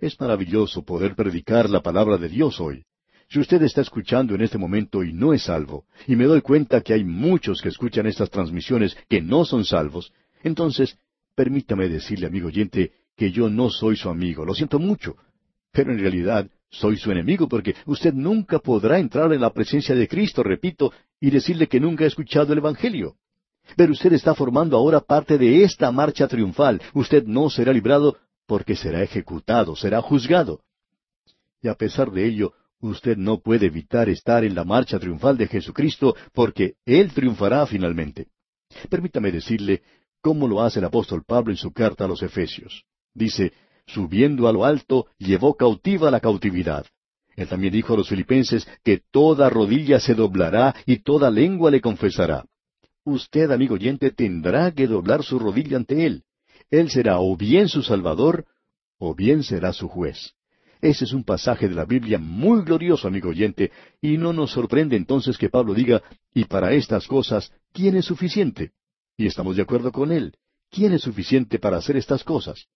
Es 0.00 0.20
maravilloso 0.20 0.84
poder 0.84 1.14
predicar 1.14 1.70
la 1.70 1.80
palabra 1.80 2.18
de 2.18 2.28
Dios 2.28 2.60
hoy. 2.60 2.84
Si 3.30 3.38
usted 3.38 3.62
está 3.62 3.82
escuchando 3.82 4.34
en 4.34 4.40
este 4.40 4.58
momento 4.58 5.04
y 5.04 5.12
no 5.12 5.32
es 5.32 5.42
salvo, 5.42 5.84
y 6.06 6.16
me 6.16 6.24
doy 6.24 6.40
cuenta 6.40 6.80
que 6.80 6.94
hay 6.94 7.04
muchos 7.04 7.60
que 7.60 7.68
escuchan 7.68 8.06
estas 8.06 8.30
transmisiones 8.30 8.96
que 9.08 9.20
no 9.20 9.44
son 9.44 9.64
salvos, 9.64 10.12
entonces 10.42 10.98
permítame 11.34 11.88
decirle, 11.88 12.26
amigo 12.26 12.48
oyente, 12.48 12.92
que 13.16 13.30
yo 13.30 13.50
no 13.50 13.70
soy 13.70 13.96
su 13.96 14.08
amigo. 14.08 14.44
Lo 14.44 14.54
siento 14.54 14.78
mucho. 14.78 15.16
Pero 15.70 15.92
en 15.92 15.98
realidad 15.98 16.48
soy 16.70 16.96
su 16.96 17.10
enemigo 17.10 17.48
porque 17.48 17.74
usted 17.86 18.12
nunca 18.14 18.58
podrá 18.58 18.98
entrar 18.98 19.32
en 19.32 19.40
la 19.40 19.52
presencia 19.52 19.94
de 19.94 20.08
Cristo, 20.08 20.42
repito, 20.42 20.92
y 21.20 21.30
decirle 21.30 21.66
que 21.66 21.80
nunca 21.80 22.04
ha 22.04 22.08
escuchado 22.08 22.52
el 22.52 22.58
Evangelio. 22.58 23.16
Pero 23.76 23.92
usted 23.92 24.12
está 24.12 24.34
formando 24.34 24.76
ahora 24.76 25.00
parte 25.00 25.36
de 25.36 25.62
esta 25.62 25.92
marcha 25.92 26.26
triunfal. 26.26 26.80
Usted 26.94 27.24
no 27.24 27.50
será 27.50 27.72
librado 27.72 28.16
porque 28.46 28.76
será 28.76 29.02
ejecutado, 29.02 29.76
será 29.76 30.00
juzgado. 30.00 30.62
Y 31.60 31.68
a 31.68 31.74
pesar 31.74 32.10
de 32.10 32.26
ello, 32.26 32.54
usted 32.80 33.16
no 33.16 33.38
puede 33.40 33.66
evitar 33.66 34.08
estar 34.08 34.44
en 34.44 34.54
la 34.54 34.64
marcha 34.64 34.98
triunfal 34.98 35.36
de 35.36 35.48
Jesucristo 35.48 36.16
porque 36.32 36.74
Él 36.86 37.12
triunfará 37.12 37.66
finalmente. 37.66 38.28
Permítame 38.88 39.32
decirle 39.32 39.82
cómo 40.20 40.48
lo 40.48 40.62
hace 40.62 40.78
el 40.78 40.84
apóstol 40.84 41.24
Pablo 41.26 41.52
en 41.52 41.56
su 41.56 41.72
carta 41.72 42.04
a 42.04 42.08
los 42.08 42.22
Efesios. 42.22 42.84
Dice, 43.12 43.52
subiendo 43.86 44.48
a 44.48 44.52
lo 44.52 44.64
alto, 44.64 45.06
llevó 45.18 45.54
cautiva 45.56 46.10
la 46.10 46.20
cautividad. 46.20 46.86
Él 47.38 47.48
también 47.48 47.72
dijo 47.72 47.94
a 47.94 47.96
los 47.96 48.08
filipenses 48.08 48.68
que 48.82 49.00
toda 49.10 49.48
rodilla 49.48 50.00
se 50.00 50.14
doblará 50.14 50.74
y 50.84 50.98
toda 50.98 51.30
lengua 51.30 51.70
le 51.70 51.80
confesará 51.80 52.44
usted, 53.12 53.50
amigo 53.50 53.74
oyente, 53.74 54.10
tendrá 54.10 54.72
que 54.72 54.86
doblar 54.86 55.22
su 55.22 55.38
rodilla 55.38 55.76
ante 55.76 56.06
Él. 56.06 56.24
Él 56.70 56.90
será 56.90 57.20
o 57.20 57.36
bien 57.36 57.68
su 57.68 57.82
Salvador, 57.82 58.46
o 58.98 59.14
bien 59.14 59.42
será 59.42 59.72
su 59.72 59.88
juez. 59.88 60.34
Ese 60.80 61.04
es 61.04 61.12
un 61.12 61.24
pasaje 61.24 61.68
de 61.68 61.74
la 61.74 61.84
Biblia 61.84 62.18
muy 62.18 62.62
glorioso, 62.62 63.08
amigo 63.08 63.30
oyente, 63.30 63.72
y 64.00 64.16
no 64.16 64.32
nos 64.32 64.52
sorprende 64.52 64.96
entonces 64.96 65.36
que 65.36 65.48
Pablo 65.48 65.74
diga, 65.74 66.02
y 66.32 66.44
para 66.44 66.72
estas 66.72 67.06
cosas, 67.08 67.52
¿quién 67.72 67.96
es 67.96 68.04
suficiente? 68.04 68.72
Y 69.16 69.26
estamos 69.26 69.56
de 69.56 69.62
acuerdo 69.62 69.90
con 69.90 70.12
él. 70.12 70.36
¿Quién 70.70 70.92
es 70.92 71.02
suficiente 71.02 71.58
para 71.58 71.78
hacer 71.78 71.96
estas 71.96 72.22
cosas? 72.22 72.66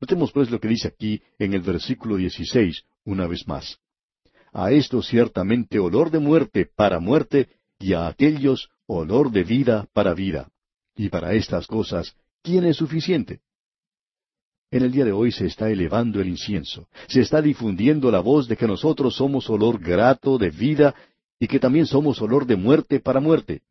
Notemos 0.00 0.32
pues 0.32 0.50
lo 0.50 0.60
que 0.60 0.68
dice 0.68 0.88
aquí 0.88 1.20
en 1.38 1.52
el 1.52 1.60
versículo 1.60 2.16
16, 2.16 2.84
una 3.04 3.26
vez 3.26 3.46
más. 3.46 3.78
A 4.52 4.70
esto 4.70 5.02
ciertamente 5.02 5.78
olor 5.78 6.10
de 6.10 6.20
muerte 6.20 6.68
para 6.74 7.00
muerte, 7.00 7.48
y 7.78 7.92
a 7.92 8.06
aquellos 8.06 8.70
olor 8.86 9.30
de 9.30 9.44
vida 9.44 9.86
para 9.92 10.14
vida. 10.14 10.48
Y 10.96 11.08
para 11.08 11.34
estas 11.34 11.66
cosas, 11.66 12.14
¿quién 12.42 12.64
es 12.64 12.76
suficiente? 12.76 13.40
En 14.70 14.82
el 14.82 14.92
día 14.92 15.04
de 15.04 15.12
hoy 15.12 15.32
se 15.32 15.46
está 15.46 15.70
elevando 15.70 16.20
el 16.20 16.28
incienso, 16.28 16.88
se 17.08 17.20
está 17.20 17.40
difundiendo 17.40 18.10
la 18.10 18.20
voz 18.20 18.48
de 18.48 18.56
que 18.56 18.66
nosotros 18.66 19.16
somos 19.16 19.48
olor 19.48 19.78
grato 19.78 20.38
de 20.38 20.50
vida 20.50 20.94
y 21.38 21.46
que 21.46 21.60
también 21.60 21.86
somos 21.86 22.20
olor 22.20 22.46
de 22.46 22.56
muerte 22.56 23.00
para 23.00 23.20
muerte. 23.20 23.62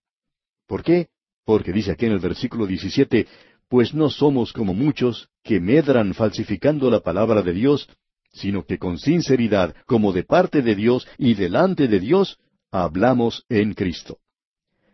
¿Por 0.67 0.83
qué? 0.83 1.09
Porque 1.45 1.73
dice 1.73 1.91
aquí 1.91 2.05
en 2.05 2.13
el 2.13 2.19
versículo 2.19 2.65
17, 2.65 3.27
pues 3.67 3.93
no 3.93 4.09
somos 4.09 4.53
como 4.53 4.73
muchos 4.73 5.29
que 5.43 5.59
medran 5.59 6.13
falsificando 6.13 6.89
la 6.89 7.01
palabra 7.01 7.41
de 7.41 7.53
Dios, 7.53 7.89
sino 8.33 8.65
que 8.65 8.77
con 8.77 8.97
sinceridad, 8.97 9.75
como 9.85 10.11
de 10.11 10.23
parte 10.23 10.61
de 10.61 10.75
Dios 10.75 11.07
y 11.17 11.35
delante 11.35 11.87
de 11.87 11.99
Dios, 11.99 12.39
hablamos 12.71 13.45
en 13.47 13.73
Cristo. 13.73 14.17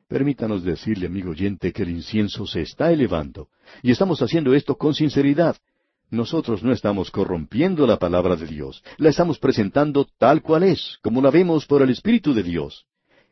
Permítanos 0.08 0.64
decirle, 0.64 1.08
amigo 1.08 1.32
oyente, 1.32 1.72
que 1.72 1.84
el 1.84 1.90
incienso 1.90 2.46
se 2.46 2.62
está 2.62 2.92
elevando, 2.92 3.48
y 3.82 3.92
estamos 3.92 4.22
haciendo 4.22 4.54
esto 4.54 4.76
con 4.76 4.94
sinceridad. 4.94 5.56
Nosotros 6.12 6.64
no 6.64 6.74
estamos 6.74 7.12
corrompiendo 7.12 7.86
la 7.86 7.98
palabra 7.98 8.36
de 8.36 8.48
Dios, 8.48 8.84
la 8.98 9.10
estamos 9.10 9.40
presentando 9.40 10.08
tal 10.18 10.42
cual 10.42 10.64
es, 10.64 10.98
como 11.02 11.22
la 11.22 11.30
vemos 11.30 11.66
por 11.66 11.82
el 11.82 11.92
Espíritu 11.92 12.34
de 12.34 12.44
Dios. 12.44 12.86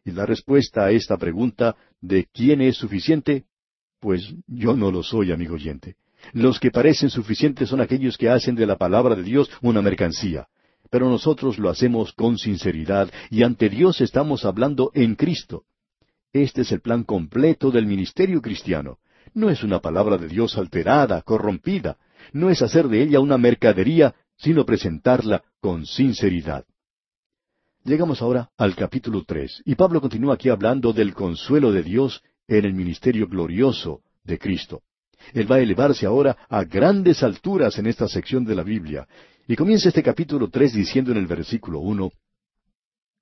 Y 0.06 0.12
la 0.12 0.26
respuesta 0.26 0.86
a 0.86 0.92
esta 0.92 1.18
pregunta 1.18 1.76
de 2.00 2.28
quién 2.32 2.62
es 2.62 2.78
suficiente, 2.78 3.46
pues 4.00 4.34
yo 4.46 4.76
no 4.76 4.92
lo 4.92 5.04
soy, 5.04 5.32
amigo 5.32 5.56
oyente. 5.56 5.96
Los 6.34 6.60
que 6.60 6.72
parecen 6.72 7.10
suficientes 7.10 7.70
son 7.70 7.82
aquellos 7.82 8.18
que 8.18 8.30
hacen 8.30 8.56
de 8.56 8.66
la 8.66 8.78
palabra 8.78 9.16
de 9.16 9.24
Dios 9.24 9.50
una 9.62 9.82
mercancía. 9.82 10.48
Pero 10.90 11.10
nosotros 11.10 11.58
lo 11.60 11.70
hacemos 11.70 12.14
con 12.14 12.38
sinceridad 12.38 13.12
y 13.30 13.44
ante 13.44 13.70
Dios 13.70 14.02
estamos 14.02 14.46
hablando 14.46 14.92
en 14.94 15.16
Cristo. 15.16 15.64
Este 16.34 16.62
es 16.62 16.72
el 16.72 16.82
plan 16.82 17.04
completo 17.04 17.72
del 17.72 17.86
ministerio 17.86 18.42
cristiano. 18.42 19.00
No 19.34 19.50
es 19.50 19.64
una 19.64 19.80
palabra 19.80 20.18
de 20.18 20.28
Dios 20.28 20.58
alterada, 20.58 21.22
corrompida. 21.22 21.98
No 22.34 22.50
es 22.50 22.62
hacer 22.62 22.88
de 22.88 23.04
ella 23.04 23.20
una 23.20 23.38
mercadería, 23.38 24.16
sino 24.38 24.66
presentarla 24.66 25.44
con 25.60 25.86
sinceridad. 25.86 26.66
Llegamos 27.84 28.22
ahora 28.22 28.50
al 28.58 28.76
capítulo 28.76 29.24
tres, 29.26 29.62
y 29.66 29.76
Pablo 29.76 30.02
continúa 30.02 30.34
aquí 30.34 30.50
hablando 30.50 30.92
del 30.92 31.14
consuelo 31.14 31.72
de 31.72 31.84
Dios 31.84 32.22
en 32.48 32.66
el 32.66 32.74
ministerio 32.74 33.28
glorioso 33.28 34.02
de 34.24 34.38
Cristo. 34.38 34.82
Él 35.34 35.52
va 35.52 35.58
a 35.58 35.62
elevarse 35.62 36.06
ahora 36.06 36.38
a 36.50 36.64
grandes 36.64 37.24
alturas 37.24 37.78
en 37.78 37.88
esta 37.88 38.08
sección 38.08 38.46
de 38.46 38.56
la 38.56 38.64
Biblia, 38.64 39.08
y 39.48 39.56
comienza 39.56 39.90
este 39.90 40.04
capítulo 40.04 40.50
tres 40.50 40.74
diciendo 40.74 41.12
en 41.12 41.18
el 41.18 41.28
versículo 41.28 41.80
uno, 41.80 42.12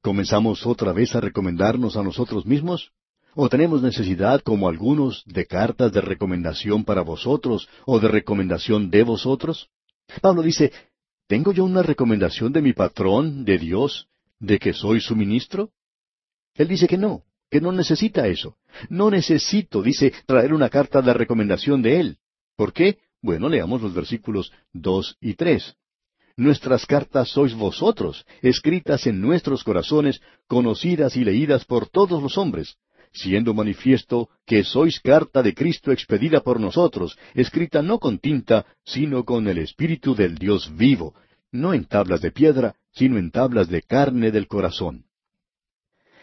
¿Comenzamos 0.05 0.67
otra 0.67 0.93
vez 0.93 1.15
a 1.15 1.19
recomendarnos 1.19 1.97
a 1.97 2.03
nosotros 2.03 2.45
mismos? 2.45 2.91
¿O 3.34 3.49
tenemos 3.49 3.81
necesidad, 3.81 4.41
como 4.41 4.69
algunos, 4.69 5.23
de 5.26 5.47
cartas 5.47 5.91
de 5.91 5.99
recomendación 5.99 6.84
para 6.84 7.01
vosotros 7.01 7.67
o 7.88 7.99
de 7.99 8.07
recomendación 8.07 8.91
de 8.91 9.01
vosotros? 9.01 9.69
Pablo 10.22 10.43
dice, 10.43 10.72
¿tengo 11.27 11.51
yo 11.51 11.65
una 11.65 11.81
recomendación 11.81 12.53
de 12.53 12.61
mi 12.61 12.73
patrón, 12.73 13.45
de 13.45 13.57
Dios, 13.57 14.07
de 14.39 14.59
que 14.59 14.73
soy 14.73 15.01
su 15.01 15.15
ministro? 15.15 15.72
Él 16.53 16.67
dice 16.67 16.88
que 16.88 16.97
no, 16.97 17.23
que 17.49 17.61
no 17.61 17.72
necesita 17.72 18.27
eso. 18.27 18.57
No 18.89 19.09
necesito, 19.09 19.81
dice, 19.81 20.13
traer 20.26 20.53
una 20.53 20.69
carta 20.69 21.01
de 21.01 21.13
recomendación 21.13 21.81
de 21.81 21.99
Él. 21.99 22.17
¿Por 22.55 22.73
qué? 22.73 22.99
Bueno, 23.22 23.49
leamos 23.49 23.81
los 23.81 23.93
versículos 23.93 24.51
dos 24.73 25.17
y 25.19 25.34
tres. 25.34 25.76
Nuestras 26.38 26.85
cartas 26.85 27.30
sois 27.30 27.53
vosotros, 27.53 28.26
escritas 28.41 29.07
en 29.07 29.22
nuestros 29.22 29.63
corazones, 29.63 30.22
conocidas 30.47 31.15
y 31.15 31.23
leídas 31.23 31.63
por 31.63 31.88
todos 31.88 32.22
los 32.22 32.38
hombres, 32.38 32.76
siendo 33.13 33.53
manifiesto 33.53 34.30
que 34.45 34.65
sois 34.65 34.99
carta 34.99 35.41
de 35.41 35.53
Cristo 35.53 35.93
expedida 35.93 36.41
por 36.41 36.59
nosotros, 36.59 37.17
escrita 37.34 37.81
no 37.81 37.99
con 37.99 38.19
tinta, 38.19 38.65
sino 38.84 39.23
con 39.23 39.47
el 39.47 39.59
Espíritu 39.59 40.13
del 40.13 40.35
Dios 40.35 40.76
vivo, 40.76 41.15
no 41.53 41.73
en 41.73 41.85
tablas 41.85 42.22
de 42.22 42.31
piedra, 42.31 42.76
sino 42.91 43.17
en 43.17 43.31
tablas 43.31 43.69
de 43.69 43.81
carne 43.81 44.31
del 44.31 44.47
corazón. 44.47 45.05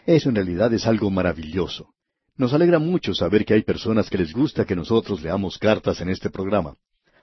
Eso 0.05 0.29
en 0.29 0.35
realidad 0.35 0.73
es 0.73 0.85
algo 0.85 1.09
maravilloso. 1.09 1.93
Nos 2.35 2.53
alegra 2.53 2.79
mucho 2.79 3.13
saber 3.13 3.45
que 3.45 3.53
hay 3.53 3.63
personas 3.63 4.09
que 4.09 4.17
les 4.17 4.33
gusta 4.33 4.65
que 4.65 4.75
nosotros 4.75 5.21
leamos 5.21 5.57
cartas 5.57 6.01
en 6.01 6.09
este 6.09 6.29
programa. 6.29 6.75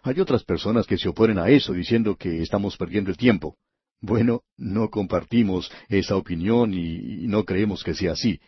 Hay 0.03 0.19
otras 0.21 0.45
personas 0.45 0.87
que 0.87 0.97
se 0.97 1.09
oponen 1.09 1.39
a 1.39 1.49
eso 1.49 1.73
diciendo 1.73 2.17
que 2.17 2.41
estamos 2.41 2.77
perdiendo 2.77 3.11
el 3.11 3.17
tiempo. 3.17 3.57
Bueno, 4.01 4.43
no 4.57 4.89
compartimos 4.89 5.71
esa 5.89 6.17
opinión 6.17 6.73
y, 6.73 7.27
no 7.27 7.45
creemos 7.45 7.85
que 7.85 7.93
sea 7.93 8.13
así. 8.13 8.41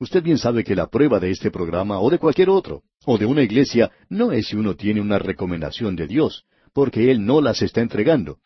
Usted 0.00 0.22
bien 0.22 0.38
sabe 0.38 0.64
que 0.64 0.74
la 0.74 0.88
prueba 0.88 1.20
de 1.20 1.30
este 1.30 1.50
programa 1.50 2.00
o 2.00 2.10
de 2.10 2.18
cualquier 2.18 2.50
otro, 2.50 2.82
o 3.04 3.16
de 3.16 3.26
una 3.26 3.42
iglesia, 3.42 3.92
no 4.08 4.32
es 4.32 4.48
si 4.48 4.56
uno 4.56 4.74
tiene 4.74 5.00
una 5.00 5.18
recomendación 5.18 5.94
de 5.94 6.08
Dios, 6.08 6.44
porque 6.72 7.10
Él 7.10 7.24
no 7.24 7.40
las 7.40 7.62
está 7.62 7.80
entregando. 7.80 8.38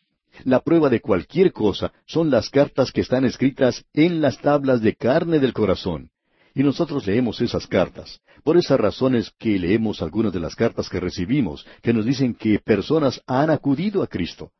La 0.44 0.60
prueba 0.60 0.88
de 0.88 1.00
cualquier 1.00 1.52
cosa 1.52 1.92
son 2.06 2.30
las 2.30 2.50
cartas 2.50 2.90
que 2.90 3.00
están 3.00 3.24
escritas 3.24 3.84
en 3.92 4.20
las 4.20 4.38
tablas 4.38 4.80
de 4.80 4.94
carne 4.94 5.38
del 5.38 5.52
corazón. 5.52 6.10
Y 6.54 6.62
nosotros 6.62 7.06
leemos 7.06 7.40
esas 7.40 7.66
cartas. 7.66 8.20
Por 8.44 8.56
esas 8.56 8.78
razones 8.78 9.32
que 9.38 9.58
leemos 9.58 10.02
algunas 10.02 10.32
de 10.32 10.40
las 10.40 10.54
cartas 10.54 10.88
que 10.88 11.00
recibimos, 11.00 11.66
que 11.80 11.92
nos 11.92 12.04
dicen 12.04 12.34
que 12.34 12.58
personas 12.58 13.22
han 13.26 13.50
acudido 13.50 14.02
a 14.02 14.06
Cristo. 14.06 14.50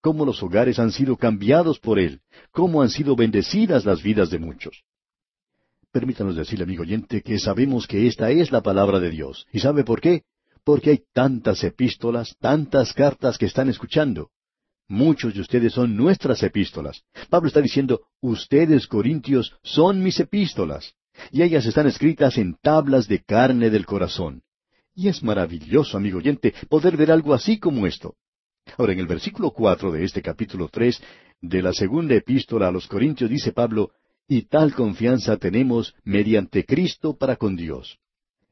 Cómo 0.00 0.26
los 0.26 0.42
hogares 0.42 0.78
han 0.78 0.90
sido 0.90 1.16
cambiados 1.16 1.78
por 1.78 1.98
Él. 1.98 2.20
Cómo 2.50 2.82
han 2.82 2.90
sido 2.90 3.14
bendecidas 3.14 3.84
las 3.84 4.02
vidas 4.02 4.30
de 4.30 4.40
muchos. 4.40 4.82
Permítanos 5.92 6.36
decirle, 6.36 6.64
amigo 6.64 6.82
oyente, 6.82 7.22
que 7.22 7.38
sabemos 7.38 7.86
que 7.86 8.06
esta 8.06 8.30
es 8.30 8.50
la 8.50 8.62
palabra 8.62 8.98
de 8.98 9.10
Dios. 9.10 9.46
¿Y 9.52 9.60
sabe 9.60 9.84
por 9.84 10.00
qué? 10.00 10.22
Porque 10.64 10.90
hay 10.90 11.02
tantas 11.12 11.62
epístolas, 11.64 12.36
tantas 12.40 12.92
cartas 12.92 13.38
que 13.38 13.46
están 13.46 13.68
escuchando. 13.68 14.30
Muchos 14.92 15.32
de 15.32 15.40
ustedes 15.40 15.72
son 15.72 15.96
nuestras 15.96 16.42
epístolas. 16.42 17.02
Pablo 17.30 17.48
está 17.48 17.62
diciendo, 17.62 18.02
ustedes, 18.20 18.86
Corintios, 18.86 19.56
son 19.62 20.02
mis 20.02 20.20
epístolas 20.20 20.92
y 21.30 21.40
ellas 21.40 21.64
están 21.64 21.86
escritas 21.86 22.36
en 22.36 22.56
tablas 22.60 23.08
de 23.08 23.22
carne 23.22 23.70
del 23.70 23.86
corazón. 23.86 24.42
Y 24.94 25.08
es 25.08 25.22
maravilloso, 25.22 25.96
amigo 25.96 26.18
oyente, 26.18 26.52
poder 26.68 26.98
ver 26.98 27.10
algo 27.10 27.32
así 27.32 27.58
como 27.58 27.86
esto. 27.86 28.16
Ahora, 28.76 28.92
en 28.92 28.98
el 28.98 29.06
versículo 29.06 29.52
cuatro 29.52 29.90
de 29.92 30.04
este 30.04 30.20
capítulo 30.20 30.68
tres 30.70 31.02
de 31.40 31.62
la 31.62 31.72
segunda 31.72 32.14
epístola 32.14 32.68
a 32.68 32.70
los 32.70 32.86
Corintios 32.86 33.30
dice 33.30 33.52
Pablo, 33.52 33.92
y 34.28 34.42
tal 34.42 34.74
confianza 34.74 35.38
tenemos 35.38 35.94
mediante 36.04 36.66
Cristo 36.66 37.16
para 37.16 37.36
con 37.36 37.56
Dios. 37.56 37.96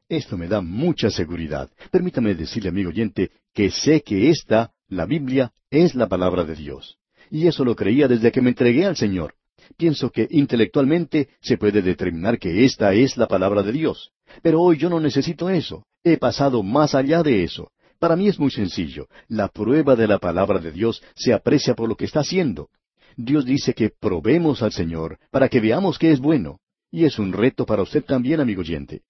Esto 0.08 0.38
me 0.38 0.48
da 0.48 0.62
mucha 0.62 1.10
seguridad. 1.10 1.70
Permítame 1.90 2.34
decirle, 2.34 2.70
amigo 2.70 2.88
oyente, 2.88 3.30
que 3.52 3.70
sé 3.70 4.00
que 4.00 4.30
esta, 4.30 4.72
la 4.90 5.06
Biblia, 5.06 5.52
es 5.70 5.94
la 5.94 6.08
palabra 6.08 6.44
de 6.44 6.54
Dios. 6.54 6.98
Y 7.30 7.46
eso 7.46 7.64
lo 7.64 7.76
creía 7.76 8.08
desde 8.08 8.32
que 8.32 8.42
me 8.42 8.50
entregué 8.50 8.84
al 8.84 8.96
Señor. 8.96 9.34
Pienso 9.76 10.10
que 10.10 10.26
intelectualmente 10.30 11.28
se 11.40 11.56
puede 11.56 11.80
determinar 11.80 12.38
que 12.38 12.64
esta 12.64 12.92
es 12.92 13.16
la 13.16 13.28
palabra 13.28 13.62
de 13.62 13.72
Dios. 13.72 14.10
Pero 14.42 14.60
hoy 14.60 14.78
yo 14.78 14.90
no 14.90 15.00
necesito 15.00 15.48
eso. 15.48 15.84
He 16.02 16.16
pasado 16.16 16.62
más 16.62 16.94
allá 16.94 17.22
de 17.22 17.44
eso. 17.44 17.70
Para 17.98 18.16
mí 18.16 18.28
es 18.28 18.38
muy 18.38 18.50
sencillo. 18.50 19.08
La 19.28 19.48
prueba 19.48 19.94
de 19.94 20.08
la 20.08 20.18
palabra 20.18 20.58
de 20.58 20.72
Dios 20.72 21.02
se 21.14 21.32
aprecia 21.32 21.74
por 21.74 21.88
lo 21.88 21.96
que 21.96 22.06
está 22.06 22.20
haciendo. 22.20 22.70
Dios 23.16 23.44
dice 23.44 23.74
que 23.74 23.90
probemos 23.90 24.62
al 24.62 24.72
Señor 24.72 25.18
para 25.30 25.48
que 25.48 25.60
veamos 25.60 25.98
que 25.98 26.10
es 26.10 26.20
bueno. 26.20 26.60
Y 26.90 27.04
es 27.04 27.18
un 27.18 27.32
reto 27.32 27.66
para 27.66 27.82
usted 27.82 28.04
también, 28.04 28.40
amigo 28.40 28.62
oyente. 28.62 29.02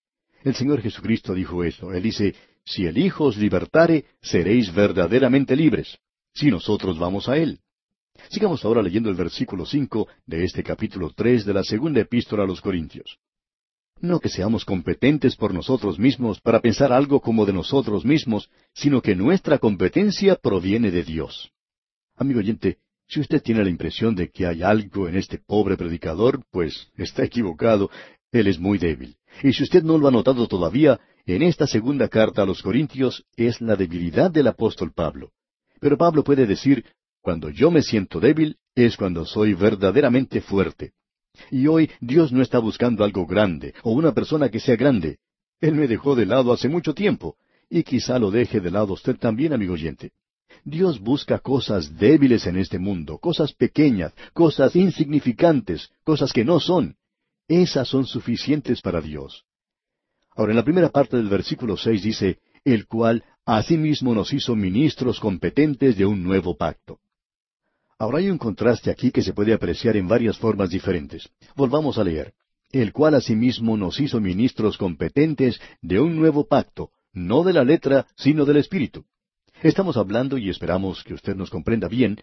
El 0.42 0.54
Señor 0.54 0.80
Jesucristo 0.82 1.34
dijo 1.34 1.64
eso. 1.64 1.92
Él 1.92 2.02
dice, 2.02 2.34
si 2.64 2.86
el 2.86 2.98
Hijo 2.98 3.24
os 3.24 3.36
libertare, 3.36 4.04
seréis 4.20 4.72
verdaderamente 4.72 5.56
libres. 5.56 5.98
Si 6.34 6.50
nosotros 6.50 6.98
vamos 6.98 7.28
a 7.28 7.36
Él. 7.36 7.60
Sigamos 8.28 8.64
ahora 8.64 8.82
leyendo 8.82 9.10
el 9.10 9.16
versículo 9.16 9.66
cinco 9.66 10.08
de 10.26 10.44
este 10.44 10.62
capítulo 10.62 11.10
tres 11.14 11.44
de 11.44 11.54
la 11.54 11.64
segunda 11.64 12.00
epístola 12.00 12.44
a 12.44 12.46
los 12.46 12.60
Corintios. 12.60 13.18
No 14.00 14.20
que 14.20 14.28
seamos 14.28 14.64
competentes 14.64 15.36
por 15.36 15.52
nosotros 15.52 15.98
mismos 15.98 16.40
para 16.40 16.60
pensar 16.60 16.92
algo 16.92 17.20
como 17.20 17.44
de 17.44 17.52
nosotros 17.52 18.04
mismos, 18.04 18.50
sino 18.72 19.02
que 19.02 19.14
nuestra 19.14 19.58
competencia 19.58 20.36
proviene 20.36 20.90
de 20.90 21.02
Dios. 21.02 21.50
Amigo 22.16 22.38
oyente, 22.40 22.78
si 23.06 23.20
usted 23.20 23.42
tiene 23.42 23.64
la 23.64 23.70
impresión 23.70 24.14
de 24.14 24.30
que 24.30 24.46
hay 24.46 24.62
algo 24.62 25.08
en 25.08 25.16
este 25.16 25.38
pobre 25.38 25.76
predicador, 25.76 26.44
pues 26.50 26.88
está 26.96 27.24
equivocado, 27.24 27.90
él 28.32 28.46
es 28.46 28.58
muy 28.58 28.78
débil. 28.78 29.16
Y 29.42 29.52
si 29.52 29.64
usted 29.64 29.82
no 29.82 29.98
lo 29.98 30.08
ha 30.08 30.12
notado 30.12 30.46
todavía, 30.46 31.00
en 31.34 31.42
esta 31.42 31.66
segunda 31.66 32.08
carta 32.08 32.42
a 32.42 32.46
los 32.46 32.62
Corintios 32.62 33.24
es 33.36 33.60
la 33.60 33.76
debilidad 33.76 34.30
del 34.30 34.48
apóstol 34.48 34.92
Pablo. 34.92 35.32
Pero 35.80 35.96
Pablo 35.96 36.24
puede 36.24 36.46
decir, 36.46 36.84
cuando 37.20 37.50
yo 37.50 37.70
me 37.70 37.82
siento 37.82 38.20
débil 38.20 38.56
es 38.74 38.96
cuando 38.96 39.24
soy 39.24 39.54
verdaderamente 39.54 40.40
fuerte. 40.40 40.92
Y 41.50 41.66
hoy 41.66 41.90
Dios 42.00 42.32
no 42.32 42.42
está 42.42 42.58
buscando 42.58 43.04
algo 43.04 43.26
grande 43.26 43.74
o 43.82 43.92
una 43.92 44.12
persona 44.12 44.48
que 44.48 44.60
sea 44.60 44.76
grande. 44.76 45.18
Él 45.60 45.74
me 45.74 45.86
dejó 45.86 46.14
de 46.14 46.26
lado 46.26 46.52
hace 46.52 46.68
mucho 46.68 46.94
tiempo 46.94 47.36
y 47.68 47.84
quizá 47.84 48.18
lo 48.18 48.30
deje 48.30 48.60
de 48.60 48.70
lado 48.70 48.94
usted 48.94 49.16
también, 49.16 49.52
amigo 49.52 49.74
oyente. 49.74 50.12
Dios 50.64 51.00
busca 51.00 51.38
cosas 51.38 51.96
débiles 51.96 52.46
en 52.46 52.56
este 52.56 52.78
mundo, 52.78 53.18
cosas 53.18 53.52
pequeñas, 53.52 54.12
cosas 54.32 54.74
insignificantes, 54.74 55.90
cosas 56.04 56.32
que 56.32 56.44
no 56.44 56.60
son. 56.60 56.96
Esas 57.46 57.88
son 57.88 58.06
suficientes 58.06 58.80
para 58.80 59.00
Dios. 59.00 59.44
Ahora, 60.36 60.52
en 60.52 60.56
la 60.56 60.64
primera 60.64 60.88
parte 60.90 61.16
del 61.16 61.28
versículo 61.28 61.76
seis 61.76 62.02
dice, 62.02 62.38
el 62.64 62.86
cual 62.86 63.24
asimismo 63.44 64.14
nos 64.14 64.32
hizo 64.32 64.54
ministros 64.54 65.20
competentes 65.20 65.96
de 65.96 66.06
un 66.06 66.22
nuevo 66.22 66.56
pacto. 66.56 66.98
Ahora 67.98 68.18
hay 68.18 68.30
un 68.30 68.38
contraste 68.38 68.90
aquí 68.90 69.10
que 69.10 69.22
se 69.22 69.34
puede 69.34 69.52
apreciar 69.52 69.96
en 69.96 70.08
varias 70.08 70.38
formas 70.38 70.70
diferentes. 70.70 71.28
Volvamos 71.54 71.98
a 71.98 72.04
leer. 72.04 72.32
El 72.72 72.92
cual 72.92 73.14
asimismo 73.14 73.76
nos 73.76 73.98
hizo 73.98 74.20
ministros 74.20 74.78
competentes 74.78 75.60
de 75.82 75.98
un 75.98 76.16
nuevo 76.16 76.46
pacto, 76.46 76.90
no 77.12 77.42
de 77.42 77.52
la 77.52 77.64
letra, 77.64 78.06
sino 78.16 78.44
del 78.44 78.58
Espíritu. 78.58 79.04
Estamos 79.60 79.96
hablando, 79.96 80.38
y 80.38 80.48
esperamos 80.48 81.02
que 81.02 81.14
usted 81.14 81.34
nos 81.34 81.50
comprenda 81.50 81.88
bien, 81.88 82.18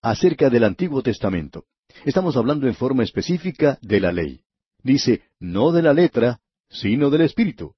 acerca 0.00 0.48
del 0.48 0.64
Antiguo 0.64 1.02
Testamento. 1.02 1.64
Estamos 2.04 2.36
hablando 2.36 2.68
en 2.68 2.74
forma 2.74 3.02
específica 3.02 3.78
de 3.82 4.00
la 4.00 4.12
ley. 4.12 4.40
Dice, 4.82 5.22
no 5.40 5.72
de 5.72 5.82
la 5.82 5.92
letra, 5.92 6.40
sino 6.70 7.10
del 7.10 7.22
Espíritu. 7.22 7.74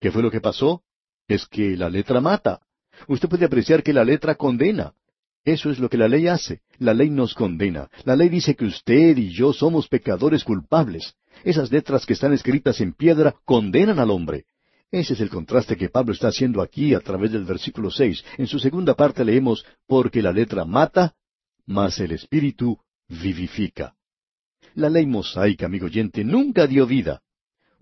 ¿Qué 0.00 0.10
fue 0.10 0.22
lo 0.22 0.30
que 0.30 0.40
pasó? 0.40 0.82
Es 1.28 1.46
que 1.46 1.76
la 1.76 1.90
letra 1.90 2.20
mata. 2.20 2.60
Usted 3.08 3.28
puede 3.28 3.44
apreciar 3.44 3.82
que 3.82 3.92
la 3.92 4.04
letra 4.04 4.36
condena. 4.36 4.94
Eso 5.44 5.70
es 5.70 5.78
lo 5.78 5.90
que 5.90 5.98
la 5.98 6.08
ley 6.08 6.26
hace. 6.28 6.62
La 6.78 6.94
ley 6.94 7.10
nos 7.10 7.34
condena. 7.34 7.90
La 8.04 8.16
ley 8.16 8.28
dice 8.28 8.54
que 8.54 8.64
usted 8.64 9.16
y 9.18 9.30
yo 9.30 9.52
somos 9.52 9.88
pecadores 9.88 10.44
culpables. 10.44 11.14
Esas 11.42 11.70
letras 11.70 12.06
que 12.06 12.14
están 12.14 12.32
escritas 12.32 12.80
en 12.80 12.94
piedra 12.94 13.34
condenan 13.44 13.98
al 13.98 14.10
hombre. 14.10 14.46
Ese 14.90 15.14
es 15.14 15.20
el 15.20 15.28
contraste 15.28 15.76
que 15.76 15.88
Pablo 15.88 16.12
está 16.12 16.28
haciendo 16.28 16.62
aquí 16.62 16.94
a 16.94 17.00
través 17.00 17.32
del 17.32 17.44
versículo 17.44 17.90
seis. 17.90 18.24
En 18.38 18.46
su 18.46 18.58
segunda 18.58 18.94
parte 18.94 19.24
leemos, 19.24 19.66
porque 19.86 20.22
la 20.22 20.32
letra 20.32 20.64
mata, 20.64 21.14
mas 21.66 21.98
el 21.98 22.12
Espíritu 22.12 22.78
vivifica. 23.08 23.96
La 24.74 24.88
ley 24.88 25.04
mosaica, 25.04 25.66
amigo 25.66 25.86
oyente, 25.86 26.24
nunca 26.24 26.66
dio 26.66 26.86
vida. 26.86 27.23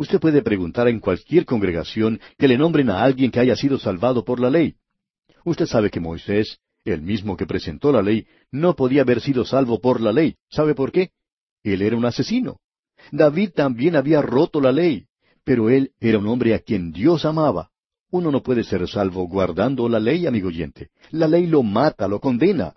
Usted 0.02 0.18
puede 0.18 0.42
preguntar 0.42 0.88
en 0.88 0.98
cualquier 0.98 1.44
congregación 1.44 2.20
que 2.36 2.48
le 2.48 2.58
nombren 2.58 2.90
a 2.90 3.04
alguien 3.04 3.30
que 3.30 3.38
haya 3.38 3.54
sido 3.54 3.78
salvado 3.78 4.24
por 4.24 4.40
la 4.40 4.50
ley. 4.50 4.74
Usted 5.44 5.66
sabe 5.66 5.90
que 5.90 6.00
Moisés, 6.00 6.58
el 6.84 7.02
mismo 7.02 7.36
que 7.36 7.46
presentó 7.46 7.92
la 7.92 8.02
ley, 8.02 8.26
no 8.50 8.74
podía 8.74 9.02
haber 9.02 9.20
sido 9.20 9.44
salvo 9.44 9.80
por 9.80 10.00
la 10.00 10.10
ley. 10.10 10.34
¿Sabe 10.50 10.74
por 10.74 10.90
qué? 10.90 11.12
Él 11.62 11.82
era 11.82 11.96
un 11.96 12.04
asesino. 12.04 12.58
David 13.12 13.50
también 13.54 13.94
había 13.94 14.22
roto 14.22 14.60
la 14.60 14.72
ley, 14.72 15.06
pero 15.44 15.70
él 15.70 15.92
era 16.00 16.18
un 16.18 16.26
hombre 16.26 16.56
a 16.56 16.58
quien 16.58 16.90
Dios 16.90 17.24
amaba. 17.24 17.70
Uno 18.10 18.32
no 18.32 18.42
puede 18.42 18.64
ser 18.64 18.88
salvo 18.88 19.28
guardando 19.28 19.88
la 19.88 20.00
ley, 20.00 20.26
amigo 20.26 20.48
oyente. 20.48 20.90
La 21.12 21.28
ley 21.28 21.46
lo 21.46 21.62
mata, 21.62 22.08
lo 22.08 22.18
condena. 22.18 22.74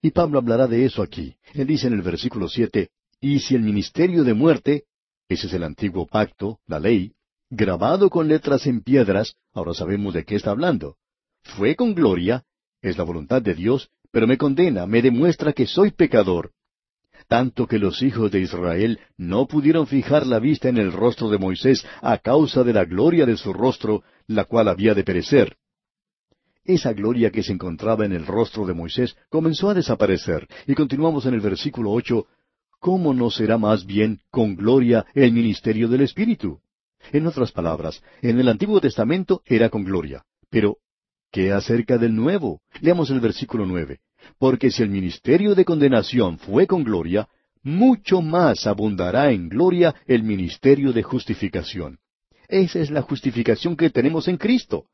Y 0.00 0.10
Pablo 0.10 0.38
hablará 0.38 0.68
de 0.68 0.86
eso 0.86 1.02
aquí. 1.02 1.36
Él 1.52 1.66
dice 1.66 1.88
en 1.88 1.92
el 1.92 2.00
versículo 2.00 2.48
siete, 2.48 2.88
Y 3.20 3.40
si 3.40 3.54
el 3.54 3.60
ministerio 3.60 4.24
de 4.24 4.32
muerte, 4.32 4.84
ese 5.28 5.46
es 5.46 5.52
el 5.54 5.64
antiguo 5.64 6.06
pacto, 6.06 6.58
la 6.66 6.78
ley, 6.78 7.12
grabado 7.50 8.10
con 8.10 8.28
letras 8.28 8.66
en 8.66 8.82
piedras, 8.82 9.34
ahora 9.52 9.74
sabemos 9.74 10.14
de 10.14 10.24
qué 10.24 10.36
está 10.36 10.50
hablando. 10.50 10.96
Fue 11.42 11.76
con 11.76 11.94
gloria, 11.94 12.44
es 12.82 12.98
la 12.98 13.04
voluntad 13.04 13.42
de 13.42 13.54
Dios, 13.54 13.90
pero 14.10 14.26
me 14.26 14.38
condena, 14.38 14.86
me 14.86 15.02
demuestra 15.02 15.52
que 15.52 15.66
soy 15.66 15.90
pecador. 15.90 16.52
Tanto 17.26 17.66
que 17.66 17.78
los 17.78 18.02
hijos 18.02 18.30
de 18.30 18.40
Israel 18.40 19.00
no 19.16 19.46
pudieron 19.46 19.86
fijar 19.86 20.26
la 20.26 20.38
vista 20.38 20.68
en 20.68 20.76
el 20.76 20.92
rostro 20.92 21.30
de 21.30 21.38
Moisés 21.38 21.86
a 22.02 22.18
causa 22.18 22.62
de 22.64 22.74
la 22.74 22.84
gloria 22.84 23.24
de 23.24 23.36
su 23.36 23.52
rostro, 23.52 24.02
la 24.26 24.44
cual 24.44 24.68
había 24.68 24.94
de 24.94 25.04
perecer. 25.04 25.56
Esa 26.64 26.92
gloria 26.92 27.30
que 27.30 27.42
se 27.42 27.52
encontraba 27.52 28.06
en 28.06 28.12
el 28.12 28.26
rostro 28.26 28.66
de 28.66 28.72
Moisés 28.72 29.16
comenzó 29.28 29.68
a 29.68 29.74
desaparecer, 29.74 30.48
y 30.66 30.74
continuamos 30.74 31.26
en 31.26 31.34
el 31.34 31.40
versículo 31.40 31.90
ocho, 31.90 32.26
¿cómo 32.84 33.14
no 33.14 33.30
será 33.30 33.56
más 33.56 33.86
bien 33.86 34.20
con 34.30 34.56
gloria 34.56 35.06
el 35.14 35.32
ministerio 35.32 35.88
del 35.88 36.02
Espíritu? 36.02 36.60
En 37.12 37.26
otras 37.26 37.50
palabras, 37.50 38.02
en 38.20 38.38
el 38.38 38.46
Antiguo 38.46 38.78
Testamento 38.78 39.40
era 39.46 39.70
con 39.70 39.84
gloria, 39.84 40.22
pero 40.50 40.76
¿qué 41.32 41.50
acerca 41.50 41.96
del 41.96 42.14
Nuevo? 42.14 42.60
Leamos 42.82 43.08
el 43.08 43.20
versículo 43.20 43.64
nueve. 43.64 44.00
Porque 44.38 44.70
si 44.70 44.82
el 44.82 44.90
ministerio 44.90 45.54
de 45.54 45.64
condenación 45.64 46.36
fue 46.36 46.66
con 46.66 46.84
gloria, 46.84 47.26
mucho 47.62 48.20
más 48.20 48.66
abundará 48.66 49.32
en 49.32 49.48
gloria 49.48 49.94
el 50.06 50.22
ministerio 50.22 50.92
de 50.92 51.02
justificación. 51.02 52.00
Esa 52.48 52.80
es 52.80 52.90
la 52.90 53.00
justificación 53.00 53.78
que 53.78 53.88
tenemos 53.88 54.28
en 54.28 54.36
Cristo. 54.36 54.84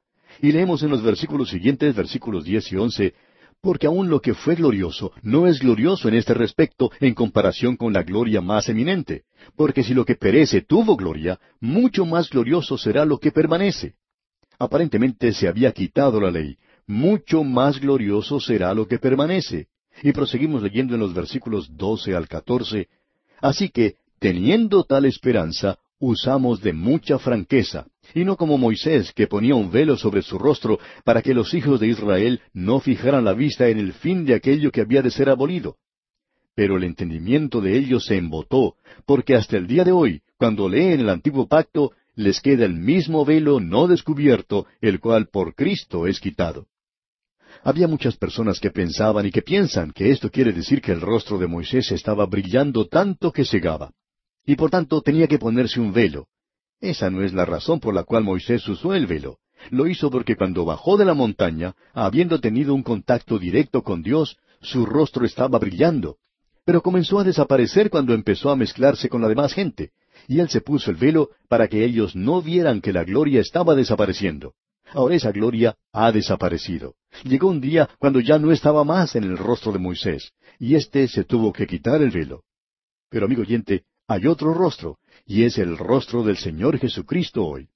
Y 0.41 0.53
leemos 0.53 0.85
en 0.85 0.91
los 0.91 1.03
versículos 1.03 1.51
siguientes, 1.51 1.97
versículos 1.97 2.45
diez 2.45 2.71
y 2.71 2.77
once, 2.77 3.15
porque 3.63 3.87
aun 3.87 4.09
lo 4.09 4.21
que 4.21 4.35
fue 4.35 4.55
glorioso 4.55 5.13
no 5.23 5.47
es 5.47 5.59
glorioso 5.59 6.09
en 6.09 6.15
este 6.15 6.35
respecto 6.35 6.91
en 7.01 7.15
comparación 7.15 7.77
con 7.77 7.93
la 7.93 8.03
gloria 8.03 8.41
más 8.41 8.69
eminente, 8.69 9.25
porque 9.57 9.83
si 9.83 9.95
lo 9.95 10.05
que 10.05 10.17
perece 10.17 10.63
tuvo 10.63 10.97
gloria, 10.97 11.39
mucho 11.61 12.07
más 12.07 12.31
glorioso 12.31 12.79
será 12.79 13.05
lo 13.05 13.19
que 13.19 13.33
permanece. 13.33 13.95
Aparentemente 14.59 15.33
se 15.33 15.49
había 15.49 15.73
quitado 15.73 16.21
la 16.21 16.31
ley, 16.31 16.57
mucho 16.87 17.45
más 17.45 17.81
glorioso 17.81 18.41
será 18.41 18.75
lo 18.75 18.87
que 18.87 18.99
permanece. 18.99 19.69
Y 20.03 20.13
proseguimos 20.13 20.63
leyendo 20.63 20.95
en 20.95 21.01
los 21.01 21.13
versículos 21.13 21.77
doce 21.77 22.15
al 22.15 22.29
catorce, 22.29 22.89
Así 23.41 23.71
que, 23.71 23.97
teniendo 24.19 24.85
tal 24.85 25.07
esperanza, 25.07 25.79
usamos 25.99 26.61
de 26.61 26.73
mucha 26.73 27.19
franqueza, 27.19 27.87
y 28.15 28.25
no 28.25 28.37
como 28.37 28.59
Moisés, 28.59 29.13
que 29.13 29.27
ponía 29.27 29.55
un 29.55 29.71
velo 29.71 29.97
sobre 29.97 30.23
su 30.23 30.39
rostro 30.39 30.79
para 31.05 31.23
que 31.23 31.35
los 31.35 31.55
hijos 31.55 31.81
de 31.81 31.89
Israel 31.89 32.41
no 32.53 32.81
fijaran 32.81 33.25
la 33.25 33.35
vista 33.35 33.69
en 33.69 33.79
el 33.79 33.93
fin 33.93 34.25
de 34.25 34.35
aquello 34.35 34.71
que 34.71 34.81
había 34.81 35.03
de 35.03 35.11
ser 35.11 35.29
abolido. 35.29 35.77
Pero 36.55 36.77
el 36.77 36.85
entendimiento 36.85 37.61
de 37.61 37.79
ellos 37.79 38.05
se 38.07 38.17
embotó, 38.17 38.75
porque 39.07 39.35
hasta 39.35 39.57
el 39.57 39.67
día 39.67 39.85
de 39.85 39.93
hoy, 39.93 40.23
cuando 40.37 40.69
leen 40.69 41.01
el 41.01 41.09
antiguo 41.09 41.47
pacto, 41.47 41.93
les 42.15 42.41
queda 42.41 42.65
el 42.65 42.75
mismo 42.75 43.25
velo 43.25 43.61
no 43.61 43.87
descubierto, 43.87 44.67
el 44.81 45.01
cual 45.01 45.29
por 45.29 45.55
Cristo 45.55 46.07
es 46.07 46.21
quitado. 46.21 46.67
Había 47.63 47.89
muchas 47.89 48.17
personas 48.17 48.61
que 48.61 48.71
pensaban 48.71 49.27
y 49.27 49.31
que 49.31 49.43
piensan 49.43 49.93
que 49.93 50.11
esto 50.11 50.31
quiere 50.31 50.53
decir 50.53 50.81
que 50.81 50.93
el 50.93 51.01
rostro 51.01 51.39
de 51.39 51.47
Moisés 51.47 51.91
estaba 51.93 52.27
brillando 52.27 52.87
tanto 52.87 53.33
que 53.33 53.45
cegaba, 53.45 53.93
y 54.47 54.57
por 54.57 54.71
tanto 54.71 55.03
tenía 55.03 55.27
que 55.27 55.39
ponerse 55.39 55.81
un 55.81 55.93
velo. 55.93 56.27
Esa 56.81 57.11
no 57.11 57.23
es 57.23 57.33
la 57.33 57.45
razón 57.45 57.79
por 57.79 57.95
la 57.95 58.05
cual 58.05 58.25
Moisés 58.25 58.67
usó 58.69 58.95
el 58.95 59.07
velo. 59.07 59.39
Lo 59.71 59.87
hizo 59.87 60.11
porque 60.11 60.37
cuando 60.37 60.65
bajó 60.65 60.97
de 60.97 61.05
la 61.05 61.13
montaña, 61.13 61.75
habiendo 61.93 62.41
tenido 62.41 62.75
un 62.75 62.83
contacto 62.83 63.39
directo 63.39 63.83
con 63.83 64.03
Dios, 64.03 64.39
su 64.63 64.87
rostro 64.87 65.27
estaba 65.27 65.59
brillando. 65.59 66.17
Pero 66.65 66.83
comenzó 66.83 67.19
a 67.19 67.25
desaparecer 67.25 67.91
cuando 67.91 68.15
empezó 68.15 68.51
a 68.51 68.57
mezclarse 68.57 69.09
con 69.09 69.21
la 69.21 69.29
demás 69.29 69.53
gente, 69.53 69.91
y 70.27 70.41
él 70.41 70.49
se 70.49 70.63
puso 70.63 70.91
el 70.91 70.97
velo 70.97 71.31
para 71.49 71.69
que 71.69 71.85
ellos 71.85 72.17
no 72.17 72.41
vieran 72.41 72.81
que 72.81 72.93
la 72.93 73.05
gloria 73.05 73.41
estaba 73.41 73.75
desapareciendo. 73.75 74.55
Ahora 74.93 75.15
esa 75.15 75.33
gloria 75.33 75.77
ha 75.93 76.11
desaparecido. 76.13 76.95
Llegó 77.25 77.49
un 77.49 77.61
día 77.61 77.89
cuando 77.99 78.21
ya 78.21 78.39
no 78.39 78.51
estaba 78.51 78.85
más 78.85 79.15
en 79.15 79.25
el 79.25 79.37
rostro 79.37 79.73
de 79.73 79.79
Moisés, 79.79 80.33
y 80.59 80.75
éste 80.75 81.07
se 81.09 81.25
tuvo 81.25 81.53
que 81.53 81.67
quitar 81.67 82.01
el 82.03 82.11
velo. 82.11 82.43
Pero 83.09 83.27
amigo 83.27 83.43
oyente, 83.43 83.85
hay 84.09 84.27
otro 84.27 84.53
rostro, 84.55 84.99
y 85.31 85.45
es 85.45 85.59
el 85.59 85.79
rostro 85.79 86.25
del 86.25 86.37
Señor 86.37 86.77
Jesucristo 86.81 87.47
hoy. 87.47 87.69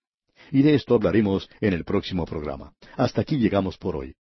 Y 0.50 0.62
de 0.62 0.74
esto 0.74 0.96
hablaremos 0.96 1.48
en 1.60 1.72
el 1.72 1.84
próximo 1.84 2.24
programa. 2.24 2.72
Hasta 2.96 3.20
aquí 3.20 3.36
llegamos 3.36 3.78
por 3.78 3.94
hoy. 3.94 4.16